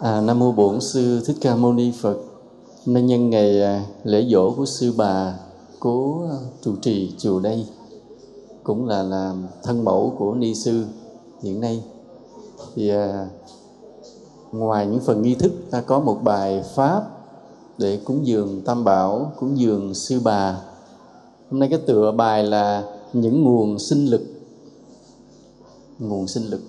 À, 0.00 0.20
Nam 0.20 0.38
mô 0.38 0.52
Bổn 0.52 0.80
sư 0.80 1.20
Thích 1.26 1.36
Ca 1.40 1.56
Mâu 1.56 1.72
Ni 1.72 1.92
Phật. 2.00 2.16
Hôm 2.86 3.06
nhân 3.06 3.30
ngày 3.30 3.62
à, 3.62 3.84
lễ 4.04 4.26
dỗ 4.30 4.50
của 4.50 4.66
sư 4.66 4.92
bà 4.96 5.38
cố 5.80 6.22
à, 6.30 6.36
trụ 6.62 6.76
trì 6.82 7.12
chùa 7.18 7.40
đây 7.40 7.66
cũng 8.64 8.86
là 8.86 9.02
là 9.02 9.34
thân 9.62 9.84
mẫu 9.84 10.14
của 10.18 10.34
ni 10.34 10.54
sư 10.54 10.84
hiện 11.42 11.60
nay. 11.60 11.82
Thì 12.74 12.88
à, 12.88 13.28
ngoài 14.52 14.86
những 14.86 15.00
phần 15.00 15.22
nghi 15.22 15.34
thức 15.34 15.52
ta 15.70 15.80
có 15.80 16.00
một 16.00 16.18
bài 16.24 16.62
pháp 16.74 17.02
để 17.78 18.00
cúng 18.04 18.26
dường 18.26 18.60
tam 18.64 18.84
bảo 18.84 19.32
cúng 19.38 19.58
dường 19.58 19.94
sư 19.94 20.20
bà. 20.24 20.60
Hôm 21.50 21.60
nay 21.60 21.68
cái 21.68 21.78
tựa 21.86 22.12
bài 22.12 22.44
là 22.44 22.84
những 23.12 23.44
nguồn 23.44 23.78
sinh 23.78 24.06
lực. 24.06 24.22
Nguồn 25.98 26.28
sinh 26.28 26.44
lực 26.44 26.60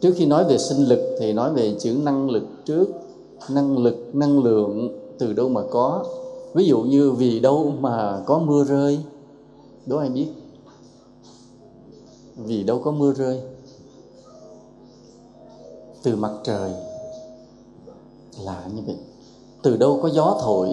trước 0.00 0.14
khi 0.16 0.26
nói 0.26 0.44
về 0.44 0.58
sinh 0.58 0.84
lực 0.84 1.16
thì 1.18 1.32
nói 1.32 1.52
về 1.52 1.76
chữ 1.80 1.96
năng 2.02 2.30
lực 2.30 2.44
trước. 2.64 2.86
Năng 3.50 3.78
lực, 3.78 4.10
năng 4.12 4.44
lượng 4.44 4.98
từ 5.18 5.32
đâu 5.32 5.48
mà 5.48 5.62
có? 5.70 6.04
Ví 6.54 6.64
dụ 6.64 6.80
như 6.80 7.12
vì 7.12 7.40
đâu 7.40 7.72
mà 7.80 8.22
có 8.26 8.38
mưa 8.38 8.64
rơi? 8.64 9.00
Đố 9.86 9.96
ai 9.96 10.08
biết? 10.08 10.28
Vì 12.36 12.62
đâu 12.62 12.80
có 12.84 12.90
mưa 12.90 13.12
rơi? 13.12 13.40
Từ 16.02 16.16
mặt 16.16 16.32
trời. 16.44 16.72
Lạ 18.40 18.64
như 18.74 18.82
vậy. 18.86 18.96
Từ 19.62 19.76
đâu 19.76 19.98
có 20.02 20.08
gió 20.08 20.38
thổi? 20.40 20.68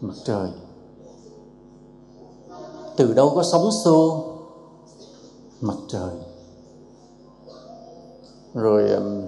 Mặt 0.00 0.14
trời. 0.24 0.48
Từ 2.96 3.12
đâu 3.14 3.32
có 3.34 3.42
sóng 3.42 3.72
xô? 3.72 4.24
Mặt 5.60 5.76
trời 5.88 6.10
rồi 8.54 8.90
um, 8.90 9.22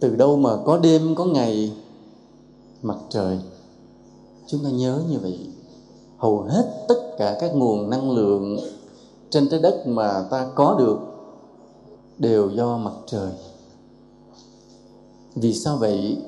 từ 0.00 0.16
đâu 0.16 0.36
mà 0.36 0.50
có 0.64 0.78
đêm, 0.78 1.14
có 1.14 1.24
ngày, 1.24 1.72
mặt 2.82 2.98
trời? 3.10 3.38
Chúng 4.46 4.64
ta 4.64 4.70
nhớ 4.70 5.02
như 5.10 5.18
vậy. 5.18 5.38
Hầu 6.18 6.40
hết 6.40 6.84
tất 6.88 7.16
cả 7.18 7.36
các 7.40 7.54
nguồn 7.54 7.90
năng 7.90 8.10
lượng 8.10 8.58
trên 9.30 9.48
trái 9.48 9.60
đất 9.60 9.86
mà 9.86 10.26
ta 10.30 10.48
có 10.54 10.76
được 10.78 10.98
đều 12.18 12.50
do 12.50 12.76
mặt 12.76 12.94
trời. 13.06 13.30
Vì 15.34 15.54
sao 15.54 15.76
vậy? 15.76 16.18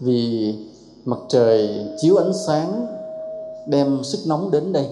Vì 0.00 0.54
mặt 1.04 1.18
trời 1.28 1.86
chiếu 2.00 2.16
ánh 2.16 2.32
sáng, 2.46 2.86
đem 3.68 4.04
sức 4.04 4.18
nóng 4.26 4.50
đến 4.50 4.72
đây, 4.72 4.88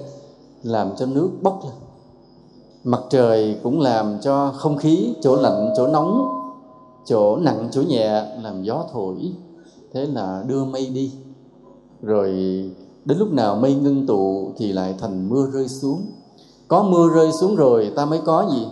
làm 0.63 0.97
cho 0.97 1.07
nước 1.07 1.31
bốc 1.43 1.61
lên 1.65 1.88
mặt 2.89 3.01
trời 3.11 3.57
cũng 3.63 3.81
làm 3.81 4.19
cho 4.21 4.53
không 4.57 4.77
khí 4.77 5.15
chỗ 5.21 5.37
lạnh, 5.37 5.73
chỗ 5.77 5.87
nóng, 5.87 6.29
chỗ 7.05 7.37
nặng, 7.37 7.69
chỗ 7.73 7.83
nhẹ 7.83 8.23
làm 8.43 8.63
gió 8.63 8.85
thổi. 8.93 9.33
Thế 9.93 10.07
là 10.07 10.45
đưa 10.47 10.65
mây 10.65 10.87
đi. 10.87 11.13
Rồi 12.03 12.31
đến 13.05 13.19
lúc 13.19 13.33
nào 13.33 13.57
mây 13.57 13.75
ngưng 13.75 14.07
tụ 14.07 14.53
thì 14.57 14.73
lại 14.73 14.95
thành 14.99 15.29
mưa 15.29 15.47
rơi 15.53 15.69
xuống. 15.69 16.03
Có 16.69 16.83
mưa 16.83 17.09
rơi 17.15 17.33
xuống 17.33 17.57
rồi 17.57 17.93
ta 17.97 18.05
mới 18.05 18.21
có 18.25 18.51
gì? 18.53 18.67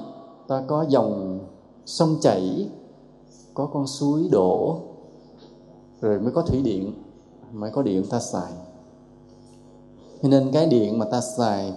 Ta 0.49 0.63
có 0.67 0.85
dòng 0.89 1.39
sông 1.87 2.17
chảy, 2.21 2.69
có 3.55 3.67
con 3.67 3.87
suối 3.87 4.29
đổ, 4.31 4.79
rồi 6.01 6.21
mới 6.21 6.33
có 6.33 6.43
thủy 6.43 6.63
điện, 6.63 6.93
mới 7.53 7.71
có 7.71 7.83
điện 7.83 8.05
ta 8.11 8.21
xài. 8.21 8.53
Cho 10.23 10.29
nên 10.29 10.51
cái 10.53 10.67
điện 10.67 10.99
mà 10.99 11.05
ta 11.05 11.21
xài, 11.21 11.73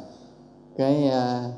cái 0.78 1.10
à, 1.10 1.52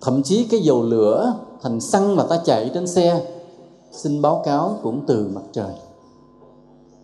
thậm 0.00 0.22
chí 0.22 0.44
cái 0.44 0.60
dầu 0.60 0.82
lửa 0.82 1.34
thành 1.62 1.80
xăng 1.80 2.16
mà 2.16 2.24
ta 2.30 2.40
chạy 2.44 2.70
trên 2.74 2.86
xe, 2.86 3.26
xin 3.92 4.22
báo 4.22 4.42
cáo 4.44 4.78
cũng 4.82 5.00
từ 5.06 5.28
mặt 5.34 5.42
trời. 5.52 5.74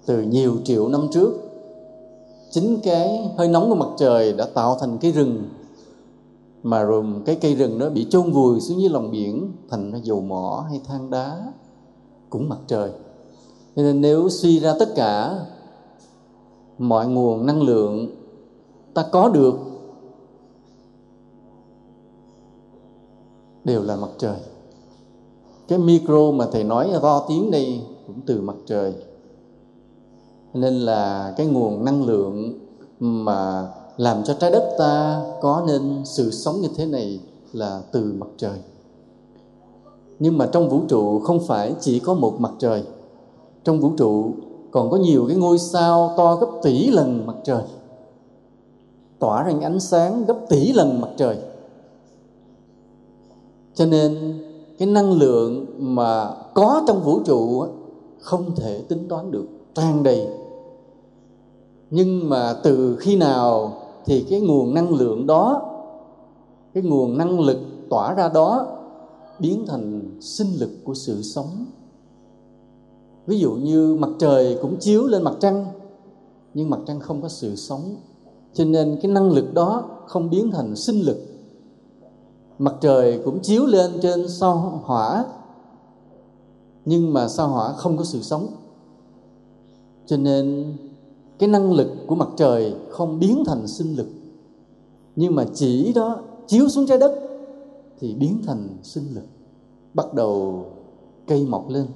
Từ 0.06 0.22
nhiều 0.22 0.56
triệu 0.64 0.89
năm 0.89 1.08
trước, 1.12 1.33
chính 2.51 2.80
cái 2.83 3.30
hơi 3.39 3.48
nóng 3.48 3.68
của 3.68 3.74
mặt 3.74 3.89
trời 3.96 4.33
đã 4.33 4.46
tạo 4.55 4.77
thành 4.80 4.98
cái 4.98 5.12
rừng, 5.12 5.42
mà 6.62 6.83
rồi 6.83 7.05
cái 7.27 7.36
cây 7.36 7.55
rừng 7.55 7.79
nó 7.79 7.89
bị 7.89 8.06
chôn 8.11 8.33
vùi 8.33 8.61
xuống 8.61 8.80
dưới 8.80 8.90
lòng 8.90 9.11
biển, 9.11 9.52
thành 9.70 9.92
ra 9.92 9.98
dầu 10.02 10.20
mỏ 10.20 10.64
hay 10.68 10.80
than 10.85 11.11
đá 11.11 11.52
cũng 12.30 12.48
mặt 12.48 12.58
trời. 12.67 12.90
Cho 13.77 13.83
nên 13.83 14.01
nếu 14.01 14.29
suy 14.29 14.61
ra 14.61 14.74
tất 14.79 14.95
cả 14.95 15.39
mọi 16.79 17.06
nguồn 17.06 17.46
năng 17.46 17.62
lượng 17.62 18.08
ta 18.95 19.05
có 19.12 19.29
được 19.29 19.55
đều 23.67 23.83
là 23.83 23.97
mặt 23.97 24.09
trời. 24.19 24.37
Cái 25.69 25.79
micro 25.79 26.31
mà 26.31 26.47
thầy 26.53 26.65
nói 26.65 26.91
to 27.03 27.25
tiếng 27.29 27.51
đây 27.51 27.81
cũng 28.07 28.21
từ 28.27 28.41
mặt 28.41 28.57
trời. 28.67 28.95
Nên 30.55 30.75
là 30.75 31.35
cái 31.37 31.47
nguồn 31.47 31.85
năng 31.85 32.05
lượng 32.05 32.59
mà 33.01 33.69
làm 33.97 34.25
cho 34.25 34.35
trái 34.35 34.51
đất 34.51 34.75
ta 34.79 35.23
có 35.41 35.65
nên 35.67 36.03
sự 36.05 36.31
sống 36.31 36.61
như 36.61 36.69
thế 36.77 36.87
này 36.87 37.21
là 37.53 37.83
từ 37.93 38.13
mặt 38.19 38.29
trời. 38.37 38.59
Nhưng 40.19 40.39
mà 40.39 40.48
trong 40.53 40.69
vũ 40.69 40.81
trụ 40.89 41.21
không 41.21 41.41
phải 41.47 41.75
chỉ 41.81 41.98
có 41.98 42.15
một 42.15 42.41
mặt 42.41 42.53
trời. 42.59 42.85
Trong 43.65 43.81
vũ 43.81 43.91
trụ 43.97 44.31
còn 44.71 44.91
có 44.91 44.97
nhiều 44.97 45.25
cái 45.29 45.37
ngôi 45.37 45.59
sao 45.59 46.15
to 46.17 46.37
gấp 46.37 46.48
tỷ 46.63 46.91
lần 46.91 47.27
mặt 47.27 47.37
trời. 47.45 47.63
Tỏa 49.19 49.43
ra 49.43 49.53
ánh 49.63 49.81
sáng 49.81 50.25
gấp 50.25 50.37
tỷ 50.48 50.73
lần 50.73 51.01
mặt 51.01 51.11
trời 51.17 51.37
cho 53.77 53.87
nên, 53.87 54.39
cái 54.79 54.89
năng 54.89 55.13
lượng 55.13 55.67
mà 55.79 56.35
có 56.55 56.83
trong 56.87 57.03
vũ 57.03 57.20
trụ 57.25 57.64
không 58.20 58.55
thể 58.57 58.83
tính 58.89 59.09
toán 59.09 59.31
được, 59.31 59.47
tràn 59.75 60.03
đầy. 60.03 60.29
Nhưng 61.91 62.29
mà 62.29 62.55
từ 62.63 62.97
khi 62.97 63.17
nào 63.17 63.73
thì 64.05 64.27
cái 64.31 64.41
nguồn 64.41 64.75
năng 64.75 64.95
lượng 64.95 65.27
đó, 65.27 65.63
cái 66.75 66.83
nguồn 66.83 67.19
năng 67.19 67.41
lực 67.41 67.59
tỏa 67.91 68.15
ra 68.15 68.29
đó 68.29 68.67
biến 69.39 69.65
thành 69.67 70.19
sinh 70.20 70.48
lực 70.59 70.70
của 70.85 70.95
sự 70.95 71.23
sống? 71.23 71.67
Ví 73.27 73.39
dụ 73.39 73.53
như 73.53 73.97
mặt 74.01 74.11
trời 74.19 74.59
cũng 74.63 74.77
chiếu 74.77 75.07
lên 75.07 75.23
mặt 75.23 75.35
trăng, 75.41 75.67
nhưng 76.55 76.70
mặt 76.70 76.81
trăng 76.86 77.01
không 77.01 77.23
có 77.23 77.29
sự 77.29 77.57
sống. 77.57 77.97
Cho 78.55 78.65
nên 78.65 78.98
cái 79.03 79.13
năng 79.13 79.31
lực 79.31 79.55
đó 79.55 79.85
không 80.07 80.31
biến 80.31 80.51
thành 80.51 80.77
sinh 80.77 81.01
lực 81.01 81.19
mặt 82.58 82.74
trời 82.80 83.20
cũng 83.24 83.39
chiếu 83.42 83.67
lên 83.67 83.90
trên 84.02 84.28
sao 84.28 84.80
hỏa. 84.84 85.24
Nhưng 86.84 87.12
mà 87.12 87.28
sao 87.28 87.48
hỏa 87.48 87.72
không 87.72 87.96
có 87.96 88.05
sự 88.05 88.22
sống. 88.22 88.46
Cho 90.06 90.17
nên 90.17 90.72
cái 91.39 91.48
năng 91.48 91.72
lực 91.72 91.89
của 92.06 92.14
mặt 92.14 92.28
trời 92.36 92.74
không 92.90 93.18
biến 93.18 93.44
thành 93.46 93.67
sinh 93.68 93.96
lực. 93.96 94.08
Nhưng 95.17 95.34
mà 95.34 95.44
chỉ 95.55 95.92
đó 95.92 96.18
chiếu 96.46 96.68
xuống 96.68 96.86
trái 96.86 96.98
đất 96.98 97.20
thì 97.98 98.14
biến 98.14 98.42
thành 98.46 98.68
sinh 98.83 99.05
lực. 99.14 99.24
Bắt 99.94 100.14
đầu 100.14 100.64
cây 101.27 101.46
mọc 101.46 101.68
lên. 101.68 101.86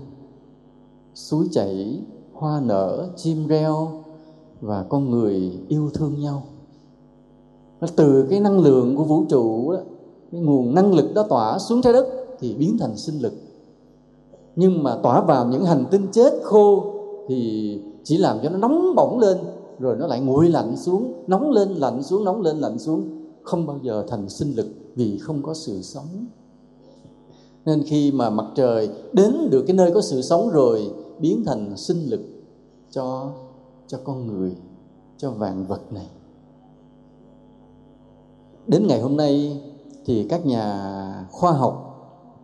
Suối 1.14 1.48
chảy 1.52 2.00
hoa 2.32 2.60
nở 2.60 3.08
chim 3.16 3.46
reo 3.46 4.02
và 4.60 4.82
con 4.88 5.10
người 5.10 5.58
yêu 5.68 5.90
thương 5.94 6.20
nhau. 6.20 6.42
Từ 7.96 8.26
cái 8.30 8.40
năng 8.40 8.60
lượng 8.60 8.96
của 8.96 9.04
vũ 9.04 9.24
trụ 9.28 9.72
đó, 9.72 9.78
cái 10.32 10.40
nguồn 10.40 10.74
năng 10.74 10.94
lực 10.94 11.14
đó 11.14 11.22
tỏa 11.28 11.58
xuống 11.58 11.82
trái 11.82 11.92
đất 11.92 12.06
thì 12.40 12.54
biến 12.54 12.76
thành 12.80 12.96
sinh 12.96 13.18
lực. 13.18 13.32
Nhưng 14.56 14.82
mà 14.82 14.96
tỏa 15.02 15.20
vào 15.20 15.46
những 15.46 15.64
hành 15.64 15.84
tinh 15.90 16.06
chết 16.12 16.32
khô 16.42 16.94
thì 17.28 17.82
chỉ 18.04 18.16
làm 18.16 18.38
cho 18.42 18.50
nó 18.50 18.58
nóng 18.58 18.94
bỏng 18.94 19.18
lên, 19.18 19.38
rồi 19.78 19.96
nó 19.96 20.06
lại 20.06 20.20
nguội 20.20 20.48
lạnh 20.48 20.76
xuống, 20.76 21.12
nóng 21.26 21.50
lên, 21.50 21.68
lạnh 21.68 22.02
xuống, 22.02 22.24
nóng 22.24 22.42
lên, 22.42 22.58
lạnh 22.58 22.78
xuống, 22.78 23.02
không 23.42 23.66
bao 23.66 23.78
giờ 23.82 24.04
thành 24.08 24.28
sinh 24.28 24.52
lực 24.56 24.66
vì 24.94 25.18
không 25.18 25.42
có 25.42 25.54
sự 25.54 25.82
sống. 25.82 26.26
Nên 27.64 27.82
khi 27.82 28.12
mà 28.12 28.30
mặt 28.30 28.46
trời 28.54 28.90
đến 29.12 29.50
được 29.50 29.64
cái 29.66 29.76
nơi 29.76 29.90
có 29.94 30.00
sự 30.00 30.22
sống 30.22 30.48
rồi, 30.50 30.90
biến 31.18 31.44
thành 31.46 31.76
sinh 31.76 32.10
lực 32.10 32.20
cho 32.90 33.30
cho 33.86 33.98
con 34.04 34.26
người, 34.26 34.56
cho 35.16 35.30
vạn 35.30 35.66
vật 35.66 35.92
này. 35.92 36.06
Đến 38.66 38.86
ngày 38.86 39.00
hôm 39.00 39.16
nay 39.16 39.60
thì 40.04 40.26
các 40.28 40.46
nhà 40.46 41.26
khoa 41.30 41.52
học 41.52 41.86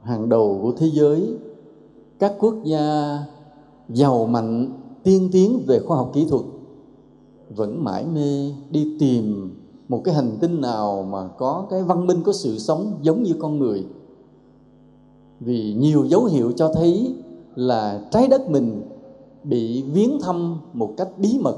hàng 0.03 0.29
đầu 0.29 0.59
của 0.63 0.73
thế 0.77 0.87
giới, 0.87 1.35
các 2.19 2.33
quốc 2.41 2.55
gia 2.65 3.19
giàu 3.89 4.27
mạnh, 4.27 4.73
tiên 5.03 5.29
tiến 5.33 5.63
về 5.67 5.79
khoa 5.79 5.97
học 5.97 6.11
kỹ 6.13 6.27
thuật 6.29 6.43
vẫn 7.57 7.85
mãi 7.85 8.07
mê 8.15 8.53
đi 8.71 8.97
tìm 9.01 9.55
một 9.89 10.03
cái 10.05 10.15
hành 10.15 10.37
tinh 10.41 10.61
nào 10.61 11.03
mà 11.03 11.29
có 11.29 11.67
cái 11.71 11.83
văn 11.83 12.07
minh, 12.07 12.23
có 12.25 12.33
sự 12.33 12.59
sống 12.59 12.93
giống 13.03 13.23
như 13.23 13.33
con 13.39 13.59
người. 13.59 13.87
Vì 15.41 15.75
nhiều 15.75 16.05
dấu 16.05 16.25
hiệu 16.25 16.53
cho 16.57 16.73
thấy 16.73 17.15
là 17.55 18.09
trái 18.11 18.29
đất 18.29 18.51
mình 18.51 18.83
bị 19.45 19.83
viếng 19.83 20.19
thăm 20.21 20.59
một 20.73 20.91
cách 20.97 21.09
bí 21.19 21.39
mật, 21.41 21.57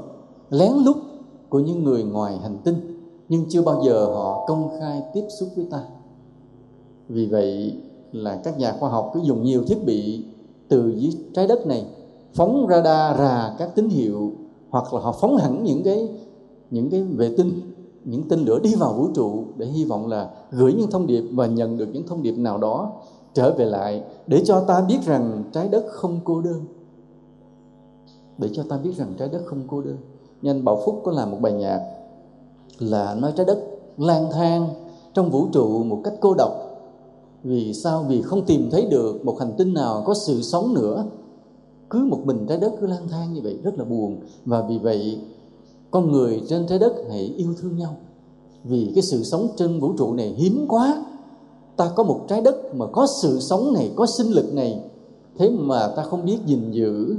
lén 0.49 0.71
lút 0.85 0.97
của 1.49 1.59
những 1.59 1.83
người 1.83 2.03
ngoài 2.03 2.37
hành 2.37 2.57
tinh 2.63 2.98
nhưng 3.29 3.45
chưa 3.49 3.61
bao 3.61 3.81
giờ 3.85 4.05
họ 4.05 4.45
công 4.47 4.69
khai 4.79 5.03
tiếp 5.13 5.23
xúc 5.39 5.49
với 5.55 5.65
ta. 5.71 5.83
Vì 7.09 7.25
vậy 7.25 7.75
là 8.11 8.35
các 8.43 8.57
nhà 8.57 8.75
khoa 8.79 8.89
học 8.89 9.11
cứ 9.13 9.19
dùng 9.23 9.43
nhiều 9.43 9.63
thiết 9.67 9.85
bị 9.85 10.25
từ 10.67 10.93
dưới 10.97 11.11
trái 11.33 11.47
đất 11.47 11.67
này 11.67 11.85
phóng 12.33 12.67
radar 12.69 13.17
ra 13.19 13.55
các 13.59 13.75
tín 13.75 13.89
hiệu, 13.89 14.31
hoặc 14.69 14.93
là 14.93 14.99
họ 14.99 15.11
phóng 15.11 15.37
hẳn 15.37 15.63
những 15.63 15.83
cái 15.83 16.09
những 16.71 16.89
cái 16.89 17.03
vệ 17.03 17.33
tinh, 17.37 17.61
những 18.05 18.29
tên 18.29 18.39
lửa 18.39 18.59
đi 18.59 18.75
vào 18.75 18.93
vũ 18.93 19.07
trụ 19.15 19.43
để 19.57 19.65
hy 19.65 19.85
vọng 19.85 20.07
là 20.07 20.29
gửi 20.51 20.73
những 20.73 20.91
thông 20.91 21.07
điệp 21.07 21.23
và 21.31 21.47
nhận 21.47 21.77
được 21.77 21.89
những 21.93 22.07
thông 22.07 22.23
điệp 22.23 22.37
nào 22.37 22.57
đó 22.57 22.91
trở 23.33 23.53
về 23.53 23.65
lại 23.65 24.03
để 24.27 24.41
cho 24.45 24.61
ta 24.61 24.81
biết 24.81 24.99
rằng 25.05 25.43
trái 25.51 25.67
đất 25.67 25.85
không 25.89 26.19
cô 26.23 26.41
đơn. 26.41 26.61
Để 28.37 28.49
cho 28.53 28.63
ta 28.69 28.77
biết 28.77 28.95
rằng 28.95 29.13
trái 29.19 29.29
đất 29.31 29.41
không 29.45 29.61
cô 29.67 29.81
đơn. 29.81 29.97
Nhân 30.41 30.65
bảo 30.65 30.81
phúc 30.85 31.01
có 31.03 31.11
làm 31.11 31.31
một 31.31 31.37
bài 31.41 31.53
nhạc 31.53 31.98
là 32.79 33.15
nói 33.15 33.33
trái 33.35 33.45
đất, 33.45 33.59
lang 33.97 34.29
thang 34.31 34.69
trong 35.13 35.31
vũ 35.31 35.47
trụ 35.51 35.83
một 35.83 36.01
cách 36.03 36.13
cô 36.21 36.33
độc. 36.33 36.51
Vì 37.43 37.73
sao? 37.73 38.05
Vì 38.07 38.21
không 38.21 38.45
tìm 38.45 38.69
thấy 38.71 38.85
được 38.85 39.25
một 39.25 39.39
hành 39.39 39.53
tinh 39.57 39.73
nào 39.73 40.03
có 40.05 40.13
sự 40.13 40.41
sống 40.41 40.73
nữa. 40.73 41.05
Cứ 41.89 42.07
một 42.09 42.19
mình 42.25 42.45
trái 42.49 42.57
đất 42.57 42.71
cứ 42.81 42.87
lang 42.87 43.07
thang 43.09 43.33
như 43.33 43.41
vậy 43.41 43.57
rất 43.63 43.77
là 43.77 43.85
buồn. 43.85 44.19
Và 44.45 44.61
vì 44.61 44.77
vậy, 44.77 45.19
con 45.91 46.11
người 46.11 46.41
trên 46.49 46.67
trái 46.67 46.79
đất 46.79 46.93
hãy 47.09 47.33
yêu 47.37 47.53
thương 47.61 47.77
nhau. 47.77 47.95
Vì 48.63 48.91
cái 48.95 49.01
sự 49.01 49.23
sống 49.23 49.47
trên 49.57 49.79
vũ 49.79 49.93
trụ 49.97 50.13
này 50.13 50.27
hiếm 50.27 50.65
quá. 50.69 51.05
Ta 51.77 51.91
có 51.95 52.03
một 52.03 52.25
trái 52.27 52.41
đất 52.41 52.75
mà 52.75 52.85
có 52.85 53.07
sự 53.21 53.39
sống 53.39 53.73
này, 53.73 53.91
có 53.95 54.05
sinh 54.05 54.27
lực 54.27 54.53
này. 54.53 54.83
Thế 55.37 55.49
mà 55.49 55.87
ta 55.95 56.03
không 56.03 56.25
biết 56.25 56.37
gìn 56.45 56.71
giữ, 56.71 57.15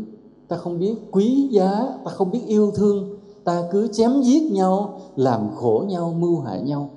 ta 0.48 0.56
không 0.56 0.78
biết 0.78 0.94
quý 1.10 1.48
giá, 1.50 1.88
ta 2.04 2.10
không 2.10 2.30
biết 2.30 2.40
yêu 2.46 2.70
thương 2.70 3.19
ta 3.44 3.62
cứ 3.70 3.88
chém 3.92 4.22
giết 4.22 4.52
nhau, 4.52 5.00
làm 5.16 5.50
khổ 5.54 5.84
nhau, 5.88 6.14
mưu 6.18 6.40
hại 6.40 6.62
nhau. 6.62 6.90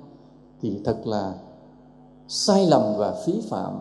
Thì 0.62 0.80
thật 0.84 1.06
là 1.06 1.34
sai 2.28 2.66
lầm 2.66 2.82
và 2.98 3.14
phí 3.26 3.40
phạm. 3.40 3.72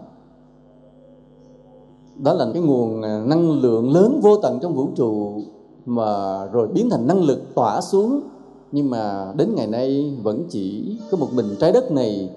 Đó 2.15 2.33
là 2.33 2.48
cái 2.54 2.62
nguồn 2.62 3.01
à, 3.01 3.24
năng 3.25 3.51
lượng 3.51 3.92
lớn 3.92 4.19
vô 4.24 4.38
tận 4.38 4.60
trong 4.62 4.74
vũ 4.74 4.88
trụ 4.95 5.42
mà 5.86 6.45
rồi 6.45 6.68
biến 6.68 6.89
thành 6.89 7.07
năng 7.07 7.21
lực 7.21 7.56
tỏa 7.56 7.81
xuống. 7.81 8.21
Nhưng 8.71 8.89
mà 8.89 9.33
đến 9.38 9.56
ngày 9.56 9.68
nay 9.68 10.18
vẫn 10.24 10.44
chỉ 10.50 10.98
có 11.12 11.18
một 11.18 11.27
mình 11.33 11.56
trái 11.59 11.71
đất 11.71 11.92
này 11.92 12.30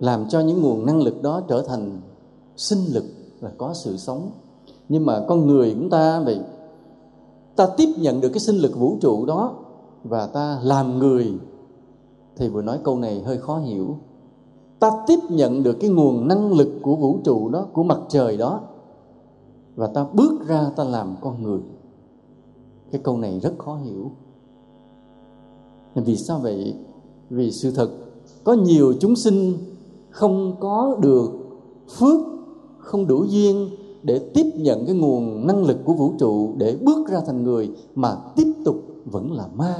làm 0.00 0.28
cho 0.28 0.40
những 0.40 0.62
nguồn 0.62 0.86
năng 0.86 1.02
lực 1.02 1.22
đó 1.22 1.40
trở 1.48 1.62
thành 1.62 2.00
sinh 2.56 2.78
lực 2.92 3.04
là 3.40 3.50
có 3.58 3.74
sự 3.74 3.96
sống. 3.96 4.30
Nhưng 4.88 5.06
mà 5.06 5.24
con 5.28 5.46
người 5.46 5.74
chúng 5.74 5.90
ta 5.90 6.20
vậy 6.20 6.40
ta 7.58 7.66
tiếp 7.76 7.88
nhận 7.96 8.20
được 8.20 8.28
cái 8.28 8.40
sinh 8.40 8.56
lực 8.56 8.76
vũ 8.78 8.96
trụ 9.00 9.26
đó 9.26 9.54
và 10.04 10.26
ta 10.26 10.60
làm 10.62 10.98
người. 10.98 11.32
Thì 12.36 12.48
vừa 12.48 12.62
nói 12.62 12.78
câu 12.84 12.98
này 12.98 13.22
hơi 13.22 13.38
khó 13.38 13.58
hiểu. 13.58 13.96
Ta 14.78 14.90
tiếp 15.06 15.18
nhận 15.28 15.62
được 15.62 15.76
cái 15.80 15.90
nguồn 15.90 16.28
năng 16.28 16.52
lực 16.52 16.68
của 16.82 16.96
vũ 16.96 17.18
trụ 17.24 17.48
đó, 17.48 17.66
của 17.72 17.82
mặt 17.82 17.98
trời 18.08 18.36
đó, 18.36 18.60
và 19.76 19.86
ta 19.86 20.06
bước 20.12 20.46
ra 20.46 20.70
ta 20.76 20.84
làm 20.84 21.16
con 21.20 21.42
người. 21.42 21.60
Cái 22.90 23.00
câu 23.04 23.18
này 23.18 23.40
rất 23.40 23.52
khó 23.58 23.76
hiểu. 23.76 24.10
Vì 25.94 26.16
sao 26.16 26.38
vậy? 26.38 26.74
Vì 27.30 27.52
sự 27.52 27.70
thật, 27.70 27.90
có 28.44 28.52
nhiều 28.52 28.94
chúng 29.00 29.16
sinh 29.16 29.58
không 30.10 30.56
có 30.60 30.96
được 31.00 31.30
phước, 31.98 32.20
không 32.78 33.06
đủ 33.06 33.24
duyên 33.24 33.68
để 34.02 34.20
tiếp 34.34 34.52
nhận 34.56 34.86
cái 34.86 34.94
nguồn 34.94 35.46
năng 35.46 35.64
lực 35.64 35.76
của 35.84 35.92
vũ 35.92 36.12
trụ 36.18 36.52
để 36.56 36.76
bước 36.82 37.08
ra 37.08 37.20
thành 37.26 37.42
người 37.42 37.70
mà 37.94 38.16
tiếp 38.36 38.52
tục 38.64 38.76
vẫn 39.04 39.32
là 39.32 39.46
ma, 39.54 39.74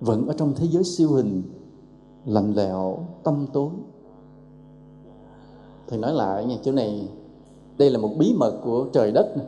vẫn 0.00 0.26
ở 0.26 0.34
trong 0.36 0.52
thế 0.56 0.66
giới 0.70 0.84
siêu 0.84 1.10
hình, 1.12 1.42
lạnh 2.26 2.52
lẽo, 2.56 2.98
tâm 3.24 3.46
tối 3.52 3.70
thầy 5.88 5.98
nói 5.98 6.12
lại 6.12 6.44
nha, 6.44 6.56
chỗ 6.62 6.72
này, 6.72 7.08
đây 7.78 7.90
là 7.90 7.98
một 7.98 8.10
bí 8.18 8.34
mật 8.36 8.60
của 8.64 8.86
trời 8.92 9.12
đất 9.12 9.36
này. 9.36 9.46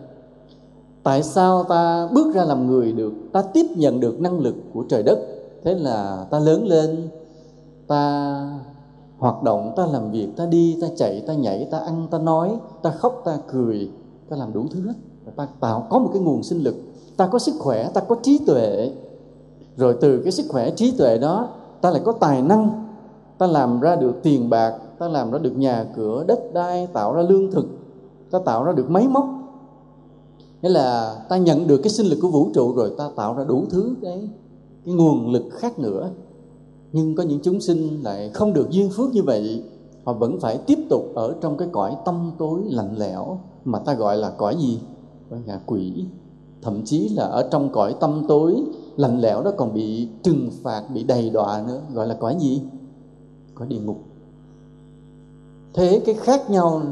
tại 1.03 1.23
sao 1.23 1.65
ta 1.65 2.09
bước 2.15 2.35
ra 2.35 2.45
làm 2.45 2.67
người 2.67 2.93
được, 2.93 3.13
ta 3.33 3.43
tiếp 3.43 3.67
nhận 3.77 4.01
được 4.01 4.21
năng 4.21 4.39
lực 4.39 4.55
của 4.73 4.85
trời 4.89 5.03
đất 5.03 5.19
thế 5.65 5.75
là 5.75 6.27
ta 6.31 6.39
lớn 6.39 6.67
lên, 6.67 7.09
ta 7.87 8.61
hoạt 9.19 9.43
động 9.43 9.73
ta 9.77 9.87
làm 9.87 10.11
việc, 10.11 10.29
ta 10.37 10.47
đi, 10.47 10.79
ta 10.81 10.87
chạy, 10.97 11.25
ta 11.27 11.35
nhảy, 11.35 11.69
ta 11.71 11.79
ăn, 11.79 12.07
ta 12.11 12.19
nói, 12.19 12.57
ta 12.83 12.91
khóc, 12.91 13.23
ta 13.25 13.39
cười, 13.53 13.91
ta 14.31 14.37
làm 14.37 14.53
đủ 14.53 14.67
thứ 14.71 14.81
hết. 14.87 14.95
Ta 15.37 15.49
tạo, 15.61 15.87
có 15.91 15.99
một 15.99 16.11
cái 16.13 16.23
nguồn 16.23 16.43
sinh 16.43 16.59
lực. 16.59 16.75
Ta 17.17 17.27
có 17.27 17.39
sức 17.39 17.55
khỏe, 17.59 17.91
ta 17.95 18.01
có 18.01 18.17
trí 18.23 18.39
tuệ. 18.47 18.93
Rồi 19.77 19.97
từ 20.01 20.23
cái 20.23 20.33
sức 20.33 20.47
khỏe, 20.49 20.71
trí 20.71 20.91
tuệ 20.99 21.19
đó, 21.19 21.49
ta 21.81 21.91
lại 21.91 22.03
có 22.05 22.13
tài 22.13 22.43
năng. 22.43 22.87
Ta 23.39 23.47
làm 23.47 23.81
ra 23.81 23.97
được 23.97 24.15
tiền 24.23 24.51
bạc, 24.51 24.75
ta 24.99 25.09
làm 25.09 25.31
ra 25.31 25.39
được 25.39 25.59
nhà 25.59 25.87
cửa, 25.97 26.25
đất 26.29 26.41
đai, 26.55 26.87
tạo 26.93 27.15
ra 27.15 27.23
lương 27.23 27.51
thực. 27.51 27.67
Ta 28.31 28.39
tạo 28.45 28.65
ra 28.65 28.73
được 28.73 28.91
máy 28.91 29.09
móc. 29.09 29.27
Nghĩa 30.63 30.69
là 30.69 31.17
ta 31.29 31.37
nhận 31.37 31.67
được 31.67 31.81
cái 31.83 31.91
sinh 31.91 32.07
lực 32.07 32.19
của 32.23 32.29
vũ 32.29 32.51
trụ 32.55 32.75
rồi, 32.75 32.95
ta 32.99 33.11
tạo 33.17 33.35
ra 33.35 33.45
đủ 33.45 33.65
thứ 33.71 33.95
cái 34.03 34.29
cái 34.87 34.95
nguồn 34.95 35.33
lực 35.33 35.45
khác 35.53 35.79
nữa 35.79 36.11
nhưng 36.93 37.15
có 37.15 37.23
những 37.23 37.41
chúng 37.43 37.61
sinh 37.61 38.03
lại 38.03 38.31
không 38.35 38.53
được 38.53 38.71
duyên 38.71 38.91
phước 38.91 39.11
như 39.11 39.23
vậy. 39.23 39.63
Họ 40.05 40.13
vẫn 40.13 40.41
phải 40.41 40.59
tiếp 40.59 40.79
tục 40.91 41.13
ở 41.15 41.35
trong 41.41 41.57
cái 41.57 41.69
cõi 41.73 41.97
tâm 42.05 42.33
tối 42.39 42.61
lạnh 42.67 42.99
lẽo 42.99 43.39
mà 43.65 43.79
ta 43.79 43.95
gọi 43.95 44.17
là 44.17 44.31
cõi 44.31 44.57
gì? 44.57 44.81
Cõi 45.31 45.41
ngạ 45.47 45.61
quỷ. 45.67 46.05
Thậm 46.63 46.85
chí 46.85 47.09
là 47.09 47.25
ở 47.25 47.49
trong 47.51 47.73
cõi 47.73 47.95
tâm 48.01 48.25
tối 48.29 48.63
lạnh 48.97 49.21
lẽo 49.21 49.43
đó 49.43 49.53
còn 49.57 49.75
bị 49.75 50.09
trừng 50.23 50.51
phạt, 50.63 50.83
bị 50.95 51.05
đầy 51.05 51.31
đọa 51.31 51.65
nữa. 51.67 51.81
Gọi 51.95 52.07
là 52.07 52.15
cõi 52.15 52.37
gì? 52.41 52.63
Cõi 53.55 53.69
địa 53.69 53.81
ngục. 53.81 53.99
Thế 55.75 56.03
cái 56.07 56.15
khác 56.15 56.51
nhau 56.51 56.83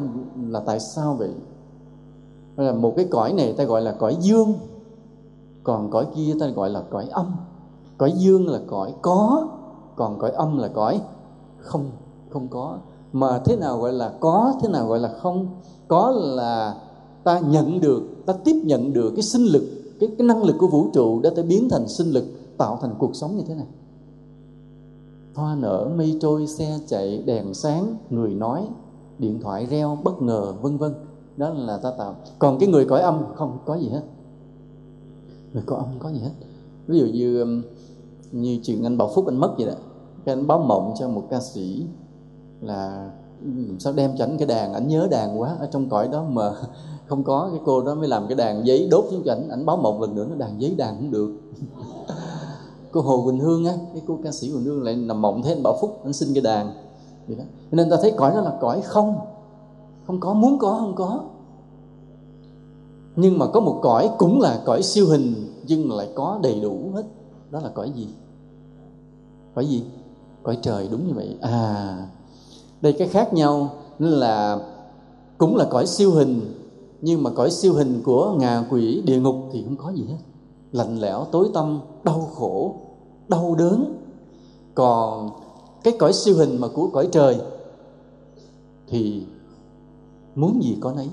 là 0.49 0.61
tại 0.61 0.81
sao 0.81 1.15
vậy? 1.15 1.31
Là 2.57 2.73
một 2.73 2.93
cái 2.97 3.05
cõi 3.11 3.33
này 3.33 3.53
ta 3.53 3.65
gọi 3.65 3.83
là 3.83 3.93
cõi 3.93 4.17
dương, 4.21 4.55
còn 5.63 5.91
cõi 5.91 6.07
kia 6.17 6.35
ta 6.41 6.47
gọi 6.47 6.71
là 6.71 6.83
cõi 6.91 7.07
âm. 7.11 7.27
Cõi 7.99 8.13
dương 8.17 8.49
là 8.49 8.61
cõi 8.67 8.95
có 9.03 9.49
còn 9.97 10.19
cõi 10.19 10.31
âm 10.31 10.59
là 10.59 10.69
cõi 10.69 11.01
không 11.59 11.91
không 12.31 12.49
có. 12.49 12.79
Mà 13.13 13.39
thế 13.45 13.57
nào 13.57 13.79
gọi 13.79 13.93
là 13.93 14.13
có 14.21 14.55
thế 14.63 14.69
nào 14.69 14.87
gọi 14.87 14.99
là 14.99 15.09
không? 15.09 15.49
Có 15.89 16.11
là 16.11 16.75
ta 17.25 17.39
nhận 17.39 17.81
được 17.81 18.03
ta 18.27 18.35
tiếp 18.45 18.63
nhận 18.65 18.93
được 18.93 19.13
cái 19.17 19.23
sinh 19.23 19.43
lực 19.43 19.63
cái, 20.01 20.09
cái 20.19 20.27
năng 20.27 20.43
lực 20.43 20.57
của 20.59 20.67
vũ 20.67 20.89
trụ 20.93 21.21
đã 21.21 21.31
ta 21.37 21.43
biến 21.43 21.69
thành 21.69 21.89
sinh 21.89 22.11
lực 22.11 22.25
tạo 22.59 22.79
thành 22.83 22.95
cuộc 22.99 23.17
sống 23.17 23.37
như 23.37 23.43
thế 23.47 23.55
này. 23.55 23.67
Hoa 25.35 25.55
nở 25.55 25.91
mây 25.97 26.19
trôi 26.21 26.47
xe 26.47 26.79
chạy 26.87 27.23
đèn 27.27 27.55
sáng 27.55 27.97
người 28.11 28.35
nói 28.35 28.69
điện 29.19 29.41
thoại 29.43 29.67
reo 29.67 29.99
bất 30.05 30.23
ngờ 30.23 30.53
vân 30.63 30.77
vân. 30.77 30.95
Đó 31.37 31.51
là 31.51 31.77
ta 31.77 31.91
tạo. 31.99 32.17
Còn 32.39 32.59
cái 32.59 32.69
người 32.69 32.85
cõi 32.85 33.01
âm 33.01 33.25
không 33.35 33.59
có 33.65 33.75
gì 33.75 33.89
hết. 33.89 34.03
Người 35.53 35.63
cõi 35.67 35.79
âm 35.79 35.99
có 35.99 36.09
gì 36.09 36.19
hết. 36.19 36.31
Ví 36.87 36.99
dụ 36.99 37.07
như 37.07 37.41
um, 37.41 37.63
như 38.43 38.59
chuyện 38.63 38.85
anh 38.85 38.99
Bảo 38.99 39.11
Phúc 39.15 39.27
anh 39.27 39.37
mất 39.37 39.55
vậy 39.59 39.67
đó. 39.67 39.73
Cái 40.25 40.35
anh 40.35 40.47
báo 40.47 40.59
mộng 40.59 40.95
cho 40.99 41.09
một 41.09 41.23
ca 41.31 41.41
sĩ 41.41 41.87
là 42.61 43.11
sao 43.79 43.93
đem 43.93 44.11
cho 44.19 44.25
ảnh 44.25 44.39
cái 44.39 44.47
đàn, 44.47 44.75
ảnh 44.75 44.89
nhớ 44.89 45.09
đàn 45.11 45.41
quá, 45.41 45.57
ở 45.61 45.67
trong 45.67 45.89
cõi 45.89 46.09
đó 46.09 46.25
mà 46.31 46.53
không 47.07 47.25
có, 47.25 47.49
cái 47.51 47.61
cô 47.65 47.83
đó 47.83 47.95
mới 47.95 48.09
làm 48.09 48.27
cái 48.29 48.37
đàn 48.37 48.67
giấy 48.67 48.89
đốt 48.91 49.05
xuống 49.11 49.23
cho 49.25 49.33
ảnh 49.33 49.49
ảnh 49.49 49.67
báo 49.67 49.77
mộng 49.77 50.01
lần 50.01 50.15
nữa, 50.15 50.27
nó 50.31 50.37
đàn 50.37 50.61
giấy 50.61 50.75
đàn 50.79 50.97
cũng 50.97 51.11
được. 51.11 51.31
Cô 52.93 53.01
Hồ 53.01 53.23
Quỳnh 53.25 53.41
Hương 53.41 53.65
á, 53.65 53.73
cái 53.93 54.03
cô 54.07 54.19
ca 54.25 54.33
sĩ 54.33 54.53
Quỳnh 54.53 54.65
Hương 54.65 54.83
lại 54.83 54.97
nằm 54.97 55.23
mộng 55.23 55.43
thấy 55.43 55.53
anh 55.53 55.63
Bảo 55.63 55.79
Phúc 55.81 56.01
anh 56.05 56.13
xin 56.13 56.35
cái 56.35 56.43
đàn. 56.43 56.71
Vậy 57.27 57.37
đó. 57.37 57.45
Nên 57.71 57.91
ta 57.91 57.97
thấy 58.03 58.13
cõi 58.17 58.31
đó 58.35 58.41
là 58.41 58.59
cõi 58.61 58.81
không 58.81 59.19
không 60.07 60.21
có, 60.21 60.35
muốn 60.35 60.59
có, 60.59 60.77
không 60.79 60.95
có. 60.95 61.25
Nhưng 63.17 63.39
mà 63.39 63.47
có 63.47 63.61
một 63.61 63.81
cõi 63.83 64.11
cũng 64.19 64.41
là 64.41 64.63
cõi 64.65 64.83
siêu 64.83 65.07
hình, 65.07 65.35
nhưng 65.67 65.93
lại 65.93 66.09
có 66.15 66.39
đầy 66.43 66.61
đủ 66.61 66.91
hết. 66.95 67.03
Đó 67.51 67.61
là 67.61 67.69
cõi 67.69 67.93
gì? 67.97 68.09
Cõi 69.55 69.67
gì? 69.67 69.85
Cõi 70.43 70.59
trời 70.63 70.89
đúng 70.91 71.07
như 71.07 71.15
vậy. 71.15 71.37
À 71.41 72.07
đây 72.81 72.93
cái 72.93 73.09
khác 73.09 73.35
nhau 73.35 73.71
nên 73.99 74.11
là 74.11 74.59
cũng 75.39 75.57
là 75.57 75.67
cõi 75.71 75.87
siêu 75.87 76.11
hình, 76.11 76.41
nhưng 77.01 77.23
mà 77.23 77.31
cõi 77.31 77.51
siêu 77.51 77.73
hình 77.73 78.03
của 78.05 78.35
ngà 78.39 78.65
quỷ 78.71 79.03
địa 79.07 79.21
ngục 79.21 79.37
thì 79.53 79.65
không 79.65 79.77
có 79.77 79.91
gì 79.91 80.05
hết. 80.09 80.19
Lạnh 80.73 81.01
lẽo, 81.01 81.27
tối 81.33 81.51
tâm 81.55 81.81
đau 82.05 82.29
khổ, 82.35 82.75
đau 83.29 83.55
đớn. 83.55 83.97
Còn 84.75 85.31
cái 85.85 85.97
cõi 85.99 86.13
siêu 86.13 86.35
hình 86.37 86.61
mà 86.61 86.69
của 86.69 86.89
cõi 86.93 87.09
trời 87.13 87.41
thì 88.87 89.27
muốn 90.35 90.63
gì 90.63 90.79
có 90.81 90.93
nấy. 90.93 91.09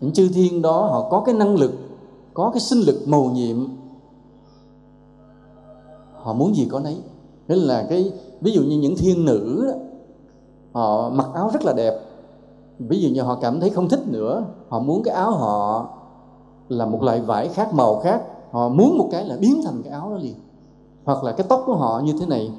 Những 0.00 0.12
chư 0.12 0.28
thiên 0.28 0.62
đó 0.62 0.86
họ 0.86 1.08
có 1.10 1.22
cái 1.26 1.34
năng 1.34 1.54
lực, 1.54 1.72
có 2.34 2.50
cái 2.50 2.60
sinh 2.60 2.78
lực 2.78 3.08
màu 3.08 3.24
nhiệm. 3.24 3.66
Họ 6.14 6.32
muốn 6.32 6.56
gì 6.56 6.68
có 6.70 6.80
nấy 6.80 6.96
nên 7.48 7.58
là 7.58 7.86
cái 7.90 8.12
ví 8.40 8.52
dụ 8.52 8.62
như 8.62 8.78
những 8.78 8.96
thiên 8.96 9.24
nữ 9.24 9.64
đó, 9.66 9.78
họ 10.72 11.10
mặc 11.10 11.28
áo 11.34 11.50
rất 11.52 11.64
là 11.64 11.72
đẹp. 11.72 12.00
Ví 12.78 13.00
dụ 13.00 13.08
như 13.08 13.22
họ 13.22 13.38
cảm 13.40 13.60
thấy 13.60 13.70
không 13.70 13.88
thích 13.88 14.08
nữa 14.08 14.44
họ 14.68 14.78
muốn 14.78 15.02
cái 15.02 15.14
áo 15.14 15.30
họ 15.30 15.88
là 16.68 16.86
một 16.86 17.02
loại 17.02 17.20
vải 17.20 17.48
khác 17.48 17.74
màu 17.74 18.00
khác. 18.00 18.22
Họ 18.50 18.68
muốn 18.68 18.98
một 18.98 19.08
cái 19.12 19.24
là 19.24 19.36
biến 19.40 19.60
thành 19.64 19.82
cái 19.82 19.92
áo 19.92 20.10
đó 20.10 20.16
liền. 20.16 20.34
Hoặc 21.04 21.24
là 21.24 21.32
cái 21.32 21.46
tóc 21.48 21.62
của 21.66 21.74
họ 21.74 22.02
như 22.04 22.12
thế 22.20 22.26
này. 22.26 22.50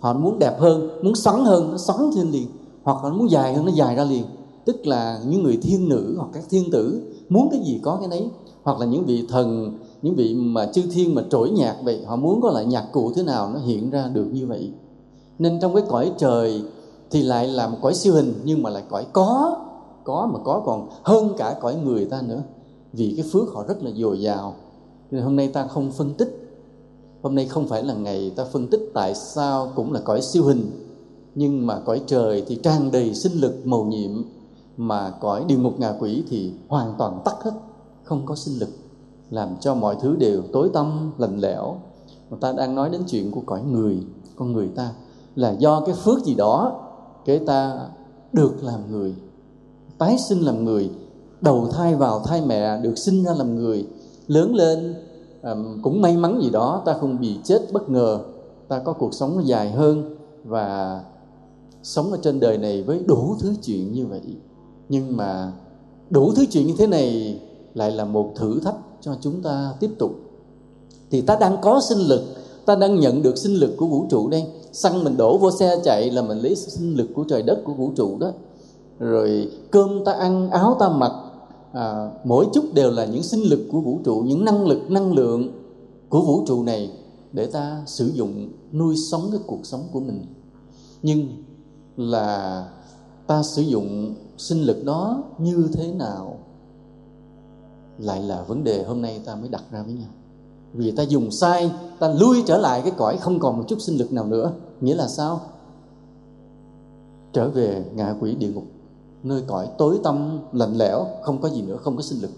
Họ 0.00 0.12
muốn 0.12 0.38
đẹp 0.38 0.56
hơn 0.58 0.88
muốn 1.02 1.14
xoắn 1.14 1.44
hơn 1.44 1.70
nó 1.72 1.78
xoắn 1.78 2.10
lên 2.16 2.30
liền. 2.30 2.46
Hoặc 2.82 3.04
là 3.04 3.10
nó 3.10 3.16
muốn 3.16 3.30
dài 3.30 3.54
hơn 3.54 3.64
nó 3.64 3.72
dài 3.74 3.96
ra 3.96 4.04
liền. 4.04 4.24
Tức 4.64 4.86
là 4.86 5.18
những 5.26 5.42
người 5.42 5.58
thiên 5.62 5.88
nữ 5.88 6.14
hoặc 6.18 6.28
các 6.32 6.44
thiên 6.50 6.70
tử 6.70 7.12
muốn 7.28 7.48
cái 7.50 7.60
gì 7.60 7.80
có 7.82 7.96
cái 8.00 8.08
đấy 8.08 8.28
hoặc 8.62 8.78
là 8.78 8.86
những 8.86 9.04
vị 9.04 9.26
thần 9.28 9.78
những 10.06 10.14
vị 10.14 10.34
mà 10.34 10.66
chư 10.66 10.82
thiên 10.92 11.14
mà 11.14 11.22
trỗi 11.30 11.50
nhạc 11.50 11.76
vậy, 11.84 12.04
họ 12.06 12.16
muốn 12.16 12.40
có 12.40 12.50
lại 12.50 12.66
nhạc 12.66 12.88
cụ 12.92 13.12
thế 13.14 13.22
nào 13.22 13.50
nó 13.54 13.58
hiện 13.58 13.90
ra 13.90 14.08
được 14.08 14.26
như 14.32 14.46
vậy? 14.46 14.70
Nên 15.38 15.60
trong 15.60 15.74
cái 15.74 15.84
cõi 15.88 16.12
trời 16.18 16.62
thì 17.10 17.22
lại 17.22 17.48
là 17.48 17.68
một 17.68 17.78
cõi 17.82 17.94
siêu 17.94 18.14
hình, 18.14 18.34
nhưng 18.44 18.62
mà 18.62 18.70
lại 18.70 18.82
cõi 18.88 19.06
có 19.12 19.56
có 20.04 20.30
mà 20.32 20.38
có 20.44 20.62
còn 20.66 20.88
hơn 21.02 21.34
cả 21.38 21.56
cõi 21.60 21.76
người 21.84 22.04
ta 22.04 22.22
nữa. 22.22 22.42
Vì 22.92 23.14
cái 23.16 23.26
phước 23.32 23.54
họ 23.54 23.64
rất 23.68 23.82
là 23.82 23.90
dồi 23.90 24.20
dào. 24.20 24.54
Nên 25.10 25.22
hôm 25.22 25.36
nay 25.36 25.48
ta 25.48 25.66
không 25.66 25.90
phân 25.90 26.14
tích. 26.14 26.60
Hôm 27.22 27.34
nay 27.34 27.46
không 27.46 27.68
phải 27.68 27.82
là 27.82 27.94
ngày 27.94 28.32
ta 28.36 28.44
phân 28.44 28.66
tích 28.66 28.90
tại 28.94 29.14
sao 29.14 29.72
cũng 29.74 29.92
là 29.92 30.00
cõi 30.00 30.22
siêu 30.22 30.44
hình, 30.44 30.70
nhưng 31.34 31.66
mà 31.66 31.80
cõi 31.84 32.00
trời 32.06 32.44
thì 32.46 32.56
tràn 32.62 32.90
đầy 32.90 33.14
sinh 33.14 33.32
lực 33.32 33.66
màu 33.66 33.84
nhiệm, 33.84 34.10
mà 34.76 35.10
cõi 35.20 35.44
địa 35.48 35.56
ngục 35.56 35.80
ngạ 35.80 35.94
quỷ 36.00 36.22
thì 36.28 36.52
hoàn 36.68 36.94
toàn 36.98 37.20
tắt 37.24 37.36
hết, 37.42 37.52
không 38.04 38.22
có 38.26 38.36
sinh 38.36 38.58
lực 38.58 38.68
làm 39.30 39.56
cho 39.60 39.74
mọi 39.74 39.96
thứ 40.00 40.16
đều 40.16 40.42
tối 40.52 40.70
tăm 40.74 41.12
lạnh 41.18 41.38
lẽo. 41.38 41.76
Mà 42.30 42.36
ta 42.40 42.52
đang 42.52 42.74
nói 42.74 42.90
đến 42.90 43.02
chuyện 43.06 43.30
của 43.30 43.42
cõi 43.46 43.62
người 43.62 44.02
con 44.36 44.52
người 44.52 44.68
ta 44.68 44.92
là 45.34 45.50
do 45.50 45.80
cái 45.80 45.94
phước 45.94 46.24
gì 46.24 46.34
đó 46.34 46.80
cái 47.24 47.38
ta 47.38 47.88
được 48.32 48.62
làm 48.62 48.90
người 48.90 49.14
tái 49.98 50.16
sinh 50.28 50.40
làm 50.40 50.64
người 50.64 50.90
đầu 51.40 51.68
thai 51.72 51.94
vào 51.94 52.20
thai 52.20 52.42
mẹ 52.46 52.80
được 52.80 52.98
sinh 52.98 53.24
ra 53.24 53.32
làm 53.34 53.56
người 53.56 53.86
lớn 54.26 54.54
lên 54.54 54.94
um, 55.42 55.82
cũng 55.82 56.02
may 56.02 56.16
mắn 56.16 56.40
gì 56.42 56.50
đó 56.50 56.82
ta 56.84 56.94
không 57.00 57.20
bị 57.20 57.38
chết 57.44 57.62
bất 57.72 57.90
ngờ 57.90 58.20
ta 58.68 58.78
có 58.78 58.92
cuộc 58.92 59.14
sống 59.14 59.46
dài 59.46 59.70
hơn 59.70 60.16
và 60.44 61.00
sống 61.82 62.12
ở 62.12 62.18
trên 62.22 62.40
đời 62.40 62.58
này 62.58 62.82
với 62.82 63.02
đủ 63.06 63.36
thứ 63.40 63.54
chuyện 63.62 63.92
như 63.92 64.06
vậy. 64.06 64.36
Nhưng 64.88 65.16
mà 65.16 65.52
đủ 66.10 66.32
thứ 66.36 66.44
chuyện 66.50 66.66
như 66.66 66.74
thế 66.78 66.86
này 66.86 67.40
lại 67.74 67.90
là 67.90 68.04
một 68.04 68.32
thử 68.36 68.60
thách 68.60 68.76
cho 69.06 69.16
chúng 69.20 69.42
ta 69.42 69.74
tiếp 69.80 69.90
tục. 69.98 70.10
Thì 71.10 71.20
ta 71.20 71.36
đang 71.40 71.56
có 71.62 71.80
sinh 71.88 71.98
lực 71.98 72.22
ta 72.66 72.76
đang 72.76 73.00
nhận 73.00 73.22
được 73.22 73.38
sinh 73.38 73.54
lực 73.54 73.74
của 73.76 73.86
vũ 73.86 74.06
trụ 74.10 74.28
đây. 74.28 74.44
Xăng 74.72 75.04
mình 75.04 75.16
đổ 75.16 75.38
vô 75.38 75.50
xe 75.50 75.80
chạy 75.84 76.10
là 76.10 76.22
mình 76.22 76.38
lấy 76.38 76.56
sinh 76.56 76.96
lực 76.96 77.08
của 77.14 77.24
trời 77.28 77.42
đất 77.42 77.62
của 77.64 77.72
vũ 77.72 77.92
trụ 77.96 78.18
đó. 78.18 78.32
Rồi 78.98 79.50
cơm 79.70 80.04
ta 80.04 80.12
ăn 80.12 80.50
áo 80.50 80.76
ta 80.78 80.88
mặc 80.88 81.12
à, 81.72 82.10
mỗi 82.24 82.46
chút 82.52 82.64
đều 82.74 82.90
là 82.90 83.04
những 83.04 83.22
sinh 83.22 83.42
lực 83.42 83.60
của 83.72 83.80
vũ 83.80 83.98
trụ 84.04 84.22
những 84.26 84.44
năng 84.44 84.66
lực 84.66 84.90
năng 84.90 85.12
lượng 85.12 85.52
của 86.08 86.20
vũ 86.20 86.44
trụ 86.46 86.62
này 86.62 86.90
để 87.32 87.46
ta 87.46 87.82
sử 87.86 88.06
dụng 88.14 88.48
nuôi 88.72 88.96
sống 89.10 89.28
cái 89.32 89.40
cuộc 89.46 89.60
sống 89.66 89.82
của 89.92 90.00
mình. 90.00 90.26
Nhưng 91.02 91.28
là 91.96 92.64
ta 93.26 93.42
sử 93.42 93.62
dụng 93.62 94.14
sinh 94.38 94.62
lực 94.62 94.84
đó 94.84 95.24
như 95.38 95.68
thế 95.72 95.92
nào? 95.92 96.38
Lại 97.98 98.22
là 98.22 98.42
vấn 98.42 98.64
đề 98.64 98.84
hôm 98.84 99.02
nay 99.02 99.20
ta 99.26 99.34
mới 99.34 99.48
đặt 99.48 99.62
ra 99.70 99.82
với 99.82 99.94
nhau. 99.94 100.08
Vì 100.72 100.90
ta 100.90 101.02
dùng 101.02 101.30
sai, 101.30 101.70
ta 101.98 102.08
lui 102.08 102.42
trở 102.46 102.58
lại 102.58 102.82
cái 102.82 102.92
cõi 102.96 103.16
không 103.16 103.38
còn 103.38 103.58
một 103.58 103.64
chút 103.68 103.80
sinh 103.80 103.96
lực 103.96 104.12
nào 104.12 104.24
nữa. 104.24 104.52
Nghĩa 104.80 104.94
là 104.94 105.08
sao? 105.08 105.40
Trở 107.32 107.48
về 107.48 107.84
ngạ 107.94 108.14
quỷ 108.20 108.34
địa 108.34 108.48
ngục, 108.48 108.64
nơi 109.22 109.42
cõi 109.46 109.68
tối 109.78 110.00
tăm, 110.02 110.38
lạnh 110.52 110.76
lẽo, 110.76 111.06
không 111.22 111.40
có 111.40 111.48
gì 111.48 111.62
nữa, 111.62 111.76
không 111.76 111.96
có 111.96 112.02
sinh 112.02 112.22
lực. 112.22 112.30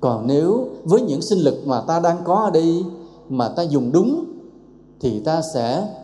Còn 0.00 0.26
nếu 0.26 0.68
với 0.84 1.00
những 1.00 1.22
sinh 1.22 1.38
lực 1.38 1.66
mà 1.66 1.80
ta 1.80 2.00
đang 2.00 2.24
có 2.24 2.34
ở 2.34 2.50
đây 2.50 2.84
mà 3.28 3.48
ta 3.48 3.62
dùng 3.62 3.92
đúng, 3.92 4.24
thì 5.00 5.20
ta 5.20 5.42
sẽ, 5.54 5.94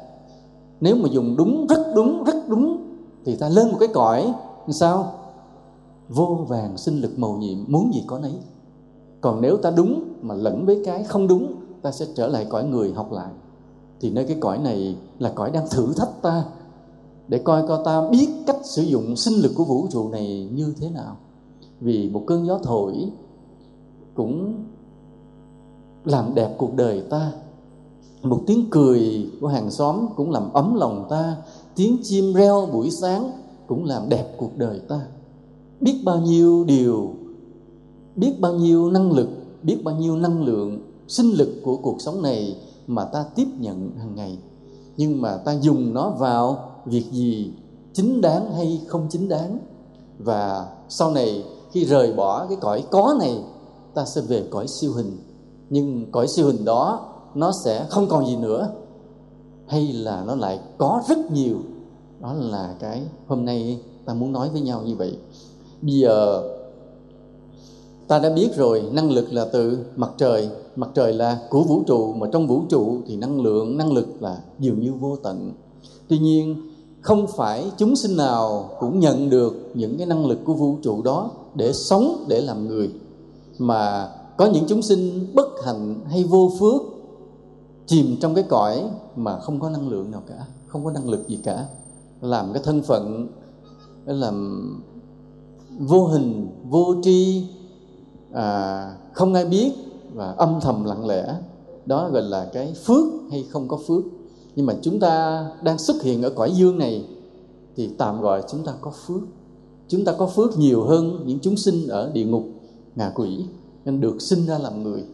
nếu 0.80 0.96
mà 0.96 1.08
dùng 1.12 1.36
đúng, 1.36 1.66
rất 1.66 1.92
đúng 1.94 2.24
rất 2.24 2.48
đúng, 2.48 2.86
thì 3.24 3.36
ta 3.36 3.48
lên 3.48 3.70
một 3.70 3.76
cái 3.80 3.88
cõi, 3.88 4.32
sao? 4.68 5.12
Vô 6.08 6.44
vàng 6.48 6.78
sinh 6.78 7.00
lực 7.00 7.18
màu 7.18 7.36
nhiệm, 7.36 7.58
muốn 7.68 7.94
gì 7.94 8.04
có 8.06 8.18
nấy 8.18 8.32
còn 9.26 9.40
nếu 9.40 9.56
ta 9.56 9.70
đúng 9.70 10.02
mà 10.22 10.34
lẫn 10.34 10.66
với 10.66 10.82
cái 10.84 11.04
không 11.04 11.28
đúng, 11.28 11.54
ta 11.82 11.92
sẽ 11.92 12.06
trở 12.14 12.26
lại 12.26 12.46
cõi 12.48 12.64
người 12.64 12.92
học 12.92 13.12
lại. 13.12 13.32
Thì 14.00 14.10
nơi 14.10 14.24
cái 14.24 14.36
cõi 14.40 14.58
này 14.58 14.96
là 15.18 15.32
cõi 15.34 15.50
đang 15.50 15.68
thử 15.70 15.92
thách 15.96 16.22
ta, 16.22 16.44
để 17.28 17.38
coi 17.38 17.66
coi 17.68 17.78
ta 17.84 18.08
biết 18.10 18.28
cách 18.46 18.56
sử 18.62 18.82
dụng 18.82 19.16
sinh 19.16 19.34
lực 19.34 19.52
của 19.56 19.64
vũ 19.64 19.86
trụ 19.90 20.08
này 20.08 20.48
như 20.54 20.74
thế 20.80 20.90
nào. 20.90 21.16
Vì 21.80 22.10
một 22.10 22.22
cơn 22.26 22.46
gió 22.46 22.58
thổi 22.58 23.10
cũng 24.14 24.64
làm 26.04 26.34
đẹp 26.34 26.54
cuộc 26.58 26.74
đời 26.74 27.02
ta. 27.10 27.32
Một 28.22 28.42
tiếng 28.46 28.64
cười 28.70 29.30
của 29.40 29.48
hàng 29.48 29.70
xóm 29.70 30.06
cũng 30.16 30.30
làm 30.30 30.52
ấm 30.52 30.74
lòng 30.74 31.06
ta. 31.10 31.36
Tiếng 31.76 31.98
chim 32.02 32.34
reo 32.34 32.68
buổi 32.72 32.90
sáng 32.90 33.30
cũng 33.66 33.84
làm 33.84 34.08
đẹp 34.08 34.34
cuộc 34.36 34.56
đời 34.56 34.80
ta. 34.88 35.00
Biết 35.80 36.02
bao 36.04 36.20
nhiêu 36.20 36.64
điều 36.64 37.10
biết 38.16 38.40
bao 38.40 38.52
nhiêu 38.52 38.90
năng 38.90 39.12
lực, 39.12 39.28
biết 39.62 39.84
bao 39.84 39.96
nhiêu 39.96 40.16
năng 40.16 40.42
lượng, 40.42 40.80
sinh 41.08 41.30
lực 41.30 41.48
của 41.62 41.76
cuộc 41.76 41.96
sống 42.00 42.22
này 42.22 42.56
mà 42.86 43.04
ta 43.04 43.24
tiếp 43.34 43.46
nhận 43.58 43.90
hàng 43.98 44.14
ngày. 44.14 44.38
Nhưng 44.96 45.22
mà 45.22 45.36
ta 45.36 45.52
dùng 45.52 45.94
nó 45.94 46.10
vào 46.10 46.70
việc 46.84 47.04
gì, 47.12 47.52
chính 47.92 48.20
đáng 48.20 48.52
hay 48.52 48.80
không 48.86 49.06
chính 49.10 49.28
đáng? 49.28 49.58
Và 50.18 50.68
sau 50.88 51.10
này 51.10 51.44
khi 51.72 51.84
rời 51.84 52.12
bỏ 52.12 52.46
cái 52.46 52.58
cõi 52.60 52.84
có 52.90 53.16
này, 53.18 53.42
ta 53.94 54.04
sẽ 54.04 54.20
về 54.20 54.46
cõi 54.50 54.68
siêu 54.68 54.92
hình. 54.92 55.18
Nhưng 55.70 56.10
cõi 56.12 56.28
siêu 56.28 56.46
hình 56.46 56.64
đó, 56.64 57.12
nó 57.34 57.52
sẽ 57.64 57.86
không 57.90 58.06
còn 58.08 58.26
gì 58.26 58.36
nữa. 58.36 58.68
Hay 59.66 59.92
là 59.92 60.24
nó 60.26 60.34
lại 60.34 60.60
có 60.78 61.02
rất 61.08 61.30
nhiều? 61.30 61.56
Đó 62.20 62.32
là 62.32 62.74
cái 62.78 63.02
hôm 63.26 63.44
nay 63.44 63.80
ta 64.04 64.14
muốn 64.14 64.32
nói 64.32 64.48
với 64.50 64.60
nhau 64.60 64.82
như 64.82 64.96
vậy. 64.96 65.18
Bây 65.82 65.94
giờ 65.94 66.42
ta 68.08 68.18
đã 68.18 68.30
biết 68.30 68.56
rồi, 68.56 68.82
năng 68.92 69.10
lực 69.10 69.32
là 69.32 69.46
từ 69.52 69.78
mặt 69.96 70.10
trời. 70.18 70.48
Mặt 70.76 70.90
trời 70.94 71.12
là 71.12 71.38
của 71.50 71.62
vũ 71.62 71.82
trụ, 71.86 72.12
mà 72.12 72.26
trong 72.32 72.46
vũ 72.46 72.62
trụ 72.68 72.98
thì 73.06 73.16
năng 73.16 73.40
lượng, 73.40 73.76
năng 73.76 73.92
lực 73.92 74.22
là 74.22 74.38
dường 74.58 74.80
như 74.80 74.92
vô 74.92 75.16
tận. 75.16 75.52
Tuy 76.08 76.18
nhiên, 76.18 76.70
không 77.00 77.26
phải 77.26 77.70
chúng 77.76 77.96
sinh 77.96 78.16
nào 78.16 78.70
cũng 78.80 79.00
nhận 79.00 79.30
được 79.30 79.70
những 79.74 79.98
cái 79.98 80.06
năng 80.06 80.26
lực 80.26 80.38
của 80.44 80.54
vũ 80.54 80.76
trụ 80.82 81.02
đó 81.02 81.30
để 81.54 81.72
sống, 81.72 82.24
để 82.28 82.40
làm 82.40 82.68
người. 82.68 82.90
Mà 83.58 84.08
có 84.36 84.46
những 84.46 84.64
chúng 84.68 84.82
sinh 84.82 85.26
bất 85.34 85.48
hạnh 85.64 86.00
hay 86.10 86.24
vô 86.24 86.50
phước 86.58 86.82
chìm 87.86 88.16
trong 88.20 88.34
cái 88.34 88.44
cõi 88.48 88.84
mà 89.16 89.38
không 89.38 89.60
có 89.60 89.70
năng 89.70 89.88
lượng 89.88 90.10
nào 90.10 90.22
cả, 90.28 90.46
không 90.66 90.84
có 90.84 90.90
năng 90.90 91.08
lực 91.08 91.28
gì 91.28 91.38
cả. 91.42 91.66
Làm 92.20 92.52
cái 92.52 92.62
thân 92.62 92.82
phận, 92.82 93.28
làm 94.04 94.62
vô 95.78 96.06
hình, 96.06 96.48
vô 96.68 96.94
tri 97.02 97.46
à, 98.32 98.96
không 99.12 99.34
ai 99.34 99.44
biết 99.44 99.72
và 100.14 100.30
âm 100.30 100.58
thầm 100.60 100.84
lặng 100.84 101.06
lẽ. 101.06 101.34
Đó 101.86 102.08
gọi 102.10 102.22
là 102.22 102.50
cái 102.52 102.74
phước 102.84 103.04
hay 103.30 103.46
không 103.50 103.68
có 103.68 103.78
phước. 103.86 104.04
Nhưng 104.56 104.66
mà 104.66 104.74
chúng 104.82 105.00
ta 105.00 105.46
đang 105.62 105.78
xuất 105.78 106.02
hiện 106.02 106.22
ở 106.22 106.30
cõi 106.30 106.52
dương 106.54 106.78
này 106.78 107.04
thì 107.76 107.90
tạm 107.98 108.20
gọi 108.20 108.42
chúng 108.50 108.64
ta 108.64 108.72
có 108.80 108.92
phước. 109.06 109.20
Chúng 109.88 110.04
ta 110.04 110.12
có 110.12 110.26
phước 110.26 110.58
nhiều 110.58 110.84
hơn 110.84 111.22
những 111.26 111.38
chúng 111.38 111.56
sinh 111.56 111.88
ở 111.88 112.10
địa 112.12 112.24
ngục 112.24 112.44
ngạ 112.96 113.12
quỷ 113.14 113.44
nên 113.84 114.00
được 114.00 114.22
sinh 114.22 114.46
ra 114.46 114.58
làm 114.58 114.82
người. 114.82 115.04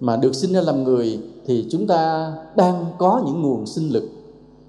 Mà 0.00 0.16
được 0.16 0.34
sinh 0.34 0.52
ra 0.52 0.60
làm 0.60 0.84
người 0.84 1.20
thì 1.46 1.66
chúng 1.70 1.86
ta 1.86 2.32
đang 2.56 2.84
có 2.98 3.22
những 3.26 3.42
nguồn 3.42 3.66
sinh 3.66 3.88
lực. 3.88 4.04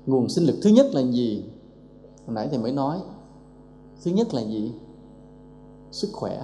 Nguồn 0.06 0.30
sinh 0.30 0.46
lực 0.46 0.56
thứ 0.62 0.70
nhất 0.70 0.86
là 0.94 1.02
gì? 1.02 1.44
Hồi 2.26 2.36
nãy 2.36 2.48
thầy 2.50 2.60
mới 2.60 2.72
nói. 2.72 2.98
Thứ 4.04 4.12
nhất 4.12 4.34
là 4.34 4.42
gì? 4.42 4.72
Sức 5.92 6.10
khỏe 6.14 6.42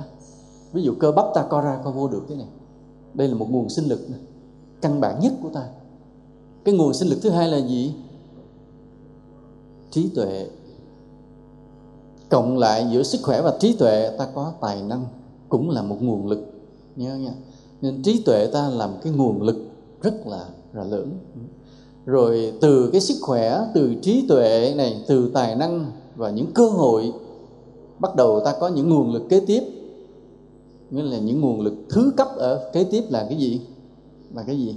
ví 0.78 0.84
dụ 0.84 0.94
cơ 1.00 1.12
bắp 1.12 1.26
ta 1.34 1.46
co 1.50 1.62
ra 1.62 1.80
co 1.84 1.92
vô 1.92 2.08
được 2.08 2.22
thế 2.30 2.36
này. 2.36 2.48
Đây 3.14 3.28
là 3.28 3.36
một 3.36 3.48
nguồn 3.50 3.70
sinh 3.70 3.86
lực 3.86 4.10
này, 4.10 4.20
căn 4.82 5.02
bản 5.02 5.20
nhất 5.20 5.34
của 5.44 5.50
ta. 5.50 5.70
Cái 6.64 6.76
nguồn 6.76 6.94
sinh 6.94 7.08
lực 7.08 7.20
thứ 7.22 7.30
hai 7.30 7.48
là 7.48 7.58
gì? 7.58 7.94
Trí 9.92 10.10
tuệ. 10.16 10.48
Cộng 12.30 12.58
lại 12.58 12.88
giữa 12.92 13.04
sức 13.04 13.20
khỏe 13.24 13.42
và 13.42 13.58
trí 13.60 13.76
tuệ 13.76 14.10
ta 14.18 14.28
có 14.36 14.54
tài 14.62 14.82
năng 14.82 15.06
cũng 15.50 15.70
là 15.70 15.82
một 15.82 15.98
nguồn 16.02 16.28
lực. 16.28 16.40
Nhớ 16.96 17.16
nha. 17.16 17.34
Nên 17.82 18.04
trí 18.04 18.24
tuệ 18.24 18.48
ta 18.54 18.70
làm 18.70 18.90
cái 19.02 19.14
nguồn 19.14 19.42
lực 19.42 19.58
rất 20.02 20.28
là 20.28 20.46
là 20.74 20.84
lớn. 20.84 21.12
Rồi 22.06 22.54
từ 22.62 22.90
cái 22.92 23.02
sức 23.02 23.18
khỏe 23.22 23.60
từ 23.74 23.96
trí 24.02 24.28
tuệ 24.28 24.74
này 24.78 25.04
từ 25.08 25.32
tài 25.34 25.56
năng 25.56 25.92
và 26.16 26.30
những 26.30 26.52
cơ 26.54 26.70
hội 26.70 27.14
bắt 28.00 28.16
đầu 28.16 28.40
ta 28.46 28.56
có 28.60 28.68
những 28.68 28.90
nguồn 28.90 29.14
lực 29.14 29.24
kế 29.30 29.40
tiếp 29.40 29.64
nghĩa 30.92 31.04
là 31.04 31.20
những 31.20 31.42
nguồn 31.42 31.62
lực 31.62 31.74
thứ 31.90 32.14
cấp 32.18 32.28
ở 32.36 32.70
kế 32.74 32.84
tiếp 32.84 33.04
là 33.10 33.26
cái 33.30 33.38
gì? 33.38 33.62
Là 34.34 34.44
cái 34.44 34.58
gì? 34.58 34.76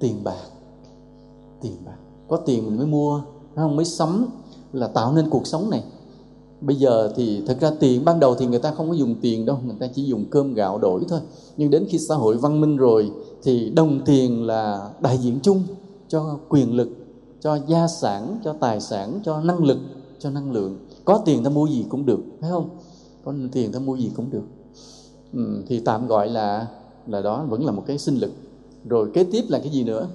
Tiền 0.00 0.24
bạc. 0.24 0.44
Tiền 1.60 1.76
bạc. 1.86 1.96
Có 2.28 2.36
tiền 2.36 2.66
mình 2.66 2.76
mới 2.76 2.86
mua 2.86 3.20
không? 3.56 3.76
Mới 3.76 3.84
sắm 3.84 4.26
là 4.72 4.88
tạo 4.88 5.12
nên 5.12 5.30
cuộc 5.30 5.46
sống 5.46 5.70
này. 5.70 5.84
Bây 6.60 6.76
giờ 6.76 7.12
thì 7.16 7.42
thật 7.46 7.56
ra 7.60 7.70
tiền, 7.80 8.04
ban 8.04 8.20
đầu 8.20 8.34
thì 8.34 8.46
người 8.46 8.58
ta 8.58 8.70
không 8.70 8.88
có 8.88 8.94
dùng 8.94 9.14
tiền 9.20 9.46
đâu, 9.46 9.58
người 9.64 9.76
ta 9.80 9.86
chỉ 9.94 10.04
dùng 10.04 10.24
cơm 10.30 10.54
gạo 10.54 10.78
đổi 10.78 11.04
thôi. 11.08 11.20
Nhưng 11.56 11.70
đến 11.70 11.86
khi 11.88 11.98
xã 11.98 12.14
hội 12.14 12.36
văn 12.36 12.60
minh 12.60 12.76
rồi 12.76 13.10
thì 13.42 13.70
đồng 13.70 14.04
tiền 14.04 14.46
là 14.46 14.90
đại 15.00 15.18
diện 15.18 15.38
chung 15.42 15.62
cho 16.08 16.38
quyền 16.48 16.76
lực, 16.76 16.88
cho 17.40 17.58
gia 17.66 17.88
sản, 17.88 18.40
cho 18.44 18.52
tài 18.52 18.80
sản, 18.80 19.20
cho 19.24 19.40
năng 19.40 19.64
lực, 19.64 19.78
cho 20.18 20.30
năng 20.30 20.52
lượng 20.52 20.78
có 21.04 21.22
tiền 21.24 21.44
ta 21.44 21.50
mua 21.50 21.66
gì 21.66 21.86
cũng 21.88 22.06
được 22.06 22.20
phải 22.40 22.50
không? 22.50 22.68
Có 23.24 23.34
tiền 23.52 23.72
ta 23.72 23.78
mua 23.78 23.96
gì 23.96 24.10
cũng 24.16 24.30
được. 24.30 24.44
Ừ, 25.32 25.62
thì 25.66 25.80
tạm 25.80 26.06
gọi 26.06 26.28
là 26.28 26.66
là 27.06 27.22
đó 27.22 27.44
vẫn 27.48 27.64
là 27.64 27.72
một 27.72 27.82
cái 27.86 27.98
sinh 27.98 28.14
lực. 28.14 28.32
Rồi 28.88 29.10
kế 29.14 29.24
tiếp 29.24 29.44
là 29.48 29.58
cái 29.58 29.68
gì 29.68 29.84
nữa? 29.84 30.08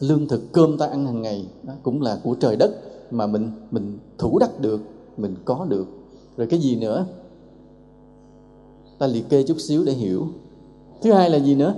Lương 0.00 0.28
thực 0.28 0.52
cơm 0.52 0.78
ta 0.78 0.86
ăn 0.86 1.06
hàng 1.06 1.22
ngày 1.22 1.46
đó 1.62 1.72
cũng 1.82 2.02
là 2.02 2.20
của 2.24 2.34
trời 2.40 2.56
đất 2.56 2.70
mà 3.10 3.26
mình 3.26 3.50
mình 3.70 3.98
thủ 4.18 4.38
đắc 4.38 4.60
được 4.60 4.80
mình 5.16 5.34
có 5.44 5.66
được. 5.68 5.86
Rồi 6.36 6.46
cái 6.46 6.60
gì 6.60 6.76
nữa? 6.76 7.06
Ta 8.98 9.06
liệt 9.06 9.28
kê 9.28 9.42
chút 9.42 9.56
xíu 9.60 9.84
để 9.84 9.92
hiểu. 9.92 10.26
Thứ 11.02 11.12
hai 11.12 11.30
là 11.30 11.38
gì 11.38 11.54
nữa? 11.54 11.74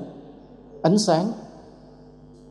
Ánh 0.82 0.98
sáng. 0.98 1.32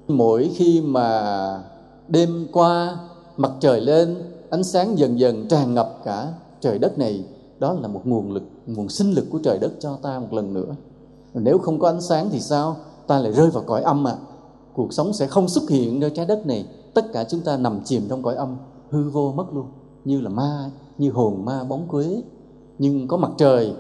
Mỗi 0.08 0.52
khi 0.56 0.82
mà 0.82 1.64
đêm 2.08 2.48
qua 2.52 2.98
mặt 3.38 3.52
trời 3.60 3.82
lên, 3.82 4.16
ánh 4.50 4.64
sáng 4.64 4.98
dần 4.98 5.20
dần 5.20 5.48
tràn 5.48 5.74
ngập 5.74 6.00
cả 6.04 6.34
trời 6.62 6.80
đất 6.80 6.98
này. 6.98 7.26
Đó 7.60 7.74
là 7.74 7.88
một 7.88 8.02
nguồn 8.04 8.32
lực, 8.32 8.44
nguồn 8.66 8.90
sinh 8.90 9.12
lực 9.12 9.26
của 9.30 9.40
trời 9.44 9.58
đất 9.60 9.72
cho 9.80 9.98
ta 10.02 10.20
một 10.20 10.34
lần 10.34 10.54
nữa. 10.54 10.76
Nếu 11.34 11.58
không 11.58 11.80
có 11.80 11.90
ánh 11.90 12.02
sáng 12.02 12.30
thì 12.30 12.40
sao? 12.40 12.76
Ta 13.08 13.20
lại 13.20 13.32
rơi 13.32 13.50
vào 13.50 13.64
cõi 13.68 13.82
âm 13.82 14.08
à 14.08 14.16
cuộc 14.74 14.94
sống 14.94 15.14
sẽ 15.14 15.28
không 15.28 15.50
xuất 15.50 15.70
hiện 15.70 16.00
nơi 16.00 16.10
trái 16.10 16.26
đất 16.26 16.48
này. 16.48 16.66
Tất 16.94 17.14
cả 17.14 17.24
chúng 17.24 17.40
ta 17.40 17.58
nằm 17.58 17.80
chìm 17.84 18.04
trong 18.10 18.24
cõi 18.24 18.36
âm, 18.36 18.58
hư 18.90 19.10
vô 19.10 19.34
mất 19.36 19.54
luôn. 19.54 19.66
Như 20.06 20.22
là 20.22 20.30
ma, 20.30 20.72
như 20.98 21.12
hồn 21.12 21.46
ma 21.46 21.64
bóng 21.64 21.88
quế. 21.88 22.22
Nhưng 22.80 23.08
có 23.08 23.18
mặt 23.18 23.32
trời 23.38 23.74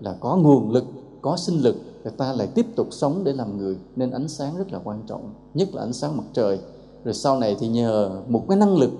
là 0.00 0.16
có 0.20 0.36
nguồn 0.36 0.70
lực, 0.70 0.84
có 1.22 1.36
sinh 1.36 1.60
lực 1.60 1.76
người 2.02 2.12
ta 2.16 2.32
lại 2.32 2.46
tiếp 2.46 2.66
tục 2.76 2.86
sống 2.90 3.24
để 3.24 3.32
làm 3.32 3.58
người. 3.58 3.76
Nên 3.96 4.10
ánh 4.10 4.28
sáng 4.28 4.56
rất 4.58 4.72
là 4.72 4.80
quan 4.84 5.02
trọng, 5.06 5.34
nhất 5.54 5.74
là 5.74 5.82
ánh 5.82 5.92
sáng 5.92 6.16
mặt 6.16 6.24
trời 6.32 6.58
rồi 7.04 7.14
sau 7.14 7.38
này 7.38 7.56
thì 7.60 7.68
nhờ 7.68 8.10
một 8.28 8.44
cái 8.48 8.56
năng 8.56 8.76
lực, 8.76 8.90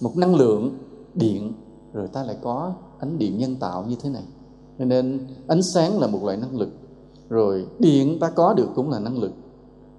một 0.00 0.16
năng 0.16 0.34
lượng 0.34 0.70
điện, 1.14 1.52
rồi 1.92 2.08
ta 2.08 2.22
lại 2.22 2.36
có 2.42 2.72
ánh 2.98 3.18
điện 3.18 3.38
nhân 3.38 3.56
tạo 3.56 3.84
như 3.88 3.96
thế 4.02 4.10
này. 4.10 4.24
Cho 4.78 4.84
nên 4.84 5.26
ánh 5.46 5.62
sáng 5.62 6.00
là 6.00 6.06
một 6.06 6.24
loại 6.24 6.36
năng 6.36 6.58
lực, 6.58 6.68
rồi 7.28 7.66
điện 7.78 8.18
ta 8.20 8.30
có 8.30 8.54
được 8.54 8.68
cũng 8.74 8.90
là 8.90 8.98
năng 8.98 9.18
lực. 9.18 9.32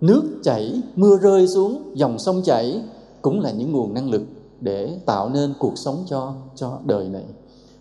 Nước 0.02 0.24
chảy, 0.44 0.82
mưa 0.96 1.18
rơi 1.18 1.48
xuống, 1.48 1.82
dòng 1.94 2.20
sông 2.20 2.42
chảy 2.44 2.82
cũng 3.22 3.40
là 3.40 3.52
những 3.52 3.72
nguồn 3.72 3.94
năng 3.94 4.10
lực 4.10 4.22
để 4.62 5.00
tạo 5.06 5.30
nên 5.30 5.54
cuộc 5.60 5.78
sống 5.78 6.04
cho 6.06 6.34
cho 6.56 6.80
đời 6.86 7.08
này. 7.10 7.26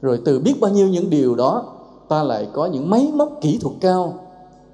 Rồi 0.02 0.20
từ 0.24 0.40
biết 0.40 0.54
bao 0.60 0.70
nhiêu 0.70 0.88
những 0.88 1.10
điều 1.10 1.34
đó, 1.34 1.64
ta 2.08 2.22
lại 2.22 2.48
có 2.52 2.66
những 2.66 2.90
máy 2.90 3.12
móc 3.14 3.32
kỹ 3.40 3.58
thuật 3.62 3.76
cao. 3.80 4.14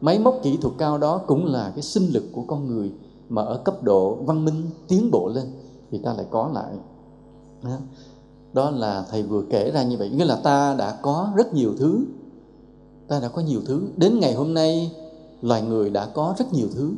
Máy 0.01 0.19
móc 0.19 0.41
kỹ 0.43 0.59
thuật 0.63 0.75
cao 0.79 0.99
đó 0.99 1.19
cũng 1.27 1.47
là 1.47 1.73
cái 1.75 1.83
sinh 1.83 2.07
lực 2.13 2.25
của 2.33 2.43
con 2.47 2.67
người 2.67 2.93
mà 3.29 3.43
ở 3.43 3.57
cấp 3.65 3.83
độ 3.83 4.15
văn 4.15 4.45
minh 4.45 4.71
tiến 4.89 5.11
bộ 5.11 5.29
lên 5.29 5.45
thì 5.91 5.99
ta 5.99 6.13
lại 6.13 6.27
có 6.31 6.51
lại. 6.55 6.73
Đó. 8.53 8.71
Là 8.71 9.05
thầy 9.11 9.23
vừa 9.23 9.43
kể 9.51 9.71
ra 9.71 9.83
như 9.83 9.97
vậy. 9.97 10.11
Nghĩa 10.11 10.25
là 10.25 10.37
ta 10.37 10.75
đã 10.79 10.99
có 11.03 11.31
rất 11.37 11.55
nhiều 11.55 11.73
thứ. 11.79 12.01
Ta 13.09 13.21
đã 13.21 13.29
có 13.29 13.43
nhiều 13.43 13.61
thứ. 13.67 13.83
Đến 13.97 14.19
ngày 14.21 14.35
hôm 14.35 14.55
nay 14.55 14.93
loài 15.43 15.63
người 15.63 15.91
đã 15.91 16.07
có 16.07 16.35
rất 16.39 16.53
nhiều 16.53 16.69
thứ. 16.75 16.93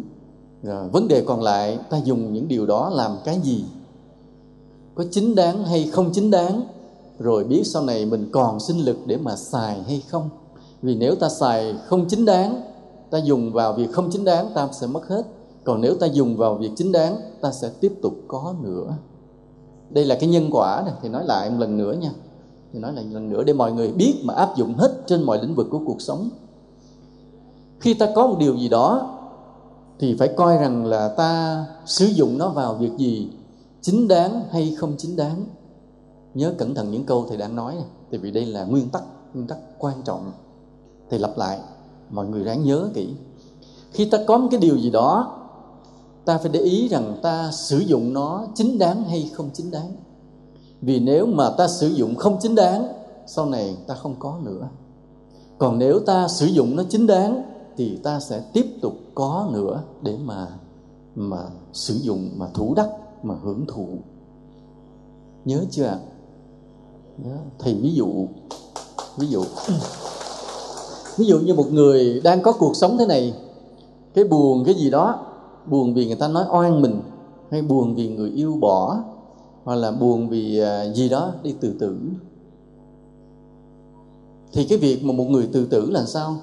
Rồi, 0.63 0.89
vấn 0.89 1.09
đề 1.09 1.25
còn 1.27 1.43
lại 1.43 1.79
ta 1.91 1.99
dùng 1.99 2.33
những 2.33 2.49
điều 2.49 2.67
đó 2.67 2.91
làm 2.95 3.17
cái 3.25 3.41
gì? 3.41 3.65
Có 4.95 5.05
chính 5.11 5.35
đáng 5.35 5.65
hay 5.65 5.91
không 5.93 6.11
chính 6.13 6.31
đáng? 6.31 6.63
Rồi 7.19 7.45
biết 7.45 7.63
sau 7.65 7.83
này 7.83 8.07
mình 8.07 8.29
còn 8.33 8.61
sinh 8.61 8.79
lực 8.79 8.97
để 9.07 9.17
mà 9.17 9.37
xài 9.37 9.83
hay 9.83 10.03
không? 10.09 10.29
Vì 10.83 10.95
nếu 10.95 11.15
ta 11.15 11.29
xài 11.29 11.75
không 11.87 12.09
chính 12.09 12.25
đáng 12.25 12.63
ta 13.11 13.19
dùng 13.19 13.53
vào 13.53 13.73
việc 13.73 13.93
không 13.93 14.11
chính 14.11 14.25
đáng 14.25 14.51
ta 14.55 14.69
sẽ 14.73 14.87
mất 14.87 15.09
hết 15.09 15.23
còn 15.69 15.81
nếu 15.81 15.95
ta 15.95 16.07
dùng 16.07 16.37
vào 16.37 16.55
việc 16.55 16.71
chính 16.77 16.93
đáng, 16.93 17.17
ta 17.41 17.53
sẽ 17.53 17.71
tiếp 17.81 17.93
tục 18.03 18.15
có 18.29 18.55
nữa. 18.61 18.95
Đây 19.91 20.05
là 20.05 20.17
cái 20.21 20.29
nhân 20.29 20.49
quả 20.53 20.83
này, 20.87 20.95
thì 21.03 21.09
nói 21.09 21.25
lại 21.25 21.51
một 21.51 21.57
lần 21.59 21.77
nữa 21.77 21.93
nha. 21.93 22.11
Thì 22.73 22.79
nói 22.79 22.93
lại 22.93 23.05
một 23.05 23.11
lần 23.15 23.31
nữa 23.31 23.45
để 23.45 23.53
mọi 23.53 23.73
người 23.73 23.93
biết 23.93 24.15
mà 24.25 24.35
áp 24.35 24.57
dụng 24.57 24.75
hết 24.75 25.03
trên 25.07 25.23
mọi 25.23 25.39
lĩnh 25.43 25.55
vực 25.55 25.67
của 25.71 25.81
cuộc 25.87 26.01
sống. 26.01 26.31
Khi 27.81 27.95
ta 27.95 28.09
có 28.15 28.27
một 28.27 28.37
điều 28.39 28.57
gì 28.57 28.69
đó, 28.69 29.19
thì 29.99 30.17
phải 30.19 30.29
coi 30.29 30.57
rằng 30.57 30.87
là 30.87 31.09
ta 31.09 31.65
sử 31.87 32.07
dụng 32.07 32.39
nó 32.39 32.49
vào 32.49 32.75
việc 32.75 32.93
gì, 32.99 33.31
chính 33.81 34.09
đáng 34.09 34.43
hay 34.51 34.77
không 34.79 34.95
chính 34.99 35.17
đáng. 35.17 35.45
Nhớ 36.35 36.55
cẩn 36.59 36.75
thận 36.75 36.91
những 36.91 37.05
câu 37.05 37.25
thầy 37.29 37.37
đang 37.37 37.57
nói 37.57 37.75
này, 37.75 37.87
tại 38.11 38.21
vì 38.21 38.31
đây 38.31 38.47
là 38.47 38.65
nguyên 38.65 38.89
tắc 38.89 39.03
nguyên 39.35 39.47
tắc 39.47 39.59
quan 39.79 40.03
trọng. 40.05 40.33
Thầy 41.11 41.19
lặp 41.19 41.39
lại, 41.39 41.59
mọi 42.11 42.27
người 42.27 42.45
ráng 42.45 42.65
nhớ 42.65 42.89
kỹ. 42.95 43.09
Khi 43.93 44.05
ta 44.05 44.19
có 44.27 44.39
một 44.39 44.49
cái 44.51 44.61
điều 44.61 44.79
gì 44.79 44.91
đó 44.91 45.35
ta 46.29 46.39
phải 46.39 46.51
để 46.53 46.61
ý 46.61 46.89
rằng 46.89 47.17
ta 47.23 47.51
sử 47.53 47.79
dụng 47.79 48.13
nó 48.13 48.47
chính 48.55 48.79
đáng 48.79 49.05
hay 49.05 49.31
không 49.33 49.51
chính 49.53 49.71
đáng. 49.71 49.93
Vì 50.81 51.01
nếu 51.01 51.27
mà 51.27 51.51
ta 51.59 51.69
sử 51.69 51.89
dụng 51.89 52.15
không 52.15 52.39
chính 52.41 52.55
đáng, 52.55 52.89
sau 53.27 53.47
này 53.47 53.77
ta 53.87 53.95
không 53.95 54.15
có 54.19 54.39
nữa. 54.43 54.69
Còn 55.59 55.79
nếu 55.79 56.01
ta 56.01 56.29
sử 56.29 56.47
dụng 56.47 56.77
nó 56.77 56.83
chính 56.89 57.07
đáng, 57.07 57.43
thì 57.77 57.97
ta 57.97 58.21
sẽ 58.21 58.43
tiếp 58.53 58.67
tục 58.83 58.95
có 59.15 59.49
nữa 59.53 59.83
để 60.03 60.17
mà 60.25 60.47
mà 61.15 61.39
sử 61.73 61.95
dụng, 61.95 62.31
mà 62.37 62.47
thủ 62.55 62.75
đắc, 62.75 62.89
mà 63.23 63.35
hưởng 63.43 63.65
thụ. 63.69 63.87
Nhớ 65.45 65.65
chưa 65.71 65.87
ạ? 65.87 65.99
Nhớ. 67.19 67.37
Thì 67.59 67.75
ví 67.75 67.95
dụ 67.95 68.29
ví 69.17 69.27
dụ. 69.27 69.45
Ví 71.17 71.27
dụ 71.27 71.39
như 71.41 71.55
một 71.55 71.73
người 71.73 72.21
đang 72.25 72.43
có 72.43 72.53
cuộc 72.53 72.77
sống 72.77 72.99
thế 72.99 73.07
này, 73.07 73.35
cái 74.15 74.25
buồn, 74.25 74.65
cái 74.65 74.75
gì 74.75 74.91
đó 74.91 75.25
buồn 75.71 75.95
vì 75.95 76.07
người 76.07 76.17
ta 76.17 76.29
nói 76.29 76.45
oan 76.53 76.83
mình, 76.83 77.01
hay 77.51 77.63
buồn 77.63 77.95
vì 77.95 78.09
người 78.09 78.31
yêu 78.31 78.57
bỏ, 78.61 78.99
hoặc 79.65 79.75
là 79.75 79.91
buồn 79.91 80.29
vì 80.29 80.59
à, 80.59 80.93
gì 80.95 81.09
đó 81.09 81.33
đi 81.43 81.55
tự 81.61 81.75
tử. 81.81 81.99
Thì 84.53 84.65
cái 84.65 84.79
việc 84.79 85.05
mà 85.05 85.13
một 85.13 85.25
người 85.25 85.49
tự 85.53 85.67
tử 85.67 85.91
là 85.91 86.05
sao? 86.05 86.37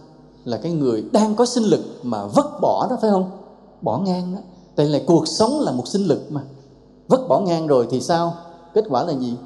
Là 0.46 0.58
cái 0.58 0.72
người 0.72 1.06
đang 1.14 1.36
có 1.36 1.46
sinh 1.46 1.64
lực 1.64 1.82
mà 2.04 2.26
vứt 2.26 2.46
bỏ 2.62 2.88
đó, 2.90 2.98
phải 3.02 3.12
không? 3.12 3.32
Bỏ 3.82 3.98
ngang 4.06 4.36
đó 4.36 4.40
tại 4.76 4.86
là 4.86 5.00
cuộc 5.08 5.28
sống 5.28 5.60
là 5.60 5.72
một 5.72 5.88
sinh 5.88 6.06
lực 6.06 6.22
mà. 6.30 6.42
Vứt 7.08 7.28
bỏ 7.28 7.40
ngang 7.40 7.68
rồi 7.68 7.88
thì 7.90 8.02
sao? 8.02 8.34
Kết 8.74 8.86
quả 8.90 9.04
là 9.04 9.14
gì? 9.14 9.38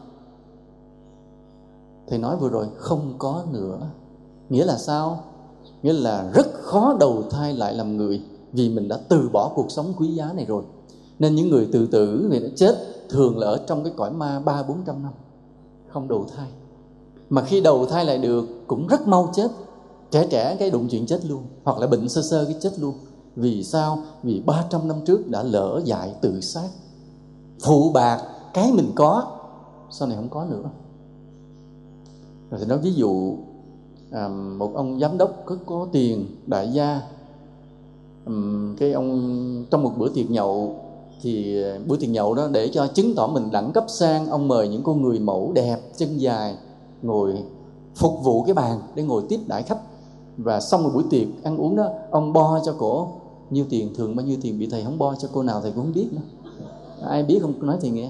Thầy 2.07 2.17
nói 2.17 2.37
vừa 2.37 2.49
rồi, 2.49 2.67
không 2.75 3.13
có 3.17 3.43
nữa. 3.51 3.79
Nghĩa 4.49 4.65
là 4.65 4.77
sao? 4.77 5.23
Nghĩa 5.81 5.93
là 5.93 6.31
rất 6.33 6.47
khó 6.53 6.97
đầu 6.99 7.23
thai 7.31 7.53
lại 7.53 7.73
làm 7.73 7.97
người 7.97 8.21
vì 8.53 8.69
mình 8.69 8.87
đã 8.87 8.99
từ 9.09 9.29
bỏ 9.29 9.51
cuộc 9.55 9.71
sống 9.71 9.93
quý 9.97 10.07
giá 10.07 10.33
này 10.33 10.45
rồi. 10.45 10.63
Nên 11.19 11.35
những 11.35 11.49
người 11.49 11.69
tự 11.71 11.87
tử 11.87 12.27
người 12.29 12.39
đã 12.39 12.47
chết 12.55 12.75
thường 13.09 13.37
là 13.37 13.47
ở 13.47 13.57
trong 13.67 13.83
cái 13.83 13.93
cõi 13.97 14.11
ma 14.11 14.39
ba 14.39 14.63
bốn 14.63 14.77
trăm 14.85 15.03
năm. 15.03 15.13
Không 15.87 16.07
đầu 16.07 16.25
thai. 16.35 16.47
Mà 17.29 17.43
khi 17.43 17.61
đầu 17.61 17.85
thai 17.85 18.05
lại 18.05 18.17
được 18.17 18.47
cũng 18.67 18.87
rất 18.87 19.07
mau 19.07 19.31
chết. 19.33 19.51
Trẻ 20.11 20.27
trẻ 20.29 20.55
cái 20.59 20.69
đụng 20.69 20.87
chuyện 20.89 21.05
chết 21.05 21.25
luôn 21.25 21.43
hoặc 21.63 21.77
là 21.77 21.87
bệnh 21.87 22.09
sơ 22.09 22.21
sơ 22.21 22.45
cái 22.45 22.55
chết 22.59 22.79
luôn. 22.79 22.93
Vì 23.35 23.63
sao? 23.63 23.99
Vì 24.23 24.41
300 24.45 24.87
năm 24.87 24.97
trước 25.05 25.27
đã 25.27 25.43
lỡ 25.43 25.81
dại 25.85 26.15
tự 26.21 26.41
sát. 26.41 26.69
Phụ 27.63 27.91
bạc 27.93 28.23
cái 28.53 28.71
mình 28.71 28.91
có 28.95 29.39
sau 29.89 30.07
này 30.07 30.17
không 30.17 30.29
có 30.29 30.45
nữa. 30.45 30.69
Rồi 32.51 32.59
thì 32.59 32.65
nói 32.65 32.77
ví 32.77 32.93
dụ 32.93 33.37
à, 34.11 34.27
một 34.57 34.71
ông 34.75 34.99
giám 34.99 35.17
đốc 35.17 35.31
có 35.45 35.57
có 35.65 35.87
tiền 35.91 36.25
đại 36.45 36.73
gia 36.73 37.01
cái 38.79 38.91
ông, 38.91 39.65
trong 39.71 39.83
một 39.83 39.91
bữa 39.97 40.09
tiệc 40.09 40.31
nhậu 40.31 40.75
thì 41.21 41.63
ờ, 41.63 41.79
bữa 41.87 41.97
tiệc 41.97 42.09
nhậu 42.09 42.35
đó 42.35 42.47
để 42.51 42.67
cho 42.73 42.87
chứng 42.87 43.15
tỏ 43.15 43.27
mình 43.27 43.51
đẳng 43.51 43.71
cấp 43.71 43.85
sang, 43.87 44.27
ông 44.27 44.47
mời 44.47 44.67
những 44.67 44.83
con 44.83 45.01
người 45.01 45.19
mẫu 45.19 45.51
đẹp, 45.53 45.77
chân 45.97 46.17
dài, 46.17 46.55
ngồi 47.01 47.43
phục 47.95 48.23
vụ 48.23 48.43
cái 48.43 48.53
bàn 48.53 48.79
để 48.95 49.03
ngồi 49.03 49.23
tiếp 49.29 49.39
đãi 49.47 49.63
khách. 49.63 49.79
Và 50.37 50.59
xong 50.59 50.83
một 50.83 50.89
buổi 50.93 51.03
tiệc 51.09 51.27
ăn 51.43 51.57
uống 51.57 51.75
đó, 51.75 51.89
ông 52.11 52.33
bo 52.33 52.59
cho 52.65 52.73
cổ 52.77 53.07
nhiêu 53.49 53.65
tiền, 53.69 53.93
thường 53.95 54.15
bao 54.15 54.25
nhiêu 54.25 54.37
tiền, 54.41 54.59
bị 54.59 54.67
thầy 54.67 54.83
không 54.83 54.97
bo 54.97 55.15
cho 55.15 55.27
cô 55.33 55.43
nào 55.43 55.61
thầy 55.61 55.71
cũng 55.71 55.83
không 55.83 55.93
biết 55.93 56.07
nữa. 56.11 56.21
Ai 57.01 57.23
biết 57.23 57.39
không, 57.41 57.53
nói 57.65 57.77
thì 57.81 57.89
nghe. 57.89 58.09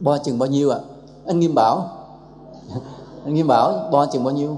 Bo 0.00 0.18
chừng 0.18 0.38
bao 0.38 0.48
nhiêu 0.48 0.70
ạ? 0.70 0.78
À? 0.78 0.94
anh 1.26 1.40
nghiêm 1.40 1.54
bảo. 1.54 1.88
Anh 3.24 3.34
nghiêm 3.34 3.46
bảo, 3.46 3.88
bo 3.92 4.06
chừng 4.06 4.24
bao 4.24 4.34
nhiêu? 4.34 4.56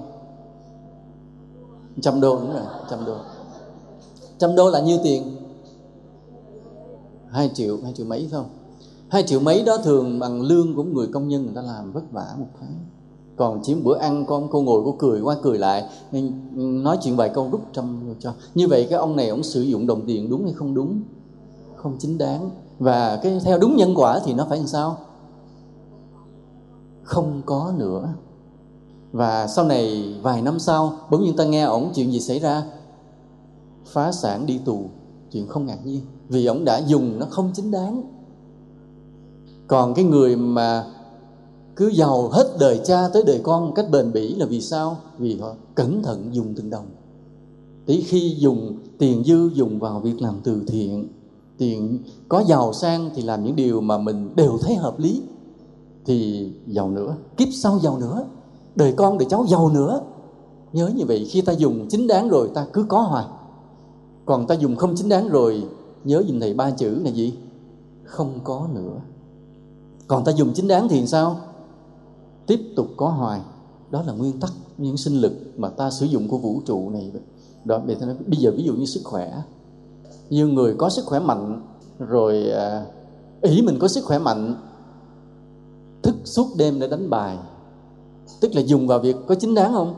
Trăm 2.00 2.20
đô 2.20 2.36
đúng 2.36 2.52
rồi 2.52 2.60
à, 2.60 2.80
trăm 2.90 3.04
đô. 3.04 3.16
Trăm 4.38 4.54
đô 4.54 4.70
là 4.70 4.80
nhiêu 4.80 4.98
tiền? 5.04 5.36
Hai 7.30 7.50
triệu 7.54 7.78
hai 7.84 7.92
triệu 7.92 8.06
mấy 8.06 8.28
không? 8.32 8.48
Hai 9.08 9.22
triệu 9.22 9.40
mấy 9.40 9.62
đó 9.62 9.76
thường 9.84 10.18
bằng 10.18 10.42
lương 10.42 10.74
của 10.76 10.82
người 10.82 11.06
công 11.06 11.28
nhân 11.28 11.44
người 11.44 11.54
ta 11.54 11.62
làm 11.62 11.92
vất 11.92 12.12
vả 12.12 12.34
một 12.38 12.48
tháng 12.60 12.86
còn 13.36 13.62
chiếm 13.62 13.84
bữa 13.84 13.96
ăn, 13.96 14.24
con 14.26 14.48
cô 14.50 14.62
ngồi 14.62 14.82
cô 14.84 14.94
cười, 14.98 15.20
qua 15.20 15.36
cười 15.42 15.58
lại 15.58 15.84
nói 16.52 16.98
chuyện 17.02 17.16
vài 17.16 17.28
câu 17.28 17.48
rút 17.52 17.60
trăm 17.72 18.14
cho. 18.20 18.32
Như 18.54 18.68
vậy 18.68 18.86
cái 18.90 18.98
ông 18.98 19.16
này 19.16 19.28
ông 19.28 19.42
sử 19.42 19.62
dụng 19.62 19.86
đồng 19.86 20.06
tiền 20.06 20.30
đúng 20.30 20.44
hay 20.44 20.52
không 20.52 20.74
đúng? 20.74 21.02
Không 21.76 21.96
chính 21.98 22.18
đáng. 22.18 22.50
Và 22.78 23.20
cái 23.22 23.40
theo 23.44 23.58
đúng 23.58 23.76
nhân 23.76 23.94
quả 23.96 24.20
thì 24.24 24.34
nó 24.34 24.46
phải 24.48 24.58
làm 24.58 24.66
sao? 24.66 24.98
Không 27.02 27.42
có 27.46 27.72
nữa 27.76 28.08
và 29.12 29.46
sau 29.46 29.64
này 29.64 30.14
vài 30.22 30.42
năm 30.42 30.58
sau, 30.58 30.92
bỗng 31.10 31.24
nhiên 31.24 31.36
ta 31.36 31.44
nghe 31.44 31.62
ổng 31.62 31.92
chuyện 31.94 32.12
gì 32.12 32.20
xảy 32.20 32.38
ra. 32.38 32.62
Phá 33.86 34.12
sản 34.12 34.46
đi 34.46 34.58
tù, 34.58 34.84
chuyện 35.32 35.46
không 35.46 35.66
ngạc 35.66 35.86
nhiên, 35.86 36.00
vì 36.28 36.46
ổng 36.46 36.64
đã 36.64 36.78
dùng 36.78 37.18
nó 37.18 37.26
không 37.30 37.50
chính 37.54 37.70
đáng. 37.70 38.02
Còn 39.66 39.94
cái 39.94 40.04
người 40.04 40.36
mà 40.36 40.84
cứ 41.76 41.88
giàu 41.88 42.28
hết 42.28 42.56
đời 42.60 42.80
cha 42.84 43.08
tới 43.12 43.22
đời 43.26 43.40
con 43.42 43.66
một 43.66 43.72
cách 43.76 43.86
bền 43.90 44.12
bỉ 44.12 44.34
là 44.34 44.46
vì 44.46 44.60
sao? 44.60 44.96
Vì 45.18 45.38
họ 45.40 45.54
cẩn 45.74 46.02
thận 46.02 46.28
dùng 46.32 46.54
từng 46.54 46.70
đồng. 46.70 46.86
Tí 47.86 48.02
khi 48.02 48.34
dùng, 48.38 48.78
tiền 48.98 49.24
dư 49.24 49.50
dùng 49.54 49.78
vào 49.78 50.00
việc 50.00 50.22
làm 50.22 50.34
từ 50.44 50.62
thiện, 50.66 51.08
tiền 51.58 51.98
có 52.28 52.44
giàu 52.46 52.72
sang 52.72 53.10
thì 53.14 53.22
làm 53.22 53.44
những 53.44 53.56
điều 53.56 53.80
mà 53.80 53.98
mình 53.98 54.36
đều 54.36 54.58
thấy 54.62 54.74
hợp 54.74 54.98
lý, 54.98 55.22
thì 56.04 56.50
giàu 56.66 56.90
nữa, 56.90 57.16
kiếp 57.36 57.48
sau 57.52 57.78
giàu 57.78 57.98
nữa 57.98 58.24
đời 58.76 58.94
con 58.96 59.18
đời 59.18 59.26
cháu 59.30 59.46
giàu 59.48 59.70
nữa. 59.74 60.00
Nhớ 60.72 60.90
như 60.96 61.04
vậy 61.06 61.26
khi 61.30 61.40
ta 61.40 61.52
dùng 61.52 61.86
chính 61.88 62.06
đáng 62.06 62.28
rồi 62.28 62.50
ta 62.54 62.66
cứ 62.72 62.84
có 62.88 63.00
hoài. 63.00 63.24
Còn 64.24 64.46
ta 64.46 64.54
dùng 64.54 64.76
không 64.76 64.94
chính 64.96 65.08
đáng 65.08 65.28
rồi 65.28 65.68
nhớ 66.04 66.22
dùm 66.28 66.40
thầy 66.40 66.54
ba 66.54 66.70
chữ 66.70 67.00
là 67.04 67.10
gì? 67.10 67.34
Không 68.04 68.38
có 68.44 68.68
nữa. 68.74 69.00
Còn 70.06 70.24
ta 70.24 70.32
dùng 70.32 70.52
chính 70.54 70.68
đáng 70.68 70.88
thì 70.88 71.06
sao? 71.06 71.36
Tiếp 72.46 72.60
tục 72.76 72.86
có 72.96 73.08
hoài. 73.08 73.40
Đó 73.90 74.02
là 74.02 74.12
nguyên 74.12 74.40
tắc 74.40 74.50
những 74.78 74.96
sinh 74.96 75.20
lực 75.20 75.32
mà 75.56 75.68
ta 75.68 75.90
sử 75.90 76.06
dụng 76.06 76.28
của 76.28 76.38
vũ 76.38 76.60
trụ 76.66 76.90
này. 76.90 77.12
Đó 77.64 77.80
bây 78.26 78.38
giờ 78.38 78.52
ví 78.56 78.62
dụ 78.62 78.74
như 78.74 78.86
sức 78.86 79.00
khỏe. 79.04 79.42
Như 80.30 80.46
người 80.46 80.74
có 80.78 80.90
sức 80.90 81.04
khỏe 81.06 81.20
mạnh 81.20 81.62
rồi 81.98 82.50
à, 82.50 82.86
ý 83.42 83.62
mình 83.62 83.78
có 83.78 83.88
sức 83.88 84.04
khỏe 84.04 84.18
mạnh 84.18 84.54
thức 86.02 86.14
suốt 86.24 86.46
đêm 86.56 86.80
để 86.80 86.88
đánh 86.88 87.10
bài 87.10 87.38
tức 88.40 88.54
là 88.54 88.60
dùng 88.60 88.86
vào 88.86 88.98
việc 88.98 89.16
có 89.26 89.34
chính 89.34 89.54
đáng 89.54 89.72
không? 89.72 89.94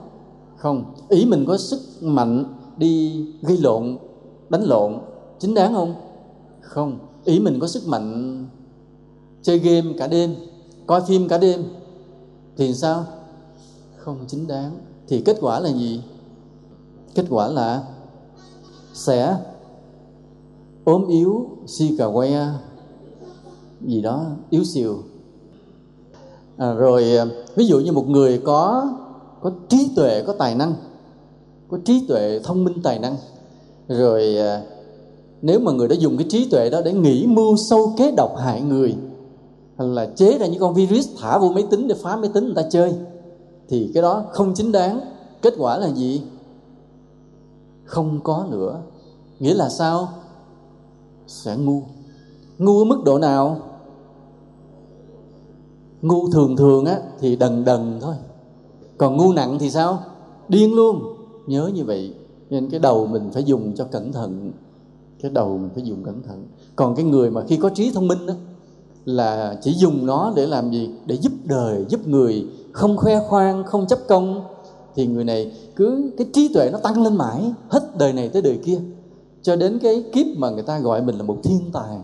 Không. 0.57 0.95
Ý 1.09 1.25
mình 1.25 1.45
có 1.47 1.57
sức 1.57 1.81
mạnh 2.01 2.45
đi 2.77 3.25
gây 3.43 3.59
lộn, 3.59 3.99
đánh 4.49 4.63
lộn, 4.63 4.99
chính 5.39 5.55
đáng 5.55 5.75
không? 5.75 5.95
Không. 6.61 6.99
Ý 7.25 7.41
mình 7.41 7.59
có 7.61 7.67
sức 7.67 7.87
mạnh 7.87 8.47
chơi 9.43 9.59
game 9.59 9.93
cả 9.99 10.07
đêm, 10.07 10.35
coi 10.87 11.01
phim 11.09 11.29
cả 11.29 11.39
đêm, 11.39 11.65
thì 12.57 12.75
sao? 12.75 13.05
Không 13.97 14.25
chính 14.27 14.47
đáng. 14.47 14.79
Thì 15.09 15.21
kết 15.21 15.37
quả 15.41 15.61
là 15.61 15.73
gì? 15.73 16.03
Kết 17.15 17.25
quả 17.31 17.49
là 17.49 17.83
sẽ 18.93 19.37
ốm 20.85 21.07
yếu 21.09 21.47
si 21.67 21.97
cà 21.99 22.07
que 22.15 22.49
gì 23.87 24.03
đó, 24.03 24.27
yếu 24.51 24.65
xìu 24.65 25.03
à, 26.59 26.73
rồi 26.73 27.17
à, 27.17 27.25
ví 27.57 27.67
dụ 27.67 27.79
như 27.79 27.93
một 27.93 28.09
người 28.09 28.39
có 28.45 28.91
có 29.43 29.53
trí 29.69 29.93
tuệ 29.97 30.23
có 30.27 30.33
tài 30.33 30.55
năng 30.55 30.75
có 31.69 31.79
trí 31.85 32.07
tuệ 32.09 32.41
thông 32.45 32.65
minh 32.65 32.83
tài 32.83 32.99
năng 32.99 33.17
rồi 33.89 34.37
à, 34.37 34.63
nếu 35.43 35.61
mà 35.61 35.73
người 35.73 35.89
đã 35.89 35.95
dùng 35.95 36.17
cái 36.17 36.27
trí 36.31 36.51
tuệ 36.51 36.71
đó 36.71 36.81
để 36.85 36.93
nghĩ 36.93 37.27
mưu 37.27 37.57
sâu 37.57 37.95
kế 37.97 38.11
độc 38.11 38.37
hại 38.39 38.61
người 38.61 38.97
hay 39.79 39.89
là 39.89 40.07
chế 40.07 40.39
ra 40.39 40.47
những 40.47 40.61
con 40.61 40.75
virus 40.75 41.09
thả 41.21 41.39
vô 41.39 41.49
máy 41.49 41.65
tính 41.71 41.89
để 41.89 41.95
phá 42.03 42.17
máy 42.17 42.31
tính 42.35 42.45
người 42.45 42.55
ta 42.55 42.63
chơi 42.71 42.95
thì 43.69 43.91
cái 43.95 44.03
đó 44.03 44.25
không 44.31 44.55
chính 44.55 44.73
đáng. 44.73 45.01
Kết 45.43 45.55
quả 45.59 45.79
là 45.79 45.89
gì? 45.89 46.23
Không 47.85 48.21
có 48.25 48.47
nữa 48.51 48.81
nghĩa 49.39 49.55
là 49.55 49.69
sao? 49.69 50.09
Sẽ 51.27 51.57
ngu. 51.57 51.83
Ngu 52.59 52.79
ở 52.79 52.85
mức 52.85 53.03
độ 53.05 53.19
nào? 53.19 53.57
Ngu 56.03 56.31
thường 56.31 56.57
thường 56.57 56.85
á, 56.85 56.99
thì 57.21 57.37
đần 57.37 57.65
đần 57.65 57.99
thôi. 58.01 58.15
Còn 58.99 59.17
ngu 59.17 59.33
nặng 59.33 59.59
thì 59.59 59.71
sao? 59.71 59.99
Điên 60.49 60.75
luôn. 60.75 61.03
Nhớ 61.47 61.71
như 61.75 61.85
vậy. 61.85 62.15
Nên 62.51 62.71
cái 62.71 62.81
đầu 62.81 63.07
mình 63.07 63.31
phải 63.33 63.45
dùng 63.45 63.75
cho 63.77 63.85
cẩn 63.85 64.13
thận. 64.13 64.53
Cái 65.23 65.31
đầu 65.31 65.59
mình 65.59 65.71
phải 65.75 65.83
dùng 65.83 66.05
cẩn 66.05 66.23
thận. 66.23 66.47
Còn 66.77 66.95
cái 66.95 67.05
người 67.05 67.31
mà 67.31 67.43
khi 67.49 67.57
có 67.57 67.69
trí 67.69 67.91
thông 67.91 68.09
minh 68.09 68.27
đó 68.27 68.35
là 69.05 69.59
chỉ 69.63 69.73
dùng 69.73 70.07
nó 70.07 70.33
để 70.37 70.47
làm 70.47 70.71
gì? 70.71 70.91
Để 71.07 71.17
giúp 71.17 71.33
đời, 71.45 71.85
giúp 71.89 72.09
người. 72.09 72.47
Không 72.73 72.97
khoe 72.97 73.21
khoang, 73.29 73.65
không 73.65 73.87
chấp 73.87 73.99
công. 74.09 74.45
Thì 74.95 75.07
người 75.07 75.25
này 75.25 75.53
cứ, 75.77 76.11
cái 76.19 76.27
trí 76.33 76.49
tuệ 76.55 76.71
nó 76.73 76.79
tăng 76.79 77.03
lên 77.03 77.17
mãi. 77.17 77.53
Hết 77.69 77.99
đời 77.99 78.13
này 78.13 78.29
tới 78.29 78.43
đời 78.43 78.59
kia. 78.65 78.81
Cho 79.43 79.57
đến 79.57 79.79
cái 79.79 80.05
kiếp 80.13 80.27
mà 80.37 80.51
người 80.51 80.63
ta 80.63 80.79
gọi 80.79 81.03
mình 81.03 81.17
là 81.17 81.23
một 81.23 81.37
thiên 81.43 81.61
tài 81.73 81.99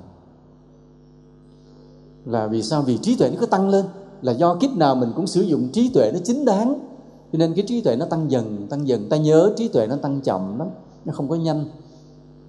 là 2.27 2.47
vì 2.47 2.63
sao? 2.63 2.83
Vì 2.83 2.99
trí 2.99 3.17
tuệ 3.17 3.31
nó 3.31 3.37
cứ 3.41 3.47
tăng 3.47 3.69
lên. 3.69 3.85
Là 4.23 4.33
do 4.33 4.55
kiếp 4.55 4.71
nào 4.77 4.95
mình 4.95 5.13
cũng 5.17 5.27
sử 5.27 5.43
dụng 5.43 5.69
trí 5.69 5.91
tuệ 5.95 6.11
nó 6.15 6.19
chính 6.25 6.45
đáng. 6.45 6.79
Cho 7.33 7.39
nên 7.39 7.55
cái 7.55 7.65
trí 7.69 7.81
tuệ 7.81 7.97
nó 7.97 8.07
tăng 8.07 8.31
dần 8.31 8.67
tăng 8.71 8.89
dần. 8.89 9.09
Ta 9.09 9.17
nhớ 9.17 9.53
trí 9.57 9.69
tuệ 9.69 9.87
nó 9.87 9.97
tăng 9.97 10.21
chậm 10.21 10.59
lắm. 10.59 10.69
Nó 11.05 11.13
không 11.13 11.29
có 11.29 11.37
nhanh. 11.37 11.65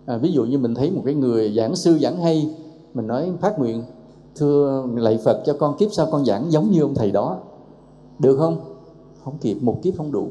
À, 0.05 0.17
ví 0.17 0.31
dụ 0.31 0.45
như 0.45 0.57
mình 0.57 0.75
thấy 0.75 0.91
một 0.91 1.01
cái 1.05 1.13
người 1.13 1.53
giảng 1.57 1.75
sư 1.75 1.99
giảng 2.01 2.17
hay 2.17 2.55
mình 2.93 3.07
nói 3.07 3.31
phát 3.41 3.59
nguyện 3.59 3.83
thưa 4.35 4.85
lạy 4.95 5.17
phật 5.25 5.43
cho 5.45 5.53
con 5.53 5.77
kiếp 5.77 5.93
sau 5.93 6.07
con 6.11 6.25
giảng 6.25 6.51
giống 6.51 6.71
như 6.71 6.81
ông 6.81 6.95
thầy 6.95 7.11
đó. 7.11 7.37
Được 8.19 8.37
không? 8.37 8.57
Không 9.23 9.37
kịp 9.37 9.57
một 9.61 9.79
kiếp 9.83 9.97
không 9.97 10.11
đủ. 10.11 10.27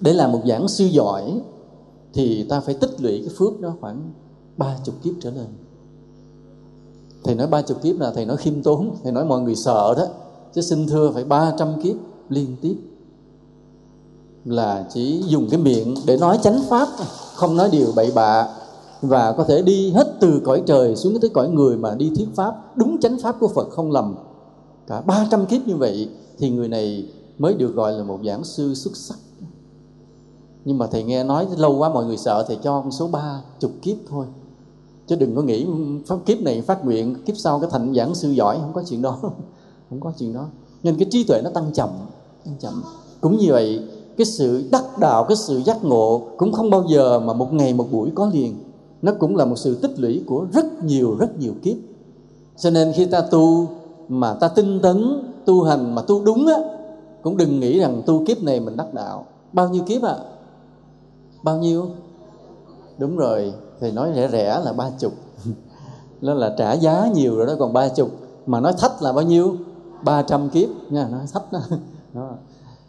Để 0.00 0.12
làm 0.12 0.32
một 0.32 0.40
giảng 0.48 0.68
sư 0.68 0.84
giỏi 0.84 1.40
thì 2.12 2.46
ta 2.48 2.60
phải 2.60 2.74
tích 2.74 3.00
lũy 3.00 3.18
cái 3.18 3.34
phước 3.38 3.60
đó 3.60 3.74
khoảng 3.80 4.10
ba 4.56 4.78
chục 4.84 4.94
kiếp 5.02 5.14
trở 5.20 5.30
lên 5.30 5.46
thầy 7.26 7.34
nói 7.34 7.46
ba 7.46 7.62
chục 7.62 7.82
kiếp 7.82 8.00
là 8.00 8.10
thầy 8.10 8.26
nói 8.26 8.36
khiêm 8.36 8.62
tốn, 8.62 8.90
thầy 9.02 9.12
nói 9.12 9.24
mọi 9.24 9.40
người 9.40 9.54
sợ 9.54 9.94
đó. 9.96 10.06
Chứ 10.54 10.60
xin 10.60 10.86
thưa, 10.86 11.10
phải 11.10 11.24
ba 11.24 11.52
trăm 11.58 11.80
kiếp 11.82 11.96
liên 12.28 12.56
tiếp 12.60 12.76
là 14.44 14.86
chỉ 14.92 15.22
dùng 15.26 15.48
cái 15.50 15.60
miệng 15.60 15.94
để 16.06 16.16
nói 16.16 16.38
chánh 16.42 16.62
pháp 16.68 16.88
không 17.34 17.56
nói 17.56 17.68
điều 17.72 17.92
bậy 17.96 18.10
bạ. 18.14 18.48
Và 19.02 19.32
có 19.32 19.44
thể 19.44 19.62
đi 19.62 19.90
hết 19.90 20.16
từ 20.20 20.40
cõi 20.44 20.62
trời 20.66 20.96
xuống 20.96 21.20
tới 21.20 21.30
cõi 21.30 21.48
người 21.48 21.76
mà 21.76 21.94
đi 21.94 22.12
thuyết 22.16 22.28
pháp, 22.34 22.76
đúng 22.76 23.00
chánh 23.00 23.18
pháp 23.22 23.36
của 23.40 23.48
Phật 23.48 23.70
không 23.70 23.92
lầm. 23.92 24.14
Cả 24.86 25.00
300 25.00 25.46
kiếp 25.46 25.66
như 25.66 25.76
vậy 25.76 26.08
thì 26.38 26.50
người 26.50 26.68
này 26.68 27.08
mới 27.38 27.54
được 27.54 27.74
gọi 27.74 27.92
là 27.92 28.04
một 28.04 28.18
giảng 28.26 28.44
sư 28.44 28.74
xuất 28.74 28.96
sắc. 28.96 29.18
Nhưng 30.64 30.78
mà 30.78 30.86
thầy 30.86 31.02
nghe 31.02 31.24
nói 31.24 31.46
lâu 31.56 31.76
quá 31.78 31.88
mọi 31.88 32.04
người 32.04 32.16
sợ 32.16 32.44
thầy 32.48 32.58
cho 32.62 32.80
con 32.80 32.90
số 32.90 33.06
ba 33.08 33.40
chục 33.60 33.72
kiếp 33.82 33.96
thôi 34.10 34.26
chứ 35.06 35.16
đừng 35.16 35.36
có 35.36 35.42
nghĩ 35.42 35.66
pháp 36.06 36.16
kiếp 36.26 36.40
này 36.40 36.62
phát 36.62 36.84
nguyện, 36.84 37.14
kiếp 37.24 37.36
sau 37.36 37.60
cái 37.60 37.70
thành 37.72 37.94
giảng 37.94 38.14
sư 38.14 38.30
giỏi, 38.30 38.58
không 38.60 38.72
có 38.72 38.82
chuyện 38.88 39.02
đó. 39.02 39.18
Không 39.90 40.00
có 40.00 40.12
chuyện 40.18 40.32
đó. 40.32 40.46
Nên 40.82 40.96
cái 40.96 41.08
trí 41.10 41.24
tuệ 41.24 41.40
nó 41.44 41.50
tăng 41.50 41.72
chậm 41.72 41.90
tăng 42.44 42.54
chậm. 42.60 42.82
Cũng 43.20 43.38
như 43.38 43.46
vậy, 43.48 43.80
cái 44.16 44.24
sự 44.24 44.68
đắc 44.72 44.84
đạo, 44.98 45.24
cái 45.24 45.36
sự 45.36 45.62
giác 45.62 45.84
ngộ 45.84 46.22
cũng 46.36 46.52
không 46.52 46.70
bao 46.70 46.84
giờ 46.88 47.20
mà 47.20 47.32
một 47.32 47.52
ngày 47.52 47.74
một 47.74 47.86
buổi 47.92 48.10
có 48.14 48.30
liền. 48.32 48.54
Nó 49.02 49.12
cũng 49.18 49.36
là 49.36 49.44
một 49.44 49.56
sự 49.56 49.74
tích 49.74 50.00
lũy 50.00 50.22
của 50.26 50.46
rất 50.52 50.84
nhiều 50.84 51.16
rất 51.18 51.38
nhiều 51.38 51.52
kiếp. 51.62 51.76
Cho 52.56 52.70
nên 52.70 52.92
khi 52.96 53.06
ta 53.06 53.20
tu 53.20 53.68
mà 54.08 54.34
ta 54.34 54.48
tinh 54.48 54.80
tấn, 54.82 55.22
tu 55.44 55.62
hành 55.62 55.94
mà 55.94 56.02
tu 56.02 56.24
đúng 56.24 56.46
á, 56.46 56.56
cũng 57.22 57.36
đừng 57.36 57.60
nghĩ 57.60 57.78
rằng 57.78 58.02
tu 58.06 58.24
kiếp 58.26 58.42
này 58.42 58.60
mình 58.60 58.76
đắc 58.76 58.94
đạo. 58.94 59.26
Bao 59.52 59.68
nhiêu 59.68 59.82
kiếp 59.82 60.02
ạ? 60.02 60.16
À? 60.18 60.24
bao 61.42 61.58
nhiêu? 61.58 61.86
Đúng 62.98 63.16
rồi 63.16 63.52
thì 63.80 63.90
nói 63.90 64.12
rẻ 64.14 64.28
rẻ 64.32 64.60
là 64.64 64.72
ba 64.72 64.90
chục. 64.98 65.12
Đó 66.20 66.34
là 66.34 66.54
trả 66.58 66.72
giá 66.72 67.08
nhiều 67.14 67.36
rồi 67.36 67.46
đó, 67.46 67.52
còn 67.58 67.72
ba 67.72 67.88
chục. 67.88 68.10
Mà 68.46 68.60
nói 68.60 68.72
thách 68.78 69.02
là 69.02 69.12
bao 69.12 69.24
nhiêu? 69.24 69.56
Ba 70.04 70.22
trăm 70.22 70.48
kiếp, 70.48 70.68
nha 70.90 71.08
nói 71.08 71.26
thách 71.32 71.52
đó. 71.52 71.60
đó. 72.14 72.30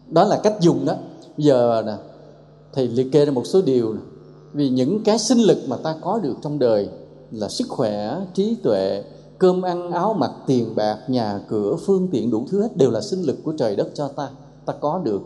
Đó 0.08 0.24
là 0.24 0.40
cách 0.44 0.56
dùng 0.62 0.86
đó. 0.86 0.94
Bây 1.38 1.46
giờ 1.46 1.84
nè 1.86 1.94
thì 2.74 2.88
liệt 2.88 3.12
kê 3.12 3.26
ra 3.26 3.32
một 3.32 3.46
số 3.46 3.62
điều 3.62 3.94
nè. 3.94 4.00
vì 4.54 4.70
những 4.70 5.04
cái 5.04 5.20
sinh 5.20 5.38
lực 5.38 5.58
mà 5.68 5.78
ta 5.78 5.96
có 6.02 6.20
được 6.20 6.36
trong 6.42 6.60
đời 6.60 6.90
là 7.32 7.50
sức 7.50 7.68
khỏe, 7.70 8.16
trí 8.34 8.56
tuệ, 8.64 9.04
cơm 9.38 9.62
ăn, 9.62 9.92
áo 9.92 10.14
mặc, 10.14 10.32
tiền 10.48 10.76
bạc, 10.76 10.98
nhà 11.08 11.40
cửa, 11.50 11.76
phương 11.86 12.08
tiện 12.12 12.32
đủ 12.32 12.46
thứ 12.50 12.62
hết 12.62 12.78
đều 12.78 12.92
là 12.92 13.02
sinh 13.02 13.22
lực 13.22 13.38
của 13.44 13.54
trời 13.58 13.76
đất 13.76 13.88
cho 13.94 14.08
ta. 14.08 14.30
Ta 14.66 14.74
có 14.82 15.02
được. 15.04 15.22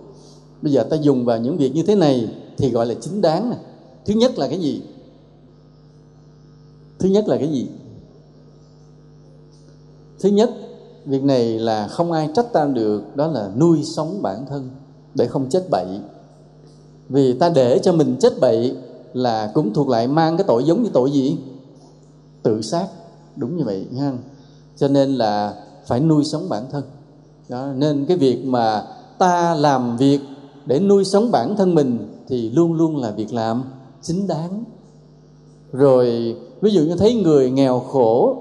Bây 0.62 0.72
giờ 0.72 0.84
ta 0.84 0.96
dùng 0.96 1.26
vào 1.26 1.38
những 1.38 1.58
việc 1.58 1.76
như 1.76 1.84
thế 1.84 1.96
này 1.96 2.30
thì 2.58 2.70
gọi 2.72 2.86
là 2.86 2.94
chính 3.02 3.22
đáng 3.22 3.50
nè. 3.50 3.56
Thứ 4.06 4.14
nhất 4.14 4.38
là 4.38 4.48
cái 4.48 4.60
gì? 4.60 4.82
Thứ 7.02 7.10
nhất 7.10 7.28
là 7.28 7.38
cái 7.38 7.48
gì? 7.52 7.68
Thứ 10.20 10.30
nhất 10.30 10.52
việc 11.06 11.24
này 11.24 11.60
là 11.60 11.88
không 11.88 12.12
ai 12.12 12.30
trách 12.36 12.54
ta 12.54 12.66
được 12.66 13.16
đó 13.16 13.28
là 13.28 13.50
nuôi 13.58 13.84
sống 13.84 14.22
bản 14.22 14.46
thân 14.50 14.70
để 15.16 15.28
không 15.28 15.50
chết 15.50 15.70
bậy. 15.70 16.00
Vì 17.10 17.34
ta 17.34 17.50
để 17.50 17.80
cho 17.84 17.94
mình 17.94 18.16
chết 18.20 18.34
bậy 18.42 18.76
là 19.14 19.52
cũng 19.54 19.74
thuộc 19.74 19.88
lại 19.88 20.08
mang 20.08 20.38
cái 20.38 20.44
tội 20.48 20.64
giống 20.64 20.84
như 20.84 20.90
tội 20.94 21.12
gì? 21.12 21.38
Tự 22.44 22.62
sát 22.62 22.88
đúng 23.36 23.58
như 23.58 23.64
vậy 23.64 23.88
nha 23.92 24.14
cho 24.78 24.88
nên 24.88 25.16
là 25.16 25.54
phải 25.86 26.00
nuôi 26.00 26.24
sống 26.24 26.50
bản 26.50 26.66
thân. 26.72 26.84
Đó, 27.50 27.68
nên 27.76 28.06
cái 28.06 28.18
việc 28.18 28.46
mà 28.46 28.84
ta 29.18 29.56
làm 29.56 29.98
việc 29.98 30.20
để 30.66 30.80
nuôi 30.80 31.06
sống 31.06 31.32
bản 31.32 31.56
thân 31.58 31.76
mình 31.76 32.08
thì 32.28 32.50
luôn 32.50 32.74
luôn 32.74 32.98
là 32.98 33.12
việc 33.12 33.34
làm 33.34 33.64
chính 34.02 34.28
đáng. 34.28 34.64
Rồi 35.72 36.36
ví 36.62 36.72
dụ 36.72 36.82
như 36.82 36.96
thấy 36.96 37.14
người 37.14 37.52
nghèo 37.52 37.80
khổ, 37.80 38.38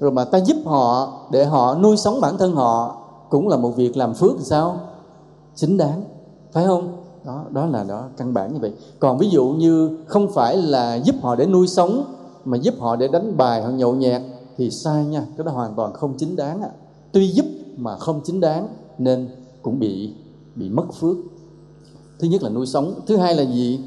rồi 0.00 0.10
mà 0.10 0.24
ta 0.24 0.38
giúp 0.38 0.56
họ 0.64 1.12
để 1.30 1.44
họ 1.44 1.78
nuôi 1.78 1.96
sống 1.96 2.20
bản 2.20 2.38
thân 2.38 2.52
họ, 2.52 2.96
cũng 3.30 3.48
là 3.48 3.56
một 3.56 3.70
việc 3.76 3.96
làm 3.96 4.14
phước 4.14 4.32
thì 4.38 4.44
sao? 4.44 4.80
Chính 5.54 5.76
đáng, 5.76 6.04
phải 6.52 6.64
không? 6.64 6.96
Đó 7.24 7.44
đó 7.50 7.66
là, 7.66 7.84
đó, 7.84 8.04
căn 8.16 8.34
bản 8.34 8.54
như 8.54 8.58
vậy. 8.60 8.72
Còn 8.98 9.18
ví 9.18 9.28
dụ 9.28 9.44
như 9.48 9.98
không 10.06 10.32
phải 10.32 10.56
là 10.56 10.94
giúp 10.94 11.14
họ 11.22 11.36
để 11.36 11.46
nuôi 11.46 11.68
sống, 11.68 12.04
mà 12.44 12.56
giúp 12.56 12.74
họ 12.78 12.96
để 12.96 13.08
đánh 13.08 13.36
bài 13.36 13.62
hoặc 13.62 13.70
nhậu 13.70 13.94
nhẹt 13.94 14.22
thì 14.56 14.70
sai 14.70 15.04
nha, 15.04 15.26
cái 15.36 15.44
đó 15.44 15.52
hoàn 15.52 15.74
toàn 15.74 15.92
không 15.92 16.14
chính 16.18 16.36
đáng 16.36 16.62
à. 16.62 16.70
tuy 17.12 17.28
giúp 17.28 17.46
mà 17.76 17.96
không 17.96 18.20
chính 18.24 18.40
đáng 18.40 18.68
nên 18.98 19.28
cũng 19.62 19.78
bị 19.78 20.12
bị 20.54 20.68
mất 20.68 20.92
phước. 21.00 21.16
Thứ 22.18 22.28
nhất 22.28 22.42
là 22.42 22.50
nuôi 22.50 22.66
sống. 22.66 22.94
Thứ 23.06 23.16
hai 23.16 23.34
là 23.34 23.42
gì? 23.42 23.80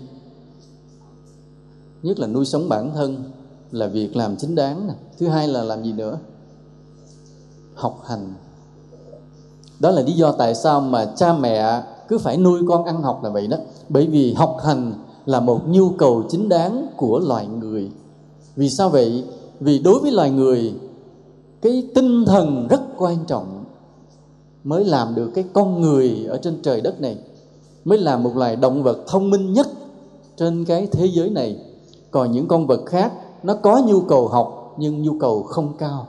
Nhất 2.01 2.19
là 2.19 2.27
nuôi 2.27 2.45
sống 2.45 2.69
bản 2.69 2.91
thân 2.93 3.23
là 3.71 3.87
việc 3.87 4.15
làm 4.15 4.35
chính 4.37 4.55
đáng 4.55 4.89
thứ 5.17 5.27
hai 5.27 5.47
là 5.47 5.63
làm 5.63 5.83
gì 5.83 5.93
nữa? 5.93 6.17
Học 7.75 8.03
hành. 8.05 8.33
Đó 9.79 9.91
là 9.91 10.01
lý 10.01 10.13
do 10.13 10.31
tại 10.31 10.55
sao 10.55 10.81
mà 10.81 11.05
cha 11.15 11.33
mẹ 11.33 11.83
cứ 12.07 12.17
phải 12.17 12.37
nuôi 12.37 12.61
con 12.67 12.85
ăn 12.85 13.01
học 13.01 13.23
là 13.23 13.29
vậy 13.29 13.47
đó. 13.47 13.57
Bởi 13.89 14.07
vì 14.07 14.33
học 14.33 14.57
hành 14.63 14.93
là 15.25 15.39
một 15.39 15.61
nhu 15.67 15.89
cầu 15.89 16.23
chính 16.29 16.49
đáng 16.49 16.87
của 16.97 17.19
loài 17.19 17.47
người. 17.47 17.91
Vì 18.55 18.69
sao 18.69 18.89
vậy? 18.89 19.23
Vì 19.59 19.79
đối 19.79 19.99
với 19.99 20.11
loài 20.11 20.31
người, 20.31 20.73
cái 21.61 21.87
tinh 21.95 22.25
thần 22.25 22.67
rất 22.67 22.81
quan 22.97 23.17
trọng 23.27 23.63
mới 24.63 24.85
làm 24.85 25.15
được 25.15 25.31
cái 25.35 25.43
con 25.53 25.81
người 25.81 26.25
ở 26.29 26.37
trên 26.37 26.61
trời 26.61 26.81
đất 26.81 27.01
này, 27.01 27.17
mới 27.85 27.97
là 27.97 28.17
một 28.17 28.35
loài 28.35 28.55
động 28.55 28.83
vật 28.83 28.97
thông 29.07 29.29
minh 29.29 29.53
nhất 29.53 29.67
trên 30.37 30.65
cái 30.65 30.87
thế 30.91 31.05
giới 31.05 31.29
này. 31.29 31.59
Còn 32.11 32.31
những 32.31 32.47
con 32.47 32.67
vật 32.67 32.85
khác 32.85 33.13
nó 33.43 33.53
có 33.53 33.81
nhu 33.85 34.01
cầu 34.01 34.27
học, 34.27 34.73
nhưng 34.77 35.01
nhu 35.01 35.11
cầu 35.19 35.43
không 35.43 35.73
cao. 35.77 36.07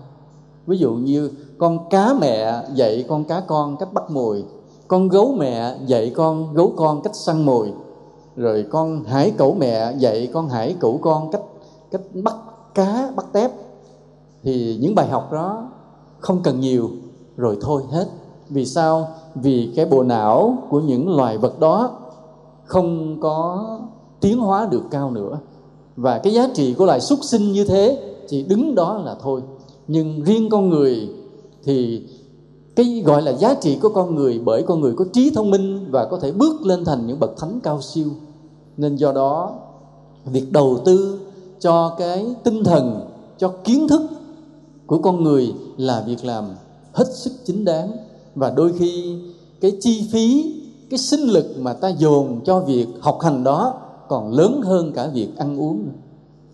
Ví 0.66 0.78
dụ 0.78 0.94
như, 0.94 1.30
con 1.58 1.88
cá 1.90 2.14
mẹ 2.20 2.62
dạy 2.74 3.04
con 3.08 3.24
cá 3.24 3.40
con 3.40 3.76
cách 3.76 3.92
bắt 3.92 4.10
mồi, 4.10 4.44
con 4.88 5.08
gấu 5.08 5.34
mẹ 5.38 5.76
dạy 5.86 6.12
con 6.16 6.54
gấu 6.54 6.72
con 6.76 7.02
cách 7.02 7.16
săn 7.16 7.46
mồi, 7.46 7.72
rồi 8.36 8.66
con 8.70 9.04
hải 9.04 9.30
cẩu 9.30 9.54
mẹ 9.54 9.92
dạy 9.98 10.30
con 10.32 10.48
hải 10.48 10.76
cẩu 10.80 10.98
con 11.02 11.30
cách 11.30 11.42
cách 11.90 12.00
bắt 12.24 12.36
cá, 12.74 13.12
bắt 13.16 13.26
tép. 13.32 13.50
Thì 14.42 14.78
những 14.80 14.94
bài 14.94 15.08
học 15.08 15.32
đó 15.32 15.68
không 16.18 16.42
cần 16.42 16.60
nhiều, 16.60 16.90
rồi 17.36 17.58
thôi 17.60 17.82
hết. 17.90 18.08
Vì 18.48 18.66
sao? 18.66 19.08
Vì 19.34 19.72
cái 19.76 19.86
bộ 19.86 20.02
não 20.02 20.58
của 20.70 20.80
những 20.80 21.16
loài 21.16 21.38
vật 21.38 21.60
đó 21.60 21.90
không 22.64 23.20
có 23.20 23.66
tiến 24.20 24.38
hóa 24.38 24.68
được 24.70 24.82
cao 24.90 25.10
nữa 25.10 25.38
và 25.98 26.18
cái 26.18 26.32
giá 26.32 26.48
trị 26.54 26.74
của 26.74 26.86
loài 26.86 27.00
súc 27.00 27.18
sinh 27.22 27.52
như 27.52 27.64
thế 27.64 28.14
chỉ 28.28 28.42
đứng 28.42 28.74
đó 28.74 29.02
là 29.04 29.16
thôi. 29.22 29.42
Nhưng 29.88 30.22
riêng 30.22 30.48
con 30.50 30.68
người 30.68 31.08
thì 31.64 32.02
cái 32.76 33.02
gọi 33.06 33.22
là 33.22 33.32
giá 33.32 33.54
trị 33.54 33.78
của 33.82 33.88
con 33.88 34.14
người 34.14 34.38
bởi 34.38 34.62
con 34.62 34.80
người 34.80 34.94
có 34.96 35.04
trí 35.12 35.30
thông 35.30 35.50
minh 35.50 35.90
và 35.90 36.04
có 36.04 36.18
thể 36.18 36.32
bước 36.32 36.66
lên 36.66 36.84
thành 36.84 37.06
những 37.06 37.20
bậc 37.20 37.36
thánh 37.36 37.60
cao 37.62 37.82
siêu. 37.82 38.08
Nên 38.76 38.96
do 38.96 39.12
đó, 39.12 39.52
việc 40.24 40.52
đầu 40.52 40.78
tư 40.84 41.20
cho 41.60 41.94
cái 41.98 42.26
tinh 42.44 42.64
thần, 42.64 43.00
cho 43.38 43.48
kiến 43.48 43.88
thức 43.88 44.02
của 44.86 44.98
con 44.98 45.24
người 45.24 45.52
là 45.76 46.04
việc 46.06 46.24
làm 46.24 46.44
hết 46.92 47.06
sức 47.14 47.32
chính 47.44 47.64
đáng. 47.64 47.92
Và 48.34 48.50
đôi 48.50 48.72
khi 48.78 49.18
cái 49.60 49.72
chi 49.80 50.08
phí, 50.12 50.54
cái 50.90 50.98
sinh 50.98 51.20
lực 51.20 51.46
mà 51.58 51.72
ta 51.72 51.88
dồn 51.88 52.40
cho 52.44 52.60
việc 52.60 52.86
học 53.00 53.18
hành 53.20 53.44
đó 53.44 53.74
còn 54.08 54.32
lớn 54.32 54.60
hơn 54.64 54.92
cả 54.92 55.06
việc 55.06 55.36
ăn 55.36 55.60
uống 55.60 55.88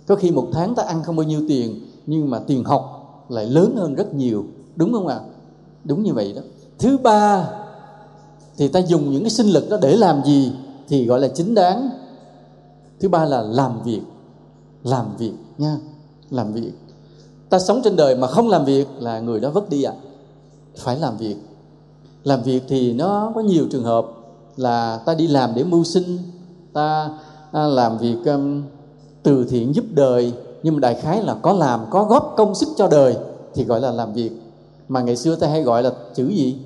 có 0.06 0.16
khi 0.16 0.30
một 0.30 0.48
tháng 0.52 0.74
ta 0.74 0.82
ăn 0.82 1.02
không 1.02 1.16
bao 1.16 1.26
nhiêu 1.26 1.42
tiền, 1.48 1.80
nhưng 2.06 2.30
mà 2.30 2.38
tiền 2.38 2.64
học 2.64 3.04
lại 3.28 3.46
lớn 3.46 3.76
hơn 3.76 3.94
rất 3.94 4.14
nhiều, 4.14 4.44
đúng 4.76 4.92
không 4.92 5.06
ạ? 5.06 5.16
À? 5.16 5.26
đúng 5.84 6.02
như 6.02 6.14
vậy 6.14 6.32
đó. 6.36 6.42
Thứ 6.78 6.98
ba, 6.98 7.50
thì 8.56 8.68
ta 8.68 8.80
dùng 8.80 9.10
những 9.10 9.22
cái 9.22 9.30
sinh 9.30 9.46
lực 9.46 9.70
đó 9.70 9.76
để 9.82 9.96
làm 9.96 10.24
gì 10.24 10.52
thì 10.88 11.06
gọi 11.06 11.20
là 11.20 11.28
chính 11.28 11.54
đáng. 11.54 11.90
Thứ 13.00 13.08
ba 13.08 13.24
là 13.24 13.42
làm 13.42 13.82
việc. 13.82 14.00
Làm 14.82 15.16
việc 15.16 15.32
nha, 15.58 15.76
làm 16.30 16.52
việc. 16.52 16.72
Ta 17.48 17.58
sống 17.58 17.80
trên 17.84 17.96
đời 17.96 18.16
mà 18.16 18.26
không 18.26 18.48
làm 18.48 18.64
việc 18.64 18.88
là 18.98 19.20
người 19.20 19.40
đó 19.40 19.50
vất 19.50 19.70
đi 19.70 19.82
ạ. 19.82 19.92
À. 19.92 20.00
phải 20.76 20.96
làm 20.96 21.16
việc. 21.16 21.36
Làm 22.24 22.42
việc 22.42 22.62
thì 22.68 22.92
nó 22.92 23.32
có 23.34 23.40
nhiều 23.40 23.66
trường 23.70 23.84
hợp 23.84 24.06
là 24.56 25.02
ta 25.06 25.14
đi 25.14 25.26
làm 25.26 25.54
để 25.54 25.64
mưu 25.64 25.84
sinh, 25.84 26.18
ta 26.72 27.10
À, 27.54 27.66
làm 27.66 27.98
việc 27.98 28.16
um, 28.24 28.62
từ 29.22 29.44
thiện 29.44 29.74
giúp 29.74 29.84
đời, 29.90 30.32
nhưng 30.62 30.74
mà 30.74 30.80
đại 30.80 30.94
khái 30.94 31.22
là 31.22 31.34
có 31.42 31.52
làm, 31.52 31.80
có 31.90 32.04
góp 32.04 32.34
công 32.36 32.54
sức 32.54 32.68
cho 32.76 32.88
đời 32.88 33.16
thì 33.54 33.64
gọi 33.64 33.80
là 33.80 33.90
làm 33.90 34.12
việc. 34.12 34.30
Mà 34.88 35.02
ngày 35.02 35.16
xưa 35.16 35.36
ta 35.36 35.48
hay 35.48 35.62
gọi 35.62 35.82
là 35.82 35.92
chữ 36.14 36.28
gì? 36.28 36.58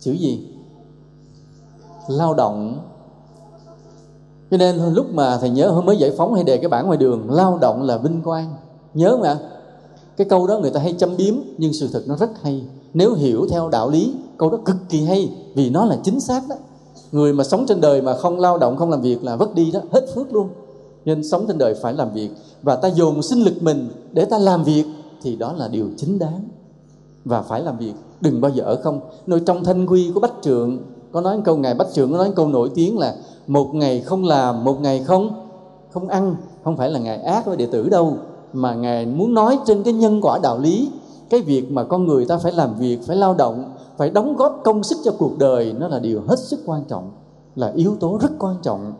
Chữ 0.00 0.12
gì? 0.12 0.46
Lao 2.08 2.34
động. 2.34 2.78
Cho 4.50 4.56
nên 4.56 4.94
lúc 4.94 5.06
mà 5.12 5.38
thầy 5.38 5.50
nhớ 5.50 5.70
hôm 5.70 5.86
mới 5.86 5.96
giải 5.96 6.10
phóng 6.16 6.34
hay 6.34 6.44
đề 6.44 6.56
cái 6.56 6.68
bảng 6.68 6.86
ngoài 6.86 6.98
đường, 6.98 7.30
lao 7.30 7.58
động 7.60 7.82
là 7.82 7.98
vinh 7.98 8.22
quang. 8.22 8.54
Nhớ 8.94 9.16
mà 9.16 9.38
cái 10.16 10.26
câu 10.30 10.46
đó 10.46 10.58
người 10.58 10.70
ta 10.70 10.80
hay 10.80 10.94
châm 10.98 11.16
biếm, 11.16 11.34
nhưng 11.58 11.72
sự 11.72 11.88
thật 11.92 12.02
nó 12.06 12.16
rất 12.16 12.42
hay. 12.42 12.64
Nếu 12.94 13.14
hiểu 13.14 13.46
theo 13.50 13.68
đạo 13.68 13.90
lý, 13.90 14.14
câu 14.36 14.50
đó 14.50 14.58
cực 14.64 14.76
kỳ 14.88 15.04
hay, 15.04 15.32
vì 15.54 15.70
nó 15.70 15.84
là 15.84 15.96
chính 16.04 16.20
xác 16.20 16.42
đó 16.48 16.56
người 17.12 17.32
mà 17.32 17.44
sống 17.44 17.66
trên 17.68 17.80
đời 17.80 18.02
mà 18.02 18.16
không 18.16 18.40
lao 18.40 18.58
động, 18.58 18.76
không 18.76 18.90
làm 18.90 19.00
việc 19.00 19.24
là 19.24 19.36
vất 19.36 19.54
đi 19.54 19.70
đó, 19.70 19.80
hết 19.92 20.06
phước 20.14 20.32
luôn. 20.32 20.48
Nên 21.04 21.24
sống 21.24 21.44
trên 21.48 21.58
đời 21.58 21.74
phải 21.74 21.94
làm 21.94 22.12
việc 22.12 22.30
và 22.62 22.76
ta 22.76 22.88
dồn 22.88 23.22
sinh 23.22 23.38
lực 23.38 23.62
mình 23.62 23.88
để 24.12 24.24
ta 24.24 24.38
làm 24.38 24.64
việc 24.64 24.84
thì 25.22 25.36
đó 25.36 25.52
là 25.52 25.68
điều 25.68 25.86
chính 25.96 26.18
đáng. 26.18 26.40
Và 27.24 27.42
phải 27.42 27.62
làm 27.62 27.78
việc, 27.78 27.92
đừng 28.20 28.40
bao 28.40 28.50
giờ 28.50 28.62
ở 28.62 28.76
không. 28.82 29.00
Nơi 29.26 29.40
trong 29.46 29.64
thanh 29.64 29.86
quy 29.86 30.10
của 30.14 30.20
bách 30.20 30.34
trượng, 30.42 30.78
có 31.12 31.20
nói 31.20 31.40
câu 31.44 31.56
ngài 31.56 31.74
bách 31.74 31.92
trượng 31.92 32.12
có 32.12 32.18
nói 32.18 32.32
câu 32.36 32.48
nổi 32.48 32.70
tiếng 32.74 32.98
là 32.98 33.14
một 33.46 33.74
ngày 33.74 34.00
không 34.00 34.24
làm, 34.24 34.64
một 34.64 34.80
ngày 34.80 35.04
không 35.04 35.48
không 35.90 36.08
ăn, 36.08 36.36
không 36.64 36.76
phải 36.76 36.90
là 36.90 36.98
ngài 36.98 37.22
ác 37.22 37.46
với 37.46 37.56
đệ 37.56 37.66
tử 37.66 37.88
đâu, 37.88 38.16
mà 38.52 38.74
ngài 38.74 39.06
muốn 39.06 39.34
nói 39.34 39.58
trên 39.66 39.82
cái 39.82 39.92
nhân 39.94 40.20
quả 40.20 40.38
đạo 40.42 40.58
lý, 40.58 40.88
cái 41.30 41.40
việc 41.40 41.70
mà 41.70 41.84
con 41.84 42.06
người 42.06 42.24
ta 42.24 42.38
phải 42.38 42.52
làm 42.52 42.78
việc, 42.78 42.98
phải 43.06 43.16
lao 43.16 43.34
động 43.34 43.64
phải 43.98 44.10
đóng 44.10 44.36
góp 44.36 44.60
công 44.64 44.82
sức 44.82 44.98
cho 45.04 45.12
cuộc 45.18 45.38
đời, 45.38 45.74
nó 45.78 45.88
là 45.88 45.98
điều 45.98 46.22
hết 46.26 46.38
sức 46.38 46.60
quan 46.66 46.84
trọng, 46.88 47.10
là 47.56 47.72
yếu 47.76 47.96
tố 48.00 48.18
rất 48.22 48.30
quan 48.38 48.56
trọng. 48.62 48.92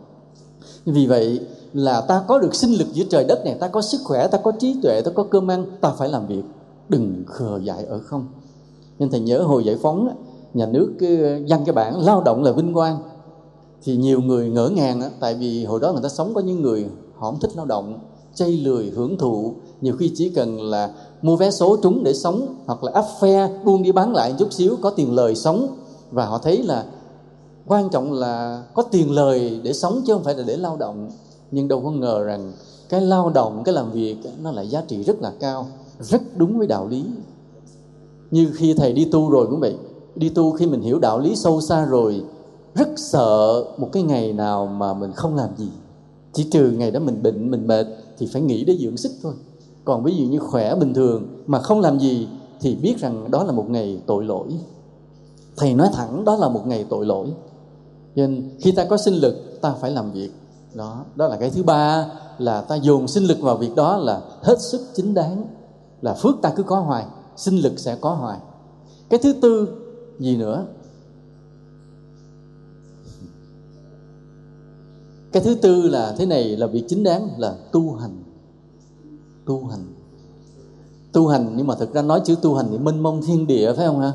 Vì 0.85 1.07
vậy 1.07 1.39
là 1.73 2.01
ta 2.01 2.23
có 2.27 2.39
được 2.39 2.55
sinh 2.55 2.71
lực 2.71 2.87
giữa 2.93 3.03
trời 3.09 3.23
đất 3.23 3.45
này, 3.45 3.57
ta 3.59 3.67
có 3.67 3.81
sức 3.81 4.01
khỏe, 4.03 4.27
ta 4.27 4.37
có 4.37 4.51
trí 4.59 4.75
tuệ, 4.83 5.01
ta 5.01 5.11
có 5.15 5.23
cơm 5.23 5.51
ăn, 5.51 5.65
ta 5.81 5.91
phải 5.97 6.09
làm 6.09 6.27
việc. 6.27 6.43
Đừng 6.89 7.23
khờ 7.27 7.59
dại 7.63 7.85
ở 7.85 7.99
không. 7.99 8.27
Nên 8.99 9.09
thầy 9.09 9.19
nhớ 9.19 9.41
hồi 9.41 9.63
giải 9.63 9.77
phóng 9.81 10.09
nhà 10.53 10.65
nước 10.65 10.93
ờ, 10.99 11.47
dăng 11.47 11.65
cái 11.65 11.73
bản 11.73 11.99
lao 11.99 12.21
động 12.21 12.43
là 12.43 12.51
vinh 12.51 12.73
quang. 12.73 12.97
Thì 13.83 13.97
nhiều 13.97 14.21
người 14.21 14.49
ngỡ 14.49 14.69
ngàng 14.69 15.01
tại 15.19 15.35
vì 15.35 15.65
hồi 15.65 15.79
đó 15.79 15.91
người 15.91 16.03
ta 16.03 16.09
sống 16.09 16.33
có 16.33 16.41
những 16.41 16.61
người 16.61 16.85
họ 17.15 17.31
không 17.31 17.39
thích 17.39 17.51
lao 17.55 17.65
động 17.65 17.99
chây 18.39 18.57
lười 18.57 18.91
hưởng 18.95 19.17
thụ. 19.17 19.53
Nhiều 19.81 19.95
khi 19.99 20.11
chỉ 20.15 20.29
cần 20.29 20.61
là 20.61 20.89
mua 21.21 21.35
vé 21.35 21.51
số 21.51 21.77
trúng 21.77 22.03
để 22.03 22.13
sống 22.13 22.55
hoặc 22.65 22.83
là 22.83 22.91
áp 22.95 23.05
phe 23.21 23.49
buông 23.65 23.83
đi 23.83 23.91
bán 23.91 24.13
lại 24.13 24.33
chút 24.39 24.53
xíu 24.53 24.75
có 24.81 24.89
tiền 24.89 25.15
lời 25.15 25.35
sống. 25.35 25.67
Và 26.11 26.25
họ 26.25 26.37
thấy 26.37 26.63
là 26.63 26.85
quan 27.67 27.89
trọng 27.89 28.13
là 28.13 28.63
có 28.73 28.83
tiền 28.83 29.11
lời 29.11 29.59
để 29.63 29.73
sống 29.73 30.01
chứ 30.07 30.13
không 30.13 30.23
phải 30.23 30.35
là 30.35 30.43
để 30.47 30.57
lao 30.57 30.77
động. 30.77 31.09
Nhưng 31.51 31.67
đâu 31.67 31.81
có 31.81 31.91
ngờ 31.91 32.23
rằng 32.23 32.53
cái 32.89 33.01
lao 33.01 33.29
động, 33.29 33.63
cái 33.65 33.75
làm 33.75 33.91
việc 33.91 34.17
nó 34.41 34.51
lại 34.51 34.67
giá 34.67 34.81
trị 34.87 35.03
rất 35.03 35.21
là 35.21 35.31
cao, 35.39 35.67
rất 35.99 36.21
đúng 36.37 36.57
với 36.57 36.67
đạo 36.67 36.87
lý. 36.87 37.05
Như 38.31 38.51
khi 38.55 38.73
thầy 38.73 38.93
đi 38.93 39.05
tu 39.05 39.29
rồi 39.29 39.47
cũng 39.49 39.59
vậy. 39.59 39.75
Đi 40.15 40.29
tu 40.29 40.51
khi 40.51 40.65
mình 40.65 40.81
hiểu 40.81 40.99
đạo 40.99 41.19
lý 41.19 41.35
sâu 41.35 41.61
xa 41.61 41.85
rồi, 41.85 42.23
rất 42.75 42.89
sợ 42.95 43.63
một 43.77 43.89
cái 43.91 44.03
ngày 44.03 44.33
nào 44.33 44.65
mà 44.65 44.93
mình 44.93 45.11
không 45.11 45.35
làm 45.35 45.49
gì. 45.57 45.69
Chỉ 46.33 46.43
trừ 46.43 46.71
ngày 46.71 46.91
đó 46.91 46.99
mình 46.99 47.23
bệnh, 47.23 47.51
mình 47.51 47.67
mệt 47.67 47.87
thì 48.19 48.27
phải 48.33 48.41
nghĩ 48.41 48.63
để 48.63 48.77
dưỡng 48.77 48.97
sức 48.97 49.11
thôi. 49.23 49.33
Còn 49.85 50.03
ví 50.03 50.15
dụ 50.15 50.25
như 50.25 50.39
khỏe 50.39 50.75
bình 50.75 50.93
thường 50.93 51.43
mà 51.47 51.59
không 51.59 51.79
làm 51.79 51.99
gì 51.99 52.27
thì 52.61 52.75
biết 52.75 52.97
rằng 52.97 53.31
đó 53.31 53.43
là 53.43 53.51
một 53.51 53.69
ngày 53.69 54.01
tội 54.05 54.25
lỗi. 54.25 54.47
Thầy 55.57 55.73
nói 55.73 55.89
thẳng, 55.93 56.25
đó 56.25 56.35
là 56.35 56.49
một 56.49 56.67
ngày 56.67 56.85
tội 56.89 57.05
lỗi. 57.05 57.33
Nên 58.15 58.51
khi 58.59 58.71
ta 58.71 58.85
có 58.85 58.97
sinh 58.97 59.13
lực, 59.13 59.61
ta 59.61 59.73
phải 59.81 59.91
làm 59.91 60.11
việc. 60.11 60.29
Đó 60.73 61.05
đó 61.15 61.27
là 61.27 61.37
cái 61.37 61.49
thứ 61.49 61.63
ba 61.63 62.05
là 62.37 62.61
ta 62.61 62.75
dồn 62.75 63.07
sinh 63.07 63.23
lực 63.23 63.41
vào 63.41 63.57
việc 63.57 63.75
đó 63.75 63.97
là 63.97 64.21
hết 64.41 64.61
sức 64.61 64.81
chính 64.93 65.13
đáng. 65.13 65.45
Là 66.01 66.13
phước 66.13 66.35
ta 66.41 66.49
cứ 66.55 66.63
có 66.63 66.79
hoài, 66.79 67.05
sinh 67.35 67.57
lực 67.57 67.79
sẽ 67.79 67.95
có 68.01 68.13
hoài. 68.13 68.39
Cái 69.09 69.19
thứ 69.23 69.33
tư, 69.33 69.67
gì 70.19 70.37
nữa? 70.37 70.65
Cái 75.31 75.43
thứ 75.43 75.55
tư 75.55 75.89
là 75.89 76.15
thế 76.17 76.25
này 76.25 76.43
là 76.43 76.67
việc 76.67 76.83
chính 76.87 77.03
đáng, 77.03 77.29
là 77.37 77.55
tu 77.71 77.93
hành. 77.93 78.23
Tu 79.45 79.65
hành. 79.65 79.93
Tu 81.11 81.27
hành, 81.27 81.53
nhưng 81.57 81.67
mà 81.67 81.75
thực 81.75 81.93
ra 81.93 82.01
nói 82.01 82.21
chữ 82.25 82.35
tu 82.41 82.55
hành 82.55 82.67
thì 82.71 82.77
mênh 82.77 83.03
mông 83.03 83.21
thiên 83.21 83.47
địa, 83.47 83.73
phải 83.73 83.87
không 83.87 83.99
ha? 83.99 84.11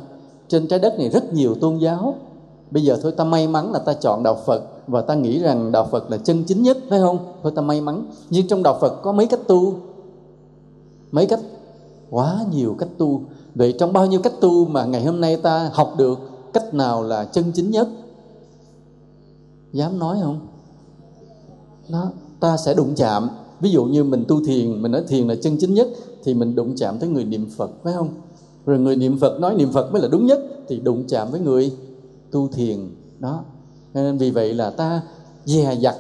Trên 0.49 0.69
trái 0.69 0.79
đất 0.79 0.99
này 0.99 1.11
rất 1.11 1.33
nhiều 1.33 1.55
tôn 1.55 1.79
giáo. 1.79 2.15
Bây 2.71 2.83
giờ 2.83 2.99
thôi 3.03 3.13
ta 3.13 3.25
may 3.25 3.49
mắn 3.49 3.73
là 3.73 3.79
ta 3.79 3.95
chọn 3.95 4.23
đạo 4.23 4.37
phật, 4.47 4.63
và 4.87 5.01
ta 5.01 5.15
nghĩ 5.15 5.39
rằng 5.39 5.73
đạo 5.73 5.89
phật 5.91 6.11
là 6.11 6.17
chân 6.17 6.45
chính 6.47 6.63
nhất, 6.63 6.79
phải 6.91 7.01
không? 7.01 7.19
Thôi 7.43 7.53
ta 7.55 7.63
may 7.63 7.81
mắn. 7.81 8.07
Nhưng 8.31 8.47
trong 8.47 8.63
đạo 8.63 8.79
phật 8.81 9.03
có 9.03 9.13
mấy 9.13 9.27
cách 9.27 9.41
tu? 9.47 9.75
Mấy 11.11 11.27
cách? 11.27 11.41
Quá 12.11 12.45
nhiều 12.53 12.77
cách 12.79 12.89
tu. 12.99 13.21
Vậy 13.55 13.75
trong 13.79 13.93
bao 13.93 14.07
nhiêu 14.07 14.21
cách 14.21 14.41
tu 14.41 14.67
mà 14.67 14.85
ngày 14.85 15.05
hôm 15.05 15.21
nay 15.21 15.37
ta 15.37 15.71
học 15.73 15.95
được 15.97 16.19
cách 16.53 16.75
nào 16.75 17.03
là 17.03 17.25
chân 17.25 17.45
chính 17.55 17.71
nhất? 17.71 17.89
Dám 19.73 19.99
nói 19.99 20.19
không? 20.23 20.41
Nó 21.89 22.11
ta 22.41 22.57
sẽ 22.57 22.75
đụng 22.75 22.95
chạm. 22.97 23.29
Ví 23.61 23.71
dụ 23.71 23.85
như 23.85 24.05
mình 24.05 24.25
tu 24.29 24.45
thiền, 24.45 24.83
mình 24.83 24.93
nói 24.93 25.03
thiền 25.09 25.29
là 25.29 25.35
chân 25.35 25.57
chính 25.61 25.75
nhất, 25.75 25.89
thì 26.25 26.35
mình 26.35 26.55
đụng 26.55 26.75
chạm 26.77 26.99
tới 26.99 27.09
người 27.09 27.25
niệm 27.25 27.47
phật, 27.57 27.71
phải 27.83 27.93
không? 27.93 28.09
Rồi 28.67 28.79
người 28.79 28.97
niệm 28.97 29.19
phật 29.19 29.41
nói 29.41 29.55
niệm 29.55 29.73
phật 29.73 29.93
mới 29.93 30.03
là 30.03 30.09
đúng 30.09 30.27
nhất, 30.27 30.41
thì 30.69 30.81
đụng 30.81 31.05
chạm 31.09 31.31
với 31.31 31.41
người 31.41 31.73
tu 32.31 32.49
thiền. 32.49 32.77
Đó 33.19 33.45
nên 33.95 34.19
vì 34.19 34.31
vậy 34.31 34.55
là 34.55 34.71
ta 34.71 35.03
dè 35.45 35.75
dặt, 35.81 35.97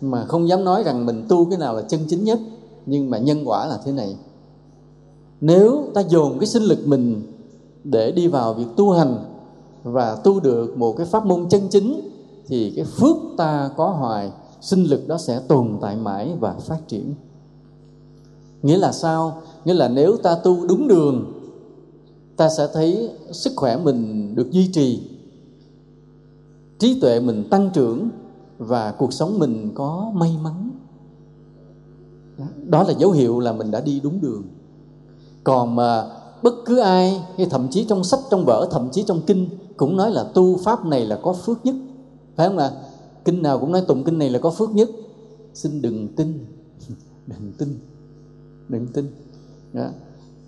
mà 0.00 0.24
không 0.26 0.48
dám 0.48 0.64
nói 0.64 0.82
rằng 0.82 1.06
mình 1.06 1.24
tu 1.28 1.44
cái 1.44 1.58
nào 1.58 1.74
là 1.74 1.82
chân 1.82 2.00
chính 2.08 2.24
nhất, 2.24 2.38
nhưng 2.86 3.10
mà 3.10 3.18
nhân 3.18 3.42
quả 3.44 3.66
là 3.66 3.78
thế 3.84 3.92
này. 3.92 4.16
Nếu 5.40 5.84
ta 5.94 6.00
dồn 6.00 6.38
cái 6.38 6.46
sinh 6.46 6.62
lực 6.62 6.86
mình 6.86 7.22
để 7.84 8.12
đi 8.12 8.28
vào 8.28 8.54
việc 8.54 8.66
tu 8.76 8.90
hành 8.90 9.18
và 9.82 10.16
tu 10.16 10.40
được 10.40 10.76
một 10.78 10.92
cái 10.96 11.06
pháp 11.06 11.26
môn 11.26 11.48
chân 11.48 11.68
chính, 11.70 12.10
thì 12.46 12.72
cái 12.76 12.84
phước 12.84 13.16
ta 13.36 13.70
có 13.76 13.88
hoài 13.88 14.30
sinh 14.64 14.84
lực 14.84 15.08
đó 15.08 15.18
sẽ 15.18 15.40
tồn 15.48 15.78
tại 15.80 15.96
mãi 15.96 16.36
và 16.40 16.52
phát 16.52 16.88
triển. 16.88 17.14
Nghĩa 18.62 18.76
là 18.76 18.92
sao? 18.92 19.42
Nghĩa 19.64 19.74
là 19.74 19.88
nếu 19.88 20.16
ta 20.16 20.34
tu 20.44 20.66
đúng 20.66 20.88
đường, 20.88 21.32
ta 22.36 22.48
sẽ 22.56 22.68
thấy 22.74 23.10
sức 23.32 23.52
khỏe 23.56 23.76
mình 23.76 24.32
được 24.34 24.50
duy 24.50 24.70
trì, 24.72 25.02
trí 26.78 27.00
tuệ 27.00 27.20
mình 27.20 27.48
tăng 27.50 27.70
trưởng 27.74 28.08
và 28.58 28.92
cuộc 28.92 29.12
sống 29.12 29.38
mình 29.38 29.70
có 29.74 30.10
may 30.14 30.36
mắn. 30.42 30.70
Đó 32.66 32.82
là 32.82 32.94
dấu 32.98 33.10
hiệu 33.10 33.40
là 33.40 33.52
mình 33.52 33.70
đã 33.70 33.80
đi 33.80 34.00
đúng 34.00 34.20
đường. 34.20 34.42
Còn 35.44 35.76
mà 35.76 36.10
bất 36.42 36.54
cứ 36.64 36.78
ai, 36.78 37.22
hay 37.36 37.46
thậm 37.46 37.68
chí 37.70 37.84
trong 37.84 38.04
sách, 38.04 38.20
trong 38.30 38.44
vở, 38.44 38.68
thậm 38.70 38.88
chí 38.92 39.02
trong 39.02 39.20
kinh 39.26 39.48
cũng 39.76 39.96
nói 39.96 40.10
là 40.10 40.24
tu 40.34 40.56
pháp 40.56 40.86
này 40.86 41.06
là 41.06 41.18
có 41.22 41.32
phước 41.32 41.66
nhất. 41.66 41.74
Phải 42.36 42.48
không 42.48 42.58
ạ? 42.58 42.70
Kinh 43.24 43.42
nào 43.42 43.58
cũng 43.58 43.72
nói 43.72 43.82
tụng 43.88 44.04
kinh 44.04 44.18
này 44.18 44.30
là 44.30 44.38
có 44.38 44.50
phước 44.50 44.70
nhất. 44.70 44.88
Xin 45.54 45.82
đừng 45.82 46.08
tin. 46.16 46.46
Đừng 47.26 47.52
tin. 47.58 47.78
Đừng 48.68 48.86
tin. 48.86 49.06
Đó. 49.72 49.88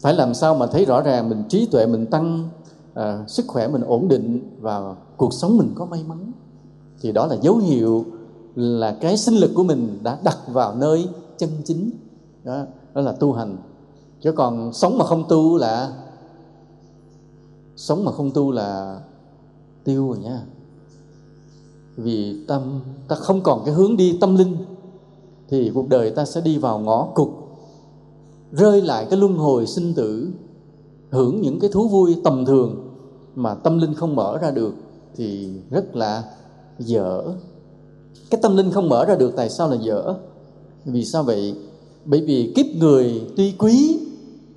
phải 0.01 0.15
làm 0.15 0.35
sao 0.35 0.55
mà 0.55 0.67
thấy 0.67 0.85
rõ 0.85 1.01
ràng 1.01 1.29
mình 1.29 1.43
trí 1.49 1.67
tuệ 1.67 1.87
mình 1.87 2.07
tăng 2.07 2.49
à, 2.95 3.25
sức 3.29 3.45
khỏe 3.49 3.69
mình 3.69 3.83
ổn 3.83 4.09
định 4.09 4.57
và 4.61 4.95
cuộc 5.17 5.33
sống 5.33 5.59
mình 5.59 5.73
có 5.75 5.87
may 5.87 6.05
mắn. 6.09 6.33
Thì 7.01 7.13
đó 7.13 7.27
là 7.27 7.37
dấu 7.43 7.57
hiệu 7.57 8.05
là 8.55 8.97
cái 9.01 9.17
sinh 9.17 9.35
lực 9.35 9.51
của 9.55 9.65
mình 9.65 9.99
đã 10.03 10.19
đặt 10.25 10.39
vào 10.49 10.75
nơi 10.75 11.09
chân 11.39 11.51
chính. 11.65 11.91
Đó, 12.45 12.65
đó 12.95 13.01
là 13.01 13.13
tu 13.13 13.33
hành. 13.33 13.57
Chứ 14.21 14.33
còn 14.33 14.73
sống 14.73 14.99
mà 14.99 15.05
không 15.05 15.25
tu 15.29 15.57
là 15.57 15.93
sống 17.77 18.05
mà 18.05 18.13
không 18.13 18.31
tu 18.31 18.51
là 18.51 19.01
tiêu 19.85 20.09
rồi 20.09 20.19
nha 20.19 20.43
vì 21.97 22.45
tâm 22.49 22.81
ta 23.09 23.17
không 23.17 23.41
còn 23.41 23.63
cái 23.65 23.75
hướng 23.75 23.97
đi 23.97 24.19
tâm 24.21 24.37
linh, 24.37 24.57
thì 25.49 25.71
cuộc 25.75 25.89
đời 25.89 26.11
ta 26.11 26.25
sẽ 26.25 26.41
đi 26.41 26.59
vào 26.59 26.79
ngõ 26.79 27.09
cụt, 27.15 27.29
rơi 28.53 28.83
lại 28.83 29.07
cái 29.11 29.19
luân 29.19 29.35
hồi 29.35 29.67
sinh 29.67 29.95
tử, 29.95 30.29
hưởng 31.11 31.41
những 31.41 31.61
cái 31.61 31.71
thú 31.73 31.89
vui 31.89 32.17
tầm 32.25 32.45
thường 32.45 32.93
mà 33.35 33.55
tâm 33.55 33.79
linh 33.79 33.95
không 33.95 34.17
mở 34.17 34.39
ra 34.39 34.51
được, 34.51 34.75
thì 35.17 35.49
rất 35.71 35.97
là 35.97 36.25
dở. 36.79 37.23
Cái 38.31 38.41
tâm 38.43 38.57
linh 38.57 38.71
không 38.71 38.89
mở 38.89 39.05
ra 39.05 39.15
được 39.15 39.33
tại 39.37 39.51
sao 39.51 39.69
là 39.69 39.77
dở? 39.77 40.15
Vì 40.85 41.05
sao 41.05 41.23
vậy? 41.23 41.55
Bởi 42.05 42.21
vì 42.21 42.53
kiếp 42.57 42.67
người 42.67 43.23
tuy 43.37 43.55
quý, 43.59 44.01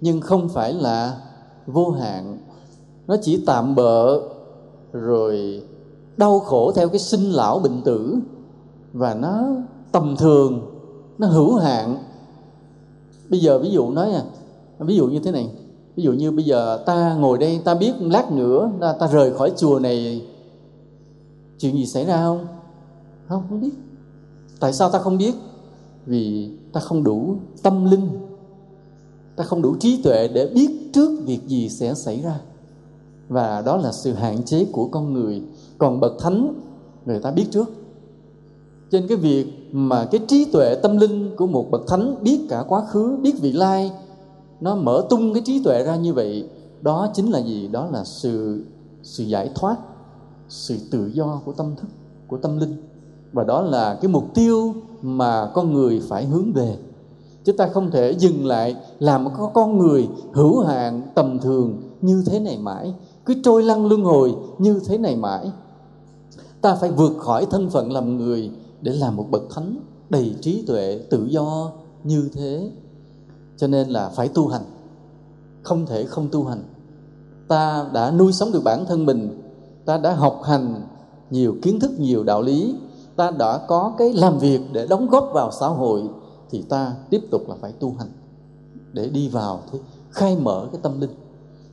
nhưng 0.02 0.22
không 0.22 0.50
phải 0.50 0.74
là 0.74 1.22
vô 1.68 1.92
hạn. 1.92 2.38
Nó 3.08 3.16
chỉ 3.22 3.44
tạm 3.46 3.76
bợ, 3.76 4.22
rồi 4.94 5.64
đau 6.20 6.40
khổ 6.40 6.72
theo 6.72 6.90
cái 6.90 7.00
sinh 7.00 7.32
lão 7.32 7.60
bệnh 7.60 7.82
tử. 7.82 8.16
Và 8.94 9.14
nó 9.14 9.46
tầm 9.92 10.16
thường 10.18 10.72
nó 11.18 11.28
hữu 11.28 11.56
hạn. 11.56 11.98
Bây 13.30 13.40
giờ 13.40 13.60
ví 13.60 13.70
dụ 13.70 13.92
nói 13.92 14.12
à 14.12 14.24
ví 14.80 14.96
dụ 14.96 15.08
như 15.08 15.20
thế 15.20 15.32
này 15.32 15.50
ví 15.96 16.04
dụ 16.04 16.14
như 16.14 16.32
bây 16.32 16.46
giờ 16.46 16.84
ta 16.86 17.16
ngồi 17.16 17.38
đây 17.38 17.62
ta 17.64 17.76
biết 17.76 17.94
lát 18.00 18.32
nữa 18.32 18.72
ta, 18.82 18.94
ta 18.94 19.08
rời 19.08 19.34
khỏi 19.34 19.52
chùa 19.58 19.80
này 19.80 20.26
chuyện 21.60 21.76
gì 21.76 21.86
xảy 21.86 22.06
ra 22.06 22.18
không? 22.18 22.48
Không 23.28 23.44
không 23.50 23.62
biết. 23.62 23.72
Tại 24.60 24.74
sao 24.74 24.90
ta 24.90 25.00
không 25.00 25.18
biết? 25.18 25.36
Vì 26.06 26.52
ta 26.74 26.82
không 26.82 27.04
đủ 27.04 27.36
tâm 27.64 27.86
linh 27.86 28.10
ta 29.36 29.44
không 29.44 29.62
đủ 29.62 29.76
trí 29.80 30.02
tuệ 30.04 30.28
để 30.28 30.48
biết 30.48 30.90
trước 30.94 31.22
việc 31.26 31.48
gì 31.48 31.70
sẽ 31.70 31.94
xảy 31.94 32.22
ra. 32.22 32.40
Và 33.30 33.62
đó 33.62 33.78
là 33.78 33.92
sự 33.92 34.14
hạn 34.14 34.44
chế 34.44 34.66
của 34.72 34.88
con 34.88 35.14
người 35.14 35.42
còn 35.80 36.00
bậc 36.00 36.14
thánh, 36.20 36.54
người 37.06 37.20
ta 37.20 37.32
biết 37.32 37.46
trước. 37.52 37.70
Trên 38.92 39.08
cái 39.08 39.18
việc 39.18 39.70
mà 39.72 40.06
cái 40.12 40.22
trí 40.28 40.46
tuệ 40.46 40.76
tâm 40.76 40.98
linh 40.98 41.36
của 41.36 41.48
một 41.48 41.72
bậc 41.72 41.88
thánh 41.88 42.16
biết 42.24 42.40
cả 42.50 42.64
quá 42.68 42.86
khứ, 42.86 43.18
biết 43.22 43.42
vị 43.42 43.52
lai, 43.52 43.92
nó 44.62 44.76
mở 44.76 45.06
tung 45.10 45.34
cái 45.34 45.44
trí 45.46 45.64
tuệ 45.64 45.84
ra 45.84 45.96
như 45.96 46.14
vậy, 46.14 46.50
đó 46.82 47.08
chính 47.14 47.32
là 47.32 47.40
gì? 47.40 47.68
Đó 47.68 47.88
là 47.92 48.04
sự 48.04 48.64
sự 49.04 49.24
giải 49.24 49.52
thoát, 49.56 49.76
sự 50.50 50.78
tự 50.92 51.12
do 51.14 51.42
của 51.46 51.52
tâm 51.52 51.76
thức, 51.76 51.88
của 52.28 52.38
tâm 52.38 52.60
linh. 52.60 52.76
Và 53.34 53.44
đó 53.44 53.62
là 53.62 53.98
cái 54.02 54.12
mục 54.12 54.34
tiêu 54.34 54.74
mà 55.02 55.52
con 55.54 55.74
người 55.74 56.02
phải 56.10 56.26
hướng 56.26 56.54
về. 56.54 56.78
Chúng 57.46 57.58
ta 57.58 57.68
không 57.68 57.92
thể 57.92 58.12
dừng 58.12 58.46
lại 58.46 58.76
làm 59.00 59.24
một 59.24 59.32
con 59.54 59.78
người 59.78 60.10
hữu 60.34 60.60
hạn 60.60 61.02
tầm 61.16 61.40
thường 61.40 61.82
như 62.02 62.24
thế 62.26 62.40
này 62.40 62.58
mãi, 62.58 62.94
cứ 63.26 63.34
trôi 63.44 63.64
lăn 63.64 63.86
luân 63.86 64.04
hồi 64.04 64.36
như 64.58 64.82
thế 64.86 64.98
này 64.98 65.16
mãi 65.16 65.52
ta 66.62 66.76
phải 66.76 66.92
vượt 66.92 67.18
khỏi 67.20 67.46
thân 67.46 67.70
phận 67.70 67.92
làm 67.92 68.18
người 68.18 68.52
để 68.82 68.94
làm 68.94 69.16
một 69.16 69.26
bậc 69.32 69.44
thánh 69.50 69.76
đầy 70.10 70.36
trí 70.42 70.64
tuệ, 70.68 71.00
tự 71.10 71.26
do 71.26 71.72
như 72.04 72.30
thế. 72.34 72.72
Cho 73.58 73.68
nên 73.68 73.90
là 73.90 74.10
phải 74.10 74.28
tu 74.28 74.48
hành. 74.48 74.64
Không 75.64 75.86
thể 75.86 76.06
không 76.06 76.28
tu 76.32 76.44
hành. 76.44 76.64
Ta 77.48 77.86
đã 77.94 78.12
nuôi 78.12 78.34
sống 78.34 78.52
được 78.52 78.64
bản 78.64 78.86
thân 78.86 79.06
mình. 79.06 79.42
Ta 79.86 79.98
đã 79.98 80.14
học 80.14 80.42
hành 80.44 80.82
nhiều 81.30 81.56
kiến 81.62 81.80
thức, 81.80 81.92
nhiều 82.00 82.24
đạo 82.24 82.42
lý. 82.42 82.76
Ta 83.16 83.32
đã 83.32 83.58
có 83.68 83.94
cái 83.98 84.14
làm 84.14 84.40
việc 84.40 84.62
để 84.72 84.88
đóng 84.88 85.08
góp 85.08 85.30
vào 85.34 85.52
xã 85.52 85.68
hội 85.68 86.04
thì 86.50 86.62
ta 86.62 86.94
tiếp 87.10 87.22
tục 87.32 87.50
là 87.50 87.56
phải 87.62 87.72
tu 87.72 87.96
hành 88.00 88.12
để 88.94 89.10
đi 89.10 89.30
vào 89.30 89.60
thế, 89.72 89.80
khai 90.12 90.38
mở 90.42 90.68
cái 90.72 90.82
tâm 90.84 91.02
linh. 91.02 91.10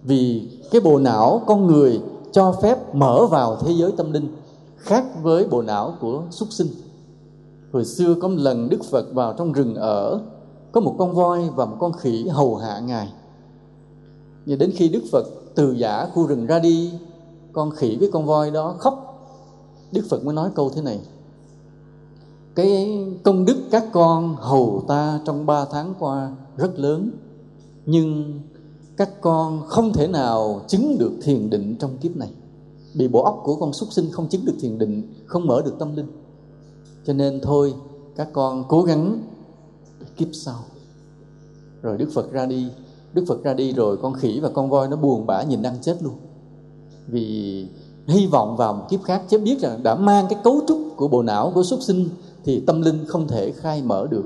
Vì 0.03 0.49
cái 0.71 0.81
bộ 0.81 0.99
não 0.99 1.43
con 1.47 1.67
người 1.67 2.01
cho 2.33 2.53
phép 2.53 2.95
mở 2.95 3.27
vào 3.27 3.57
thế 3.57 3.73
giới 3.73 3.93
tâm 3.97 4.13
linh 4.13 4.29
khác 4.87 5.05
với 5.23 5.47
bộ 5.49 5.63
não 5.63 5.95
của 6.01 6.23
súc 6.31 6.53
sinh. 6.53 6.69
Hồi 7.73 7.85
xưa 7.85 8.15
có 8.15 8.29
một 8.29 8.37
lần 8.39 8.69
đức 8.69 8.85
phật 8.91 9.15
vào 9.15 9.35
trong 9.39 9.53
rừng 9.53 9.75
ở, 9.75 10.21
có 10.73 10.81
một 10.81 10.95
con 10.99 11.15
voi 11.15 11.51
và 11.55 11.67
một 11.67 11.77
con 11.81 11.93
khỉ 11.93 12.29
hầu 12.29 12.57
hạ 12.57 12.81
ngài. 12.81 13.13
Nhưng 14.47 14.59
đến 14.59 14.71
khi 14.75 14.89
đức 14.89 15.03
phật 15.13 15.27
từ 15.55 15.73
giả 15.73 16.07
khu 16.15 16.27
rừng 16.27 16.47
ra 16.47 16.59
đi, 16.59 16.93
con 17.53 17.71
khỉ 17.71 17.97
với 18.01 18.11
con 18.13 18.27
voi 18.27 18.51
đó 18.51 18.75
khóc. 18.79 19.03
Đức 19.93 20.03
phật 20.11 20.25
mới 20.25 20.35
nói 20.35 20.51
câu 20.55 20.71
thế 20.71 20.83
này. 20.83 21.01
Cái 22.55 23.05
công 23.25 23.45
đức 23.45 23.57
các 23.71 23.85
con 23.93 24.37
hầu 24.37 24.85
ta 24.89 25.21
trong 25.25 25.47
ba 25.47 25.65
tháng 25.65 25.95
qua 25.99 26.33
rất 26.57 26.79
lớn, 26.79 27.11
nhưng 27.87 28.41
các 28.97 29.21
con 29.21 29.63
không 29.67 29.93
thể 29.93 30.07
nào 30.07 30.61
chứng 30.69 30.97
được 30.99 31.13
thiền 31.23 31.51
định 31.51 31.77
trong 31.79 31.97
kiếp 31.97 32.17
này 32.17 32.31
bị 32.97 33.09
bộ 33.09 33.23
óc 33.23 33.41
của 33.45 33.57
con 33.57 33.73
súc 33.73 33.93
sinh 33.93 34.11
không 34.13 34.29
chứng 34.29 34.45
được 34.45 34.55
thiền 34.61 34.79
định, 34.79 35.15
không 35.27 35.47
mở 35.47 35.63
được 35.65 35.75
tâm 35.79 35.97
linh. 35.97 36.07
Cho 37.07 37.13
nên 37.13 37.41
thôi, 37.43 37.75
các 38.17 38.29
con 38.33 38.65
cố 38.69 38.83
gắng 38.83 39.19
kiếp 40.17 40.29
sau. 40.33 40.59
Rồi 41.83 41.99
đức 41.99 42.09
phật 42.15 42.33
ra 42.33 42.47
đi. 42.47 42.67
Đức 43.13 43.25
phật 43.29 43.43
ra 43.43 43.55
đi 43.55 43.73
rồi 43.73 43.97
con 43.97 44.15
khỉ 44.15 44.41
và 44.41 44.49
con 44.49 44.71
voi 44.71 44.89
nó 44.89 44.97
buồn 44.97 45.27
bã 45.27 45.43
nhìn 45.43 45.63
ăn 45.63 45.75
chết 45.83 46.03
luôn. 46.03 46.15
Vì 47.07 47.69
hy 48.07 48.27
vọng 48.27 48.57
vào 48.57 48.73
một 48.73 48.85
kiếp 48.91 49.03
khác 49.03 49.23
chứ 49.29 49.39
biết 49.39 49.61
rằng 49.61 49.83
đã 49.83 49.95
mang 49.95 50.27
cái 50.29 50.39
cấu 50.45 50.61
trúc 50.69 50.79
của 50.97 51.09
bộ 51.09 51.23
não 51.23 51.53
của 51.55 51.63
súc 51.63 51.83
sinh 51.83 52.09
thì 52.45 52.61
tâm 52.61 52.83
linh 52.83 53.05
không 53.07 53.29
thể 53.29 53.53
khai 53.53 53.83
mở 53.83 54.07
được. 54.11 54.25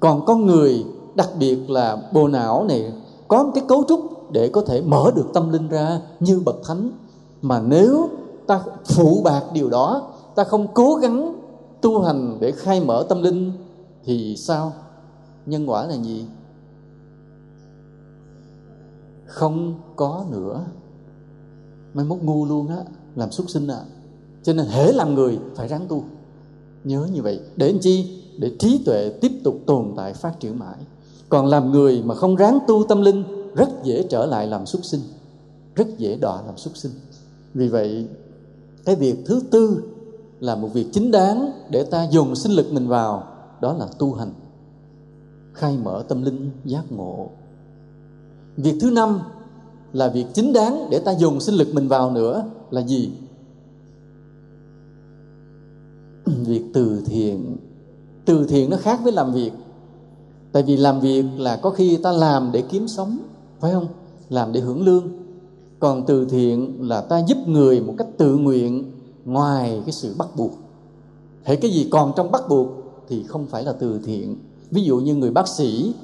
Còn 0.00 0.24
con 0.24 0.46
người, 0.46 0.84
đặc 1.14 1.28
biệt 1.38 1.70
là 1.70 2.10
bộ 2.12 2.28
não 2.28 2.64
này, 2.64 2.92
có 3.28 3.42
một 3.42 3.50
cái 3.54 3.64
cấu 3.68 3.84
trúc 3.88 4.32
để 4.32 4.48
có 4.48 4.60
thể 4.60 4.82
mở 4.82 5.10
được 5.16 5.26
tâm 5.34 5.52
linh 5.52 5.68
ra 5.68 6.00
như 6.20 6.40
bậc 6.40 6.56
thánh 6.64 6.90
mà 7.42 7.60
nếu 7.60 8.08
ta 8.46 8.62
phụ 8.84 9.20
bạc 9.24 9.42
điều 9.52 9.70
đó, 9.70 10.12
ta 10.34 10.44
không 10.44 10.66
cố 10.74 10.94
gắng 10.94 11.40
tu 11.80 12.02
hành 12.02 12.38
để 12.40 12.52
khai 12.52 12.80
mở 12.80 13.06
tâm 13.08 13.22
linh, 13.22 13.52
thì 14.04 14.36
sao? 14.36 14.72
Nhân 15.46 15.70
quả 15.70 15.86
là 15.86 15.94
gì? 15.94 16.26
Không 19.26 19.74
có 19.96 20.24
nữa. 20.30 20.64
Mai 21.94 22.04
mốt 22.04 22.18
ngu 22.22 22.46
luôn 22.46 22.68
á, 22.68 22.84
làm 23.14 23.30
xuất 23.30 23.50
sinh 23.50 23.68
à 23.68 23.80
cho 24.42 24.52
nên 24.52 24.66
hễ 24.66 24.92
làm 24.92 25.14
người 25.14 25.38
phải 25.54 25.68
ráng 25.68 25.86
tu. 25.88 26.04
Nhớ 26.84 27.06
như 27.12 27.22
vậy. 27.22 27.40
Để 27.56 27.72
làm 27.72 27.80
chi? 27.80 28.22
Để 28.38 28.52
trí 28.58 28.82
tuệ 28.86 29.12
tiếp 29.20 29.32
tục 29.44 29.54
tồn 29.66 29.92
tại, 29.96 30.14
phát 30.14 30.40
triển 30.40 30.58
mãi. 30.58 30.76
Còn 31.28 31.46
làm 31.46 31.72
người 31.72 32.02
mà 32.02 32.14
không 32.14 32.36
ráng 32.36 32.58
tu 32.68 32.84
tâm 32.88 33.00
linh, 33.00 33.24
rất 33.54 33.68
dễ 33.84 34.02
trở 34.02 34.26
lại 34.26 34.46
làm 34.46 34.66
xuất 34.66 34.84
sinh. 34.84 35.00
Rất 35.74 35.98
dễ 35.98 36.16
đọa 36.16 36.42
làm 36.42 36.56
xuất 36.56 36.76
sinh 36.76 36.92
vì 37.54 37.68
vậy, 37.68 38.06
cái 38.84 38.96
việc 38.96 39.16
thứ 39.26 39.40
tư 39.50 39.82
là 40.40 40.54
một 40.54 40.68
việc 40.72 40.86
chính 40.92 41.10
đáng 41.10 41.52
để 41.70 41.84
ta 41.84 42.08
dùng 42.10 42.36
sinh 42.36 42.52
lực 42.52 42.72
mình 42.72 42.88
vào, 42.88 43.24
đó 43.60 43.72
là 43.72 43.86
tu 43.98 44.14
hành, 44.14 44.32
khai 45.54 45.78
mở 45.82 46.04
tâm 46.08 46.22
linh 46.22 46.50
giác 46.64 46.92
ngộ. 46.92 47.30
Việc 48.56 48.74
thứ 48.80 48.90
năm 48.90 49.20
là 49.92 50.08
việc 50.08 50.26
chính 50.34 50.52
đáng 50.52 50.88
để 50.90 50.98
ta 50.98 51.12
dùng 51.12 51.40
sinh 51.40 51.54
lực 51.54 51.74
mình 51.74 51.88
vào 51.88 52.10
nữa 52.10 52.44
là 52.70 52.80
gì? 52.80 53.12
Việc 56.24 56.64
từ 56.74 57.02
thiện. 57.06 57.56
Từ 58.24 58.46
thiện 58.46 58.70
nó 58.70 58.76
khác 58.76 59.00
với 59.02 59.12
làm 59.12 59.32
việc. 59.32 59.52
Tại 60.52 60.62
vì 60.62 60.76
làm 60.76 61.00
việc 61.00 61.24
là 61.36 61.56
có 61.56 61.70
khi 61.70 61.96
ta 61.96 62.12
làm 62.12 62.50
để 62.52 62.62
kiếm 62.62 62.88
sống, 62.88 63.18
phải 63.60 63.72
không? 63.72 63.86
Làm 64.28 64.52
để 64.52 64.60
hưởng 64.60 64.84
lương 64.84 65.19
còn 65.80 66.06
từ 66.06 66.24
thiện 66.24 66.88
là 66.88 67.00
ta 67.00 67.22
giúp 67.26 67.38
người 67.46 67.80
một 67.80 67.94
cách 67.98 68.08
tự 68.18 68.36
nguyện 68.36 68.92
ngoài 69.24 69.82
cái 69.86 69.92
sự 69.92 70.14
bắt 70.18 70.28
buộc. 70.36 70.50
Hệ 71.44 71.56
cái 71.56 71.70
gì 71.70 71.88
còn 71.90 72.12
trong 72.16 72.32
bắt 72.32 72.42
buộc 72.48 72.68
thì 73.08 73.22
không 73.22 73.46
phải 73.46 73.64
là 73.64 73.72
từ 73.72 74.00
thiện. 74.04 74.36
Ví 74.70 74.82
dụ 74.82 74.98
như 74.98 75.14
người 75.14 75.30
bác 75.30 75.48
sĩ 75.48 75.94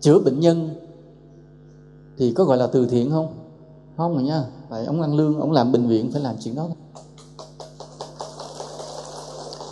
chữa 0.00 0.18
bệnh 0.18 0.40
nhân 0.40 0.70
thì 2.18 2.32
có 2.32 2.44
gọi 2.44 2.56
là 2.58 2.66
từ 2.66 2.86
thiện 2.86 3.10
không? 3.10 3.28
Không 3.96 4.14
rồi 4.14 4.22
nha. 4.22 4.44
Tại 4.70 4.84
ông 4.84 5.02
ăn 5.02 5.14
lương, 5.14 5.40
ông 5.40 5.52
làm 5.52 5.72
bệnh 5.72 5.86
viện 5.88 6.12
phải 6.12 6.22
làm 6.22 6.36
chuyện 6.40 6.54
đó. 6.54 6.68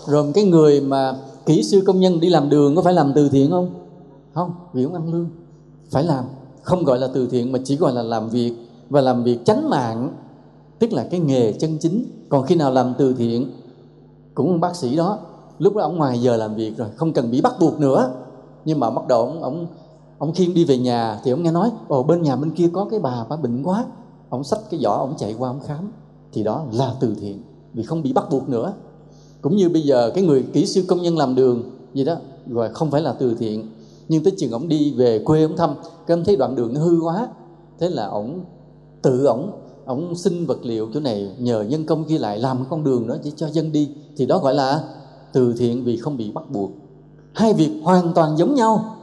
Rồi 0.07 0.33
cái 0.35 0.45
người 0.45 0.81
mà 0.81 1.17
kỹ 1.47 1.63
sư 1.63 1.83
công 1.87 2.01
nhân 2.01 2.21
đi 2.21 2.29
làm 2.29 2.49
đường 2.51 2.77
có 2.77 2.83
phải 2.83 2.95
làm 2.95 3.13
từ 3.15 3.29
thiện 3.29 3.51
không? 3.51 3.71
Không, 4.35 4.55
vì 4.73 4.83
ông 4.83 4.95
ăn 4.95 5.13
lương, 5.13 5.29
phải 5.91 6.05
làm. 6.05 6.25
Không 6.63 6.85
gọi 6.85 6.99
là 6.99 7.09
từ 7.15 7.27
thiện 7.27 7.53
mà 7.53 7.59
chỉ 7.65 7.77
gọi 7.77 7.93
là 7.93 8.03
làm 8.03 8.29
việc 8.29 8.53
và 8.95 9.01
làm 9.01 9.24
việc 9.24 9.45
chánh 9.45 9.70
mạng, 9.70 10.14
tức 10.78 10.92
là 10.92 11.07
cái 11.11 11.20
nghề 11.20 11.53
chân 11.53 11.78
chính. 11.80 12.05
Còn 12.28 12.47
khi 12.47 12.55
nào 12.55 12.72
làm 12.72 12.95
từ 12.99 13.14
thiện, 13.14 13.51
cũng 14.34 14.49
ông 14.49 14.61
bác 14.61 14.76
sĩ 14.76 14.97
đó, 14.97 15.18
lúc 15.59 15.76
đó 15.76 15.82
ông 15.82 15.97
ngoài 15.97 16.18
giờ 16.18 16.36
làm 16.36 16.55
việc 16.55 16.76
rồi, 16.76 16.88
không 16.97 17.12
cần 17.12 17.30
bị 17.30 17.40
bắt 17.40 17.53
buộc 17.61 17.80
nữa. 17.80 18.11
Nhưng 18.64 18.80
mà 18.80 18.90
bắt 18.90 19.09
đầu 19.09 19.20
ông 19.20 19.42
ông 19.42 19.66
ông 20.18 20.32
khiên 20.32 20.55
đi 20.55 20.64
về 20.64 20.78
nhà, 20.78 21.20
thì 21.24 21.30
ông 21.30 21.42
nghe 21.42 21.51
nói, 21.51 21.70
ồ, 21.88 22.03
bên 22.03 22.22
nhà 22.22 22.36
bên 22.36 22.51
kia 22.51 22.70
có 22.72 22.84
cái 22.90 23.01
bà 23.01 23.24
bà 23.28 23.36
bệnh 23.36 23.62
quá. 23.62 23.84
Ông 24.28 24.45
xách 24.45 24.61
cái 24.70 24.80
giỏ, 24.80 24.90
ông 24.90 25.14
chạy 25.18 25.34
qua 25.38 25.51
ông 25.51 25.61
khám. 25.66 25.92
Thì 26.32 26.42
đó 26.42 26.64
là 26.72 26.95
từ 27.01 27.14
thiện, 27.20 27.42
vì 27.72 27.82
không 27.82 28.03
bị 28.03 28.12
bắt 28.12 28.24
buộc 28.30 28.49
nữa. 28.49 28.72
Cũng 29.42 29.57
như 29.57 29.68
bây 29.68 29.82
giờ, 29.82 30.11
cái 30.14 30.24
người 30.24 30.45
kỹ 30.53 30.66
sư 30.66 30.84
công 30.88 31.03
nhân 31.03 31.18
làm 31.18 31.34
đường, 31.34 31.62
gì 31.95 32.05
đó 32.05 32.16
rồi 32.47 32.68
không 32.68 32.90
phải 32.90 33.03
là 33.03 33.12
từ 33.12 33.34
thiện. 33.34 33.68
Nhưng 34.09 34.24
tới 34.24 34.32
chừng 34.38 34.51
ông 34.51 34.68
đi 34.68 34.95
về 34.95 35.18
quê 35.24 35.42
ông 35.42 35.57
thăm, 35.57 35.74
cái 36.07 36.16
ông 36.16 36.24
thấy 36.24 36.36
đoạn 36.36 36.57
đường 36.57 36.74
nó 36.74 36.80
hư 36.80 37.01
quá. 37.01 37.28
Thế 37.78 37.88
là 37.90 38.07
ông 38.07 38.40
tự 39.05 39.25
ổng 39.25 39.51
ổng 39.87 40.15
xin 40.15 40.47
vật 40.47 40.59
liệu 40.63 40.89
chỗ 40.95 41.01
này, 41.01 41.31
nhờ 41.39 41.63
nhân 41.63 41.87
công 41.87 42.05
ghi 42.07 42.19
lại 42.19 42.39
làm 42.39 42.65
con 42.71 42.85
đường 42.85 43.07
đó 43.07 43.17
chỉ 43.25 43.33
cho 43.37 43.49
dân 43.49 43.73
đi, 43.73 43.91
thì 44.17 44.27
đó 44.27 44.39
gọi 44.39 44.55
là 44.55 44.85
từ 45.33 45.55
thiện 45.59 45.85
vì 45.85 45.97
không 45.97 46.17
bị 46.17 46.31
bắt 46.31 46.51
buộc. 46.51 46.71
Hai 47.33 47.55
việc 47.55 47.71
hoàn 47.83 48.13
toàn 48.15 48.39
giống 48.39 48.55
nhau, 48.55 48.97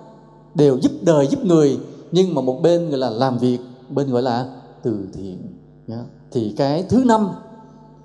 đều 0.56 0.78
giúp 0.80 0.92
đời 1.02 1.28
giúp 1.28 1.46
người, 1.46 1.80
nhưng 2.12 2.36
mà 2.36 2.42
một 2.42 2.60
bên 2.62 2.90
gọi 2.90 2.98
là 2.98 3.10
làm 3.10 3.38
việc, 3.38 3.58
bên 3.90 4.12
gọi 4.12 4.22
là 4.22 4.50
từ 4.84 4.98
thiện. 5.14 5.38
Thì 6.32 6.54
cái 6.58 6.84
thứ 6.90 7.04
năm 7.06 7.30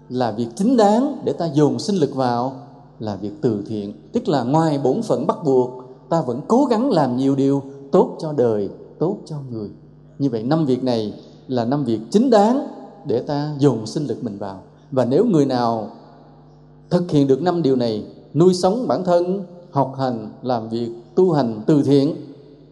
là 0.09 0.33
việc 0.33 0.49
chính 0.57 0.77
đáng 0.77 1.17
để 1.25 1.33
ta 1.33 1.47
dồn 1.47 1.79
sinh 1.79 1.97
lực 1.97 2.15
vào 2.15 2.53
là 2.99 3.17
việc 3.17 3.33
từ 3.41 3.63
thiện. 3.67 3.93
Tức 4.13 4.29
là 4.29 4.43
ngoài 4.43 4.79
bổn 4.79 5.03
phận 5.03 5.27
bắt 5.27 5.39
buộc, 5.45 5.71
ta 6.09 6.23
vẫn 6.23 6.41
cố 6.49 6.65
gắng 6.65 6.91
làm 6.91 7.17
nhiều 7.17 7.37
điều 7.37 7.63
tốt 7.93 8.17
cho 8.21 8.33
đời, 8.33 8.69
tốt 8.99 9.19
cho 9.27 9.37
người. 9.51 9.71
Như 10.19 10.31
vậy 10.31 10.43
năm 10.43 10.67
việc 10.67 10.85
này 10.85 11.15
là 11.49 11.65
năm 11.65 11.85
việc 11.85 12.01
chính 12.11 12.31
đáng 12.31 12.69
để 13.07 13.21
ta 13.21 13.55
dồn 13.59 13.87
sinh 13.87 14.07
lực 14.07 14.25
mình 14.25 14.39
vào. 14.39 14.61
Và 14.91 15.05
nếu 15.05 15.25
người 15.25 15.47
nào 15.47 15.91
thực 16.91 17.11
hiện 17.11 17.27
được 17.27 17.43
năm 17.43 17.63
điều 17.63 17.77
này, 17.77 18.07
nuôi 18.35 18.55
sống 18.55 18.89
bản 18.89 19.05
thân, 19.05 19.45
học 19.71 19.95
hành, 19.99 20.31
làm 20.43 20.69
việc, 20.69 20.91
tu 21.15 21.33
hành 21.33 21.61
từ 21.67 21.83
thiện, 21.83 22.17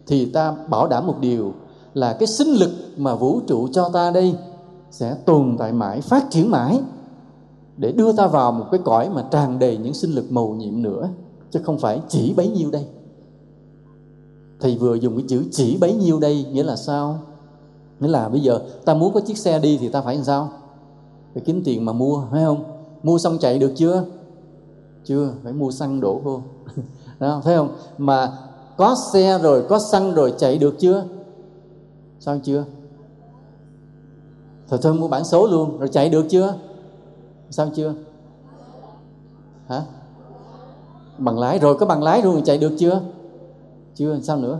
thì 0.07 0.25
ta 0.25 0.55
bảo 0.69 0.87
đảm 0.87 1.07
một 1.07 1.15
điều 1.19 1.53
là 1.93 2.13
cái 2.13 2.27
sinh 2.27 2.47
lực 2.47 2.71
mà 2.97 3.15
vũ 3.15 3.39
trụ 3.47 3.67
cho 3.71 3.89
ta 3.89 4.11
đây 4.11 4.35
sẽ 4.91 5.15
tồn 5.25 5.55
tại 5.59 5.73
mãi, 5.73 6.01
phát 6.01 6.25
triển 6.29 6.51
mãi 6.51 6.79
để 7.77 7.91
đưa 7.91 8.11
ta 8.11 8.27
vào 8.27 8.51
một 8.51 8.65
cái 8.71 8.79
cõi 8.83 9.09
mà 9.09 9.23
tràn 9.31 9.59
đầy 9.59 9.77
những 9.77 9.93
sinh 9.93 10.11
lực 10.11 10.31
màu 10.31 10.49
nhiệm 10.49 10.81
nữa, 10.81 11.09
chứ 11.51 11.59
không 11.63 11.77
phải 11.77 12.01
chỉ 12.07 12.33
bấy 12.33 12.47
nhiêu 12.49 12.71
đây. 12.71 12.85
Thầy 14.59 14.77
vừa 14.77 14.95
dùng 14.95 15.17
cái 15.17 15.25
chữ 15.27 15.43
chỉ 15.51 15.77
bấy 15.77 15.93
nhiêu 15.93 16.19
đây 16.19 16.45
nghĩa 16.51 16.63
là 16.63 16.75
sao? 16.75 17.19
Nghĩa 17.99 18.07
là 18.07 18.29
bây 18.29 18.41
giờ 18.41 18.59
ta 18.85 18.93
muốn 18.93 19.13
có 19.13 19.19
chiếc 19.19 19.37
xe 19.37 19.59
đi 19.59 19.77
thì 19.77 19.89
ta 19.89 20.01
phải 20.01 20.15
làm 20.15 20.23
sao? 20.23 20.49
Phải 21.33 21.43
kiếm 21.45 21.61
tiền 21.65 21.85
mà 21.85 21.93
mua 21.93 22.23
phải 22.31 22.43
không? 22.43 22.63
Mua 23.03 23.17
xong 23.17 23.37
chạy 23.37 23.59
được 23.59 23.73
chưa? 23.75 24.03
Chưa 25.03 25.33
phải 25.43 25.53
mua 25.53 25.71
xăng 25.71 25.99
đổ 25.99 26.19
vô. 26.23 26.41
Đó, 27.19 27.41
phải 27.43 27.55
không? 27.55 27.75
Mà 27.97 28.37
có 28.77 28.95
xe 29.13 29.39
rồi 29.39 29.65
có 29.69 29.79
xăng 29.79 30.13
rồi 30.13 30.33
chạy 30.37 30.57
được 30.57 30.75
chưa? 30.79 31.05
Sao 32.19 32.39
chưa? 32.43 32.65
Thôi 34.67 34.79
thôi 34.81 34.93
mua 34.93 35.07
bản 35.07 35.23
số 35.23 35.47
luôn 35.47 35.79
rồi 35.79 35.87
chạy 35.87 36.09
được 36.09 36.25
chưa? 36.29 36.55
Sao 37.49 37.69
chưa? 37.75 37.93
Hả? 39.67 39.81
Bằng 41.17 41.39
lái 41.39 41.59
rồi 41.59 41.75
có 41.77 41.85
bằng 41.85 42.03
lái 42.03 42.21
luôn 42.21 42.33
rồi 42.33 42.43
chạy 42.45 42.57
được 42.57 42.75
chưa? 42.77 43.01
Chưa 43.95 44.19
sao 44.19 44.37
nữa? 44.37 44.59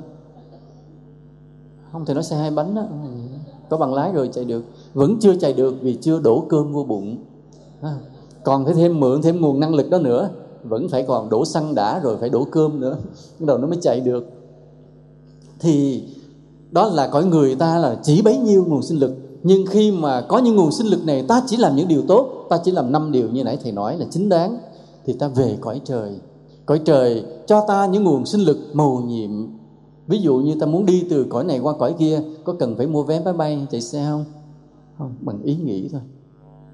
Không 1.92 2.06
thì 2.06 2.14
nói 2.14 2.24
xe 2.24 2.36
hai 2.36 2.52
bánh 2.52 2.76
đó 2.76 2.86
có 3.70 3.78
bằng 3.78 3.94
lái 3.94 4.12
rồi 4.12 4.30
chạy 4.34 4.46
được. 4.46 4.64
Vẫn 4.94 5.18
chưa 5.20 5.36
chạy 5.36 5.54
được 5.54 5.76
vì 5.82 5.98
chưa 6.02 6.20
đổ 6.20 6.46
cơm 6.50 6.74
vô 6.74 6.84
bụng. 6.84 7.18
À, 7.82 7.96
còn 8.44 8.66
phải 8.66 8.74
thêm 8.74 9.00
mượn, 9.00 9.22
thêm 9.22 9.42
nguồn 9.42 9.60
năng 9.60 9.76
lực 9.76 9.90
đó 9.90 10.00
nữa. 10.00 10.30
Vẫn 10.64 10.90
phải 10.90 11.04
còn 11.04 11.30
đổ 11.30 11.46
xăng 11.46 11.76
đã 11.76 12.00
rồi 12.00 12.18
phải 12.18 12.30
đổ 12.30 12.44
cơm 12.52 12.80
nữa. 12.80 12.98
Bắt 13.40 13.46
đầu 13.46 13.58
nó 13.58 13.68
mới 13.68 13.78
chạy 13.82 14.00
được. 14.00 14.26
Thì 15.60 16.04
đó 16.72 16.88
là 16.88 17.08
cõi 17.08 17.26
người 17.26 17.56
ta 17.56 17.78
là 17.78 18.00
chỉ 18.04 18.22
bấy 18.22 18.38
nhiêu 18.38 18.66
nguồn 18.68 18.82
sinh 18.82 19.00
lực. 19.00 19.12
Nhưng 19.44 19.66
khi 19.66 19.92
mà 19.92 20.22
có 20.22 20.38
những 20.38 20.56
nguồn 20.56 20.72
sinh 20.72 20.88
lực 20.88 21.06
này, 21.06 21.26
ta 21.28 21.42
chỉ 21.48 21.58
làm 21.58 21.76
những 21.76 21.88
điều 21.88 22.02
tốt, 22.08 22.46
ta 22.50 22.58
chỉ 22.64 22.72
làm 22.72 22.92
năm 22.92 23.12
điều 23.12 23.30
như 23.30 23.44
nãy 23.44 23.58
thầy 23.64 23.72
nói 23.72 23.98
là 23.98 24.06
chính 24.12 24.30
đáng, 24.30 24.58
thì 25.06 25.14
ta 25.14 25.28
về 25.28 25.58
cõi 25.62 25.82
trời. 25.86 26.20
Cõi 26.66 26.82
trời 26.86 27.24
cho 27.48 27.66
ta 27.68 27.86
những 27.86 28.04
nguồn 28.04 28.26
sinh 28.26 28.42
lực 28.42 28.58
màu 28.74 29.04
nhiệm 29.08 29.32
ví 30.08 30.20
dụ 30.20 30.38
như 30.38 30.56
ta 30.60 30.66
muốn 30.66 30.86
đi 30.86 31.08
từ 31.10 31.26
cõi 31.30 31.44
này 31.44 31.60
qua 31.60 31.74
cõi 31.80 31.96
kia, 32.00 32.22
có 32.44 32.54
cần 32.60 32.76
phải 32.76 32.88
mua 32.88 33.04
vé 33.04 33.22
máy 33.26 33.34
bay, 33.34 33.68
chạy 33.72 33.82
xe 33.82 34.06
không? 34.10 34.26
Không, 34.98 35.16
bằng 35.22 35.44
ý 35.44 35.56
nghĩ 35.56 35.90
thôi. 35.92 36.02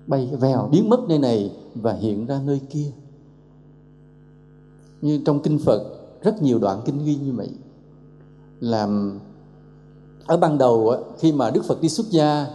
Bay 0.07 0.29
vèo 0.39 0.69
biến 0.71 0.89
mất 0.89 0.99
nơi 1.09 1.19
này 1.19 1.51
và 1.75 1.93
hiện 1.93 2.25
ra 2.25 2.41
nơi 2.45 2.61
kia. 2.69 2.91
Như 5.01 5.21
trong 5.25 5.39
kinh 5.39 5.59
phật, 5.59 5.84
rất 6.21 6.41
nhiều 6.41 6.59
đoạn 6.59 6.82
kinh 6.86 7.05
ghi 7.05 7.15
như 7.15 7.34
vậy. 7.34 7.49
Làm 8.59 9.19
ở 10.25 10.38
ban 10.38 10.57
đầu 10.57 10.93
khi 11.19 11.32
mà 11.32 11.51
đức 11.51 11.65
phật 11.65 11.82
đi 11.82 11.89
xuất 11.89 12.09
gia, 12.09 12.47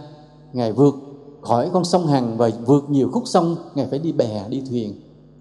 ngài 0.53 0.73
vượt 0.73 0.95
khỏi 1.41 1.69
con 1.73 1.85
sông 1.85 2.07
hằng 2.07 2.37
và 2.37 2.51
vượt 2.65 2.89
nhiều 2.89 3.09
khúc 3.11 3.23
sông, 3.25 3.55
ngài 3.75 3.87
phải 3.87 3.99
đi 3.99 4.11
bè, 4.11 4.49
đi 4.49 4.63
thuyền 4.69 4.93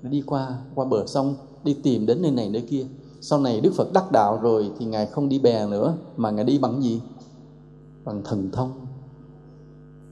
đi 0.02 0.22
qua 0.26 0.58
qua 0.74 0.84
bờ 0.84 1.06
sông, 1.06 1.36
đi 1.64 1.74
tìm 1.82 2.06
đến 2.06 2.22
nơi 2.22 2.30
này, 2.30 2.48
nơi 2.48 2.62
kia 2.62 2.86
sau 3.28 3.40
này 3.40 3.60
đức 3.60 3.72
phật 3.76 3.92
đắc 3.92 4.12
đạo 4.12 4.38
rồi 4.42 4.70
thì 4.78 4.86
ngài 4.86 5.06
không 5.06 5.28
đi 5.28 5.38
bè 5.38 5.66
nữa, 5.66 5.94
mà 6.16 6.30
ngài 6.30 6.44
đi 6.44 6.58
bằng 6.58 6.82
gì? 6.82 7.00
Bằng 8.04 8.22
thần 8.24 8.50
thông. 8.52 8.72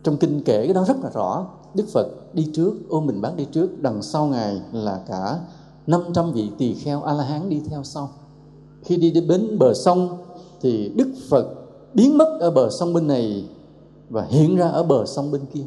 Trong 0.02 0.16
kinh 0.16 0.42
kể 0.44 0.64
cái 0.64 0.74
đó 0.74 0.84
rất 0.88 0.96
là 1.02 1.10
rõ, 1.14 1.46
đức 1.74 1.84
phật 1.92 2.06
đi 2.32 2.50
trước, 2.52 2.72
ôm 2.88 3.06
mình 3.06 3.20
bác 3.20 3.36
đi 3.36 3.44
trước, 3.44 3.82
đằng 3.82 4.02
sau 4.02 4.26
ngài 4.26 4.60
là 4.72 5.00
cả 5.08 5.38
500 5.86 6.32
vị 6.32 6.50
tỳ 6.58 6.74
kheo 6.74 7.02
a 7.02 7.12
la 7.12 7.24
hán 7.24 7.48
đi 7.48 7.60
theo 7.68 7.82
sau. 7.82 8.10
Khi 8.82 8.96
đi 8.96 9.10
đến 9.10 9.28
bến 9.28 9.58
bờ 9.58 9.74
sông 9.74 10.18
thì 10.60 10.92
đức 10.96 11.12
phật 11.30 11.46
biến 11.94 12.18
mất 12.18 12.38
ở 12.40 12.50
bờ 12.50 12.70
sông 12.70 12.94
bên 12.94 13.06
này 13.06 13.48
và 14.10 14.24
hiện 14.24 14.56
ra 14.56 14.68
ở 14.68 14.82
bờ 14.82 15.06
sông 15.06 15.30
bên 15.30 15.42
kia. 15.52 15.64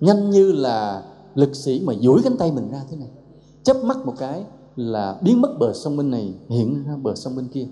Nhanh 0.00 0.30
như 0.30 0.52
là 0.52 1.02
lực 1.34 1.56
sĩ 1.56 1.82
mà 1.86 1.94
duỗi 2.00 2.20
cánh 2.24 2.36
tay 2.36 2.52
mình 2.52 2.70
ra 2.70 2.82
thế 2.90 2.96
này, 2.96 3.10
chớp 3.62 3.84
mắt 3.84 4.06
một 4.06 4.14
cái 4.18 4.44
là 4.76 5.18
biến 5.22 5.40
mất 5.40 5.58
bờ 5.58 5.72
sông 5.72 5.96
bên 5.96 6.10
này, 6.10 6.34
hiện 6.48 6.84
ra 6.86 6.96
bờ 7.02 7.14
sông 7.14 7.36
bên 7.36 7.48
kia. 7.48 7.66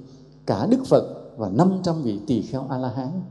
Cả 0.46 0.66
Đức 0.66 0.86
Phật 0.86 1.04
và 1.36 1.48
500 1.48 2.02
vị 2.02 2.20
tỳ 2.26 2.42
kheo 2.42 2.66
A 2.68 2.78
La 2.78 2.88
Hán 2.88 3.22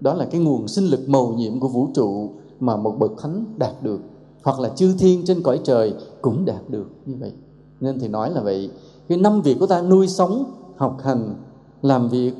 đó 0.00 0.14
là 0.14 0.24
cái 0.24 0.40
nguồn 0.40 0.68
sinh 0.68 0.84
lực 0.84 1.08
màu 1.08 1.28
nhiệm 1.28 1.60
của 1.60 1.68
vũ 1.68 1.88
trụ 1.94 2.30
mà 2.60 2.76
một 2.76 2.96
bậc 2.98 3.12
thánh 3.18 3.44
đạt 3.56 3.82
được, 3.82 4.00
hoặc 4.42 4.60
là 4.60 4.68
chư 4.68 4.94
thiên 4.98 5.24
trên 5.24 5.42
cõi 5.42 5.60
trời 5.64 5.94
cũng 6.22 6.44
đạt 6.44 6.70
được 6.70 6.90
như 7.06 7.14
vậy. 7.20 7.32
Nên 7.80 7.98
thì 7.98 8.08
nói 8.08 8.30
là 8.30 8.40
vậy, 8.40 8.70
cái 9.08 9.18
năm 9.18 9.42
việc 9.42 9.56
của 9.60 9.66
ta 9.66 9.82
nuôi 9.82 10.08
sống, 10.08 10.44
học 10.76 10.98
hành, 11.02 11.34
làm 11.82 12.08
việc, 12.08 12.32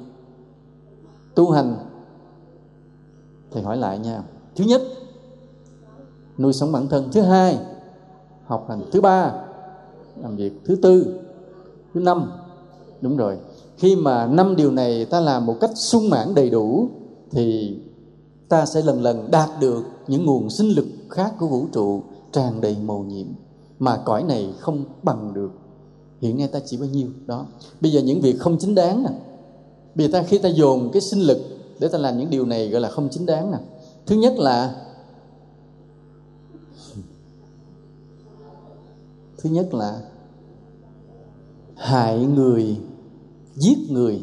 tu 1.34 1.50
hành. 1.50 1.76
Thầy 3.50 3.62
hỏi 3.62 3.76
lại 3.76 3.98
nha. 3.98 4.22
Thứ 4.56 4.64
nhất, 4.64 4.82
nuôi 6.38 6.52
sống 6.52 6.72
bản 6.72 6.88
thân. 6.88 7.08
Thứ 7.12 7.20
hai, 7.20 7.58
học 8.46 8.66
hành. 8.68 8.80
Thứ 8.92 9.00
ba 9.00 9.45
làm 10.22 10.36
việc 10.36 10.52
thứ 10.64 10.76
tư, 10.76 11.20
thứ 11.94 12.00
năm. 12.00 12.32
Đúng 13.00 13.16
rồi. 13.16 13.38
Khi 13.76 13.96
mà 13.96 14.26
năm 14.26 14.56
điều 14.56 14.70
này 14.70 15.04
ta 15.04 15.20
làm 15.20 15.46
một 15.46 15.56
cách 15.60 15.70
sung 15.74 16.10
mãn 16.10 16.34
đầy 16.34 16.50
đủ, 16.50 16.88
thì 17.30 17.76
ta 18.48 18.66
sẽ 18.66 18.82
lần 18.82 19.02
lần 19.02 19.30
đạt 19.30 19.50
được 19.60 19.82
những 20.08 20.26
nguồn 20.26 20.50
sinh 20.50 20.68
lực 20.68 20.86
khác 21.08 21.34
của 21.38 21.46
vũ 21.46 21.66
trụ 21.72 22.02
tràn 22.32 22.60
đầy 22.60 22.76
màu 22.84 22.98
nhiệm 22.98 23.26
mà 23.78 23.96
cõi 23.96 24.22
này 24.22 24.54
không 24.58 24.84
bằng 25.02 25.34
được. 25.34 25.50
Hiện 26.20 26.38
nay 26.38 26.48
ta 26.48 26.60
chỉ 26.66 26.76
bao 26.76 26.88
nhiêu? 26.88 27.08
Đó. 27.26 27.46
Bây 27.80 27.92
giờ 27.92 28.00
những 28.00 28.20
việc 28.20 28.40
không 28.40 28.58
chính 28.58 28.74
đáng 28.74 29.02
nè. 29.02 29.10
Bây 29.94 30.06
giờ 30.06 30.12
ta, 30.12 30.22
khi 30.22 30.38
ta 30.38 30.48
dồn 30.48 30.90
cái 30.92 31.02
sinh 31.02 31.20
lực 31.20 31.38
để 31.78 31.88
ta 31.88 31.98
làm 31.98 32.18
những 32.18 32.30
điều 32.30 32.46
này 32.46 32.68
gọi 32.68 32.80
là 32.80 32.88
không 32.88 33.08
chính 33.10 33.26
đáng 33.26 33.50
nè. 33.50 33.58
Thứ 34.06 34.16
nhất 34.16 34.34
là 34.38 34.74
thứ 39.38 39.50
nhất 39.50 39.74
là 39.74 40.02
hại 41.76 42.26
người, 42.26 42.80
giết 43.54 43.78
người, 43.90 44.22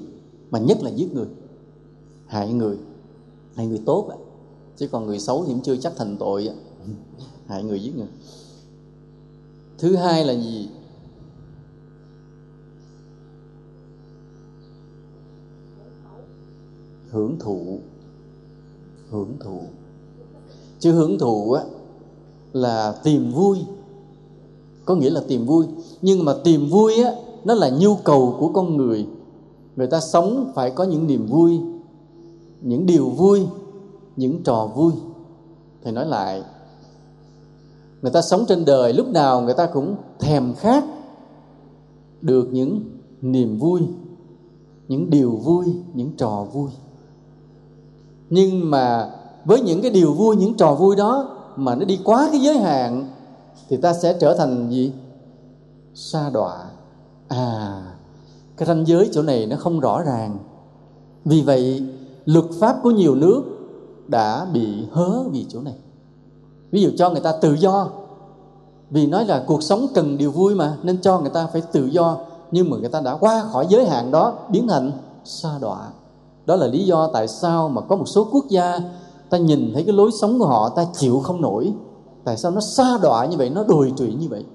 mà 0.51 0.59
nhất 0.59 0.77
là 0.81 0.89
giết 0.89 1.13
người. 1.13 1.27
Hại 2.27 2.53
người 2.53 2.77
hại 3.55 3.67
người 3.67 3.81
tốt 3.85 4.07
á. 4.09 4.17
Chứ 4.77 4.87
còn 4.87 5.05
người 5.05 5.19
xấu 5.19 5.45
thì 5.45 5.53
cũng 5.53 5.61
chưa 5.61 5.75
chắc 5.75 5.93
thành 5.97 6.17
tội 6.17 6.47
á. 6.47 6.55
Hại 7.47 7.63
người, 7.63 7.83
giết 7.83 7.95
người. 7.95 8.07
Thứ 9.77 9.95
hai 9.95 10.25
là 10.25 10.33
gì? 10.33 10.69
Hưởng 17.09 17.39
thụ 17.39 17.79
hưởng 19.13 19.37
thụ. 19.39 19.61
Chứ 20.79 20.91
hưởng 20.91 21.19
thụ 21.19 21.51
á 21.51 21.63
là 22.53 22.95
tìm 23.03 23.31
vui 23.31 23.59
có 24.85 24.95
nghĩa 24.95 25.09
là 25.09 25.21
tìm 25.27 25.45
vui. 25.45 25.65
Nhưng 26.01 26.25
mà 26.25 26.33
tìm 26.43 26.69
vui 26.69 27.03
á, 27.03 27.11
nó 27.43 27.53
là 27.53 27.69
nhu 27.69 27.95
cầu 27.95 28.35
của 28.39 28.47
con 28.47 28.77
người. 28.77 29.07
Người 29.75 29.87
ta 29.87 29.99
sống 29.99 30.51
phải 30.55 30.71
có 30.71 30.83
những 30.83 31.07
niềm 31.07 31.25
vui, 31.25 31.59
những 32.61 32.85
điều 32.85 33.09
vui, 33.09 33.47
những 34.15 34.43
trò 34.43 34.69
vui. 34.75 34.93
Thì 35.83 35.91
nói 35.91 36.05
lại, 36.05 36.43
người 38.01 38.11
ta 38.11 38.21
sống 38.21 38.45
trên 38.47 38.65
đời 38.65 38.93
lúc 38.93 39.07
nào 39.07 39.41
người 39.41 39.53
ta 39.53 39.65
cũng 39.65 39.95
thèm 40.19 40.53
khát 40.53 40.83
được 42.21 42.49
những 42.51 42.81
niềm 43.21 43.57
vui, 43.57 43.81
những 44.87 45.09
điều 45.09 45.31
vui, 45.31 45.65
những 45.93 46.11
trò 46.17 46.45
vui. 46.53 46.69
Nhưng 48.29 48.71
mà 48.71 49.09
với 49.45 49.61
những 49.61 49.81
cái 49.81 49.91
điều 49.91 50.13
vui, 50.13 50.35
những 50.35 50.53
trò 50.53 50.75
vui 50.75 50.95
đó 50.95 51.29
mà 51.55 51.75
nó 51.75 51.85
đi 51.85 51.99
quá 52.03 52.29
cái 52.31 52.41
giới 52.41 52.57
hạn 52.57 53.09
thì 53.69 53.77
ta 53.77 53.93
sẽ 53.93 54.17
trở 54.19 54.35
thành 54.37 54.69
gì? 54.69 54.91
Sa 55.93 56.29
đọa. 56.29 56.57
À 57.27 57.81
cái 58.57 58.67
ranh 58.67 58.87
giới 58.87 59.09
chỗ 59.11 59.21
này 59.21 59.45
nó 59.45 59.55
không 59.55 59.79
rõ 59.79 60.01
ràng. 60.01 60.37
Vì 61.25 61.41
vậy, 61.41 61.83
luật 62.25 62.45
pháp 62.59 62.79
của 62.83 62.91
nhiều 62.91 63.15
nước 63.15 63.43
đã 64.07 64.45
bị 64.53 64.85
hớ 64.91 65.23
vì 65.23 65.45
chỗ 65.49 65.61
này. 65.61 65.75
Ví 66.71 66.81
dụ 66.81 66.89
cho 66.97 67.09
người 67.09 67.21
ta 67.21 67.31
tự 67.41 67.53
do. 67.53 67.89
Vì 68.89 69.07
nói 69.07 69.25
là 69.25 69.43
cuộc 69.47 69.63
sống 69.63 69.87
cần 69.93 70.17
điều 70.17 70.31
vui 70.31 70.55
mà, 70.55 70.77
nên 70.83 71.01
cho 71.01 71.19
người 71.19 71.29
ta 71.29 71.47
phải 71.47 71.61
tự 71.61 71.85
do. 71.85 72.17
Nhưng 72.51 72.69
mà 72.69 72.77
người 72.77 72.89
ta 72.89 73.01
đã 73.01 73.15
qua 73.15 73.43
khỏi 73.51 73.67
giới 73.69 73.85
hạn 73.85 74.11
đó, 74.11 74.33
biến 74.49 74.67
thành 74.67 74.91
sa 75.23 75.49
đọa. 75.61 75.87
Đó 76.45 76.55
là 76.55 76.67
lý 76.67 76.85
do 76.85 77.09
tại 77.13 77.27
sao 77.27 77.69
mà 77.69 77.81
có 77.81 77.95
một 77.95 78.07
số 78.07 78.27
quốc 78.31 78.45
gia, 78.49 78.79
ta 79.29 79.37
nhìn 79.37 79.71
thấy 79.73 79.83
cái 79.83 79.95
lối 79.95 80.11
sống 80.21 80.39
của 80.39 80.45
họ, 80.45 80.69
ta 80.69 80.85
chịu 80.93 81.19
không 81.19 81.41
nổi 81.41 81.73
tại 82.23 82.37
sao 82.37 82.51
nó 82.51 82.61
xa 82.61 82.97
đọa 83.01 83.25
như 83.25 83.37
vậy, 83.37 83.49
nó 83.49 83.63
đồi 83.63 83.93
trụy 83.97 84.13
như 84.13 84.27
vậy? 84.29 84.45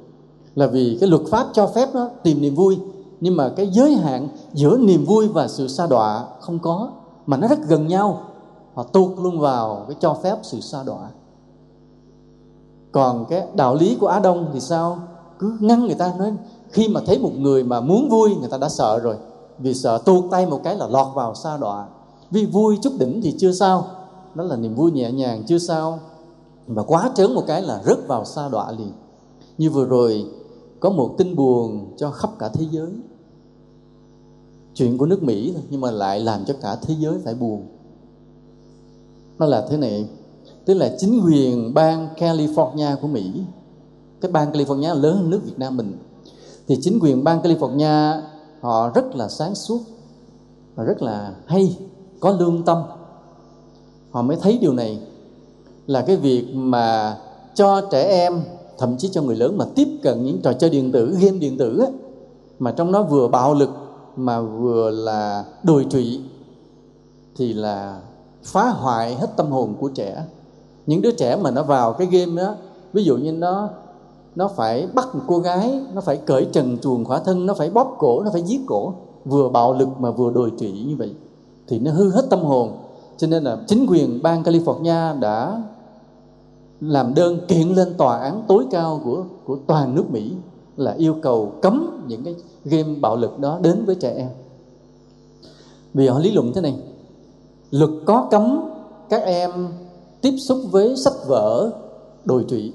Là 0.54 0.66
vì 0.66 0.98
cái 1.00 1.08
luật 1.08 1.22
pháp 1.30 1.46
cho 1.52 1.66
phép 1.66 1.88
nó 1.94 2.08
tìm 2.22 2.40
niềm 2.40 2.54
vui, 2.54 2.78
nhưng 3.20 3.36
mà 3.36 3.48
cái 3.48 3.66
giới 3.72 3.94
hạn 3.94 4.28
giữa 4.52 4.78
niềm 4.78 5.04
vui 5.04 5.28
và 5.28 5.48
sự 5.48 5.68
xa 5.68 5.86
đọa 5.86 6.24
không 6.40 6.58
có, 6.58 6.90
mà 7.26 7.36
nó 7.36 7.48
rất 7.48 7.58
gần 7.68 7.86
nhau. 7.86 8.22
Họ 8.74 8.82
tuột 8.82 9.18
luôn 9.18 9.40
vào 9.40 9.84
cái 9.88 9.96
cho 10.00 10.14
phép 10.22 10.36
sự 10.42 10.60
xa 10.60 10.82
đọa. 10.82 11.10
Còn 12.92 13.24
cái 13.28 13.46
đạo 13.54 13.74
lý 13.74 13.96
của 14.00 14.06
á 14.06 14.20
đông 14.20 14.50
thì 14.52 14.60
sao? 14.60 14.98
Cứ 15.38 15.56
ngăn 15.60 15.86
người 15.86 15.94
ta 15.94 16.12
nói, 16.18 16.32
khi 16.70 16.88
mà 16.88 17.00
thấy 17.06 17.18
một 17.18 17.32
người 17.36 17.64
mà 17.64 17.80
muốn 17.80 18.08
vui, 18.08 18.36
người 18.36 18.48
ta 18.48 18.58
đã 18.58 18.68
sợ 18.68 18.98
rồi. 18.98 19.16
Vì 19.58 19.74
sợ 19.74 19.98
tuột 19.98 20.24
tay 20.30 20.46
một 20.46 20.60
cái 20.64 20.76
là 20.76 20.86
lọt 20.86 21.06
vào 21.14 21.34
xa 21.34 21.56
đọa. 21.56 21.86
Vì 22.30 22.46
vui 22.46 22.78
chút 22.82 22.92
đỉnh 22.98 23.20
thì 23.22 23.34
chưa 23.38 23.52
sao. 23.52 23.86
Đó 24.34 24.44
là 24.44 24.56
niềm 24.56 24.74
vui 24.74 24.90
nhẹ 24.90 25.12
nhàng, 25.12 25.42
chưa 25.46 25.58
sao 25.58 25.98
mà 26.68 26.82
quá 26.82 27.10
trớn 27.14 27.34
một 27.34 27.44
cái 27.46 27.62
là 27.62 27.82
rớt 27.84 27.98
vào 28.06 28.24
sa 28.24 28.48
đọa 28.48 28.72
liền. 28.72 28.92
Như 29.58 29.70
vừa 29.70 29.84
rồi, 29.84 30.24
có 30.80 30.90
một 30.90 31.14
tin 31.18 31.36
buồn 31.36 31.94
cho 31.96 32.10
khắp 32.10 32.30
cả 32.38 32.48
thế 32.48 32.66
giới. 32.70 32.90
Chuyện 34.74 34.98
của 34.98 35.06
nước 35.06 35.22
mỹ 35.22 35.52
thôi, 35.54 35.62
nhưng 35.70 35.80
mà 35.80 35.90
lại 35.90 36.20
làm 36.20 36.44
cho 36.44 36.54
cả 36.62 36.76
thế 36.82 36.94
giới 36.98 37.18
phải 37.24 37.34
buồn. 37.34 37.66
Nó 39.38 39.46
là 39.46 39.66
thế 39.70 39.76
này, 39.76 40.08
tức 40.64 40.74
là 40.74 40.94
chính 40.98 41.20
quyền 41.24 41.74
bang 41.74 42.08
california 42.16 42.96
của 42.96 43.08
mỹ, 43.08 43.42
cái 44.20 44.32
bang 44.32 44.52
california 44.52 44.94
lớn 44.94 45.16
hơn 45.16 45.30
nước 45.30 45.40
việt 45.44 45.58
nam 45.58 45.76
mình, 45.76 45.98
thì 46.66 46.78
chính 46.80 46.98
quyền 47.02 47.24
bang 47.24 47.40
california, 47.40 48.20
họ 48.60 48.90
rất 48.94 49.16
là 49.16 49.28
sáng 49.28 49.54
suốt 49.54 49.80
và 50.74 50.84
rất 50.84 51.02
là 51.02 51.34
hay, 51.46 51.78
có 52.20 52.30
lương 52.30 52.62
tâm. 52.62 52.82
Họ 54.10 54.22
mới 54.22 54.36
thấy 54.40 54.58
điều 54.58 54.72
này 54.72 55.00
là 55.88 56.02
cái 56.02 56.16
việc 56.16 56.54
mà 56.54 57.16
cho 57.54 57.80
trẻ 57.80 58.08
em 58.08 58.42
thậm 58.78 58.96
chí 58.96 59.08
cho 59.12 59.22
người 59.22 59.36
lớn 59.36 59.58
mà 59.58 59.64
tiếp 59.74 59.88
cận 60.02 60.24
những 60.24 60.40
trò 60.42 60.52
chơi 60.52 60.70
điện 60.70 60.92
tử 60.92 61.16
game 61.20 61.38
điện 61.38 61.58
tử 61.58 61.78
ấy, 61.78 61.90
mà 62.58 62.72
trong 62.72 62.92
nó 62.92 63.02
vừa 63.02 63.28
bạo 63.28 63.54
lực 63.54 63.70
mà 64.16 64.40
vừa 64.40 64.90
là 64.90 65.44
đồi 65.62 65.86
trụy 65.90 66.20
thì 67.36 67.52
là 67.52 68.00
phá 68.44 68.68
hoại 68.68 69.14
hết 69.14 69.36
tâm 69.36 69.50
hồn 69.50 69.74
của 69.80 69.88
trẻ. 69.88 70.24
Những 70.86 71.02
đứa 71.02 71.10
trẻ 71.10 71.36
mà 71.36 71.50
nó 71.50 71.62
vào 71.62 71.92
cái 71.92 72.08
game 72.10 72.42
đó 72.42 72.54
ví 72.92 73.04
dụ 73.04 73.16
như 73.16 73.32
nó 73.32 73.68
nó 74.34 74.48
phải 74.48 74.88
bắt 74.94 75.14
một 75.14 75.22
cô 75.26 75.38
gái 75.38 75.80
nó 75.94 76.00
phải 76.00 76.16
cởi 76.16 76.44
trần 76.52 76.78
truồng 76.78 77.04
khỏa 77.04 77.18
thân 77.18 77.46
nó 77.46 77.54
phải 77.54 77.70
bóp 77.70 77.96
cổ 77.98 78.22
nó 78.22 78.30
phải 78.32 78.42
giết 78.42 78.60
cổ 78.66 78.94
vừa 79.24 79.48
bạo 79.48 79.74
lực 79.74 79.88
mà 79.98 80.10
vừa 80.10 80.30
đồi 80.30 80.52
trụy 80.58 80.72
như 80.72 80.96
vậy 80.96 81.14
thì 81.68 81.78
nó 81.78 81.90
hư 81.90 82.10
hết 82.10 82.22
tâm 82.30 82.40
hồn. 82.40 82.72
Cho 83.16 83.26
nên 83.26 83.44
là 83.44 83.58
chính 83.66 83.86
quyền 83.88 84.22
bang 84.22 84.42
California 84.42 85.20
đã 85.20 85.62
làm 86.80 87.14
đơn 87.14 87.38
kiện 87.48 87.68
lên 87.68 87.94
tòa 87.98 88.18
án 88.18 88.44
tối 88.48 88.66
cao 88.70 89.00
của 89.04 89.24
của 89.44 89.58
toàn 89.66 89.94
nước 89.94 90.10
Mỹ 90.10 90.32
là 90.76 90.92
yêu 90.92 91.14
cầu 91.22 91.52
cấm 91.62 92.04
những 92.06 92.24
cái 92.24 92.34
game 92.64 92.94
bạo 93.00 93.16
lực 93.16 93.38
đó 93.38 93.58
đến 93.62 93.84
với 93.84 93.94
trẻ 93.94 94.14
em. 94.16 94.28
Vì 95.94 96.08
họ 96.08 96.18
lý 96.18 96.30
luận 96.30 96.52
thế 96.54 96.60
này, 96.60 96.74
luật 97.70 97.90
có 98.06 98.28
cấm 98.30 98.70
các 99.08 99.22
em 99.22 99.68
tiếp 100.20 100.36
xúc 100.38 100.58
với 100.70 100.96
sách 100.96 101.26
vở 101.26 101.70
đồi 102.24 102.44
trụy. 102.48 102.72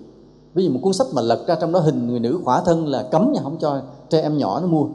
Ví 0.53 0.65
dụ 0.65 0.71
một 0.71 0.79
cuốn 0.83 0.93
sách 0.93 1.07
mà 1.13 1.21
lật 1.21 1.47
ra 1.47 1.55
trong 1.61 1.71
đó 1.71 1.79
hình 1.79 2.07
người 2.07 2.19
nữ 2.19 2.39
khỏa 2.43 2.61
thân 2.61 2.87
là 2.87 3.03
cấm 3.11 3.31
nhà 3.33 3.41
không 3.43 3.57
cho 3.59 3.81
trẻ 4.09 4.21
em 4.21 4.37
nhỏ 4.37 4.59
nó 4.59 4.67
mua. 4.67 4.87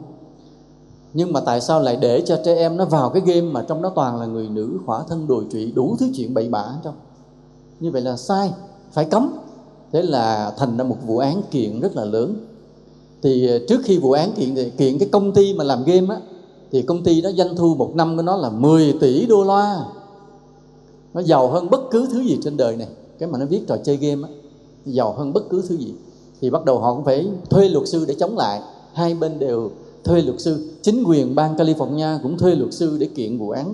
Nhưng 1.13 1.33
mà 1.33 1.39
tại 1.45 1.61
sao 1.61 1.79
lại 1.81 1.97
để 2.01 2.23
cho 2.25 2.39
trẻ 2.45 2.55
em 2.55 2.77
nó 2.77 2.85
vào 2.85 3.09
cái 3.09 3.21
game 3.25 3.51
mà 3.51 3.65
trong 3.67 3.81
đó 3.81 3.91
toàn 3.95 4.19
là 4.19 4.25
người 4.25 4.49
nữ 4.49 4.79
khỏa 4.85 5.03
thân 5.07 5.27
đồi 5.27 5.45
trụy 5.51 5.71
đủ 5.71 5.95
thứ 5.99 6.05
chuyện 6.15 6.33
bậy 6.33 6.49
bạ 6.49 6.65
trong 6.83 6.93
như 7.79 7.91
vậy 7.91 8.01
là 8.01 8.17
sai 8.17 8.51
phải 8.91 9.05
cấm. 9.05 9.33
Thế 9.91 10.01
là 10.01 10.53
thành 10.57 10.77
ra 10.77 10.83
một 10.83 10.97
vụ 11.05 11.17
án 11.17 11.41
kiện 11.51 11.79
rất 11.79 11.95
là 11.95 12.05
lớn. 12.05 12.35
Thì 13.21 13.47
ờ, 13.47 13.59
trước 13.67 13.81
khi 13.83 13.97
vụ 13.97 14.11
án 14.11 14.31
kiện 14.33 14.55
thì, 14.55 14.69
kiện 14.69 14.99
cái 14.99 15.09
công 15.11 15.31
ty 15.31 15.53
mà 15.53 15.63
làm 15.63 15.83
game 15.83 16.15
á, 16.15 16.21
thì 16.71 16.81
công 16.81 17.03
ty 17.03 17.21
đó 17.21 17.31
doanh 17.31 17.55
thu 17.55 17.75
một 17.75 17.95
năm 17.95 18.15
của 18.17 18.21
nó 18.21 18.37
là 18.37 18.49
10 18.49 18.93
tỷ 19.01 19.25
đô 19.25 19.43
la. 19.43 19.85
Nó 21.13 21.21
giàu 21.21 21.47
hơn 21.47 21.69
bất 21.69 21.81
cứ 21.91 22.07
thứ 22.11 22.19
gì 22.21 22.37
trên 22.43 22.57
đời 22.57 22.75
này. 22.75 22.87
Cái 23.19 23.29
mà 23.29 23.39
nó 23.39 23.45
viết 23.45 23.61
trò 23.67 23.77
chơi 23.83 23.97
game 23.97 24.27
á 24.27 24.29
giàu 24.85 25.13
hơn 25.13 25.33
bất 25.33 25.49
cứ 25.49 25.63
thứ 25.69 25.77
gì. 25.77 25.93
Thì 26.41 26.49
bắt 26.49 26.65
đầu 26.65 26.79
họ 26.79 26.93
cũng 26.93 27.05
phải 27.05 27.27
thuê 27.49 27.69
luật 27.69 27.87
sư 27.87 28.05
để 28.07 28.13
chống 28.13 28.37
lại. 28.37 28.61
Hai 28.93 29.13
bên 29.13 29.39
đều 29.39 29.71
thuê 30.03 30.21
luật 30.21 30.41
sư. 30.41 30.69
Chính 30.81 31.03
quyền 31.03 31.35
bang 31.35 31.55
California 31.55 32.19
cũng 32.23 32.37
thuê 32.37 32.55
luật 32.55 32.73
sư 32.73 32.97
để 32.99 33.07
kiện 33.15 33.37
vụ 33.37 33.49
án. 33.49 33.73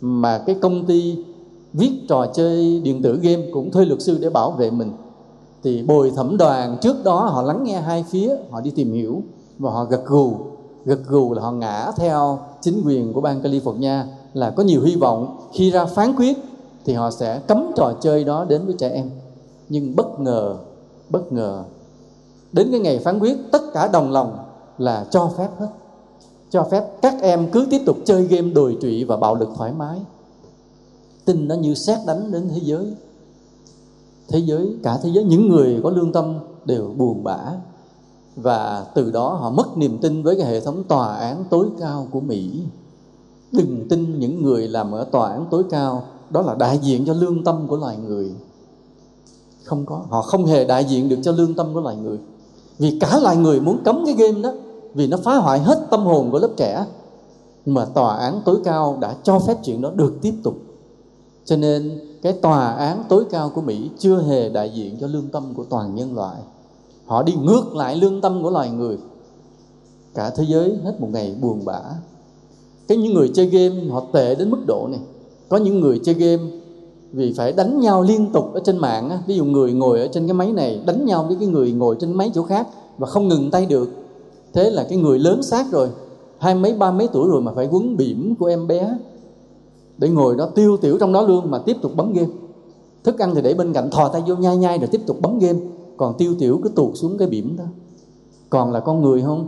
Mà 0.00 0.42
cái 0.46 0.56
công 0.60 0.86
ty 0.86 1.16
viết 1.76 1.92
trò 2.08 2.26
chơi 2.34 2.80
điện 2.84 3.02
tử 3.02 3.18
game 3.22 3.42
cũng 3.52 3.70
thuê 3.70 3.84
luật 3.84 4.02
sư 4.02 4.18
để 4.20 4.30
bảo 4.30 4.50
vệ 4.50 4.70
mình. 4.70 4.92
Thì 5.62 5.82
bồi 5.82 6.12
thẩm 6.16 6.36
đoàn 6.36 6.78
trước 6.80 7.04
đó 7.04 7.20
họ 7.20 7.42
lắng 7.42 7.64
nghe 7.64 7.80
hai 7.80 8.04
phía, 8.10 8.36
họ 8.50 8.60
đi 8.60 8.70
tìm 8.70 8.92
hiểu 8.92 9.22
và 9.58 9.70
họ 9.70 9.84
gật 9.84 10.06
gù. 10.06 10.32
Gật 10.84 10.98
gù 11.06 11.32
là 11.32 11.42
họ 11.42 11.52
ngã 11.52 11.92
theo 11.96 12.38
chính 12.60 12.82
quyền 12.86 13.12
của 13.12 13.20
bang 13.20 13.42
California 13.42 14.02
là 14.34 14.50
có 14.50 14.62
nhiều 14.62 14.82
hy 14.82 14.96
vọng 14.96 15.36
khi 15.52 15.70
ra 15.70 15.84
phán 15.84 16.16
quyết 16.16 16.36
thì 16.84 16.92
họ 16.92 17.10
sẽ 17.10 17.40
cấm 17.46 17.72
trò 17.76 17.92
chơi 18.00 18.24
đó 18.24 18.44
đến 18.44 18.66
với 18.66 18.74
trẻ 18.78 18.88
em. 18.88 19.10
Nhưng 19.68 19.96
bất 19.96 20.20
ngờ 20.20 20.56
bất 21.10 21.32
ngờ, 21.32 21.62
đến 22.52 22.68
cái 22.70 22.80
ngày 22.80 22.98
phán 22.98 23.18
quyết 23.18 23.36
tất 23.52 23.62
cả 23.72 23.88
đồng 23.88 24.12
lòng 24.12 24.38
là 24.78 25.06
cho 25.10 25.30
phép 25.36 25.48
hết. 25.58 25.68
Cho 26.50 26.62
phép 26.70 26.84
các 27.02 27.14
em 27.22 27.50
cứ 27.52 27.66
tiếp 27.70 27.80
tục 27.86 27.96
chơi 28.04 28.22
game 28.24 28.50
đồi 28.50 28.78
trụy 28.82 29.04
và 29.04 29.16
bạo 29.16 29.34
lực 29.34 29.48
thoải 29.56 29.72
mái 29.72 29.98
tin 31.26 31.48
nó 31.48 31.54
như 31.54 31.74
xét 31.74 31.98
đánh 32.06 32.32
đến 32.32 32.48
thế 32.48 32.60
giới. 32.62 32.94
Thế 34.28 34.38
giới, 34.38 34.76
cả 34.82 34.98
thế 35.02 35.10
giới, 35.12 35.24
những 35.24 35.48
người 35.48 35.80
có 35.82 35.90
lương 35.90 36.12
tâm 36.12 36.38
đều 36.64 36.94
buồn 36.96 37.24
bã. 37.24 37.38
Và 38.36 38.86
từ 38.94 39.10
đó 39.10 39.34
họ 39.34 39.50
mất 39.50 39.76
niềm 39.76 39.98
tin 39.98 40.22
với 40.22 40.36
cái 40.36 40.46
hệ 40.46 40.60
thống 40.60 40.84
tòa 40.84 41.16
án 41.16 41.44
tối 41.50 41.66
cao 41.80 42.08
của 42.10 42.20
Mỹ. 42.20 42.62
Đừng 43.52 43.86
tin 43.88 44.18
những 44.18 44.42
người 44.42 44.68
làm 44.68 44.92
ở 44.92 45.04
tòa 45.04 45.30
án 45.30 45.46
tối 45.50 45.64
cao, 45.70 46.04
đó 46.30 46.42
là 46.42 46.54
đại 46.54 46.78
diện 46.82 47.06
cho 47.06 47.12
lương 47.12 47.44
tâm 47.44 47.68
của 47.68 47.76
loài 47.76 47.96
người. 47.96 48.34
Không 49.64 49.86
có, 49.86 50.02
họ 50.08 50.22
không 50.22 50.46
hề 50.46 50.64
đại 50.64 50.84
diện 50.84 51.08
được 51.08 51.18
cho 51.22 51.32
lương 51.32 51.54
tâm 51.54 51.74
của 51.74 51.80
loài 51.80 51.96
người. 51.96 52.18
Vì 52.78 52.98
cả 52.98 53.18
loài 53.22 53.36
người 53.36 53.60
muốn 53.60 53.78
cấm 53.84 54.02
cái 54.06 54.14
game 54.14 54.42
đó, 54.42 54.52
vì 54.94 55.06
nó 55.06 55.16
phá 55.16 55.36
hoại 55.36 55.58
hết 55.58 55.86
tâm 55.90 56.04
hồn 56.04 56.30
của 56.30 56.38
lớp 56.38 56.50
trẻ. 56.56 56.86
Mà 57.66 57.84
tòa 57.84 58.16
án 58.16 58.42
tối 58.44 58.60
cao 58.64 58.98
đã 59.00 59.16
cho 59.22 59.38
phép 59.38 59.58
chuyện 59.64 59.80
đó 59.80 59.90
được 59.90 60.14
tiếp 60.22 60.34
tục 60.42 60.54
cho 61.46 61.56
nên, 61.56 62.00
cái 62.22 62.32
tòa 62.32 62.72
án 62.72 63.04
tối 63.08 63.24
cao 63.30 63.50
của 63.54 63.60
mỹ 63.60 63.90
chưa 63.98 64.22
hề 64.22 64.48
đại 64.48 64.70
diện 64.74 64.96
cho 65.00 65.06
lương 65.06 65.28
tâm 65.28 65.54
của 65.54 65.64
toàn 65.64 65.94
nhân 65.94 66.14
loại. 66.14 66.36
Họ 67.06 67.22
đi 67.22 67.34
ngược 67.34 67.74
lại 67.74 67.96
lương 67.96 68.20
tâm 68.20 68.42
của 68.42 68.50
loài 68.50 68.70
người. 68.70 68.98
Cả 70.14 70.30
thế 70.30 70.44
giới 70.48 70.76
hết 70.84 71.00
một 71.00 71.08
ngày 71.12 71.36
buồn 71.40 71.64
bã. 71.64 71.80
Cái 72.88 72.98
những 72.98 73.14
người 73.14 73.30
chơi 73.34 73.46
game 73.46 73.88
họ 73.90 74.02
tệ 74.12 74.34
đến 74.34 74.50
mức 74.50 74.66
độ 74.66 74.88
này. 74.90 75.00
Có 75.48 75.56
những 75.56 75.80
người 75.80 76.00
chơi 76.04 76.14
game 76.14 76.42
vì 77.12 77.32
phải 77.36 77.52
đánh 77.52 77.80
nhau 77.80 78.02
liên 78.02 78.32
tục 78.32 78.54
ở 78.54 78.60
trên 78.64 78.78
mạng 78.78 79.10
á. 79.10 79.18
ví 79.26 79.36
dụ 79.36 79.44
người 79.44 79.72
ngồi 79.72 80.00
ở 80.00 80.08
trên 80.12 80.26
cái 80.26 80.34
máy 80.34 80.52
này 80.52 80.80
đánh 80.86 81.04
nhau 81.04 81.24
với 81.28 81.36
cái 81.40 81.48
người 81.48 81.72
ngồi 81.72 81.96
trên 82.00 82.12
máy 82.12 82.30
chỗ 82.34 82.42
khác 82.42 82.68
và 82.98 83.06
không 83.06 83.28
ngừng 83.28 83.50
tay 83.50 83.66
được. 83.66 83.90
Thế 84.52 84.70
là 84.70 84.86
cái 84.88 84.98
người 84.98 85.18
lớn 85.18 85.42
xác 85.42 85.72
rồi, 85.72 85.88
hai 86.38 86.54
mấy, 86.54 86.72
ba 86.72 86.90
mấy 86.90 87.08
tuổi 87.08 87.28
rồi 87.28 87.42
mà 87.42 87.52
phải 87.54 87.68
quấn 87.70 87.96
bỉm 87.96 88.34
của 88.38 88.46
em 88.46 88.66
bé 88.66 88.96
để 89.98 90.08
ngồi 90.08 90.36
đó 90.36 90.48
tiêu 90.54 90.76
tiểu 90.76 90.98
trong 91.00 91.12
đó 91.12 91.22
luôn 91.22 91.50
mà 91.50 91.58
tiếp 91.58 91.76
tục 91.82 91.92
bấm 91.96 92.12
game. 92.12 92.30
Thức 93.04 93.18
ăn 93.18 93.34
thì 93.34 93.42
để 93.42 93.54
bên 93.54 93.72
cạnh 93.72 93.90
thò 93.90 94.08
tay 94.08 94.22
vô 94.26 94.36
nhai 94.36 94.56
nhai 94.56 94.78
rồi 94.78 94.88
tiếp 94.92 95.00
tục 95.06 95.16
bấm 95.20 95.38
game. 95.38 95.58
Còn 95.96 96.14
tiêu 96.18 96.34
tiểu 96.38 96.60
cứ 96.62 96.68
tuột 96.68 96.96
xuống 96.96 97.18
cái 97.18 97.28
bỉm 97.28 97.56
đó. 97.56 97.64
Còn 98.50 98.72
là 98.72 98.80
con 98.80 99.02
người 99.02 99.22
không? 99.22 99.46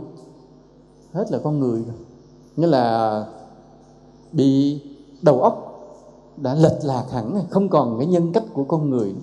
Hết 1.13 1.31
là 1.31 1.37
con 1.43 1.59
người 1.59 1.81
rồi. 1.87 1.95
Nghĩa 2.57 2.67
là 2.67 3.25
bị 4.31 4.81
đầu 5.21 5.41
óc 5.41 5.65
đã 6.37 6.55
lệch 6.55 6.83
lạc 6.83 7.05
hẳn 7.11 7.41
không 7.49 7.69
còn 7.69 7.97
cái 7.97 8.07
nhân 8.07 8.33
cách 8.33 8.43
của 8.53 8.63
con 8.63 8.89
người 8.89 9.13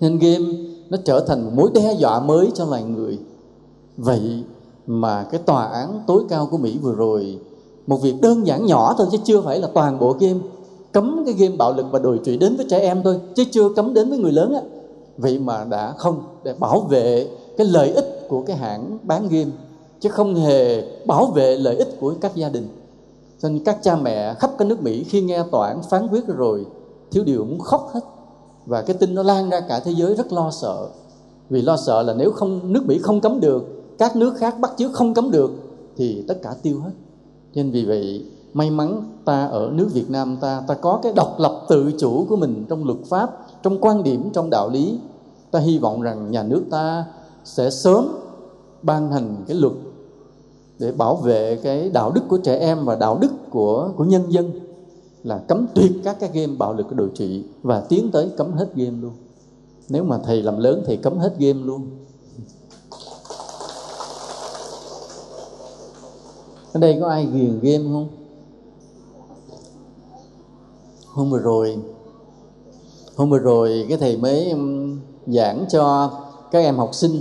nên 0.00 0.18
game 0.18 0.44
nó 0.90 0.98
trở 1.04 1.24
thành 1.26 1.44
một 1.44 1.50
mối 1.54 1.70
đe 1.74 1.92
dọa 1.98 2.20
mới 2.20 2.50
cho 2.54 2.64
loài 2.64 2.82
người. 2.82 3.18
Vậy 3.96 4.44
mà 4.86 5.24
cái 5.30 5.40
tòa 5.46 5.64
án 5.64 6.02
tối 6.06 6.24
cao 6.28 6.48
của 6.50 6.58
mỹ 6.58 6.78
vừa 6.82 6.94
rồi 6.94 7.38
một 7.88 7.96
việc 8.02 8.14
đơn 8.20 8.46
giản 8.46 8.66
nhỏ 8.66 8.94
thôi 8.98 9.06
chứ 9.12 9.18
chưa 9.24 9.40
phải 9.40 9.60
là 9.60 9.68
toàn 9.74 9.98
bộ 9.98 10.16
game. 10.20 10.38
Cấm 10.92 11.22
cái 11.24 11.34
game 11.34 11.56
bạo 11.56 11.72
lực 11.72 11.86
và 11.90 11.98
đồi 11.98 12.20
trụy 12.24 12.36
đến 12.36 12.56
với 12.56 12.66
trẻ 12.70 12.78
em 12.78 13.02
thôi, 13.02 13.20
chứ 13.34 13.44
chưa 13.50 13.68
cấm 13.68 13.94
đến 13.94 14.10
với 14.10 14.18
người 14.18 14.32
lớn 14.32 14.54
á. 14.54 14.60
Vậy 15.16 15.38
mà 15.38 15.64
đã 15.64 15.94
không, 15.96 16.22
để 16.44 16.54
bảo 16.58 16.80
vệ 16.80 17.28
cái 17.56 17.66
lợi 17.66 17.90
ích 17.90 18.26
của 18.28 18.42
cái 18.42 18.56
hãng 18.56 18.98
bán 19.02 19.28
game, 19.28 19.50
chứ 20.00 20.08
không 20.08 20.34
hề 20.34 20.84
bảo 21.06 21.26
vệ 21.26 21.56
lợi 21.56 21.76
ích 21.76 21.96
của 22.00 22.14
các 22.20 22.34
gia 22.34 22.48
đình. 22.48 22.68
Cho 23.42 23.48
nên 23.48 23.64
các 23.64 23.78
cha 23.82 23.96
mẹ 23.96 24.34
khắp 24.34 24.50
cái 24.58 24.68
nước 24.68 24.82
Mỹ 24.82 25.04
khi 25.04 25.22
nghe 25.22 25.42
tòa 25.50 25.68
án 25.68 25.82
phán 25.82 26.08
quyết 26.08 26.26
rồi, 26.26 26.66
thiếu 27.10 27.24
điều 27.24 27.44
muốn 27.44 27.58
khóc 27.58 27.90
hết. 27.94 28.00
Và 28.66 28.82
cái 28.82 28.96
tin 28.96 29.14
nó 29.14 29.22
lan 29.22 29.50
ra 29.50 29.60
cả 29.60 29.80
thế 29.80 29.92
giới 29.92 30.14
rất 30.14 30.32
lo 30.32 30.50
sợ. 30.50 30.88
Vì 31.50 31.62
lo 31.62 31.76
sợ 31.76 32.02
là 32.02 32.14
nếu 32.14 32.32
không, 32.32 32.72
nước 32.72 32.86
Mỹ 32.86 32.98
không 33.02 33.20
cấm 33.20 33.40
được, 33.40 33.64
các 33.98 34.16
nước 34.16 34.34
khác 34.38 34.60
bắt 34.60 34.72
chước 34.76 34.92
không 34.92 35.14
cấm 35.14 35.30
được, 35.30 35.50
thì 35.96 36.24
tất 36.28 36.42
cả 36.42 36.54
tiêu 36.62 36.80
hết 36.80 36.90
nên 37.54 37.70
vì 37.70 37.84
vậy, 37.84 38.24
may 38.54 38.70
mắn 38.70 39.02
ta 39.24 39.46
ở 39.46 39.70
nước 39.74 39.88
Việt 39.92 40.10
Nam 40.10 40.36
ta 40.40 40.62
ta 40.66 40.74
có 40.74 41.00
cái 41.02 41.12
độc 41.16 41.36
lập 41.38 41.66
tự 41.68 41.92
chủ 41.98 42.26
của 42.28 42.36
mình 42.36 42.64
trong 42.68 42.84
luật 42.84 42.98
pháp, 43.08 43.46
trong 43.62 43.78
quan 43.80 44.02
điểm, 44.02 44.30
trong 44.32 44.50
đạo 44.50 44.70
lý. 44.70 44.98
Ta 45.50 45.58
hy 45.58 45.78
vọng 45.78 46.02
rằng 46.02 46.30
nhà 46.30 46.42
nước 46.42 46.62
ta 46.70 47.04
sẽ 47.44 47.70
sớm 47.70 48.08
ban 48.82 49.12
hành 49.12 49.36
cái 49.46 49.56
luật 49.56 49.72
để 50.78 50.92
bảo 50.92 51.16
vệ 51.16 51.56
cái 51.62 51.90
đạo 51.90 52.12
đức 52.14 52.20
của 52.28 52.38
trẻ 52.38 52.56
em 52.58 52.84
và 52.84 52.96
đạo 52.96 53.18
đức 53.20 53.30
của 53.50 53.90
của 53.96 54.04
nhân 54.04 54.32
dân, 54.32 54.50
là 55.24 55.38
cấm 55.38 55.66
tuyệt 55.74 55.92
các 56.04 56.20
cái 56.20 56.30
game 56.32 56.56
bạo 56.58 56.74
lực 56.74 56.96
đồ 56.96 57.06
trị 57.14 57.44
và 57.62 57.80
tiến 57.80 58.10
tới 58.12 58.30
cấm 58.36 58.52
hết 58.52 58.74
game 58.74 58.98
luôn. 59.00 59.12
Nếu 59.88 60.04
mà 60.04 60.18
thầy 60.18 60.42
làm 60.42 60.58
lớn 60.58 60.82
thì 60.86 60.96
cấm 60.96 61.18
hết 61.18 61.38
game 61.38 61.60
luôn. 61.64 61.86
Ở 66.72 66.80
đây 66.80 66.98
có 67.00 67.08
ai 67.08 67.26
ghiền 67.32 67.60
game 67.60 67.84
không? 67.92 68.08
Hôm 71.06 71.30
vừa 71.30 71.38
rồi, 71.38 71.78
hôm 73.16 73.30
vừa 73.30 73.38
rồi 73.38 73.86
cái 73.88 73.98
thầy 73.98 74.16
mới 74.16 74.50
um, 74.50 75.00
giảng 75.26 75.64
cho 75.70 76.10
các 76.50 76.58
em 76.58 76.76
học 76.76 76.94
sinh 76.94 77.20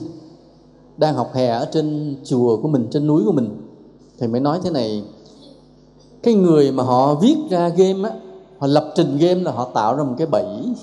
đang 0.97 1.15
học 1.15 1.29
hè 1.33 1.47
ở 1.47 1.69
trên 1.71 2.17
chùa 2.23 2.57
của 2.61 2.67
mình, 2.67 2.87
trên 2.91 3.07
núi 3.07 3.23
của 3.25 3.31
mình. 3.31 3.61
Thầy 4.19 4.27
mới 4.27 4.41
nói 4.41 4.59
thế 4.63 4.69
này, 4.69 5.03
cái 6.23 6.33
người 6.33 6.71
mà 6.71 6.83
họ 6.83 7.15
viết 7.15 7.37
ra 7.49 7.69
game 7.69 8.09
á, 8.09 8.15
họ 8.57 8.67
lập 8.67 8.93
trình 8.95 9.17
game 9.17 9.41
là 9.41 9.51
họ 9.51 9.69
tạo 9.73 9.95
ra 9.95 10.03
một 10.03 10.15
cái 10.17 10.27
bẫy. 10.27 10.73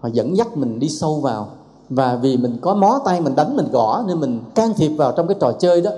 Họ 0.00 0.08
dẫn 0.12 0.36
dắt 0.36 0.56
mình 0.56 0.78
đi 0.78 0.88
sâu 0.88 1.20
vào. 1.20 1.48
Và 1.88 2.16
vì 2.16 2.36
mình 2.36 2.56
có 2.60 2.74
mó 2.74 3.00
tay 3.04 3.20
mình 3.20 3.34
đánh, 3.34 3.56
mình 3.56 3.66
gõ 3.72 4.04
nên 4.08 4.20
mình 4.20 4.40
can 4.54 4.72
thiệp 4.76 4.88
vào 4.88 5.12
trong 5.12 5.26
cái 5.26 5.36
trò 5.40 5.52
chơi 5.52 5.80
đó 5.80 5.90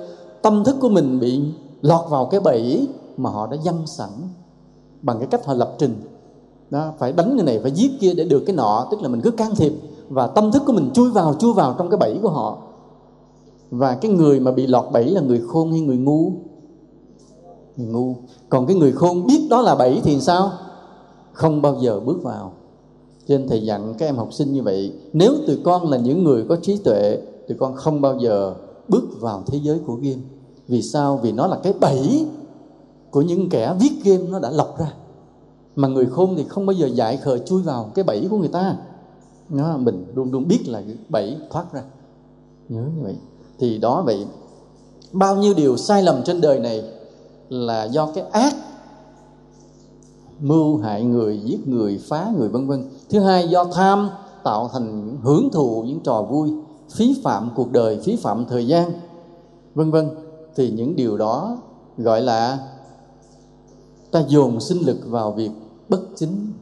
tâm 0.46 0.64
thức 0.64 0.76
của 0.80 0.88
mình 0.88 1.20
bị 1.20 1.40
lọt 1.82 2.10
vào 2.10 2.26
cái 2.26 2.40
bẫy 2.40 2.88
mà 3.16 3.30
họ 3.30 3.46
đã 3.46 3.56
dăng 3.64 3.86
sẵn 3.86 4.10
bằng 5.02 5.18
cái 5.18 5.26
cách 5.26 5.46
họ 5.46 5.54
lập 5.54 5.74
trình. 5.78 5.94
Đó, 6.70 6.92
phải 6.98 7.12
đánh 7.12 7.36
người 7.36 7.44
này, 7.44 7.60
phải 7.62 7.70
giết 7.70 7.90
kia 8.00 8.14
để 8.14 8.24
được 8.24 8.42
cái 8.46 8.56
nọ, 8.56 8.86
tức 8.90 9.02
là 9.02 9.08
mình 9.08 9.20
cứ 9.20 9.30
can 9.30 9.54
thiệp 9.56 9.72
và 10.08 10.26
tâm 10.26 10.52
thức 10.52 10.62
của 10.66 10.72
mình 10.72 10.90
chui 10.94 11.10
vào 11.10 11.34
chui 11.34 11.52
vào 11.54 11.74
trong 11.78 11.90
cái 11.90 11.98
bẫy 11.98 12.18
của 12.22 12.28
họ. 12.28 12.58
Và 13.70 13.94
cái 13.94 14.10
người 14.10 14.40
mà 14.40 14.52
bị 14.52 14.66
lọt 14.66 14.84
bẫy 14.92 15.04
là 15.04 15.20
người 15.20 15.42
khôn 15.48 15.70
hay 15.70 15.80
người 15.80 15.96
ngu? 15.96 16.32
Người 17.76 17.86
ngu. 17.86 18.14
Còn 18.48 18.66
cái 18.66 18.76
người 18.76 18.92
khôn 18.92 19.26
biết 19.26 19.46
đó 19.50 19.62
là 19.62 19.74
bẫy 19.74 20.00
thì 20.04 20.20
sao? 20.20 20.50
Không 21.32 21.62
bao 21.62 21.76
giờ 21.80 22.00
bước 22.00 22.22
vào. 22.22 22.52
Cho 23.28 23.38
nên 23.38 23.48
thầy 23.48 23.62
dặn 23.62 23.94
các 23.98 24.06
em 24.06 24.16
học 24.16 24.32
sinh 24.32 24.52
như 24.52 24.62
vậy, 24.62 24.92
nếu 25.12 25.32
tụi 25.46 25.58
con 25.64 25.90
là 25.90 25.96
những 25.96 26.24
người 26.24 26.44
có 26.48 26.56
trí 26.56 26.76
tuệ, 26.76 27.18
tụi 27.48 27.58
con 27.58 27.74
không 27.74 28.00
bao 28.00 28.18
giờ 28.18 28.54
bước 28.88 29.04
vào 29.20 29.42
thế 29.46 29.58
giới 29.62 29.78
của 29.86 29.94
game 29.94 30.22
vì 30.68 30.82
sao? 30.82 31.16
Vì 31.16 31.32
nó 31.32 31.46
là 31.46 31.58
cái 31.62 31.72
bẫy 31.80 32.26
của 33.10 33.22
những 33.22 33.48
kẻ 33.48 33.74
viết 33.80 33.92
game 34.04 34.28
nó 34.28 34.38
đã 34.38 34.50
lọc 34.50 34.78
ra. 34.78 34.92
Mà 35.76 35.88
người 35.88 36.06
khôn 36.06 36.34
thì 36.36 36.44
không 36.48 36.66
bao 36.66 36.74
giờ 36.74 36.86
dại 36.86 37.16
khờ 37.16 37.38
chui 37.38 37.62
vào 37.62 37.90
cái 37.94 38.04
bẫy 38.04 38.26
của 38.30 38.38
người 38.38 38.48
ta. 38.48 38.76
Nó 39.48 39.76
mình 39.76 40.06
luôn 40.14 40.32
luôn 40.32 40.48
biết 40.48 40.68
là 40.68 40.80
cái 40.80 40.96
bẫy 41.08 41.36
thoát 41.50 41.72
ra. 41.72 41.82
Nhớ 42.68 42.82
như 42.96 43.02
vậy. 43.02 43.16
Thì 43.58 43.78
đó 43.78 44.02
vậy, 44.06 44.26
bao 45.12 45.36
nhiêu 45.36 45.54
điều 45.54 45.76
sai 45.76 46.02
lầm 46.02 46.22
trên 46.24 46.40
đời 46.40 46.60
này 46.60 46.82
là 47.48 47.84
do 47.84 48.10
cái 48.14 48.24
ác 48.32 48.54
mưu 50.40 50.78
hại 50.78 51.04
người, 51.04 51.40
giết 51.44 51.68
người, 51.68 52.00
phá 52.08 52.32
người, 52.38 52.48
vân 52.48 52.66
vân. 52.66 52.84
Thứ 53.10 53.20
hai, 53.20 53.48
do 53.48 53.64
tham 53.64 54.10
tạo 54.44 54.70
thành 54.72 55.16
hưởng 55.22 55.48
thụ 55.52 55.84
những 55.86 56.00
trò 56.00 56.22
vui, 56.22 56.52
phí 56.94 57.20
phạm 57.24 57.50
cuộc 57.56 57.72
đời, 57.72 58.00
phí 58.04 58.16
phạm 58.16 58.44
thời 58.48 58.66
gian, 58.66 58.90
vân 59.74 59.90
vân 59.90 60.10
thì 60.56 60.70
những 60.70 60.96
điều 60.96 61.16
đó 61.16 61.56
gọi 61.98 62.20
là 62.20 62.58
ta 64.10 64.24
dồn 64.28 64.60
sinh 64.60 64.78
lực 64.78 64.96
vào 65.06 65.32
việc 65.32 65.50
bất 65.88 66.00
chính. 66.16 66.52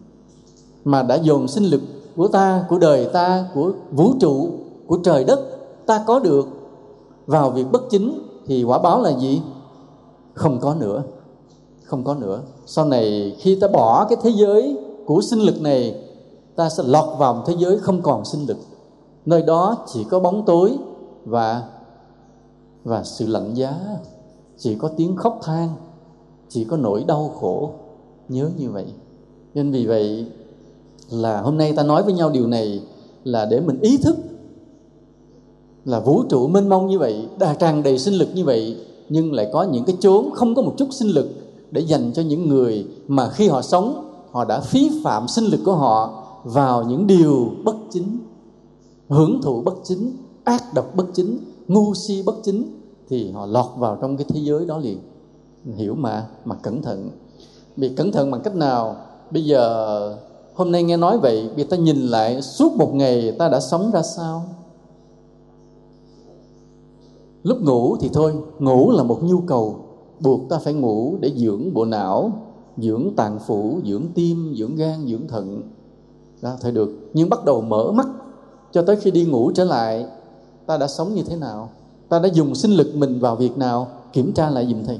Mà 0.84 1.02
đã 1.02 1.14
dồn 1.14 1.48
sinh 1.48 1.64
lực 1.64 1.80
của 2.16 2.28
ta, 2.28 2.64
của 2.68 2.78
đời 2.78 3.08
ta, 3.12 3.48
của 3.54 3.72
vũ 3.90 4.14
trụ, 4.20 4.48
của 4.86 4.98
trời 5.04 5.24
đất, 5.24 5.40
ta 5.86 6.04
có 6.06 6.20
được 6.20 6.48
vào 7.26 7.50
việc 7.50 7.66
bất 7.72 7.82
chính 7.90 8.22
thì 8.46 8.64
quả 8.64 8.78
báo 8.78 9.02
là 9.02 9.18
gì? 9.18 9.42
Không 10.34 10.60
có 10.60 10.74
nữa. 10.74 11.02
Không 11.84 12.04
có 12.04 12.14
nữa. 12.14 12.40
Sau 12.66 12.84
này 12.84 13.36
khi 13.38 13.58
ta 13.60 13.68
bỏ 13.68 14.06
cái 14.08 14.18
thế 14.22 14.30
giới 14.30 14.76
của 15.06 15.20
sinh 15.20 15.40
lực 15.40 15.60
này, 15.60 16.00
ta 16.56 16.68
sẽ 16.68 16.82
lọt 16.86 17.18
vào 17.18 17.34
một 17.34 17.42
thế 17.46 17.54
giới 17.58 17.78
không 17.78 18.02
còn 18.02 18.24
sinh 18.24 18.46
lực. 18.46 18.56
Nơi 19.26 19.42
đó 19.42 19.76
chỉ 19.92 20.04
có 20.04 20.20
bóng 20.20 20.44
tối 20.44 20.78
và 21.24 21.62
và 22.84 23.04
sự 23.04 23.26
lạnh 23.26 23.54
giá, 23.54 23.80
chỉ 24.58 24.74
có 24.74 24.88
tiếng 24.96 25.16
khóc 25.16 25.40
than, 25.42 25.68
chỉ 26.48 26.64
có 26.64 26.76
nỗi 26.76 27.04
đau 27.06 27.34
khổ. 27.40 27.70
Nhớ 28.28 28.50
như 28.58 28.70
vậy. 28.70 28.86
Nên 29.54 29.70
vì 29.70 29.86
vậy 29.86 30.26
là 31.10 31.40
hôm 31.40 31.56
nay 31.56 31.72
ta 31.72 31.82
nói 31.82 32.02
với 32.02 32.12
nhau 32.12 32.30
điều 32.30 32.46
này 32.46 32.82
là 33.24 33.44
để 33.44 33.60
mình 33.60 33.80
ý 33.80 33.96
thức 33.96 34.16
là 35.84 36.00
vũ 36.00 36.24
trụ 36.28 36.48
mênh 36.48 36.68
mông 36.68 36.86
như 36.86 36.98
vậy 36.98 37.28
đa 37.38 37.54
tràn 37.54 37.82
đầy 37.82 37.98
sinh 37.98 38.14
lực 38.14 38.28
như 38.34 38.44
vậy, 38.44 38.76
nhưng 39.08 39.32
lại 39.32 39.50
có 39.52 39.62
những 39.62 39.84
cái 39.84 39.96
chốn 40.00 40.30
không 40.34 40.54
có 40.54 40.62
một 40.62 40.74
chút 40.76 40.88
sinh 40.90 41.08
lực 41.08 41.28
để 41.70 41.80
dành 41.80 42.12
cho 42.12 42.22
những 42.22 42.48
người 42.48 42.86
mà 43.08 43.30
khi 43.30 43.48
họ 43.48 43.62
sống, 43.62 44.10
họ 44.30 44.44
đã 44.44 44.60
phí 44.60 44.90
phạm 45.04 45.28
sinh 45.28 45.44
lực 45.44 45.60
của 45.64 45.74
họ 45.74 46.24
vào 46.44 46.82
những 46.82 47.06
điều 47.06 47.50
bất 47.64 47.76
chính, 47.90 48.18
hưởng 49.08 49.42
thụ 49.42 49.60
bất 49.60 49.74
chính, 49.84 50.12
ác 50.44 50.74
độc 50.74 50.96
bất 50.96 51.06
chính 51.14 51.38
ngu 51.68 51.94
si 51.94 52.22
bất 52.22 52.34
chính 52.42 52.80
thì 53.08 53.30
họ 53.30 53.46
lọt 53.46 53.66
vào 53.76 53.98
trong 54.00 54.16
cái 54.16 54.26
thế 54.28 54.40
giới 54.40 54.66
đó 54.66 54.78
liền. 54.78 54.98
Hiểu 55.76 55.94
mà 55.94 56.26
mà 56.44 56.54
cẩn 56.54 56.82
thận. 56.82 57.10
Bị 57.76 57.88
cẩn 57.88 58.12
thận 58.12 58.30
bằng 58.30 58.40
cách 58.44 58.56
nào? 58.56 58.96
Bây 59.30 59.44
giờ, 59.44 60.16
hôm 60.54 60.72
nay 60.72 60.82
nghe 60.82 60.96
nói 60.96 61.18
vậy, 61.18 61.50
bị 61.56 61.64
ta 61.64 61.76
nhìn 61.76 61.96
lại, 61.96 62.42
suốt 62.42 62.72
một 62.76 62.94
ngày 62.94 63.32
ta 63.38 63.48
đã 63.48 63.60
sống 63.60 63.90
ra 63.90 64.02
sao? 64.02 64.44
Lúc 67.42 67.62
ngủ 67.62 67.96
thì 68.00 68.10
thôi, 68.12 68.34
ngủ 68.58 68.90
là 68.90 69.02
một 69.02 69.18
nhu 69.22 69.40
cầu. 69.40 69.76
Buộc 70.20 70.40
ta 70.48 70.58
phải 70.58 70.74
ngủ 70.74 71.16
để 71.20 71.32
dưỡng 71.36 71.74
bộ 71.74 71.84
não, 71.84 72.32
dưỡng 72.76 73.10
tạng 73.16 73.38
phủ, 73.46 73.78
dưỡng 73.84 74.06
tim, 74.14 74.54
dưỡng 74.58 74.76
gan, 74.76 75.06
dưỡng 75.06 75.28
thận. 75.28 75.62
Đó 76.42 76.56
thì 76.60 76.70
được. 76.70 76.90
Nhưng 77.14 77.28
bắt 77.30 77.44
đầu 77.44 77.60
mở 77.60 77.92
mắt, 77.92 78.06
cho 78.72 78.82
tới 78.82 78.96
khi 78.96 79.10
đi 79.10 79.24
ngủ 79.24 79.52
trở 79.54 79.64
lại 79.64 80.06
ta 80.66 80.76
đã 80.76 80.88
sống 80.88 81.14
như 81.14 81.22
thế 81.22 81.36
nào? 81.36 81.70
Ta 82.08 82.18
đã 82.18 82.28
dùng 82.28 82.54
sinh 82.54 82.70
lực 82.70 82.94
mình 82.94 83.20
vào 83.20 83.36
việc 83.36 83.58
nào? 83.58 83.88
Kiểm 84.12 84.32
tra 84.32 84.50
lại 84.50 84.66
dùm 84.66 84.84
thầy. 84.84 84.98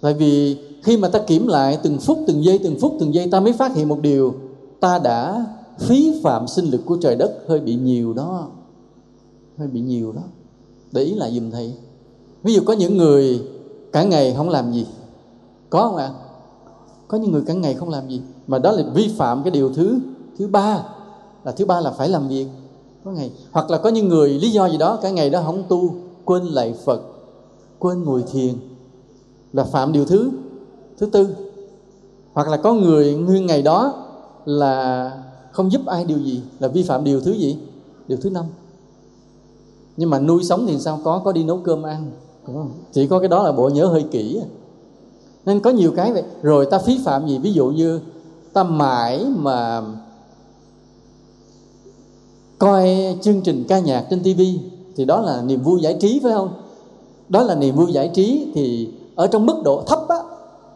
Tại 0.00 0.14
vì 0.14 0.58
khi 0.82 0.96
mà 0.96 1.08
ta 1.08 1.18
kiểm 1.18 1.46
lại 1.46 1.78
từng 1.82 1.98
phút, 1.98 2.18
từng 2.26 2.44
giây, 2.44 2.58
từng 2.58 2.76
phút, 2.80 2.92
từng 3.00 3.14
giây, 3.14 3.28
ta 3.30 3.40
mới 3.40 3.52
phát 3.52 3.74
hiện 3.74 3.88
một 3.88 4.00
điều. 4.00 4.34
Ta 4.80 4.98
đã 4.98 5.46
phí 5.78 6.20
phạm 6.22 6.48
sinh 6.48 6.64
lực 6.64 6.80
của 6.86 6.96
trời 7.00 7.16
đất 7.16 7.44
hơi 7.48 7.60
bị 7.60 7.74
nhiều 7.74 8.12
đó. 8.12 8.48
Hơi 9.58 9.68
bị 9.68 9.80
nhiều 9.80 10.12
đó. 10.12 10.22
Để 10.92 11.02
ý 11.02 11.14
lại 11.14 11.34
dùm 11.34 11.50
thầy. 11.50 11.74
Ví 12.42 12.54
dụ 12.54 12.60
có 12.66 12.72
những 12.72 12.96
người 12.96 13.42
cả 13.92 14.02
ngày 14.02 14.34
không 14.36 14.48
làm 14.48 14.72
gì. 14.72 14.86
Có 15.70 15.82
không 15.82 15.96
ạ? 15.96 16.06
À? 16.06 16.24
có 17.08 17.18
những 17.18 17.32
người 17.32 17.42
cả 17.46 17.54
ngày 17.54 17.74
không 17.74 17.88
làm 17.88 18.08
gì. 18.08 18.22
Mà 18.46 18.58
đó 18.58 18.72
là 18.72 18.82
vi 18.94 19.14
phạm 19.18 19.42
cái 19.42 19.50
điều 19.50 19.72
thứ 19.74 19.98
thứ 20.38 20.48
ba. 20.48 20.84
Là 21.44 21.52
thứ 21.52 21.66
ba 21.66 21.80
là 21.80 21.90
phải 21.90 22.08
làm 22.08 22.28
việc 22.28 22.46
có 23.04 23.10
ngày. 23.10 23.32
Hoặc 23.52 23.70
là 23.70 23.78
có 23.78 23.88
những 23.88 24.08
người, 24.08 24.28
lý 24.28 24.50
do 24.50 24.66
gì 24.68 24.78
đó 24.78 24.98
cả 25.02 25.10
ngày 25.10 25.30
đó 25.30 25.42
không 25.46 25.64
tu, 25.68 25.94
quên 26.24 26.44
lạy 26.44 26.74
phật, 26.84 27.02
quên 27.78 28.04
ngồi 28.04 28.24
thiền, 28.32 28.54
là 29.52 29.64
phạm 29.64 29.92
điều 29.92 30.04
thứ 30.04 30.30
thứ 30.98 31.06
tư. 31.06 31.28
Hoặc 32.32 32.48
là 32.48 32.56
có 32.56 32.72
người 32.72 33.14
nguyên 33.14 33.46
ngày 33.46 33.62
đó 33.62 33.94
là 34.44 35.10
không 35.52 35.72
giúp 35.72 35.86
ai 35.86 36.04
điều 36.04 36.18
gì, 36.18 36.42
là 36.58 36.68
vi 36.68 36.82
phạm 36.82 37.04
điều 37.04 37.20
thứ 37.20 37.32
gì? 37.32 37.58
Điều 38.08 38.18
thứ 38.22 38.30
năm. 38.30 38.44
Nhưng 39.96 40.10
mà 40.10 40.18
nuôi 40.18 40.44
sống 40.44 40.66
thì 40.66 40.78
sao? 40.78 41.00
Có 41.04 41.22
có 41.24 41.32
đi 41.32 41.44
nấu 41.44 41.58
cơm 41.58 41.82
ăn 41.82 42.10
chỉ 42.92 43.06
có 43.06 43.18
cái 43.18 43.28
đó 43.28 43.42
là 43.42 43.52
bộ 43.52 43.68
nhớ 43.68 43.86
hơi 43.86 44.04
kỹ 44.10 44.40
à. 44.42 44.46
nên 45.46 45.60
có 45.60 45.70
nhiều 45.70 45.92
cái 45.96 46.12
vậy. 46.12 46.22
Rồi 46.42 46.66
ta 46.70 46.78
phí 46.78 47.00
phạm 47.04 47.26
gì? 47.26 47.38
Ví 47.38 47.52
dụ 47.52 47.66
như 47.66 48.00
ta 48.52 48.62
mãi 48.62 49.26
mà 49.36 49.82
coi 52.64 53.16
chương 53.22 53.40
trình 53.40 53.64
ca 53.68 53.78
nhạc 53.78 54.06
trên 54.10 54.22
tivi 54.22 54.58
thì 54.96 55.04
đó 55.04 55.20
là 55.20 55.42
niềm 55.42 55.62
vui 55.62 55.80
giải 55.80 55.96
trí, 56.00 56.20
phải 56.22 56.32
không? 56.32 56.48
Đó 57.28 57.42
là 57.42 57.54
niềm 57.54 57.76
vui 57.76 57.92
giải 57.92 58.10
trí 58.14 58.46
thì 58.54 58.88
ở 59.14 59.26
trong 59.26 59.46
mức 59.46 59.56
độ 59.64 59.82
thấp 59.86 60.08
á, 60.08 60.16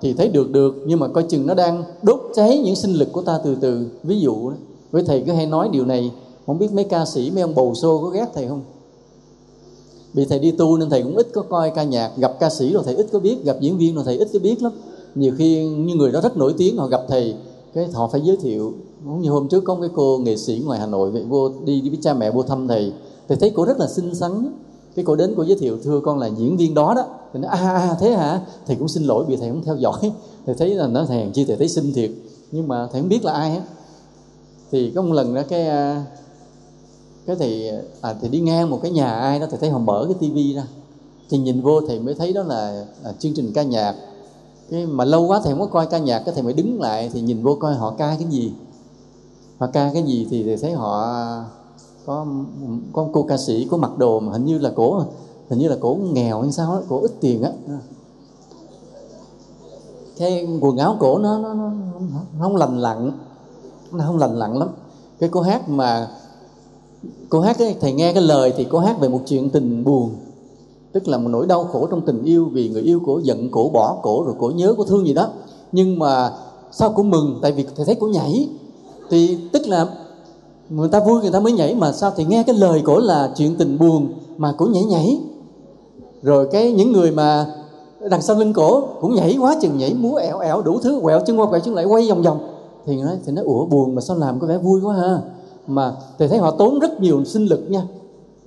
thì 0.01 0.13
thấy 0.13 0.29
được 0.29 0.51
được, 0.51 0.75
nhưng 0.87 0.99
mà 0.99 1.09
coi 1.09 1.23
chừng 1.23 1.47
nó 1.47 1.55
đang 1.55 1.85
đốt 2.03 2.21
cháy 2.35 2.59
những 2.59 2.77
sinh 2.77 2.93
lực 2.93 3.13
của 3.13 3.23
ta 3.23 3.39
từ 3.45 3.57
từ. 3.61 3.87
Ví 4.03 4.21
dụ, 4.21 4.53
với 4.91 5.03
thầy 5.03 5.23
cứ 5.27 5.33
hay 5.33 5.47
nói 5.47 5.69
điều 5.73 5.85
này, 5.85 6.11
không 6.47 6.59
biết 6.59 6.73
mấy 6.73 6.85
ca 6.85 7.05
sĩ, 7.05 7.31
mấy 7.31 7.43
ông 7.43 7.55
bầu 7.55 7.75
xô 7.75 8.01
có 8.03 8.09
ghét 8.09 8.27
thầy 8.35 8.49
không? 8.49 8.61
Vì 10.15 10.25
thầy 10.25 10.39
đi 10.39 10.51
tu 10.51 10.77
nên 10.77 10.91
thầy 10.91 11.03
cũng 11.03 11.17
ít 11.17 11.29
có 11.35 11.43
coi 11.43 11.71
ca 11.71 11.83
nhạc, 11.83 12.11
gặp 12.17 12.41
ca 12.41 12.51
sĩ 12.51 12.73
rồi 12.73 12.83
thầy 12.87 12.95
ít 12.95 13.07
có 13.13 13.19
biết, 13.19 13.45
gặp 13.45 13.57
diễn 13.61 13.79
viên 13.79 13.95
rồi 13.95 14.05
thầy 14.05 14.19
ít 14.19 14.29
có 14.33 14.39
biết 14.39 14.63
lắm. 14.63 14.73
Nhiều 15.15 15.33
khi 15.39 15.65
như 15.65 15.95
người 15.95 16.13
đó 16.13 16.21
rất 16.21 16.37
nổi 16.37 16.55
tiếng, 16.59 16.77
họ 16.77 16.87
gặp 16.87 17.03
thầy, 17.09 17.35
cái 17.75 17.87
họ 17.93 18.09
phải 18.13 18.21
giới 18.21 18.37
thiệu 18.37 18.75
như 19.17 19.31
hôm 19.31 19.49
trước 19.49 19.65
có 19.65 19.75
một 19.75 19.81
cái 19.81 19.91
cô 19.95 20.19
nghệ 20.19 20.37
sĩ 20.37 20.63
ngoài 20.67 20.81
hà 20.81 20.87
nội 20.87 21.11
vậy 21.11 21.25
vô 21.29 21.49
đi, 21.65 21.81
đi 21.81 21.89
với 21.89 21.99
cha 22.03 22.15
mẹ 22.15 22.31
vô 22.31 22.43
thăm 22.43 22.69
thầy 22.69 22.93
thầy 23.29 23.37
thấy 23.37 23.53
cô 23.55 23.65
rất 23.65 23.79
là 23.81 23.87
xinh 23.87 24.15
xắn. 24.15 24.53
Cái 24.95 25.05
cô 25.05 25.17
đến 25.17 25.35
cô 25.37 25.43
giới 25.43 25.59
thiệu 25.59 25.79
thưa 25.85 26.01
con 26.01 26.19
là 26.19 26.27
diễn 26.27 26.57
viên 26.57 26.75
đó 26.75 26.95
đó. 26.95 27.07
Thì 27.33 27.41
nói 27.41 27.51
à, 27.51 27.59
à, 27.59 27.79
à 27.79 27.97
thế 28.01 28.11
hả? 28.11 28.41
Thầy 28.67 28.77
cũng 28.77 28.89
xin 28.89 29.03
lỗi 29.03 29.25
vì 29.29 29.37
thầy 29.37 29.49
không 29.49 29.63
theo 29.65 29.77
dõi. 29.77 30.13
Thầy 30.47 30.55
thấy 30.55 30.75
là 30.75 30.87
nó 30.87 31.05
thèm 31.05 31.33
chi 31.33 31.45
thầy 31.45 31.57
thấy 31.57 31.69
xinh 31.69 31.93
thiệt. 31.93 32.11
Nhưng 32.53 32.69
mà 32.69 32.89
thầy 32.93 33.01
không 33.01 33.09
biết 33.09 33.25
là 33.25 33.33
ai 33.33 33.51
hết 33.51 33.61
thì 34.71 34.93
có 34.95 35.03
một 35.03 35.13
lần 35.13 35.35
đó 35.35 35.43
cái 35.49 35.69
à, 35.69 36.05
cái 37.27 37.37
thầy 37.37 37.71
à, 38.01 38.15
thì 38.21 38.29
đi 38.29 38.41
ngang 38.41 38.71
một 38.71 38.79
cái 38.83 38.91
nhà 38.91 39.11
ai 39.11 39.41
đó 39.41 39.47
thầy 39.51 39.59
thấy 39.59 39.71
họ 39.71 39.79
mở 39.79 40.05
cái 40.09 40.15
tivi 40.21 40.55
ra. 40.55 40.67
Thì 41.31 41.39
nhìn 41.39 41.61
vô 41.61 41.81
thầy 41.81 42.01
mới 42.01 42.15
thấy 42.15 42.33
đó 42.33 42.43
là, 42.43 42.85
à, 43.05 43.13
chương 43.19 43.33
trình 43.35 43.53
ca 43.55 43.63
nhạc. 43.63 43.95
Cái 44.71 44.87
mà 44.87 45.05
lâu 45.05 45.27
quá 45.27 45.41
thầy 45.45 45.53
không 45.53 45.61
có 45.61 45.67
coi 45.67 45.87
ca 45.87 45.99
nhạc 45.99 46.19
cái 46.19 46.35
thầy 46.35 46.43
mới 46.43 46.53
đứng 46.53 46.81
lại 46.81 47.11
thì 47.13 47.21
nhìn 47.21 47.43
vô 47.43 47.57
coi 47.61 47.75
họ 47.75 47.95
ca 47.99 48.17
cái 48.19 48.29
gì 48.31 48.53
họ 49.59 49.67
ca 49.67 49.91
cái 49.95 50.03
gì 50.03 50.27
thì 50.31 50.57
thấy 50.57 50.73
họ 50.73 51.07
có 52.07 52.27
có 52.93 53.09
cô 53.13 53.23
ca 53.23 53.37
sĩ 53.37 53.69
có 53.71 53.77
mặc 53.77 53.99
đồ 53.99 54.21
mà 54.21 54.33
hình 54.33 54.45
như 54.45 54.59
là 54.59 54.73
cổ 54.77 55.03
hình 55.49 55.59
như 55.59 55.69
là 55.69 55.77
cổ 55.81 55.99
nghèo 56.13 56.43
hay 56.43 56.53
sao 56.53 56.75
đó 56.75 56.83
cổ 56.89 57.01
ít 57.01 57.13
tiền 57.21 57.43
á. 57.43 57.51
Cái 60.19 60.49
quần 60.61 60.77
áo 60.77 60.97
cổ 61.01 61.19
nó, 61.19 61.39
nó, 61.39 61.55
nó, 61.55 61.71
nó 62.39 62.45
không 62.45 62.57
lành 62.57 62.79
lặn 62.79 63.13
nó 63.93 64.05
không 64.07 64.19
lành 64.19 64.39
lặn 64.39 64.59
lắm. 64.59 64.69
Cái 65.19 65.29
cô 65.29 65.41
hát 65.41 65.69
mà 65.69 66.09
cô 67.29 67.41
hát 67.41 67.59
ấy, 67.59 67.77
thầy 67.81 67.93
nghe 67.93 68.13
cái 68.13 68.23
lời 68.23 68.53
thì 68.57 68.67
cô 68.71 68.79
hát 68.79 69.01
về 69.01 69.09
một 69.09 69.21
chuyện 69.27 69.51
tình 69.51 69.85
buồn. 69.85 70.11
Tức 70.93 71.09
là 71.09 71.19
một 71.19 71.29
nỗi 71.29 71.47
đau 71.47 71.65
khổ 71.65 71.87
trong 71.87 72.01
tình 72.01 72.25
yêu 72.25 72.49
vì 72.53 72.69
người 72.69 72.83
yêu 72.83 73.01
cổ 73.07 73.19
giận 73.19 73.51
cổ 73.51 73.69
bỏ 73.69 73.97
cổ 74.03 74.25
rồi 74.27 74.35
cổ 74.39 74.51
nhớ 74.51 74.75
cổ 74.79 74.85
thương 74.85 75.07
gì 75.07 75.15
đó. 75.15 75.31
Nhưng 75.73 75.99
mà 75.99 76.33
sao 76.73 76.93
cổ 76.93 77.03
mừng 77.03 77.39
tại 77.43 77.53
vì 77.53 77.67
thầy 77.77 77.87
thấy 77.87 77.95
cổ 77.95 78.07
nhảy 78.07 78.49
thì 79.11 79.39
tức 79.53 79.67
là 79.67 79.87
người 80.71 80.89
ta 80.89 81.01
vui, 81.01 81.21
người 81.21 81.31
ta 81.31 81.41
mới 81.41 81.53
nhảy 81.53 81.75
mà 81.75 81.93
sao 81.93 82.13
thì 82.17 82.25
nghe 82.25 82.43
cái 82.43 82.57
lời 82.57 82.83
cổ 82.85 82.99
là 82.99 83.31
chuyện 83.37 83.57
tình 83.57 83.79
buồn 83.79 84.13
mà 84.37 84.53
cổ 84.59 84.67
nhảy 84.67 84.85
nhảy. 84.85 85.21
Rồi 86.23 86.49
cái 86.53 86.73
những 86.73 86.93
người 86.93 87.11
mà 87.11 87.47
đằng 88.11 88.23
sau 88.23 88.37
lưng 88.37 88.53
cổ 88.53 88.83
cũng 89.01 89.15
nhảy 89.15 89.37
quá 89.41 89.57
chừng, 89.61 89.79
nhảy 89.79 89.95
múa 89.95 90.17
ẻo 90.17 90.39
ẻo 90.39 90.63
đủ 90.63 90.79
thứ, 90.79 91.01
quẹo 91.03 91.21
chân 91.27 91.41
qua 91.41 91.47
quẹo 91.47 91.61
chân 91.61 91.75
lại 91.75 91.85
quay 91.85 92.09
vòng 92.09 92.23
vòng. 92.23 92.39
Thì 92.87 92.97
nói, 92.97 93.19
thì 93.27 93.33
nó 93.33 93.43
ủa, 93.45 93.67
buồn 93.67 93.95
mà 93.95 94.01
sao 94.01 94.17
làm 94.17 94.41
có 94.41 94.47
vẻ 94.47 94.59
vui 94.59 94.81
quá 94.85 94.95
ha? 94.95 95.19
Mà 95.67 95.93
thầy 96.19 96.29
thấy 96.29 96.39
họ 96.39 96.51
tốn 96.51 96.79
rất 96.79 97.01
nhiều 97.01 97.25
sinh 97.25 97.47
lực 97.47 97.61
nha. 97.69 97.83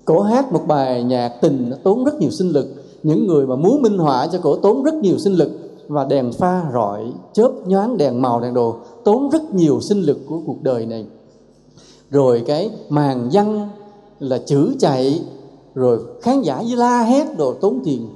Cổ 0.05 0.21
hát 0.21 0.53
một 0.53 0.61
bài 0.67 1.03
nhạc 1.03 1.29
tình 1.41 1.69
nó 1.69 1.77
tốn 1.83 2.03
rất 2.03 2.19
nhiều 2.19 2.29
sinh 2.31 2.49
lực. 2.49 2.67
Những 3.03 3.27
người 3.27 3.47
mà 3.47 3.55
muốn 3.55 3.81
minh 3.81 3.97
họa 3.97 4.27
cho 4.27 4.39
cổ 4.43 4.55
tốn 4.55 4.83
rất 4.83 4.93
nhiều 4.93 5.17
sinh 5.17 5.33
lực. 5.33 5.49
Và 5.87 6.05
đèn 6.05 6.33
pha 6.33 6.63
rọi, 6.73 6.99
chớp 7.33 7.51
nhoáng 7.65 7.97
đèn 7.97 8.21
màu, 8.21 8.39
đèn 8.39 8.53
đồ 8.53 8.75
tốn 9.03 9.29
rất 9.29 9.53
nhiều 9.53 9.81
sinh 9.81 10.01
lực 10.01 10.19
của 10.27 10.41
cuộc 10.45 10.61
đời 10.61 10.85
này. 10.85 11.05
Rồi 12.09 12.43
cái 12.47 12.69
màn 12.89 13.29
văn 13.33 13.69
là 14.19 14.37
chữ 14.37 14.75
chạy, 14.79 15.21
rồi 15.75 15.99
khán 16.21 16.41
giả 16.41 16.57
với 16.57 16.77
la 16.77 17.03
hét 17.03 17.37
đồ 17.37 17.53
tốn 17.53 17.79
tiền. 17.83 18.07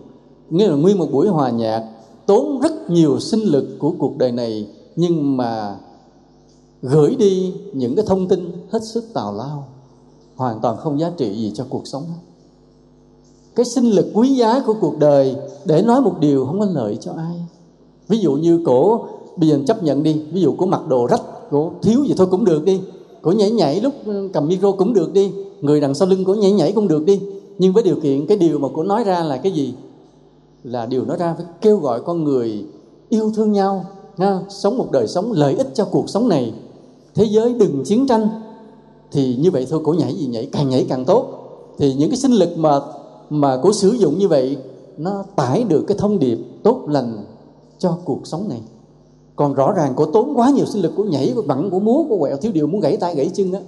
Nghĩa 0.49 0.67
là 0.67 0.75
nguyên 0.75 0.97
một 0.97 1.07
buổi 1.11 1.27
hòa 1.27 1.49
nhạc, 1.49 1.89
tốn 2.25 2.59
rất 2.59 2.89
nhiều 2.89 3.19
sinh 3.19 3.41
lực 3.41 3.67
của 3.79 3.93
cuộc 3.99 4.17
đời 4.17 4.31
này, 4.31 4.67
nhưng 4.95 5.38
mà 5.38 5.77
gửi 6.81 7.15
đi 7.15 7.53
những 7.73 7.95
cái 7.95 8.05
thông 8.07 8.27
tin 8.27 8.51
hết 8.71 8.83
sức 8.83 9.03
tào 9.13 9.33
lao, 9.33 9.67
hoàn 10.36 10.59
toàn 10.61 10.77
không 10.77 10.99
giá 10.99 11.11
trị 11.17 11.33
gì 11.36 11.51
cho 11.55 11.65
cuộc 11.69 11.88
sống. 11.88 12.03
Cái 13.55 13.65
sinh 13.65 13.86
lực 13.86 14.05
quý 14.13 14.36
giá 14.36 14.63
của 14.65 14.73
cuộc 14.81 14.97
đời, 14.97 15.36
để 15.65 15.81
nói 15.81 16.01
một 16.01 16.15
điều 16.19 16.45
không 16.45 16.59
có 16.59 16.65
lợi 16.65 16.97
cho 17.01 17.11
ai. 17.17 17.45
Ví 18.07 18.17
dụ 18.17 18.33
như 18.33 18.61
cổ 18.65 19.07
bây 19.38 19.49
giờ 19.49 19.59
chấp 19.67 19.83
nhận 19.83 20.03
đi, 20.03 20.21
ví 20.31 20.41
dụ 20.41 20.53
của 20.57 20.65
mặc 20.65 20.88
đồ 20.88 21.07
rách 21.07 21.21
của 21.51 21.71
thiếu 21.81 22.03
gì 22.03 22.13
thôi 22.17 22.27
cũng 22.31 22.45
được 22.45 22.65
đi. 22.65 22.81
Của 23.21 23.31
nhảy 23.31 23.51
nhảy 23.51 23.81
lúc 23.81 23.93
ừ, 24.05 24.29
cầm 24.33 24.47
micro 24.47 24.71
cũng 24.71 24.93
được 24.93 25.13
đi. 25.13 25.31
Người 25.61 25.81
đằng 25.81 25.93
sau 25.93 26.07
lưng 26.07 26.25
của 26.25 26.36
nhảy 26.36 26.51
nhảy 26.51 26.71
cũng 26.71 26.88
được 26.88 27.05
đi. 27.05 27.21
Nhưng 27.57 27.73
với 27.73 27.83
điều 27.83 27.95
kiện, 27.95 28.27
cái 28.27 28.38
điều 28.38 28.59
mà 28.59 28.67
của 28.67 28.83
nói 28.83 29.03
ra 29.03 29.23
là 29.23 29.38
cái 29.38 29.51
gì? 29.51 29.73
Là 30.63 30.86
điều 30.86 31.05
nói 31.05 31.17
ra 31.17 31.33
phải 31.38 31.45
kêu 31.61 31.77
gọi 31.77 32.01
con 32.01 32.23
người 32.23 32.65
yêu 33.09 33.31
thương 33.36 33.51
nhau, 33.51 33.86
ha? 34.17 34.39
sống 34.49 34.77
một 34.77 34.91
đời 34.91 35.07
sống 35.07 35.31
lợi 35.31 35.55
ích 35.55 35.67
cho 35.73 35.86
cuộc 35.86 36.09
sống 36.09 36.29
này. 36.29 36.53
Thế 37.15 37.23
giới 37.23 37.53
đừng 37.53 37.83
chiến 37.86 38.07
tranh. 38.07 38.27
Thì 39.11 39.36
như 39.36 39.51
vậy 39.51 39.67
thôi 39.69 39.81
cổ 39.83 39.93
nhảy 39.93 40.13
gì 40.13 40.25
nhảy, 40.25 40.45
càng 40.45 40.69
nhảy 40.69 40.86
càng 40.89 41.05
tốt. 41.05 41.27
Thì 41.77 41.93
những 41.93 42.09
cái 42.09 42.17
sinh 42.17 42.31
lực 42.31 42.57
mà 42.57 42.79
mà 43.29 43.57
cổ 43.63 43.73
sử 43.73 43.91
dụng 43.91 44.19
như 44.19 44.27
vậy, 44.27 44.57
nó 44.97 45.23
tải 45.36 45.63
được 45.63 45.83
cái 45.88 45.97
thông 45.97 46.19
điệp 46.19 46.38
tốt 46.63 46.81
lành 46.88 47.25
cho 47.79 47.97
cuộc 48.05 48.27
sống 48.27 48.49
này 48.49 48.61
còn 49.36 49.53
rõ 49.53 49.71
ràng 49.71 49.93
cổ 49.95 50.05
tốn 50.05 50.33
quá 50.36 50.49
nhiều 50.49 50.65
sinh 50.65 50.81
lực 50.81 50.91
của 50.95 51.03
nhảy, 51.03 51.33
của 51.36 51.41
vặn 51.41 51.69
của 51.69 51.79
múa, 51.79 52.03
của 52.09 52.17
quẹo, 52.17 52.38
thiếu 52.38 52.51
điều 52.51 52.67
muốn 52.67 52.81
gãy 52.81 52.97
tay, 52.97 53.15
gãy 53.15 53.31
chân 53.33 53.53
á. 53.53 53.59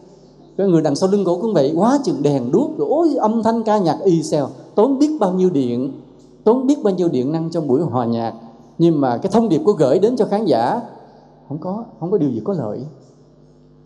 Cái 0.58 0.68
người 0.68 0.82
đằng 0.82 0.96
sau 0.96 1.10
lưng 1.10 1.26
cổ 1.26 1.38
cũng 1.42 1.54
vậy, 1.54 1.74
quá 1.76 2.00
chừng 2.04 2.24
đèn 2.24 2.52
đuốc, 2.52 2.78
rồi 2.78 2.88
ôi, 2.90 3.16
âm 3.16 3.44
thanh 3.44 3.64
ca 3.64 3.78
nhạc 3.78 3.98
y 4.04 4.24
xèo. 4.24 4.48
Tốn 4.76 5.00
biết 5.00 5.18
bao 5.20 5.34
nhiêu 5.34 5.50
điện, 5.50 5.92
tốn 6.44 6.68
biết 6.68 6.84
bao 6.84 6.94
nhiêu 6.94 7.08
điện 7.08 7.32
năng 7.32 7.50
trong 7.50 7.68
buổi 7.68 7.82
hòa 7.82 8.06
nhạc. 8.06 8.34
Nhưng 8.78 9.02
mà 9.02 9.18
cái 9.18 9.32
thông 9.32 9.50
điệp 9.50 9.62
của 9.66 9.72
gửi 9.72 10.00
đến 10.00 10.16
cho 10.16 10.26
khán 10.26 10.46
giả, 10.46 10.82
không 11.48 11.58
có 11.58 11.84
không 12.00 12.12
có 12.12 12.18
điều 12.18 12.30
gì 12.30 12.42
có 12.44 12.54
lợi. 12.54 12.80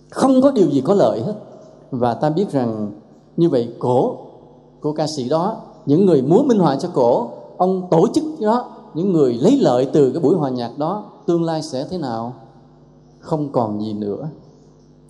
Không 0.09 0.41
có 0.41 0.51
điều 0.51 0.69
gì 0.69 0.81
có 0.81 0.93
lợi 0.93 1.21
hết. 1.21 1.35
Và 1.91 2.13
ta 2.13 2.29
biết 2.29 2.51
rằng 2.51 2.91
như 3.37 3.49
vậy 3.49 3.69
cổ 3.79 4.15
của 4.81 4.91
ca 4.91 5.07
sĩ 5.07 5.29
đó, 5.29 5.57
những 5.85 6.05
người 6.05 6.21
múa 6.21 6.43
minh 6.43 6.59
họa 6.59 6.75
cho 6.75 6.89
cổ, 6.93 7.29
ông 7.57 7.87
tổ 7.91 8.07
chức 8.13 8.23
đó, 8.39 8.65
những 8.93 9.13
người 9.13 9.33
lấy 9.33 9.57
lợi 9.61 9.85
từ 9.93 10.11
cái 10.11 10.21
buổi 10.21 10.35
hòa 10.35 10.49
nhạc 10.49 10.77
đó 10.77 11.03
tương 11.25 11.43
lai 11.43 11.61
sẽ 11.61 11.87
thế 11.89 11.97
nào? 11.97 12.33
Không 13.19 13.51
còn 13.51 13.81
gì 13.81 13.93
nữa. 13.93 14.29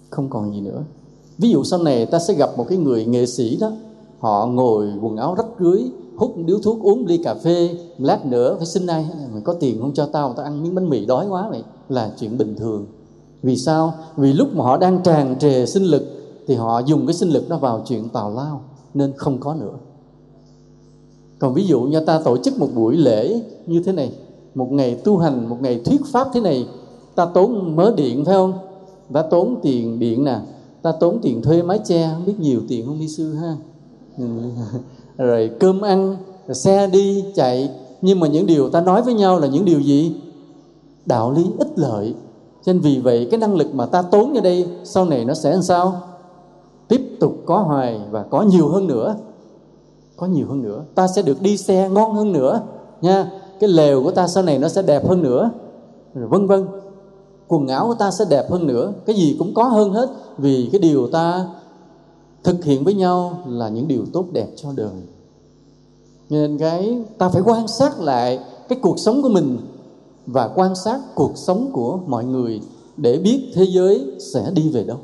Không 0.09 0.29
còn 0.29 0.53
gì 0.53 0.61
nữa. 0.61 0.83
Ví 1.37 1.49
dụ 1.49 1.63
sau 1.63 1.83
này 1.83 2.05
ta 2.05 2.19
sẽ 2.19 2.33
gặp 2.33 2.49
một 2.57 2.65
cái 2.69 2.77
người 2.77 3.05
nghệ 3.05 3.25
sĩ 3.25 3.57
đó. 3.57 3.71
Họ 4.19 4.45
ngồi 4.45 4.89
quần 5.01 5.17
áo 5.17 5.35
rách 5.35 5.47
rưới, 5.59 5.83
hút 6.17 6.33
điếu 6.45 6.59
thuốc, 6.59 6.81
uống 6.83 7.05
ly 7.05 7.17
cà 7.17 7.33
phê 7.33 7.77
lát 7.97 8.25
nữa 8.25 8.55
phải 8.57 8.65
xin 8.65 8.87
ai? 8.87 9.09
Mày 9.33 9.41
có 9.41 9.53
tiền 9.53 9.81
không 9.81 9.93
cho 9.93 10.05
tao? 10.05 10.33
Tao 10.33 10.45
ăn 10.45 10.63
miếng 10.63 10.75
bánh 10.75 10.89
mì 10.89 11.05
đói 11.05 11.27
quá 11.27 11.47
vậy 11.49 11.63
là 11.89 12.11
chuyện 12.19 12.37
bình 12.37 12.55
thường. 12.55 12.85
Vì 13.43 13.57
sao? 13.57 13.93
Vì 14.17 14.33
lúc 14.33 14.55
mà 14.55 14.63
họ 14.63 14.77
đang 14.77 15.03
tràn 15.03 15.39
trề 15.39 15.65
sinh 15.65 15.83
lực, 15.83 16.03
thì 16.47 16.55
họ 16.55 16.79
dùng 16.79 17.07
cái 17.07 17.13
sinh 17.13 17.29
lực 17.29 17.49
đó 17.49 17.57
vào 17.57 17.83
chuyện 17.87 18.09
tào 18.09 18.31
lao, 18.31 18.61
nên 18.93 19.13
không 19.17 19.39
có 19.39 19.53
nữa. 19.53 19.73
Còn 21.39 21.53
ví 21.53 21.67
dụ 21.67 21.81
như 21.81 21.99
ta 21.99 22.21
tổ 22.23 22.37
chức 22.37 22.59
một 22.59 22.67
buổi 22.75 22.97
lễ 22.97 23.41
như 23.65 23.81
thế 23.83 23.91
này 23.91 24.13
một 24.55 24.71
ngày 24.71 24.95
tu 24.95 25.17
hành, 25.17 25.49
một 25.49 25.57
ngày 25.61 25.81
thuyết 25.85 26.01
pháp 26.11 26.27
thế 26.33 26.41
này, 26.41 26.67
ta 27.15 27.25
tốn 27.25 27.75
mớ 27.75 27.93
điện, 27.95 28.25
phải 28.25 28.35
không? 28.35 28.53
Ta 29.13 29.21
tốn 29.21 29.55
tiền 29.61 29.99
điện 29.99 30.23
nè, 30.23 30.39
ta 30.81 30.91
tốn 30.91 31.19
tiền 31.21 31.41
thuê 31.41 31.63
mái 31.63 31.79
che, 31.79 32.09
không 32.13 32.25
biết 32.25 32.39
nhiều 32.39 32.61
tiền 32.67 32.85
không 32.85 32.99
đi 32.99 33.07
sư 33.07 33.33
ha? 33.33 33.55
Rồi 35.17 35.51
cơm 35.59 35.81
ăn, 35.81 36.17
rồi 36.47 36.55
xe 36.55 36.87
đi, 36.87 37.25
chạy. 37.35 37.69
Nhưng 38.01 38.19
mà 38.19 38.27
những 38.27 38.45
điều 38.45 38.69
ta 38.69 38.81
nói 38.81 39.01
với 39.01 39.13
nhau 39.13 39.39
là 39.39 39.47
những 39.47 39.65
điều 39.65 39.79
gì? 39.79 40.15
Đạo 41.05 41.31
lý 41.31 41.45
ích 41.57 41.71
lợi. 41.75 42.15
Cho 42.65 42.73
nên 42.73 42.81
vì 42.81 42.99
vậy, 42.99 43.27
cái 43.31 43.39
năng 43.39 43.55
lực 43.55 43.75
mà 43.75 43.85
ta 43.85 44.01
tốn 44.01 44.33
ở 44.33 44.41
đây, 44.41 44.67
sau 44.83 45.05
này 45.05 45.25
nó 45.25 45.33
sẽ 45.33 45.51
làm 45.51 45.61
sao? 45.61 46.01
Tiếp 46.87 47.01
tục 47.19 47.37
có 47.45 47.57
hoài 47.57 48.01
và 48.11 48.23
có 48.23 48.41
nhiều 48.41 48.69
hơn 48.69 48.87
nữa. 48.87 49.15
Có 50.17 50.27
nhiều 50.27 50.47
hơn 50.47 50.61
nữa. 50.61 50.83
Ta 50.95 51.07
sẽ 51.07 51.21
được 51.21 51.41
đi 51.41 51.57
xe 51.57 51.89
ngon 51.89 52.13
hơn 52.13 52.31
nữa, 52.31 52.61
nha 53.01 53.31
cái 53.61 53.69
lều 53.69 54.03
của 54.03 54.11
ta 54.11 54.27
sau 54.27 54.43
này 54.43 54.59
nó 54.59 54.69
sẽ 54.69 54.81
đẹp 54.81 55.07
hơn 55.07 55.23
nữa. 55.23 55.51
Rồi 56.13 56.27
vân 56.27 56.47
vân. 56.47 56.67
Quần 57.47 57.67
áo 57.67 57.87
của 57.87 57.93
ta 57.93 58.11
sẽ 58.11 58.25
đẹp 58.29 58.51
hơn 58.51 58.67
nữa. 58.67 58.93
Cái 59.05 59.15
gì 59.15 59.35
cũng 59.39 59.53
có 59.53 59.63
hơn 59.63 59.91
hết. 59.91 60.09
Vì 60.37 60.69
cái 60.71 60.81
điều 60.81 61.07
ta 61.07 61.47
thực 62.43 62.63
hiện 62.63 62.83
với 62.83 62.93
nhau 62.93 63.39
là 63.47 63.69
những 63.69 63.87
điều 63.87 64.05
tốt 64.13 64.25
đẹp 64.31 64.47
cho 64.55 64.69
đời. 64.75 65.01
Nên 66.29 66.57
cái, 66.57 66.97
ta 67.17 67.29
phải 67.29 67.41
quan 67.45 67.67
sát 67.67 67.99
lại 67.99 68.39
cái 68.69 68.79
cuộc 68.81 68.99
sống 68.99 69.21
của 69.21 69.29
mình 69.29 69.57
và 70.25 70.47
quan 70.47 70.75
sát 70.75 70.99
cuộc 71.15 71.31
sống 71.35 71.69
của 71.73 71.99
mọi 72.07 72.25
người 72.25 72.61
để 72.97 73.17
biết 73.17 73.51
thế 73.53 73.65
giới 73.69 74.05
sẽ 74.19 74.51
đi 74.53 74.69
về 74.69 74.83
đâu. 74.83 74.97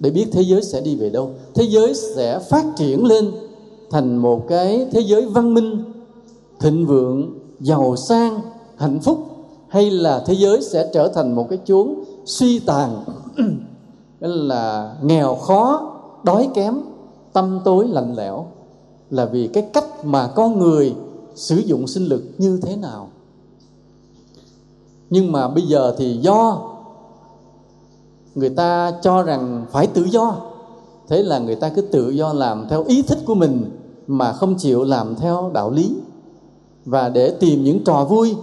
Để 0.00 0.10
biết 0.10 0.26
thế 0.32 0.42
giới 0.42 0.62
sẽ 0.62 0.80
đi 0.80 0.96
về 0.96 1.10
đâu. 1.10 1.30
Thế 1.54 1.64
giới 1.64 1.94
sẽ 1.94 2.38
phát 2.38 2.64
triển 2.76 3.04
lên 3.04 3.30
thành 3.90 4.16
một 4.16 4.48
cái 4.48 4.86
thế 4.92 5.00
giới 5.00 5.26
văn 5.26 5.54
minh, 5.54 5.84
thịnh 6.60 6.86
vượng, 6.86 7.38
giàu 7.60 7.96
sang, 7.96 8.40
hạnh 8.76 9.00
phúc, 9.00 9.18
hay 9.68 9.90
là 9.90 10.22
thế 10.26 10.34
giới 10.34 10.62
sẽ 10.62 10.90
trở 10.94 11.08
thành 11.08 11.34
một 11.34 11.46
cái 11.50 11.58
chốn 11.64 11.94
suy 12.24 12.58
tàn 12.58 13.04
là 14.20 14.96
nghèo 15.02 15.34
khó, 15.34 15.92
đói 16.22 16.48
kém, 16.54 16.80
tâm 17.32 17.60
tối 17.64 17.88
lạnh 17.88 18.14
lẽo? 18.16 18.46
Là 19.10 19.24
vì 19.24 19.48
cái 19.48 19.62
cách 19.72 20.04
mà 20.04 20.28
con 20.34 20.58
người 20.58 20.94
sử 21.34 21.56
dụng 21.56 21.86
sinh 21.86 22.04
lực 22.04 22.22
như 22.38 22.60
thế 22.62 22.76
nào? 22.76 23.08
Nhưng 25.10 25.32
mà 25.32 25.48
bây 25.48 25.62
giờ 25.62 25.94
thì 25.98 26.16
do 26.16 26.70
người 28.34 28.50
ta 28.50 28.92
cho 29.02 29.22
rằng 29.22 29.66
phải 29.70 29.86
tự 29.86 30.04
do 30.04 30.36
thế 31.08 31.22
là 31.22 31.38
người 31.38 31.54
ta 31.54 31.68
cứ 31.68 31.82
tự 31.82 32.10
do 32.10 32.32
làm 32.32 32.66
theo 32.70 32.84
ý 32.84 33.02
thích 33.02 33.18
của 33.26 33.34
mình, 33.34 33.70
mà 34.06 34.32
không 34.32 34.54
chịu 34.54 34.84
làm 34.84 35.16
theo 35.16 35.50
đạo 35.54 35.70
lý. 35.70 35.94
Và 36.84 37.08
để 37.08 37.30
tìm 37.30 37.64
những 37.64 37.84
trò 37.84 38.04
vui, 38.04 38.34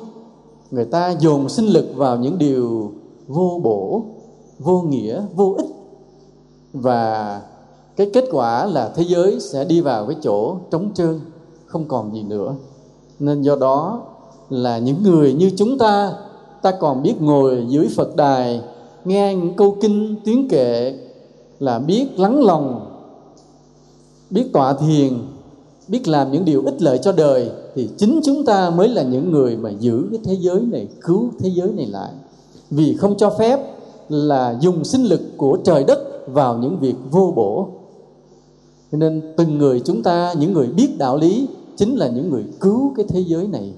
người 0.71 0.85
ta 0.85 1.15
dồn 1.19 1.49
sinh 1.49 1.65
lực 1.65 1.85
vào 1.95 2.17
những 2.17 2.37
điều 2.37 2.91
vô 3.27 3.59
bổ, 3.63 4.01
vô 4.59 4.81
nghĩa, 4.81 5.23
vô 5.35 5.55
ích. 5.57 5.67
Và 6.73 7.41
cái 7.95 8.09
kết 8.13 8.25
quả 8.31 8.65
là 8.65 8.91
thế 8.95 9.03
giới 9.03 9.39
sẽ 9.39 9.65
đi 9.65 9.81
vào 9.81 10.05
cái 10.05 10.15
chỗ 10.21 10.55
trống 10.71 10.89
trơn, 10.93 11.19
không 11.65 11.85
còn 11.87 12.13
gì 12.13 12.23
nữa. 12.23 12.55
Nên 13.19 13.41
do 13.41 13.55
đó 13.55 14.01
là 14.49 14.77
những 14.77 15.03
người 15.03 15.33
như 15.33 15.51
chúng 15.57 15.77
ta 15.77 16.13
ta 16.61 16.71
còn 16.71 17.01
biết 17.01 17.15
ngồi 17.19 17.65
dưới 17.67 17.87
phật 17.95 18.15
đài, 18.15 18.61
nghe 19.05 19.35
những 19.35 19.53
câu 19.53 19.77
kinh, 19.81 20.15
tiếng 20.25 20.49
kệ 20.49 20.99
là 21.63 21.79
biết 21.79 22.19
lắng 22.19 22.43
lòng, 22.43 22.85
biết 24.29 24.53
tọa 24.53 24.73
thiền, 24.73 25.13
biết 25.87 26.07
làm 26.07 26.31
những 26.31 26.45
điều 26.45 26.63
ích 26.65 26.81
lợi 26.81 26.97
cho 26.97 27.11
đời, 27.11 27.51
thì 27.75 27.89
chính 27.97 28.19
chúng 28.23 28.45
ta 28.45 28.69
mới 28.69 28.87
là 28.89 29.03
những 29.03 29.31
người 29.31 29.57
mà 29.57 29.69
giữ 29.69 30.07
cái 30.11 30.19
thế 30.23 30.33
giới 30.33 30.61
này, 30.61 30.87
cứu 31.01 31.29
thế 31.39 31.49
giới 31.49 31.71
này 31.71 31.85
lại. 31.85 32.11
Vì 32.69 32.95
không 32.95 33.17
cho 33.17 33.29
phép 33.29 33.59
là 34.09 34.57
dùng 34.61 34.83
sinh 34.83 35.03
lực 35.03 35.21
của 35.37 35.57
trời 35.63 35.83
đất 35.83 36.27
vào 36.27 36.57
những 36.57 36.79
việc 36.79 36.95
vô 37.11 37.33
bổ. 37.35 37.67
Cho 38.91 38.97
nên 38.97 39.33
từng 39.37 39.57
người 39.57 39.79
chúng 39.79 40.03
ta, 40.03 40.33
những 40.39 40.53
người 40.53 40.67
biết 40.67 40.97
đạo 40.97 41.17
lý, 41.17 41.47
chính 41.75 41.95
là 41.95 42.07
những 42.07 42.29
người 42.29 42.45
cứu 42.59 42.93
cái 42.95 43.05
thế 43.09 43.19
giới 43.19 43.47
này. 43.47 43.73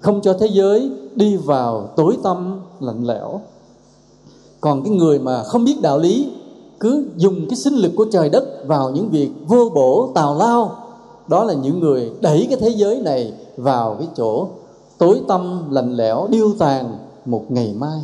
Không 0.00 0.20
cho 0.22 0.32
thế 0.32 0.46
giới 0.46 0.90
đi 1.14 1.36
vào 1.36 1.88
tối 1.96 2.16
tâm 2.22 2.60
lạnh 2.80 3.06
lẽo. 3.06 3.40
Còn 4.60 4.84
cái 4.84 4.94
người 4.94 5.18
mà 5.18 5.42
không 5.42 5.64
biết 5.64 5.82
đạo 5.82 5.98
lý 5.98 6.30
cứ 6.80 7.06
dùng 7.16 7.46
cái 7.48 7.56
sinh 7.56 7.74
lực 7.74 7.92
của 7.96 8.06
trời 8.12 8.28
đất 8.28 8.66
vào 8.66 8.90
những 8.90 9.08
việc 9.08 9.30
vô 9.46 9.70
bổ, 9.74 10.12
tào 10.14 10.34
lao. 10.34 10.76
Đó 11.28 11.44
là 11.44 11.54
những 11.54 11.80
người 11.80 12.12
đẩy 12.20 12.46
cái 12.50 12.58
thế 12.60 12.68
giới 12.68 13.00
này 13.00 13.32
vào 13.56 13.96
cái 13.98 14.08
chỗ 14.16 14.48
tối 14.98 15.20
tâm 15.28 15.70
lạnh 15.70 15.96
lẽo, 15.96 16.26
điêu 16.30 16.52
tàn 16.58 16.98
một 17.24 17.44
ngày 17.48 17.74
mai. 17.76 18.00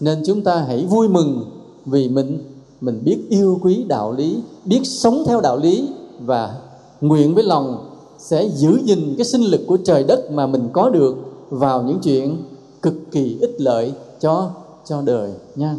Nên 0.00 0.22
chúng 0.26 0.42
ta 0.42 0.64
hãy 0.68 0.86
vui 0.86 1.08
mừng 1.08 1.44
vì 1.86 2.08
mình 2.08 2.38
mình 2.80 3.02
biết 3.04 3.18
yêu 3.28 3.58
quý 3.62 3.84
đạo 3.88 4.12
lý, 4.12 4.42
biết 4.64 4.80
sống 4.84 5.22
theo 5.26 5.40
đạo 5.40 5.56
lý 5.56 5.88
và 6.20 6.56
nguyện 7.00 7.34
với 7.34 7.44
lòng 7.44 7.88
sẽ 8.18 8.48
giữ 8.48 8.78
gìn 8.84 9.14
cái 9.18 9.24
sinh 9.24 9.42
lực 9.42 9.60
của 9.66 9.78
trời 9.84 10.04
đất 10.04 10.30
mà 10.30 10.46
mình 10.46 10.68
có 10.72 10.90
được 10.90 11.16
vào 11.50 11.82
những 11.82 11.98
chuyện 12.02 12.42
cực 12.82 12.94
kỳ 13.10 13.38
ích 13.40 13.60
lợi 13.60 13.92
cho 14.20 14.50
cho 14.84 15.02
đời 15.02 15.32
nha 15.56 15.76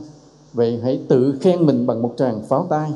vậy 0.53 0.79
hãy 0.83 0.99
tự 1.09 1.35
khen 1.41 1.65
mình 1.65 1.87
bằng 1.87 2.01
một 2.01 2.13
tràng 2.17 2.43
pháo 2.49 2.67
tay. 2.69 2.91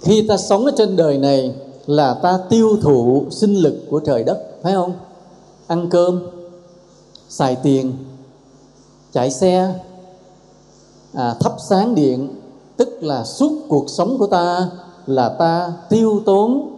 Khi 0.00 0.26
ta 0.28 0.36
sống 0.36 0.64
ở 0.64 0.72
trên 0.76 0.96
đời 0.96 1.18
này 1.18 1.54
là 1.86 2.14
ta 2.14 2.38
tiêu 2.50 2.76
thụ 2.82 3.26
sinh 3.30 3.54
lực 3.54 3.74
của 3.90 4.00
trời 4.00 4.24
đất 4.24 4.38
phải 4.62 4.74
không? 4.74 4.92
Ăn 5.66 5.88
cơm 5.90 6.22
xài 7.28 7.56
tiền 7.56 7.92
chạy 9.12 9.30
xe 9.30 9.74
à, 11.12 11.34
thắp 11.40 11.52
sáng 11.68 11.94
điện 11.94 12.40
tức 12.76 13.02
là 13.02 13.24
suốt 13.24 13.52
cuộc 13.68 13.90
sống 13.90 14.18
của 14.18 14.26
ta 14.26 14.70
là 15.06 15.28
ta 15.28 15.72
tiêu 15.88 16.22
tốn 16.26 16.77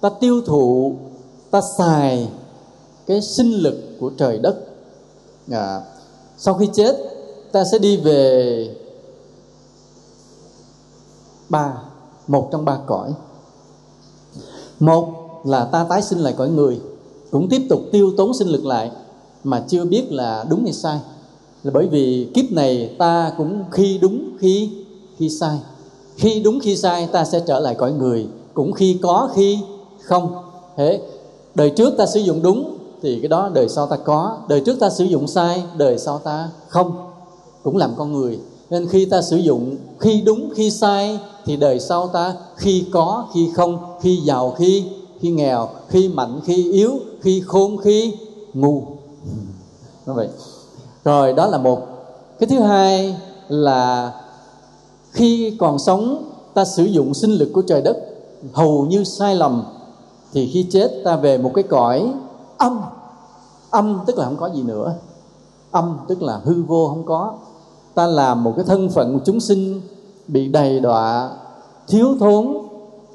ta 0.00 0.08
tiêu 0.20 0.40
thụ 0.46 0.96
ta 1.50 1.60
xài 1.78 2.28
cái 3.06 3.22
sinh 3.22 3.52
lực 3.52 3.96
của 4.00 4.10
trời 4.18 4.38
đất. 4.38 4.56
À, 5.50 5.80
sau 6.36 6.54
khi 6.54 6.68
chết 6.72 6.96
ta 7.52 7.64
sẽ 7.72 7.78
đi 7.78 7.96
về 7.96 8.76
ba 11.48 11.82
một 12.26 12.48
trong 12.52 12.64
ba 12.64 12.78
cõi. 12.86 13.12
Một 14.80 15.08
là 15.44 15.64
ta 15.64 15.86
tái 15.88 16.02
sinh 16.02 16.18
lại 16.18 16.34
cõi 16.36 16.48
người 16.48 16.80
cũng 17.30 17.48
tiếp 17.48 17.66
tục 17.68 17.80
tiêu 17.92 18.12
tốn 18.16 18.34
sinh 18.34 18.48
lực 18.48 18.64
lại 18.64 18.90
mà 19.44 19.64
chưa 19.68 19.84
biết 19.84 20.12
là 20.12 20.44
đúng 20.48 20.64
hay 20.64 20.72
sai. 20.72 21.00
Là 21.62 21.70
bởi 21.74 21.86
vì 21.86 22.30
kiếp 22.34 22.52
này 22.52 22.96
ta 22.98 23.32
cũng 23.36 23.64
khi 23.70 23.98
đúng 23.98 24.36
khi 24.38 24.70
khi 25.16 25.30
sai. 25.30 25.58
Khi 26.16 26.40
đúng 26.40 26.60
khi 26.60 26.76
sai 26.76 27.08
ta 27.12 27.24
sẽ 27.24 27.42
trở 27.46 27.60
lại 27.60 27.74
cõi 27.74 27.92
người 27.92 28.28
cũng 28.54 28.72
khi 28.72 28.98
có 29.02 29.30
khi 29.34 29.58
không? 30.10 30.34
Thế, 30.76 31.00
đời 31.54 31.70
trước 31.70 31.94
ta 31.98 32.06
sử 32.06 32.20
dụng 32.20 32.42
đúng 32.42 32.76
thì 33.02 33.18
cái 33.20 33.28
đó 33.28 33.50
đời 33.54 33.68
sau 33.68 33.86
ta 33.86 33.96
có, 33.96 34.36
đời 34.48 34.60
trước 34.60 34.80
ta 34.80 34.90
sử 34.90 35.04
dụng 35.04 35.26
sai, 35.26 35.62
đời 35.76 35.98
sau 35.98 36.18
ta 36.18 36.48
không. 36.68 36.92
Cũng 37.62 37.76
làm 37.76 37.94
con 37.96 38.12
người. 38.12 38.38
Nên 38.70 38.88
khi 38.88 39.04
ta 39.04 39.22
sử 39.22 39.36
dụng 39.36 39.76
khi 39.98 40.20
đúng, 40.20 40.50
khi 40.54 40.70
sai 40.70 41.18
thì 41.44 41.56
đời 41.56 41.80
sau 41.80 42.08
ta 42.08 42.34
khi 42.56 42.84
có, 42.92 43.28
khi 43.34 43.50
không, 43.54 43.78
khi 44.00 44.16
giàu, 44.16 44.54
khi 44.58 44.84
khi 45.20 45.30
nghèo, 45.30 45.68
khi 45.88 46.08
mạnh, 46.08 46.40
khi 46.44 46.72
yếu, 46.72 46.92
khi 47.20 47.42
khôn, 47.46 47.76
khi 47.76 48.14
ngu. 48.54 48.82
Như 50.06 50.12
vậy. 50.12 50.28
Rồi, 51.04 51.32
đó 51.32 51.46
là 51.46 51.58
một. 51.58 51.80
Cái 52.38 52.48
thứ 52.48 52.60
hai 52.60 53.16
là 53.48 54.12
khi 55.10 55.56
còn 55.58 55.78
sống, 55.78 56.24
ta 56.54 56.64
sử 56.64 56.84
dụng 56.84 57.14
sinh 57.14 57.30
lực 57.30 57.48
của 57.52 57.62
trời 57.62 57.82
đất, 57.82 57.96
hầu 58.52 58.86
như 58.86 59.04
sai 59.04 59.34
lầm 59.34 59.64
thì 60.32 60.50
khi 60.52 60.66
chết 60.70 61.02
ta 61.04 61.16
về 61.16 61.38
một 61.38 61.50
cái 61.54 61.64
cõi 61.64 62.12
âm. 62.58 62.80
Âm 63.70 64.00
tức 64.06 64.18
là 64.18 64.24
không 64.24 64.36
có 64.36 64.46
gì 64.46 64.62
nữa. 64.62 64.94
Âm 65.70 65.98
tức 66.08 66.22
là 66.22 66.40
hư 66.44 66.62
vô 66.62 66.88
không 66.88 67.04
có. 67.06 67.32
Ta 67.94 68.06
làm 68.06 68.44
một 68.44 68.52
cái 68.56 68.64
thân 68.64 68.88
phận 68.88 69.12
của 69.14 69.24
chúng 69.24 69.40
sinh 69.40 69.80
bị 70.28 70.48
đầy 70.48 70.80
đọa, 70.80 71.30
thiếu 71.88 72.08
thốn, 72.20 72.48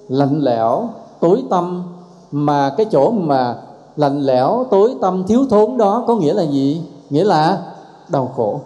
lạnh 0.07 0.39
lẽo, 0.41 0.89
tối 1.20 1.43
tâm 1.49 1.84
mà 2.32 2.74
cái 2.78 2.86
chỗ 2.91 3.11
mà 3.11 3.57
lạnh 3.95 4.22
lẽo, 4.22 4.66
tối 4.72 4.95
tâm 5.01 5.24
thiếu 5.28 5.45
thốn 5.49 5.78
đó 5.78 6.03
có 6.07 6.16
nghĩa 6.16 6.34
là 6.34 6.43
gì? 6.43 6.82
Nghĩa 7.09 7.24
là 7.24 7.61
đau 8.09 8.32
khổ. 8.36 8.59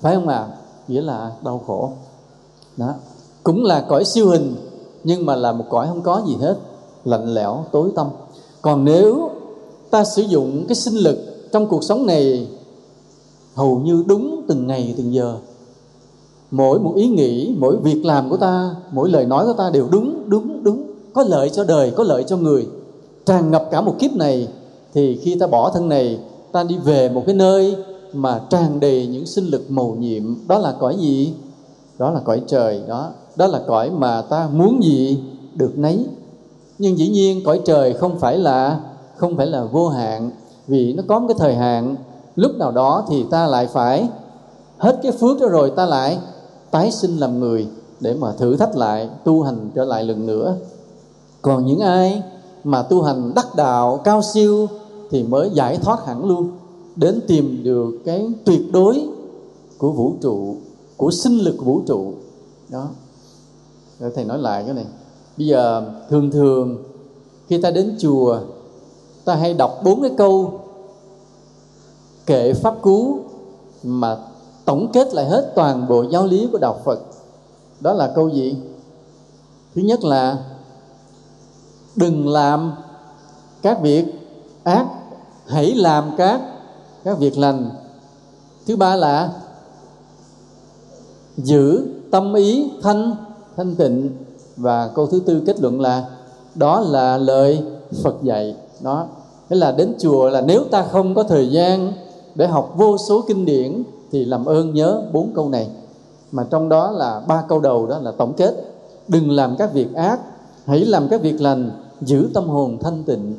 Phải 0.00 0.14
không 0.14 0.28
ạ? 0.28 0.36
À? 0.36 0.56
nghĩa 0.88 1.02
là 1.02 1.30
đau 1.44 1.60
khổ. 1.66 1.90
Đó. 2.76 2.94
Cũng 3.42 3.64
là 3.64 3.80
cõi 3.88 4.04
siêu 4.04 4.28
hình, 4.28 4.54
nhưng 5.04 5.26
mà 5.26 5.36
là 5.36 5.52
một 5.52 5.64
cõi 5.70 5.86
không 5.88 6.02
có 6.02 6.22
gì 6.26 6.36
hết 6.40 6.56
lạnh 7.04 7.34
lẽo, 7.34 7.64
tối 7.72 7.90
tâm 7.94 8.06
còn 8.62 8.84
nếu 8.84 9.30
ta 9.90 10.04
sử 10.04 10.22
dụng 10.22 10.64
cái 10.68 10.74
sinh 10.74 10.94
lực 10.94 11.18
trong 11.52 11.66
cuộc 11.66 11.84
sống 11.84 12.06
này, 12.06 12.48
hầu 13.54 13.78
như 13.78 14.04
đúng 14.06 14.42
từng 14.48 14.66
ngày, 14.66 14.94
từng 14.96 15.14
giờ, 15.14 15.36
mỗi 16.50 16.78
một 16.80 16.92
ý 16.96 17.08
nghĩ, 17.08 17.54
mỗi 17.58 17.76
việc 17.76 18.04
làm 18.04 18.30
của 18.30 18.36
ta, 18.36 18.74
mỗi 18.92 19.10
lời 19.10 19.26
nói 19.26 19.46
của 19.46 19.52
ta 19.52 19.70
đều 19.70 19.88
đúng 19.90 20.30
đúng 20.30 20.64
đúng. 20.64 20.82
Có 21.12 21.22
lợi 21.22 21.50
cho 21.50 21.64
đời, 21.64 21.90
có 21.90 22.04
lợi 22.04 22.24
cho 22.24 22.36
người. 22.36 22.66
Tràn 23.26 23.50
ngập 23.50 23.68
cả 23.70 23.80
một 23.80 23.94
kiếp 23.98 24.12
này, 24.12 24.48
thì 24.94 25.16
khi 25.22 25.36
ta 25.40 25.46
bỏ 25.46 25.70
thân 25.70 25.88
này, 25.88 26.18
ta 26.52 26.64
đi 26.64 26.78
về 26.84 27.08
một 27.08 27.22
cái 27.26 27.34
nơi 27.34 27.76
mà 28.12 28.40
tràn 28.50 28.80
đầy 28.80 29.06
những 29.06 29.26
sinh 29.26 29.44
lực 29.44 29.70
màu 29.70 29.96
nhiệm. 29.98 30.22
Đó 30.48 30.58
là 30.58 30.74
cõi 30.80 30.96
gì? 31.00 31.32
Đó 31.98 32.10
là 32.10 32.20
cõi 32.20 32.42
trời, 32.46 32.82
đó. 32.88 33.10
Đó 33.36 33.46
là 33.46 33.60
cõi 33.66 33.90
mà 33.90 34.22
ta 34.22 34.48
muốn 34.52 34.80
gì? 34.82 35.18
Được 35.54 35.78
nấy 35.78 36.06
nhưng 36.78 36.98
dĩ 36.98 37.08
nhiên 37.08 37.44
cõi 37.44 37.60
trời 37.64 37.94
không 37.94 38.18
phải 38.18 38.38
là, 38.38 38.80
không 39.16 39.36
phải 39.36 39.46
là 39.46 39.64
vô 39.64 39.88
hạn, 39.88 40.30
vì 40.66 40.92
nó 40.92 41.02
có 41.08 41.18
một 41.18 41.26
cái 41.28 41.36
thời 41.38 41.54
hạn. 41.54 41.96
Lúc 42.36 42.52
nào 42.58 42.72
đó 42.72 43.04
thì 43.08 43.24
ta 43.30 43.46
lại 43.46 43.66
phải 43.66 44.08
hết 44.78 45.00
cái 45.02 45.12
phước 45.12 45.40
đó 45.40 45.48
rồi 45.48 45.72
ta 45.76 45.86
lại 45.86 46.18
tái 46.70 46.92
sinh 46.92 47.16
làm 47.18 47.40
người 47.40 47.66
để 48.00 48.14
mà 48.14 48.32
thử 48.32 48.56
thách 48.56 48.76
lại, 48.76 49.08
tu 49.24 49.42
hành 49.42 49.70
trở 49.74 49.84
lại 49.84 50.04
lần 50.04 50.26
nữa. 50.26 50.56
Còn 51.42 51.66
những 51.66 51.78
ai 51.78 52.22
mà 52.64 52.82
tu 52.82 53.02
hành 53.02 53.32
đắc 53.34 53.46
đạo, 53.56 54.00
cao 54.04 54.22
siêu 54.22 54.66
thì 55.10 55.22
mới 55.22 55.50
giải 55.50 55.78
thoát 55.82 56.06
hẳn 56.06 56.24
luôn, 56.24 56.50
đến 56.96 57.20
tìm 57.26 57.62
được 57.64 57.90
cái 58.04 58.28
tuyệt 58.44 58.72
đối 58.72 59.08
của 59.78 59.92
vũ 59.92 60.14
trụ, 60.20 60.56
của 60.96 61.10
sinh 61.10 61.38
lực 61.38 61.56
vũ 61.64 61.80
trụ. 61.86 62.12
Đó. 62.68 62.88
Thầy 64.14 64.24
nói 64.24 64.38
lại 64.38 64.62
cái 64.64 64.74
này 64.74 64.86
bây 65.42 65.46
giờ 65.48 65.82
thường 66.10 66.30
thường 66.30 66.84
khi 67.48 67.62
ta 67.62 67.70
đến 67.70 67.96
chùa, 67.98 68.40
ta 69.24 69.34
hay 69.34 69.54
đọc 69.54 69.80
bốn 69.84 70.02
cái 70.02 70.10
câu 70.18 70.60
kệ 72.26 72.52
pháp 72.52 72.74
cú 72.82 73.18
mà 73.82 74.16
tổng 74.64 74.90
kết 74.92 75.14
lại 75.14 75.24
hết 75.24 75.52
toàn 75.54 75.88
bộ 75.88 76.02
giáo 76.02 76.26
lý 76.26 76.48
của 76.52 76.58
đạo 76.58 76.80
Phật. 76.84 76.98
Đó 77.80 77.92
là 77.92 78.12
câu 78.14 78.28
gì? 78.28 78.56
Thứ 79.74 79.82
nhất 79.82 80.04
là, 80.04 80.38
đừng 81.96 82.28
làm 82.28 82.72
các 83.62 83.80
việc 83.80 84.04
ác, 84.64 84.86
hãy 85.46 85.74
làm 85.74 86.10
các 86.16 86.40
các 87.04 87.18
việc 87.18 87.38
lành. 87.38 87.70
Thứ 88.66 88.76
ba 88.76 88.96
là, 88.96 89.32
giữ 91.36 91.86
tâm 92.10 92.34
ý 92.34 92.70
thanh 92.82 93.16
thanh 93.56 93.74
tịnh 93.74 94.21
và 94.56 94.90
câu 94.94 95.06
thứ 95.06 95.20
tư 95.26 95.42
kết 95.46 95.60
luận 95.60 95.80
là, 95.80 96.04
đó 96.54 96.80
là 96.80 97.18
lời 97.18 97.62
Phật 98.02 98.22
dạy. 98.22 98.56
Đó. 98.80 99.06
Thế 99.48 99.56
là 99.56 99.72
đến 99.72 99.94
chùa 99.98 100.28
là 100.28 100.40
nếu 100.40 100.64
ta 100.64 100.82
không 100.82 101.14
có 101.14 101.22
thời 101.22 101.50
gian 101.50 101.92
để 102.34 102.46
học 102.46 102.74
vô 102.76 102.98
số 102.98 103.24
kinh 103.28 103.44
điển 103.44 103.82
thì 104.12 104.24
làm 104.24 104.44
ơn 104.44 104.74
nhớ 104.74 105.02
bốn 105.12 105.32
câu 105.34 105.48
này. 105.48 105.68
Mà 106.32 106.46
trong 106.50 106.68
đó 106.68 106.90
là 106.90 107.22
ba 107.26 107.42
câu 107.48 107.60
đầu 107.60 107.86
đó 107.86 107.98
là 107.98 108.12
tổng 108.18 108.32
kết. 108.32 108.54
Đừng 109.08 109.30
làm 109.30 109.56
các 109.56 109.72
việc 109.72 109.94
ác, 109.94 110.20
hãy 110.66 110.84
làm 110.84 111.08
các 111.08 111.22
việc 111.22 111.40
lành, 111.40 111.70
giữ 112.00 112.28
tâm 112.34 112.48
hồn 112.48 112.78
thanh 112.80 113.04
tịnh. 113.04 113.34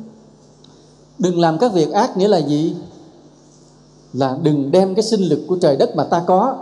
Đừng 1.18 1.40
làm 1.40 1.58
các 1.58 1.72
việc 1.72 1.92
ác 1.92 2.16
nghĩa 2.16 2.28
là 2.28 2.38
gì? 2.38 2.76
Là 4.12 4.38
đừng 4.42 4.70
đem 4.70 4.94
cái 4.94 5.02
sinh 5.02 5.20
lực 5.20 5.40
của 5.48 5.56
trời 5.60 5.76
đất 5.76 5.96
mà 5.96 6.04
ta 6.04 6.22
có, 6.26 6.56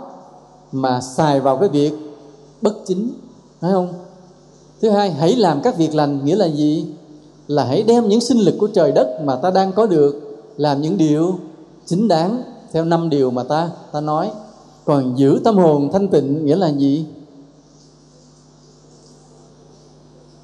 mà 0.71 1.01
xài 1.01 1.39
vào 1.39 1.57
cái 1.57 1.69
việc 1.69 1.93
bất 2.61 2.73
chính. 2.85 3.09
Phải 3.59 3.71
không? 3.71 3.93
Thứ 4.83 4.89
hai, 4.89 5.11
hãy 5.11 5.35
làm 5.35 5.61
các 5.61 5.77
việc 5.77 5.95
lành, 5.95 6.25
nghĩa 6.25 6.35
là 6.35 6.45
gì? 6.45 6.85
Là 7.47 7.65
hãy 7.65 7.83
đem 7.83 8.07
những 8.07 8.21
sinh 8.21 8.37
lực 8.37 8.55
của 8.59 8.67
trời 8.67 8.91
đất 8.91 9.19
mà 9.23 9.35
ta 9.35 9.51
đang 9.51 9.71
có 9.71 9.85
được, 9.85 10.37
làm 10.57 10.81
những 10.81 10.97
điều 10.97 11.39
chính 11.85 12.07
đáng 12.07 12.43
theo 12.71 12.85
năm 12.85 13.09
điều 13.09 13.31
mà 13.31 13.43
ta 13.43 13.71
ta 13.91 14.01
nói. 14.01 14.31
Còn 14.85 15.17
giữ 15.17 15.39
tâm 15.43 15.57
hồn 15.57 15.89
thanh 15.93 16.07
tịnh, 16.07 16.45
nghĩa 16.45 16.55
là 16.55 16.67
gì? 16.71 17.05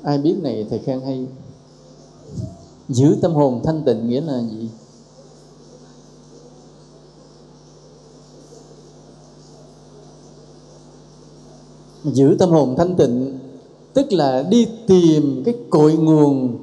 Ai 0.03 0.17
biết 0.17 0.35
này, 0.41 0.65
thầy 0.69 0.79
khen 0.79 1.01
hay. 1.01 1.27
Giữ 2.89 3.17
tâm 3.21 3.33
hồn 3.33 3.61
thanh 3.63 3.83
tịnh, 3.83 4.09
nghĩa 4.09 4.21
là 4.21 4.41
gì? 4.41 4.69
Giữ 12.03 12.35
tâm 12.39 12.49
hồn 12.49 12.75
thanh 12.77 12.95
tịnh 12.95 13.39
tức 13.93 14.13
là 14.13 14.43
đi 14.49 14.67
tìm 14.87 15.43
cái 15.45 15.53
cội 15.69 15.93
nguồn, 15.93 16.57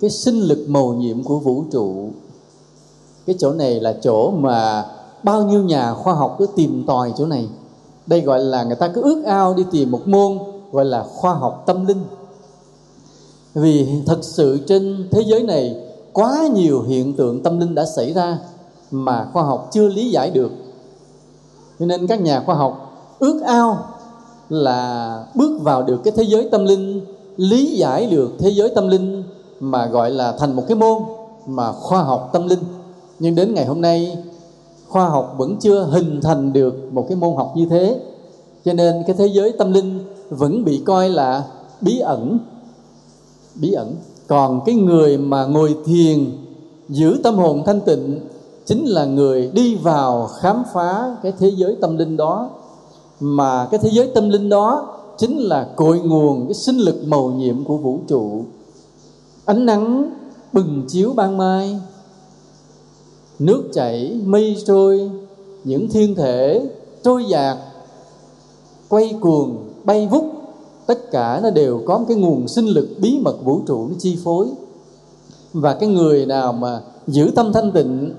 cái 0.00 0.10
sinh 0.10 0.40
lực 0.40 0.64
màu 0.68 0.94
nhiệm 0.94 1.24
của 1.24 1.38
vũ 1.38 1.64
trụ. 1.72 2.10
Cái 3.26 3.36
chỗ 3.38 3.52
này 3.52 3.80
là 3.80 3.92
chỗ 4.02 4.30
mà 4.30 4.86
bao 5.22 5.42
nhiêu 5.42 5.62
nhà 5.62 5.94
khoa 5.94 6.14
học 6.14 6.36
cứ 6.38 6.46
tìm 6.56 6.84
tòi 6.86 7.12
chỗ 7.16 7.26
này. 7.26 7.48
Đây 8.06 8.20
gọi 8.20 8.40
là 8.40 8.64
người 8.64 8.76
ta 8.76 8.88
cứ 8.88 9.02
ước 9.02 9.22
ao 9.24 9.54
đi 9.54 9.64
tìm 9.70 9.90
một 9.90 10.08
môn 10.08 10.38
gọi 10.72 10.84
là 10.84 11.02
khoa 11.02 11.34
học 11.34 11.62
tâm 11.66 11.86
linh. 11.86 12.04
Vì 13.54 13.88
thật 14.06 14.18
sự 14.22 14.60
trên 14.66 15.08
thế 15.10 15.22
giới 15.26 15.42
này 15.42 15.76
quá 16.12 16.48
nhiều 16.54 16.82
hiện 16.82 17.16
tượng 17.16 17.42
tâm 17.42 17.60
linh 17.60 17.74
đã 17.74 17.84
xảy 17.96 18.12
ra 18.12 18.38
mà 18.90 19.28
khoa 19.32 19.42
học 19.42 19.68
chưa 19.72 19.88
lý 19.88 20.10
giải 20.10 20.30
được. 20.30 20.50
Cho 21.78 21.86
nên 21.86 22.06
các 22.06 22.20
nhà 22.20 22.42
khoa 22.46 22.54
học 22.54 22.90
ước 23.18 23.42
ao 23.46 23.86
là 24.54 25.24
bước 25.34 25.62
vào 25.62 25.82
được 25.82 26.00
cái 26.04 26.12
thế 26.16 26.22
giới 26.22 26.48
tâm 26.50 26.64
linh, 26.64 27.00
lý 27.36 27.76
giải 27.76 28.06
được 28.06 28.32
thế 28.38 28.50
giới 28.50 28.70
tâm 28.74 28.88
linh 28.88 29.22
mà 29.60 29.86
gọi 29.86 30.10
là 30.10 30.32
thành 30.38 30.56
một 30.56 30.62
cái 30.68 30.76
môn 30.76 31.02
mà 31.46 31.72
khoa 31.72 32.02
học 32.02 32.30
tâm 32.32 32.48
linh. 32.48 32.58
Nhưng 33.18 33.34
đến 33.34 33.54
ngày 33.54 33.66
hôm 33.66 33.80
nay, 33.80 34.16
khoa 34.88 35.08
học 35.08 35.34
vẫn 35.38 35.56
chưa 35.60 35.82
hình 35.82 36.20
thành 36.22 36.52
được 36.52 36.92
một 36.92 37.06
cái 37.08 37.16
môn 37.16 37.36
học 37.36 37.52
như 37.56 37.66
thế. 37.70 38.00
Cho 38.64 38.72
nên 38.72 39.02
cái 39.06 39.16
thế 39.18 39.26
giới 39.26 39.52
tâm 39.52 39.72
linh 39.72 40.00
vẫn 40.30 40.64
bị 40.64 40.82
coi 40.86 41.10
là 41.10 41.44
bí 41.80 41.98
ẩn. 41.98 42.38
Bí 43.54 43.72
ẩn. 43.72 43.96
Còn 44.26 44.60
cái 44.66 44.74
người 44.74 45.18
mà 45.18 45.44
ngồi 45.46 45.76
thiền, 45.84 46.30
giữ 46.88 47.20
tâm 47.24 47.34
hồn 47.34 47.62
thanh 47.66 47.80
tịnh, 47.80 48.20
chính 48.66 48.84
là 48.84 49.04
người 49.04 49.50
đi 49.54 49.76
vào 49.76 50.26
khám 50.26 50.62
phá 50.74 51.16
cái 51.22 51.32
thế 51.38 51.52
giới 51.56 51.76
tâm 51.80 51.96
linh 51.96 52.16
đó 52.16 52.50
mà 53.24 53.68
cái 53.70 53.80
thế 53.82 53.90
giới 53.92 54.10
tâm 54.14 54.30
linh 54.30 54.48
đó 54.48 54.96
chính 55.18 55.38
là 55.38 55.68
cội 55.76 56.00
nguồn 56.00 56.46
cái 56.46 56.54
sinh 56.54 56.76
lực 56.76 57.02
màu 57.06 57.30
nhiệm 57.30 57.64
của 57.64 57.76
vũ 57.76 57.98
trụ. 58.08 58.44
Ánh 59.44 59.66
nắng 59.66 60.10
bừng 60.52 60.84
chiếu 60.88 61.12
ban 61.12 61.36
mai, 61.36 61.80
nước 63.38 63.62
chảy 63.72 64.20
mây 64.24 64.56
trôi, 64.66 65.10
những 65.64 65.88
thiên 65.88 66.14
thể 66.14 66.68
trôi 67.02 67.24
dạt, 67.24 67.58
quay 68.88 69.14
cuồng, 69.20 69.56
bay 69.84 70.06
vút. 70.06 70.24
Tất 70.86 71.10
cả 71.10 71.40
nó 71.42 71.50
đều 71.50 71.82
có 71.86 71.98
một 71.98 72.04
cái 72.08 72.16
nguồn 72.16 72.48
sinh 72.48 72.66
lực 72.66 72.88
bí 73.00 73.18
mật 73.22 73.44
vũ 73.44 73.60
trụ 73.66 73.88
nó 73.88 73.94
chi 73.98 74.18
phối. 74.24 74.46
Và 75.52 75.74
cái 75.74 75.88
người 75.88 76.26
nào 76.26 76.52
mà 76.52 76.80
giữ 77.06 77.30
tâm 77.34 77.52
thanh 77.52 77.72
tịnh, 77.72 78.12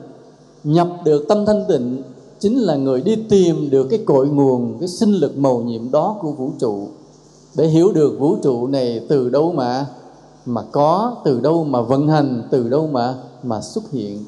nhập 0.64 0.88
được 1.03 1.26
tâm 1.28 1.45
thanh 1.45 1.66
tịnh 1.68 2.03
chính 2.40 2.58
là 2.58 2.76
người 2.76 3.02
đi 3.02 3.16
tìm 3.16 3.70
được 3.70 3.88
cái 3.90 4.00
cội 4.06 4.28
nguồn, 4.28 4.78
cái 4.80 4.88
sinh 4.88 5.14
lực 5.14 5.38
màu 5.38 5.60
nhiệm 5.60 5.92
đó 5.92 6.18
của 6.22 6.32
vũ 6.32 6.52
trụ. 6.60 6.88
Để 7.56 7.68
hiểu 7.68 7.92
được 7.92 8.18
vũ 8.20 8.36
trụ 8.44 8.68
này 8.68 9.06
từ 9.10 9.30
đâu 9.30 9.52
mà 9.52 9.86
mà 10.46 10.62
có, 10.72 11.16
từ 11.26 11.40
đâu 11.40 11.64
mà 11.64 11.82
vận 11.82 12.08
hành, 12.08 12.44
từ 12.52 12.70
đâu 12.70 12.88
mà 12.88 13.16
mà 13.44 13.62
xuất 13.62 13.92
hiện. 13.92 14.26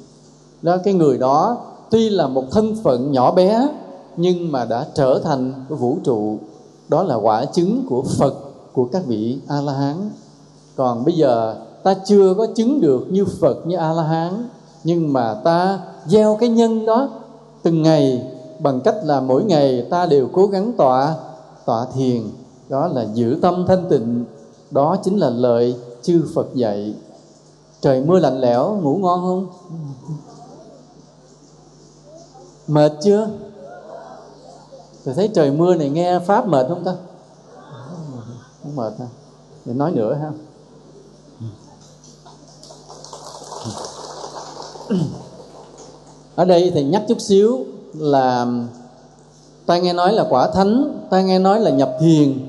Đó, 0.62 0.78
cái 0.84 0.94
người 0.94 1.18
đó 1.18 1.58
tuy 1.92 2.10
là 2.10 2.28
một 2.28 2.52
thân 2.52 2.76
phận 2.84 3.12
nhỏ 3.12 3.32
bé, 3.32 3.70
nhưng 4.18 4.52
mà 4.52 4.66
đã 4.66 4.88
trở 4.94 5.20
thành 5.24 5.54
vũ 5.70 5.98
trụ. 6.04 6.38
Đó 6.90 7.04
là 7.04 7.16
quả 7.16 7.46
chứng 7.46 7.86
của 7.90 8.04
phật, 8.18 8.34
của 8.74 8.86
các 8.86 9.06
vị 9.06 9.38
a 9.48 9.62
la 9.62 9.74
hán 9.74 9.96
còn 10.76 11.06
bây 11.06 11.16
giờ, 11.16 11.56
ta 11.84 11.96
chưa 12.06 12.34
có 12.34 12.48
chứng 12.56 12.82
được 12.82 13.06
như 13.10 13.26
phật, 13.40 13.68
như 13.68 13.78
a 13.78 13.94
la 13.94 14.04
hán 14.04 14.48
nhưng 14.84 15.14
mà 15.14 15.34
ta 15.44 15.80
gieo 16.08 16.38
cái 16.40 16.50
nhân 16.50 16.86
đó 16.86 17.10
từng 17.68 17.84
ngày, 17.84 18.28
bằng 18.60 18.82
cách 18.82 18.96
là 19.04 19.22
mỗi 19.22 19.44
ngày 19.44 19.88
ta 19.90 20.06
đều 20.06 20.30
cố 20.34 20.48
gắng 20.48 20.74
tọa 20.78 21.16
tọa 21.66 21.86
thiền. 21.94 22.24
Đó 22.70 22.88
là 22.88 23.06
giữ 23.14 23.40
tâm 23.42 23.66
thanh 23.68 23.90
tịnh. 23.90 24.26
Đó 24.72 24.98
chính 25.04 25.18
là 25.18 25.30
lợi 25.30 25.76
chư 26.02 26.26
Phật 26.36 26.48
dạy. 26.54 26.96
Trời 27.82 28.04
mưa 28.04 28.20
lạnh 28.20 28.40
lẽo, 28.40 28.80
ngủ 28.82 28.98
ngon 28.98 29.22
không? 29.22 29.48
Mệt 32.68 32.92
chưa? 33.04 33.30
Tôi 35.06 35.14
thấy 35.14 35.30
trời 35.34 35.52
mưa 35.52 35.76
này 35.76 35.90
nghe 35.90 36.20
pháp 36.20 36.48
mệt 36.48 36.66
không 36.70 36.84
ta? 36.84 36.96
Không 38.64 38.76
mệt 38.76 38.94
ha 39.00 39.08
để 39.66 39.74
nói 39.74 39.92
nữa 39.92 40.14
ha 40.14 40.32
ở 46.38 46.46
đây 46.46 46.72
thì 46.74 46.84
nhắc 46.84 47.04
chút 47.08 47.22
xíu 47.22 47.66
là, 47.94 48.46
ta 49.66 49.78
nghe 49.78 49.94
nói 49.94 50.14
là 50.14 50.26
quả 50.30 50.52
thánh, 50.52 51.00
ta 51.10 51.22
nghe 51.22 51.40
nói 51.40 51.60
là 51.60 51.72
nhập 51.72 51.92
thiền, 52.00 52.40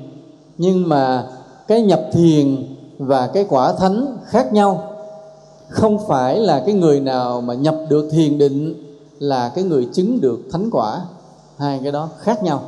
nhưng 0.58 0.88
mà 0.88 1.28
cái 1.68 1.82
nhập 1.82 2.02
thiền 2.12 2.66
và 2.98 3.26
cái 3.26 3.46
quả 3.48 3.72
thánh 3.72 4.16
khác 4.26 4.52
nhau. 4.52 4.92
Không 5.68 5.98
phải 6.08 6.40
là 6.40 6.62
cái 6.66 6.74
người 6.74 7.00
nào 7.00 7.40
mà 7.40 7.54
nhập 7.54 7.76
được 7.88 8.08
thiền 8.10 8.38
định 8.38 8.74
là 9.18 9.48
cái 9.48 9.64
người 9.64 9.88
chứng 9.92 10.20
được 10.20 10.40
thánh 10.52 10.70
quả. 10.72 11.00
Hai 11.58 11.80
cái 11.82 11.92
đó 11.92 12.08
khác 12.18 12.42
nhau. 12.42 12.62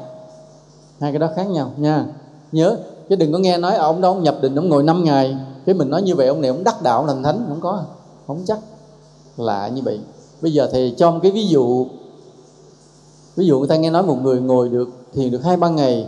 Hai 1.00 1.12
cái 1.12 1.18
đó 1.18 1.28
khác 1.36 1.46
nhau 1.48 1.70
nha. 1.76 2.06
Nhớ, 2.52 2.76
chứ 3.08 3.16
đừng 3.16 3.32
có 3.32 3.38
nghe 3.38 3.58
nói 3.58 3.76
ông 3.76 4.00
đó 4.00 4.08
ông 4.08 4.22
nhập 4.22 4.36
định, 4.40 4.54
ông 4.54 4.68
ngồi 4.68 4.82
5 4.82 5.04
ngày. 5.04 5.36
Cái 5.66 5.74
mình 5.74 5.90
nói 5.90 6.02
như 6.02 6.14
vậy, 6.14 6.26
ông 6.26 6.40
này 6.40 6.50
ông 6.50 6.64
đắc 6.64 6.82
đạo 6.82 7.06
thành 7.06 7.22
thánh, 7.22 7.44
không 7.48 7.60
có, 7.60 7.82
không 8.26 8.42
chắc 8.46 8.58
lạ 9.36 9.68
như 9.68 9.82
vậy 9.84 10.00
bây 10.42 10.52
giờ 10.52 10.68
thì 10.72 10.94
trong 10.96 11.20
cái 11.20 11.32
ví 11.32 11.46
dụ 11.46 11.86
ví 13.36 13.46
dụ 13.46 13.58
người 13.58 13.68
ta 13.68 13.76
nghe 13.76 13.90
nói 13.90 14.02
một 14.02 14.16
người 14.22 14.40
ngồi 14.40 14.68
được, 14.68 14.88
thiền 15.12 15.30
được 15.30 15.44
hai 15.44 15.56
ba 15.56 15.68
ngày, 15.68 16.06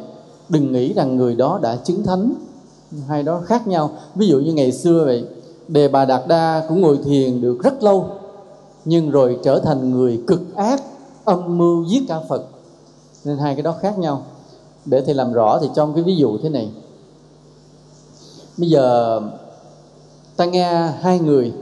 đừng 0.48 0.72
nghĩ 0.72 0.92
rằng 0.92 1.16
người 1.16 1.34
đó 1.34 1.58
đã 1.62 1.76
chứng 1.76 2.02
thánh 2.02 2.34
hai 3.08 3.22
đó 3.22 3.42
khác 3.46 3.66
nhau. 3.66 3.90
Ví 4.14 4.26
dụ 4.26 4.38
như 4.38 4.52
ngày 4.52 4.72
xưa 4.72 5.04
vậy, 5.04 5.24
đề 5.68 5.88
bà 5.88 6.04
đạt 6.04 6.22
đa 6.28 6.64
cũng 6.68 6.80
ngồi 6.80 6.98
thiền 7.04 7.40
được 7.40 7.62
rất 7.62 7.82
lâu, 7.82 8.06
nhưng 8.84 9.10
rồi 9.10 9.38
trở 9.42 9.58
thành 9.58 9.90
người 9.90 10.22
cực 10.26 10.56
ác, 10.56 10.82
âm 11.24 11.58
mưu 11.58 11.84
giết 11.84 12.02
cả 12.08 12.20
phật. 12.28 12.46
Nên 13.24 13.38
hai 13.38 13.54
cái 13.54 13.62
đó 13.62 13.74
khác 13.80 13.98
nhau. 13.98 14.22
Để 14.84 15.00
thầy 15.00 15.14
làm 15.14 15.32
rõ 15.32 15.58
thì 15.62 15.68
trong 15.74 15.94
cái 15.94 16.04
ví 16.04 16.16
dụ 16.16 16.38
thế 16.38 16.48
này. 16.48 16.70
Bây 18.56 18.68
giờ 18.68 19.20
ta 20.36 20.44
nghe 20.44 20.72
hai 21.00 21.18
người 21.18 21.52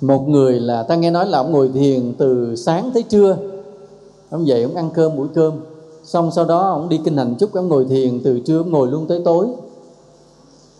một 0.00 0.28
người 0.28 0.60
là 0.60 0.82
ta 0.82 0.96
nghe 0.96 1.10
nói 1.10 1.26
là 1.26 1.38
ông 1.38 1.52
ngồi 1.52 1.68
thiền 1.68 2.14
từ 2.18 2.56
sáng 2.56 2.90
tới 2.94 3.02
trưa. 3.02 3.36
Ông 4.30 4.46
dậy 4.46 4.62
ông 4.62 4.74
ăn 4.74 4.90
cơm 4.94 5.16
buổi 5.16 5.28
cơm. 5.34 5.52
Xong 6.04 6.30
sau 6.30 6.44
đó 6.44 6.70
ông 6.70 6.88
đi 6.88 7.00
kinh 7.04 7.16
hành 7.16 7.34
chút 7.38 7.52
ông 7.52 7.68
ngồi 7.68 7.84
thiền 7.84 8.20
từ 8.24 8.40
trưa 8.40 8.58
ông 8.58 8.70
ngồi 8.70 8.88
luôn 8.88 9.06
tới 9.06 9.22
tối. 9.24 9.46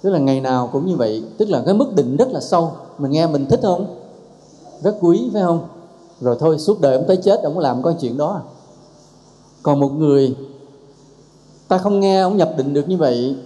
Tức 0.03 0.11
là 0.11 0.19
ngày 0.19 0.41
nào 0.41 0.71
cũng 0.73 0.87
như 0.87 0.97
vậy. 0.97 1.23
Tức 1.39 1.49
là 1.49 1.63
cái 1.67 1.75
mức 1.75 1.95
định 1.95 2.17
rất 2.17 2.29
là 2.29 2.41
sâu. 2.41 2.73
Mình 2.99 3.11
nghe 3.11 3.27
mình 3.27 3.47
thích 3.47 3.61
không? 3.63 3.87
Rất 4.83 4.97
quý 5.01 5.31
phải 5.33 5.43
không? 5.43 5.61
Rồi 6.21 6.37
thôi 6.41 6.59
suốt 6.59 6.81
đời 6.81 6.95
ông 6.97 7.05
tới 7.09 7.17
chết 7.17 7.43
ông 7.43 7.59
làm 7.59 7.83
cái 7.83 7.95
chuyện 8.01 8.17
đó 8.17 8.33
à? 8.33 8.43
còn 9.63 9.81
một 9.81 9.93
người 9.93 10.37
ta 11.69 11.79
không 11.79 12.01
nghe 12.01 12.21
ông 12.21 12.37
nhập 12.37 12.53
định 12.57 12.75
được 12.75 12.89
như 12.89 12.97
vậy 12.97 13.37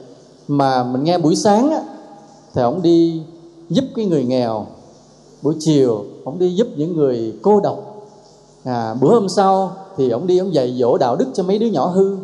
mà 0.49 0.85
mình 0.85 1.05
nghe 1.05 1.19
buổi 1.19 1.37
sáng 1.37 1.71
á, 1.71 1.83
thì 2.55 2.63
ông 2.63 2.83
đi 2.83 3.23
giúp 3.69 3.85
cái 3.95 4.05
người 4.05 4.25
nghèo 4.25 4.67
buổi 5.43 5.55
chiều 5.59 6.05
ông 6.25 6.39
đi 6.39 6.55
giúp 6.55 6.69
những 6.77 6.97
người 6.97 7.39
cô 7.43 7.61
độc. 7.61 8.07
À, 8.65 8.95
bữa 9.01 9.15
hôm 9.15 9.29
sau 9.29 9.73
thì 9.97 10.11
ông 10.11 10.27
đi 10.27 10.39
ông 10.39 10.55
dạy 10.55 10.77
dỗ 10.79 10.99
đạo 10.99 11.17
đức 11.17 11.27
cho 11.35 11.43
mấy 11.43 11.59
đứa 11.59 11.67
nhỏ 11.67 11.87
hư. 11.87 12.17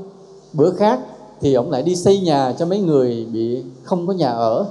Bữa 0.53 0.71
khác 0.71 1.01
thì 1.41 1.55
ông 1.55 1.71
lại 1.71 1.83
đi 1.83 1.97
xây 1.97 2.21
nhà 2.21 2.55
cho 2.59 2.67
mấy 2.67 2.81
người 2.81 3.27
bị 3.33 3.63
không 3.83 4.07
có 4.07 4.13
nhà 4.13 4.31
ở. 4.31 4.67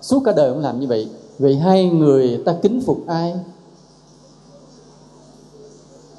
Suốt 0.00 0.22
cả 0.24 0.32
đời 0.32 0.48
ông 0.48 0.60
làm 0.60 0.80
như 0.80 0.86
vậy. 0.86 1.08
Vậy 1.38 1.56
hai 1.56 1.84
người 1.84 2.42
ta 2.46 2.56
kính 2.62 2.80
phục 2.86 2.98
ai? 3.06 3.34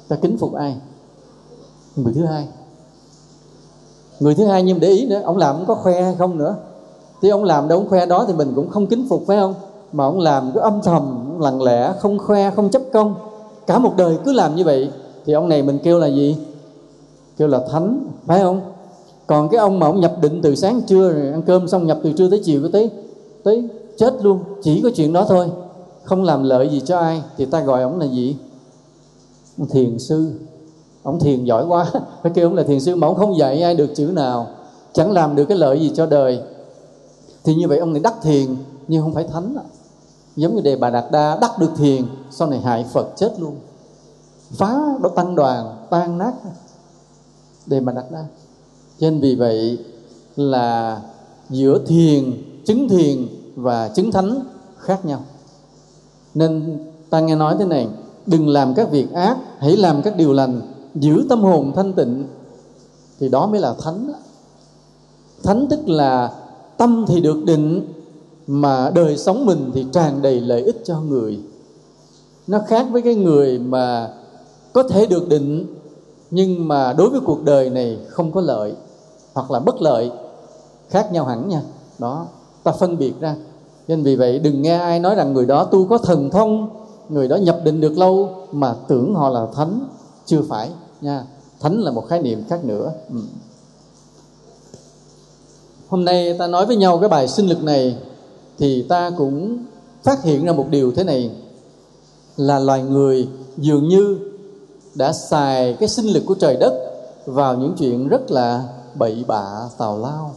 Ta 0.08 0.16
kính 0.16 0.38
phục 0.38 0.54
ai? 0.54 0.76
Người 1.96 2.14
thứ 2.14 2.24
hai. 2.24 2.48
Người 4.20 4.34
thứ 4.34 4.46
hai 4.46 4.62
nhưng 4.62 4.80
để 4.80 4.88
ý 4.88 5.06
nữa 5.06 5.20
ông 5.24 5.36
làm 5.36 5.56
không 5.56 5.66
có 5.66 5.74
khoe 5.74 6.02
hay 6.02 6.14
không 6.18 6.38
nữa? 6.38 6.56
Thì 7.22 7.28
ông 7.28 7.44
làm 7.44 7.68
đâu 7.68 7.78
ông 7.78 7.88
khoe 7.88 8.06
đó 8.06 8.24
thì 8.28 8.34
mình 8.34 8.52
cũng 8.54 8.70
không 8.70 8.86
kính 8.86 9.06
phục 9.08 9.22
phải 9.26 9.38
không? 9.40 9.54
Mà 9.92 10.04
ông 10.04 10.18
làm 10.18 10.50
cứ 10.54 10.60
âm 10.60 10.80
thầm 10.82 11.29
lặng 11.40 11.62
lẽ, 11.62 11.92
không 11.98 12.18
khoe, 12.18 12.50
không 12.50 12.70
chấp 12.70 12.82
công. 12.92 13.14
Cả 13.66 13.78
một 13.78 13.92
đời 13.96 14.18
cứ 14.24 14.32
làm 14.32 14.56
như 14.56 14.64
vậy, 14.64 14.90
thì 15.26 15.32
ông 15.32 15.48
này 15.48 15.62
mình 15.62 15.78
kêu 15.82 15.98
là 15.98 16.06
gì? 16.06 16.36
Kêu 17.36 17.48
là 17.48 17.60
thánh, 17.70 18.06
phải 18.26 18.40
không? 18.40 18.60
Còn 19.26 19.48
cái 19.48 19.58
ông 19.58 19.78
mà 19.78 19.86
ông 19.86 20.00
nhập 20.00 20.16
định 20.22 20.40
từ 20.42 20.54
sáng 20.54 20.80
trưa, 20.82 21.12
rồi 21.12 21.30
ăn 21.32 21.42
cơm 21.42 21.68
xong 21.68 21.86
nhập 21.86 21.98
từ 22.02 22.12
trưa 22.12 22.30
tới 22.30 22.40
chiều 22.44 22.68
tới 22.72 22.90
tới 23.44 23.68
chết 23.96 24.14
luôn, 24.22 24.38
chỉ 24.62 24.80
có 24.82 24.90
chuyện 24.96 25.12
đó 25.12 25.26
thôi. 25.28 25.50
Không 26.04 26.24
làm 26.24 26.44
lợi 26.44 26.68
gì 26.68 26.80
cho 26.80 26.98
ai, 26.98 27.22
thì 27.36 27.44
ta 27.44 27.60
gọi 27.60 27.82
ông 27.82 27.98
là 27.98 28.06
gì? 28.06 28.36
Ông 29.58 29.68
thiền 29.68 29.98
sư. 29.98 30.32
Ông 31.02 31.20
thiền 31.20 31.44
giỏi 31.44 31.66
quá, 31.66 31.86
phải 32.22 32.32
kêu 32.34 32.48
ông 32.48 32.56
là 32.56 32.62
thiền 32.62 32.80
sư 32.80 32.96
mà 32.96 33.06
ông 33.06 33.16
không 33.16 33.38
dạy 33.38 33.62
ai 33.62 33.74
được 33.74 33.94
chữ 33.94 34.10
nào, 34.14 34.46
chẳng 34.92 35.12
làm 35.12 35.36
được 35.36 35.44
cái 35.44 35.56
lợi 35.56 35.80
gì 35.80 35.92
cho 35.94 36.06
đời. 36.06 36.40
Thì 37.44 37.54
như 37.54 37.68
vậy 37.68 37.78
ông 37.78 37.92
này 37.92 38.02
đắc 38.02 38.14
thiền, 38.22 38.46
nhưng 38.88 39.02
không 39.02 39.14
phải 39.14 39.24
thánh 39.32 39.56
giống 40.36 40.56
như 40.56 40.62
đề 40.62 40.76
bà 40.76 40.90
đạt 40.90 41.04
đa, 41.12 41.38
đắc 41.40 41.58
được 41.58 41.70
thiền, 41.76 42.04
sau 42.30 42.48
này 42.48 42.60
hại 42.60 42.84
phật 42.92 43.08
chết 43.16 43.34
luôn. 43.38 43.56
Phá 44.50 44.80
đó 45.02 45.10
tăng 45.16 45.34
đoàn, 45.34 45.86
tan 45.90 46.18
nát. 46.18 46.32
Đề 47.66 47.80
bà 47.80 47.92
đạt 47.92 48.04
đa. 48.10 48.24
Cho 48.98 49.10
nên 49.10 49.20
vì 49.20 49.34
vậy 49.34 49.78
là 50.36 51.00
giữa 51.50 51.78
thiền, 51.86 52.32
chứng 52.64 52.88
thiền 52.88 53.26
và 53.56 53.88
chứng 53.88 54.12
thánh 54.12 54.40
khác 54.78 55.04
nhau. 55.04 55.20
Nên 56.34 56.78
ta 57.10 57.20
nghe 57.20 57.34
nói 57.34 57.56
thế 57.58 57.64
này, 57.64 57.88
đừng 58.26 58.48
làm 58.48 58.74
các 58.74 58.90
việc 58.90 59.12
ác, 59.12 59.36
hãy 59.58 59.76
làm 59.76 60.02
các 60.02 60.16
điều 60.16 60.32
lành, 60.32 60.60
giữ 60.94 61.26
tâm 61.28 61.42
hồn 61.42 61.72
thanh 61.76 61.92
tịnh, 61.92 62.24
thì 63.20 63.28
đó 63.28 63.46
mới 63.46 63.60
là 63.60 63.74
thánh 63.82 64.12
thánh 65.42 65.66
tức 65.70 65.88
là 65.88 66.32
tâm 66.76 67.04
thì 67.08 67.20
được 67.20 67.44
định 67.44 67.92
mà 68.50 68.90
đời 68.94 69.16
sống 69.16 69.46
mình 69.46 69.70
thì 69.74 69.86
tràn 69.92 70.22
đầy 70.22 70.40
lợi 70.40 70.62
ích 70.62 70.82
cho 70.84 71.00
người. 71.00 71.40
Nó 72.46 72.58
khác 72.66 72.86
với 72.90 73.02
cái 73.02 73.14
người 73.14 73.58
mà 73.58 74.10
có 74.72 74.82
thể 74.82 75.06
được 75.06 75.28
định, 75.28 75.66
nhưng 76.30 76.68
mà 76.68 76.92
đối 76.92 77.10
với 77.10 77.20
cuộc 77.20 77.42
đời 77.44 77.70
này 77.70 77.98
không 78.08 78.32
có 78.32 78.40
lợi, 78.40 78.74
hoặc 79.34 79.50
là 79.50 79.60
bất 79.60 79.82
lợi, 79.82 80.10
khác 80.88 81.12
nhau 81.12 81.24
hẳn 81.24 81.48
nha. 81.48 81.62
Đó, 81.98 82.26
ta 82.62 82.72
phân 82.72 82.98
biệt 82.98 83.12
ra. 83.20 83.36
Nên 83.88 84.02
vì 84.02 84.16
vậy 84.16 84.38
đừng 84.38 84.62
nghe 84.62 84.78
ai 84.78 85.00
nói 85.00 85.14
rằng 85.14 85.32
người 85.32 85.46
đó 85.46 85.64
tu 85.64 85.86
có 85.86 85.98
thần 85.98 86.30
thông, 86.30 86.68
người 87.08 87.28
đó 87.28 87.36
nhập 87.36 87.60
định 87.64 87.80
được 87.80 87.98
lâu, 87.98 88.28
mà 88.52 88.74
tưởng 88.88 89.14
họ 89.14 89.28
là 89.28 89.46
thánh. 89.54 89.88
Chưa 90.26 90.42
phải 90.48 90.70
nha, 91.00 91.24
thánh 91.60 91.80
là 91.80 91.90
một 91.90 92.08
khái 92.08 92.22
niệm 92.22 92.44
khác 92.48 92.64
nữa. 92.64 92.92
Ừ. 93.10 93.20
hôm 95.88 96.04
nay 96.04 96.36
ta 96.38 96.46
nói 96.46 96.66
với 96.66 96.76
nhau 96.76 96.98
cái 96.98 97.08
bài 97.08 97.28
sinh 97.28 97.46
lực 97.46 97.62
này 97.62 97.98
thì 98.60 98.82
ta 98.82 99.10
cũng 99.18 99.58
phát 100.02 100.22
hiện 100.22 100.44
ra 100.44 100.52
một 100.52 100.66
điều 100.70 100.92
thế 100.92 101.04
này, 101.04 101.30
là 102.36 102.58
loài 102.58 102.82
người 102.82 103.28
dường 103.56 103.88
như 103.88 104.18
đã 104.94 105.12
xài 105.12 105.76
cái 105.80 105.88
sinh 105.88 106.06
lực 106.06 106.22
của 106.26 106.34
trời 106.34 106.56
đất 106.56 106.94
vào 107.26 107.56
những 107.56 107.74
chuyện 107.78 108.08
rất 108.08 108.30
là 108.30 108.64
bậy 108.94 109.24
bạ, 109.26 109.44
tào 109.78 109.98
lao. 109.98 110.34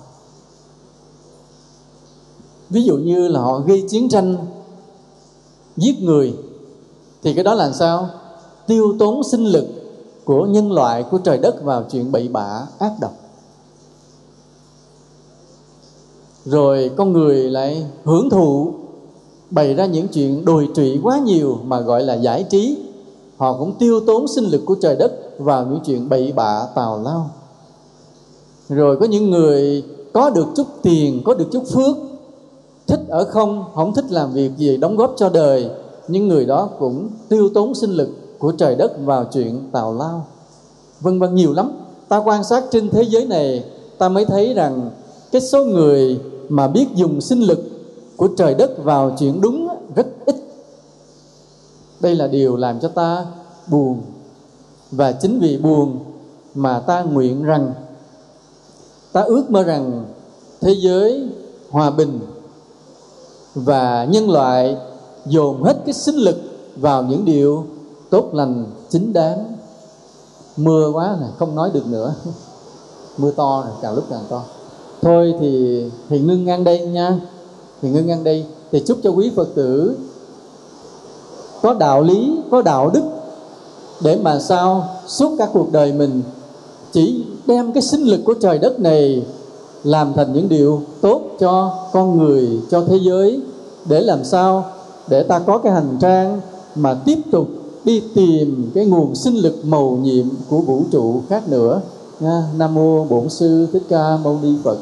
Ví 2.70 2.84
dụ 2.84 2.98
như 2.98 3.28
là 3.28 3.40
họ 3.40 3.60
gây 3.60 3.84
chiến 3.90 4.10
tranh, 4.10 4.38
giết 5.78 5.96
người, 6.02 6.34
thì 7.24 7.34
cái 7.34 7.44
đó 7.44 7.54
là 7.54 7.72
sao? 7.72 8.10
Tiêu 8.68 8.96
tốn 9.00 9.22
sinh 9.32 9.46
lực 9.46 9.66
của 10.26 10.46
nhân 10.46 10.72
loại 10.72 11.04
của 11.04 11.18
trời 11.18 11.38
đất 11.38 11.64
vào 11.64 11.84
chuyện 11.92 12.12
bậy 12.12 12.28
bạ, 12.28 12.68
ác 12.80 12.92
độc. 13.02 13.14
Rồi 16.46 16.92
con 16.98 17.14
người 17.14 17.36
lại 17.36 17.86
hưởng 18.04 18.30
thụ, 18.30 18.74
bày 19.50 19.74
ra 19.74 19.86
những 19.86 20.08
chuyện 20.08 20.46
đồi 20.46 20.70
trụy 20.76 21.00
quá 21.04 21.20
nhiều 21.26 21.58
mà 21.64 21.80
gọi 21.80 22.04
là 22.04 22.14
giải 22.14 22.44
trí. 22.50 22.78
Họ 23.38 23.58
cũng 23.60 23.74
tiêu 23.80 24.00
tốn 24.08 24.26
sinh 24.36 24.44
lực 24.44 24.62
của 24.66 24.76
trời 24.82 24.96
đất 24.96 25.40
vào 25.40 25.66
những 25.66 25.80
chuyện 25.86 26.10
bậy 26.10 26.32
bạ 26.36 26.68
tào 26.76 27.02
lao. 27.04 27.30
Rồi 28.70 28.98
có 28.98 29.06
những 29.06 29.30
người 29.30 29.84
có 30.14 30.30
được 30.30 30.46
chút 30.56 30.68
tiền, 30.82 31.22
có 31.26 31.34
được 31.34 31.48
chút 31.52 31.64
phước, 31.74 31.98
thích 32.88 33.00
ở 33.08 33.24
không 33.24 33.66
không 33.76 33.94
thích 33.94 34.06
làm 34.10 34.34
việc 34.34 34.52
gì 34.58 34.78
đóng 34.78 34.96
góp 34.96 35.14
cho 35.18 35.30
đời. 35.30 35.70
Những 36.08 36.28
người 36.28 36.46
đó 36.46 36.70
cũng 36.80 37.10
tiêu 37.30 37.50
tốn 37.54 37.76
sinh 37.76 37.92
lực 37.92 38.10
của 38.40 38.52
trời 38.52 38.76
đất 38.76 39.06
vào 39.06 39.26
chuyện 39.34 39.70
tào 39.72 39.94
lao. 39.94 40.26
Vân 41.02 41.20
vân 41.20 41.36
nhiều 41.36 41.54
lắm. 41.54 41.72
Ta 42.08 42.22
quan 42.26 42.44
sát 42.44 42.64
trên 42.72 42.90
thế 42.90 43.04
giới 43.04 43.26
này, 43.26 43.64
ta 43.98 44.10
mới 44.10 44.26
thấy 44.26 44.54
rằng 44.54 44.90
cái 45.34 45.42
số 45.42 45.66
người 45.66 46.20
mà 46.50 46.68
biết 46.68 46.88
dùng 46.96 47.22
sinh 47.22 47.40
lực 47.40 47.60
của 48.18 48.28
trời 48.38 48.54
đất 48.54 48.84
vào 48.84 49.16
chuyện 49.20 49.42
đúng 49.42 49.68
rất 49.96 50.08
ít. 50.26 50.36
Đây 52.00 52.16
là 52.16 52.28
điều 52.28 52.56
làm 52.56 52.80
cho 52.80 52.88
ta 52.88 53.26
buồn 53.68 54.02
và 54.92 55.12
chính 55.12 55.40
vì 55.40 55.58
buồn 55.58 56.00
mà 56.56 56.80
ta 56.80 57.04
nguyện 57.04 57.44
rằng, 57.44 57.74
ta 59.14 59.22
ước 59.22 59.52
mơ 59.52 59.64
rằng 59.64 60.06
thế 60.62 60.76
giới 60.80 61.30
hòa 61.72 61.90
bình 61.90 62.20
và 63.56 64.08
nhân 64.12 64.30
loại 64.30 64.78
dồn 65.26 65.64
hết 65.64 65.78
cái 65.86 65.94
sinh 65.94 66.16
lực 66.16 66.38
vào 66.76 67.04
những 67.04 67.26
điều 67.26 67.66
tốt 68.10 68.30
lành, 68.34 68.66
chính 68.90 69.14
đáng. 69.14 69.56
Mưa 70.58 70.92
quá 70.94 71.18
này, 71.22 71.30
không 71.40 71.56
nói 71.56 71.72
được 71.74 71.88
nữa. 71.88 72.16
Mưa 73.18 73.32
to 73.32 73.64
rồi, 73.66 73.74
càng 73.82 73.96
lúc 73.96 74.04
càng 74.10 74.24
to 74.30 74.44
thôi 75.04 75.36
thì 75.40 75.84
thì 76.10 76.20
ngưng 76.20 76.46
ngang 76.46 76.64
đây 76.64 76.80
nha. 76.80 77.20
Thì 77.82 77.90
ngưng 77.90 78.08
ngang 78.08 78.24
đây. 78.24 78.46
Thì 78.72 78.84
chúc 78.86 78.98
cho 79.04 79.10
quý 79.10 79.32
phật 79.36 79.48
tử 79.56 79.98
có 81.62 81.74
đạo 81.74 82.04
lý, 82.04 82.40
có 82.52 82.62
đạo 82.62 82.90
đức 82.94 83.04
để 84.02 84.20
mà 84.24 84.40
sao 84.40 84.88
suốt 85.08 85.36
cả 85.38 85.48
cuộc 85.54 85.72
đời 85.72 85.94
mình 85.94 86.22
chỉ 86.92 87.24
đem 87.48 87.74
cái 87.74 87.84
sinh 87.84 88.04
lực 88.04 88.20
của 88.26 88.34
trời 88.34 88.58
đất 88.58 88.80
này 88.80 89.26
làm 89.84 90.14
thành 90.14 90.34
những 90.34 90.50
điều 90.50 90.82
tốt 91.02 91.22
cho 91.40 91.80
con 91.94 92.18
người, 92.18 92.62
cho 92.72 92.84
thế 92.88 92.98
giới, 93.02 93.42
để 93.86 94.02
làm 94.02 94.24
sao 94.24 94.66
để 95.08 95.24
ta 95.24 95.40
có 95.40 95.58
cái 95.58 95.72
hành 95.72 95.98
trang 96.00 96.42
mà 96.76 96.94
tiếp 96.94 97.18
tục 97.32 97.48
đi 97.84 98.04
tìm 98.16 98.72
cái 98.76 98.86
nguồn 98.86 99.16
sinh 99.16 99.36
lực 99.36 99.66
màu 99.66 99.98
nhiệm 100.04 100.26
của 100.50 100.60
vũ 100.60 100.82
trụ 100.92 101.22
khác 101.30 101.48
nữa. 101.48 101.82
Nha. 102.20 102.44
Nam 102.58 102.74
mô 102.74 103.04
bổn 103.04 103.30
sư 103.30 103.68
thích 103.74 103.84
ca 103.90 104.18
mâu 104.24 104.40
ni 104.44 104.54
phật. 104.64 104.78